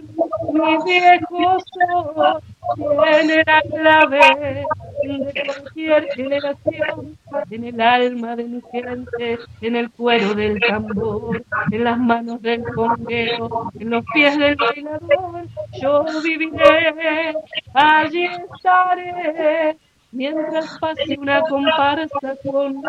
mi 0.53 0.83
viejo 0.85 1.59
sol. 1.59 2.41
Tiene 2.73 3.43
la 3.45 3.61
clave 3.61 4.65
de 5.03 5.43
cualquier 5.45 6.07
generación, 6.13 7.17
en 7.51 7.63
el 7.63 7.81
alma 7.81 8.35
de 8.35 8.43
mi 8.45 8.61
gente, 8.71 9.39
en 9.61 9.75
el 9.75 9.91
cuero 9.91 10.33
del 10.33 10.59
tambor, 10.59 11.43
en 11.71 11.83
las 11.83 11.97
manos 11.97 12.41
del 12.41 12.63
conguero, 12.63 13.71
en 13.79 13.89
los 13.89 14.03
pies 14.13 14.37
del 14.37 14.55
bailador. 14.55 15.45
Yo 15.81 16.05
viviré, 16.23 17.33
allí 17.73 18.25
estaré. 18.25 19.77
Mientras 20.15 20.79
pase 20.79 21.17
una 21.19 21.41
comparsa 21.41 22.35
con 22.41 22.81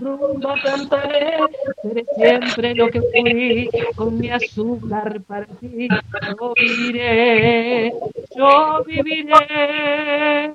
rumba 0.00 0.54
cantaré, 0.62 1.38
seré 1.80 2.04
siempre 2.14 2.74
lo 2.74 2.88
que 2.88 3.00
fui, 3.00 3.70
con 3.96 4.18
mi 4.18 4.28
azúcar 4.28 5.18
para 5.22 5.46
ti. 5.46 5.88
Yo 5.88 6.52
viviré, 6.54 7.90
yo 8.36 8.84
viviré. 8.84 10.52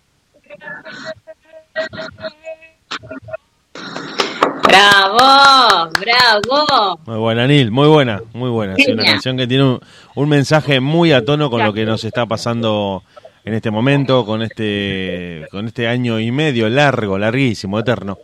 ¡Bravo! 4.67 5.89
¡Bravo! 5.99 6.99
Muy 7.07 7.17
buena, 7.17 7.47
Nil, 7.47 7.71
muy 7.71 7.87
buena, 7.87 8.21
muy 8.33 8.51
buena. 8.51 8.75
Sí, 8.75 8.91
una 8.91 9.03
canción 9.03 9.35
que 9.35 9.47
tiene 9.47 9.63
un, 9.63 9.79
un 10.13 10.29
mensaje 10.29 10.79
muy 10.79 11.11
a 11.11 11.25
tono 11.25 11.49
con 11.49 11.63
lo 11.63 11.73
que 11.73 11.85
nos 11.85 12.03
está 12.03 12.27
pasando 12.27 13.01
en 13.49 13.55
este 13.55 13.71
momento, 13.71 14.27
con 14.27 14.43
este, 14.43 15.47
con 15.49 15.65
este 15.65 15.87
año 15.87 16.19
y 16.19 16.31
medio 16.31 16.69
largo, 16.69 17.17
larguísimo, 17.17 17.79
eterno, 17.79 18.19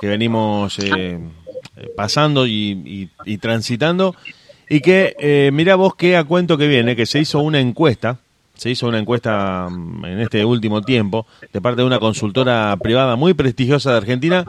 que 0.00 0.06
venimos 0.08 0.78
eh, 0.78 1.18
pasando 1.94 2.46
y, 2.46 3.10
transitando. 3.38 4.16
Y 4.70 4.80
que, 4.80 5.14
eh, 5.18 5.50
mira 5.52 5.74
vos 5.74 5.94
que 5.94 6.16
a 6.16 6.24
cuento 6.24 6.56
que 6.56 6.68
viene, 6.68 6.96
que 6.96 7.04
se 7.04 7.18
hizo 7.18 7.40
una 7.40 7.60
encuesta, 7.60 8.16
se 8.54 8.70
hizo 8.70 8.88
una 8.88 8.98
encuesta 8.98 9.68
mm, 9.70 10.06
en 10.06 10.20
este 10.20 10.42
último 10.42 10.80
tiempo, 10.80 11.26
de 11.52 11.60
parte 11.60 11.82
de 11.82 11.86
una 11.86 11.98
consultora 11.98 12.74
privada 12.78 13.14
muy 13.16 13.34
prestigiosa 13.34 13.90
de 13.90 13.98
Argentina, 13.98 14.46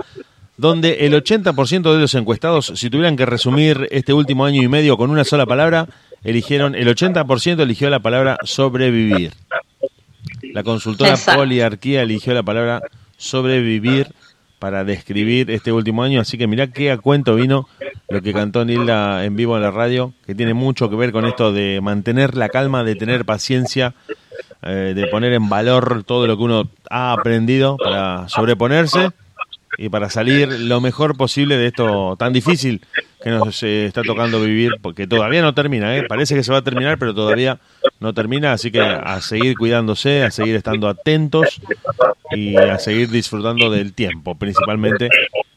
donde 0.56 1.06
el 1.06 1.14
80% 1.16 1.94
de 1.94 2.00
los 2.00 2.16
encuestados, 2.16 2.72
si 2.76 2.90
tuvieran 2.90 3.18
que 3.18 3.26
resumir 3.26 3.90
este 3.92 4.14
último 4.14 4.46
año 4.46 4.64
y 4.64 4.70
medio 4.70 4.96
con 4.96 5.10
una 5.10 5.26
sola 5.26 5.46
palabra, 5.46 5.90
eligieron, 6.24 6.76
el 6.76 6.88
80% 6.88 7.60
eligió 7.60 7.90
la 7.90 8.00
palabra 8.00 8.38
sobrevivir. 8.44 9.34
La 10.54 10.64
consultora 10.64 11.12
Exacto. 11.12 11.42
Poliarquía 11.42 12.04
eligió 12.04 12.34
la 12.34 12.44
palabra 12.44 12.82
sobrevivir 13.18 14.14
para 14.60 14.84
describir 14.84 15.52
este 15.52 15.72
último 15.72 16.04
año, 16.04 16.22
así 16.22 16.38
que 16.38 16.48
mirá 16.48 16.68
qué 16.68 16.92
a 16.92 16.98
cuento 16.98 17.36
vino 17.36 17.68
lo 18.08 18.22
que 18.22 18.34
cantó 18.34 18.64
Nilda 18.64 19.26
en 19.26 19.36
vivo 19.36 19.58
en 19.58 19.64
la 19.64 19.72
radio, 19.72 20.14
que 20.26 20.36
tiene 20.36 20.54
mucho 20.54 20.90
que 20.90 20.96
ver 20.96 21.12
con 21.12 21.26
esto 21.26 21.52
de 21.52 21.82
mantener 21.82 22.38
la 22.38 22.50
calma, 22.50 22.84
de 22.84 22.96
tener 22.96 23.26
paciencia, 23.26 23.94
eh, 24.62 24.94
de 24.96 25.08
poner 25.08 25.34
en 25.34 25.50
valor 25.50 26.04
todo 26.04 26.28
lo 26.28 26.38
que 26.38 26.44
uno 26.44 26.70
ha 26.90 27.14
aprendido 27.14 27.76
para 27.78 28.30
sobreponerse 28.30 29.10
y 29.78 29.90
para 29.90 30.10
salir 30.10 30.48
lo 30.60 30.82
mejor 30.82 31.18
posible 31.18 31.58
de 31.58 31.68
esto 31.68 32.16
tan 32.18 32.34
difícil 32.34 32.82
que 33.24 33.30
nos 33.30 33.64
eh, 33.64 33.86
está 33.86 34.02
tocando 34.04 34.42
vivir, 34.42 34.74
porque 34.82 35.08
todavía 35.08 35.42
no 35.42 35.54
termina, 35.54 35.96
¿eh? 35.96 36.04
parece 36.08 36.36
que 36.36 36.44
se 36.44 36.52
va 36.52 36.60
a 36.60 36.64
terminar, 36.64 36.98
pero 37.00 37.14
todavía 37.14 37.60
no 38.00 38.14
termina, 38.14 38.52
así 38.52 38.70
que 38.70 38.82
a 38.82 39.22
seguir 39.22 39.58
cuidándose, 39.58 40.24
a 40.24 40.32
seguir 40.32 40.56
estando 40.56 40.90
atentos 40.90 41.62
y 42.32 42.58
a 42.58 42.78
seguir 42.80 43.10
disfrutando 43.10 43.70
del 43.70 43.94
tiempo, 43.94 44.36
principalmente. 44.36 45.10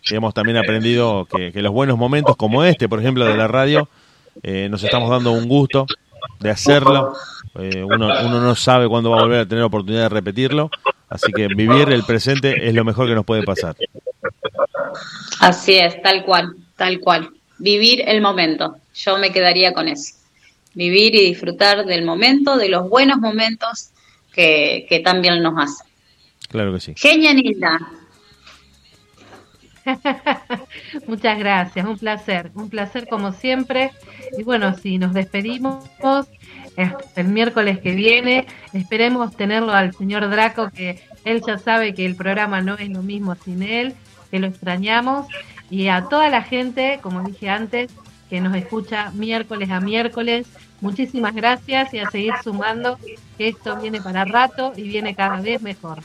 Y 0.09 0.14
hemos 0.14 0.32
también 0.32 0.56
aprendido 0.56 1.26
que, 1.26 1.51
los 1.60 1.72
buenos 1.72 1.98
momentos 1.98 2.36
como 2.36 2.62
este, 2.62 2.88
por 2.88 3.01
ejemplo, 3.01 3.24
de 3.24 3.36
la 3.36 3.48
radio, 3.48 3.88
eh, 4.44 4.68
nos 4.70 4.84
estamos 4.84 5.10
dando 5.10 5.32
un 5.32 5.48
gusto 5.48 5.86
de 6.38 6.51
hacerlo. 6.51 7.14
Eh, 7.59 7.82
uno 7.82 8.40
no 8.40 8.55
sabe 8.55 8.88
cuándo 8.88 9.10
va 9.10 9.18
a 9.18 9.22
volver 9.22 9.40
a 9.40 9.47
tener 9.47 9.64
oportunidad 9.64 10.02
de 10.02 10.09
repetirlo, 10.10 10.70
así 11.08 11.32
que 11.32 11.48
vivir 11.48 11.90
el 11.90 12.04
presente 12.04 12.68
es 12.68 12.74
lo 12.74 12.84
mejor 12.84 13.08
que 13.08 13.14
nos 13.14 13.24
puede 13.24 13.42
pasar. 13.42 13.76
Así 15.40 15.74
es, 15.74 16.00
tal 16.02 16.24
cual, 16.24 16.56
tal 16.76 17.00
cual. 17.00 17.30
Vivir 17.58 18.02
el 18.06 18.20
momento. 18.20 18.76
Yo 18.94 19.18
me 19.18 19.32
quedaría 19.32 19.72
con 19.72 19.88
eso. 19.88 20.14
Vivir 20.74 21.14
y 21.14 21.24
disfrutar 21.26 21.86
del 21.86 22.04
momento, 22.04 22.56
de 22.56 22.68
los 22.68 22.88
buenos 22.88 23.18
momentos 23.18 23.90
que, 24.32 24.86
que 24.88 25.00
tan 25.00 25.22
bien 25.22 25.42
nos 25.42 25.54
hacen. 25.56 25.86
Claro 26.48 26.72
que 26.74 26.80
sí. 26.80 26.94
Genia 26.96 27.32
Nilda. 27.32 27.78
Muchas 31.06 31.38
gracias, 31.38 31.86
un 31.86 31.98
placer, 31.98 32.50
un 32.54 32.68
placer 32.68 33.08
como 33.08 33.32
siempre. 33.32 33.92
Y 34.36 34.42
bueno, 34.42 34.76
si 34.76 34.98
nos 34.98 35.14
despedimos 35.14 35.84
el 36.76 37.28
miércoles 37.28 37.78
que 37.80 37.94
viene, 37.94 38.46
esperemos 38.72 39.34
tenerlo 39.36 39.72
al 39.72 39.94
señor 39.94 40.28
Draco, 40.28 40.70
que 40.70 41.02
él 41.24 41.42
ya 41.46 41.58
sabe 41.58 41.94
que 41.94 42.06
el 42.06 42.16
programa 42.16 42.60
no 42.60 42.74
es 42.74 42.88
lo 42.90 43.02
mismo 43.02 43.34
sin 43.34 43.62
él, 43.62 43.94
que 44.30 44.38
lo 44.38 44.46
extrañamos. 44.46 45.26
Y 45.70 45.88
a 45.88 46.02
toda 46.08 46.28
la 46.28 46.42
gente, 46.42 47.00
como 47.02 47.22
dije 47.22 47.48
antes, 47.48 47.90
que 48.28 48.40
nos 48.40 48.54
escucha 48.56 49.10
miércoles 49.12 49.70
a 49.70 49.80
miércoles, 49.80 50.46
muchísimas 50.80 51.34
gracias 51.34 51.94
y 51.94 51.98
a 51.98 52.10
seguir 52.10 52.34
sumando, 52.42 52.98
que 53.38 53.48
esto 53.48 53.76
viene 53.76 54.00
para 54.00 54.24
rato 54.24 54.72
y 54.76 54.82
viene 54.82 55.14
cada 55.14 55.40
vez 55.40 55.62
mejor. 55.62 56.00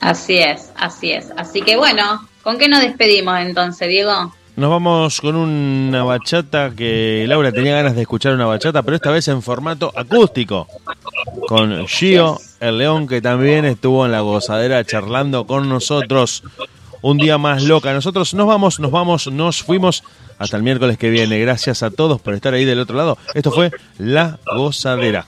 Así 0.00 0.38
es, 0.38 0.72
así 0.76 1.12
es. 1.12 1.32
Así 1.36 1.62
que 1.62 1.76
bueno, 1.76 2.28
¿con 2.42 2.58
qué 2.58 2.68
nos 2.68 2.80
despedimos 2.80 3.38
entonces, 3.40 3.88
Diego? 3.88 4.34
Nos 4.56 4.70
vamos 4.70 5.20
con 5.20 5.36
una 5.36 6.02
bachata 6.02 6.70
que 6.74 7.26
Laura 7.28 7.52
tenía 7.52 7.74
ganas 7.74 7.94
de 7.94 8.00
escuchar 8.00 8.32
una 8.32 8.46
bachata, 8.46 8.82
pero 8.82 8.96
esta 8.96 9.10
vez 9.10 9.28
en 9.28 9.42
formato 9.42 9.92
acústico. 9.94 10.66
Con 11.46 11.86
Gio, 11.86 12.40
el 12.60 12.78
león 12.78 13.06
que 13.06 13.20
también 13.20 13.66
estuvo 13.66 14.06
en 14.06 14.12
la 14.12 14.20
gozadera 14.20 14.82
charlando 14.82 15.46
con 15.46 15.68
nosotros. 15.68 16.42
Un 17.02 17.18
día 17.18 17.36
más 17.36 17.64
loca. 17.64 17.92
Nosotros 17.92 18.32
nos 18.32 18.46
vamos, 18.46 18.80
nos 18.80 18.90
vamos, 18.90 19.26
nos 19.26 19.62
fuimos 19.62 20.02
hasta 20.38 20.56
el 20.56 20.62
miércoles 20.62 20.96
que 20.96 21.10
viene. 21.10 21.38
Gracias 21.38 21.82
a 21.82 21.90
todos 21.90 22.22
por 22.22 22.32
estar 22.32 22.54
ahí 22.54 22.64
del 22.64 22.80
otro 22.80 22.96
lado. 22.96 23.18
Esto 23.34 23.50
fue 23.52 23.70
La 23.98 24.38
Gozadera. 24.56 25.26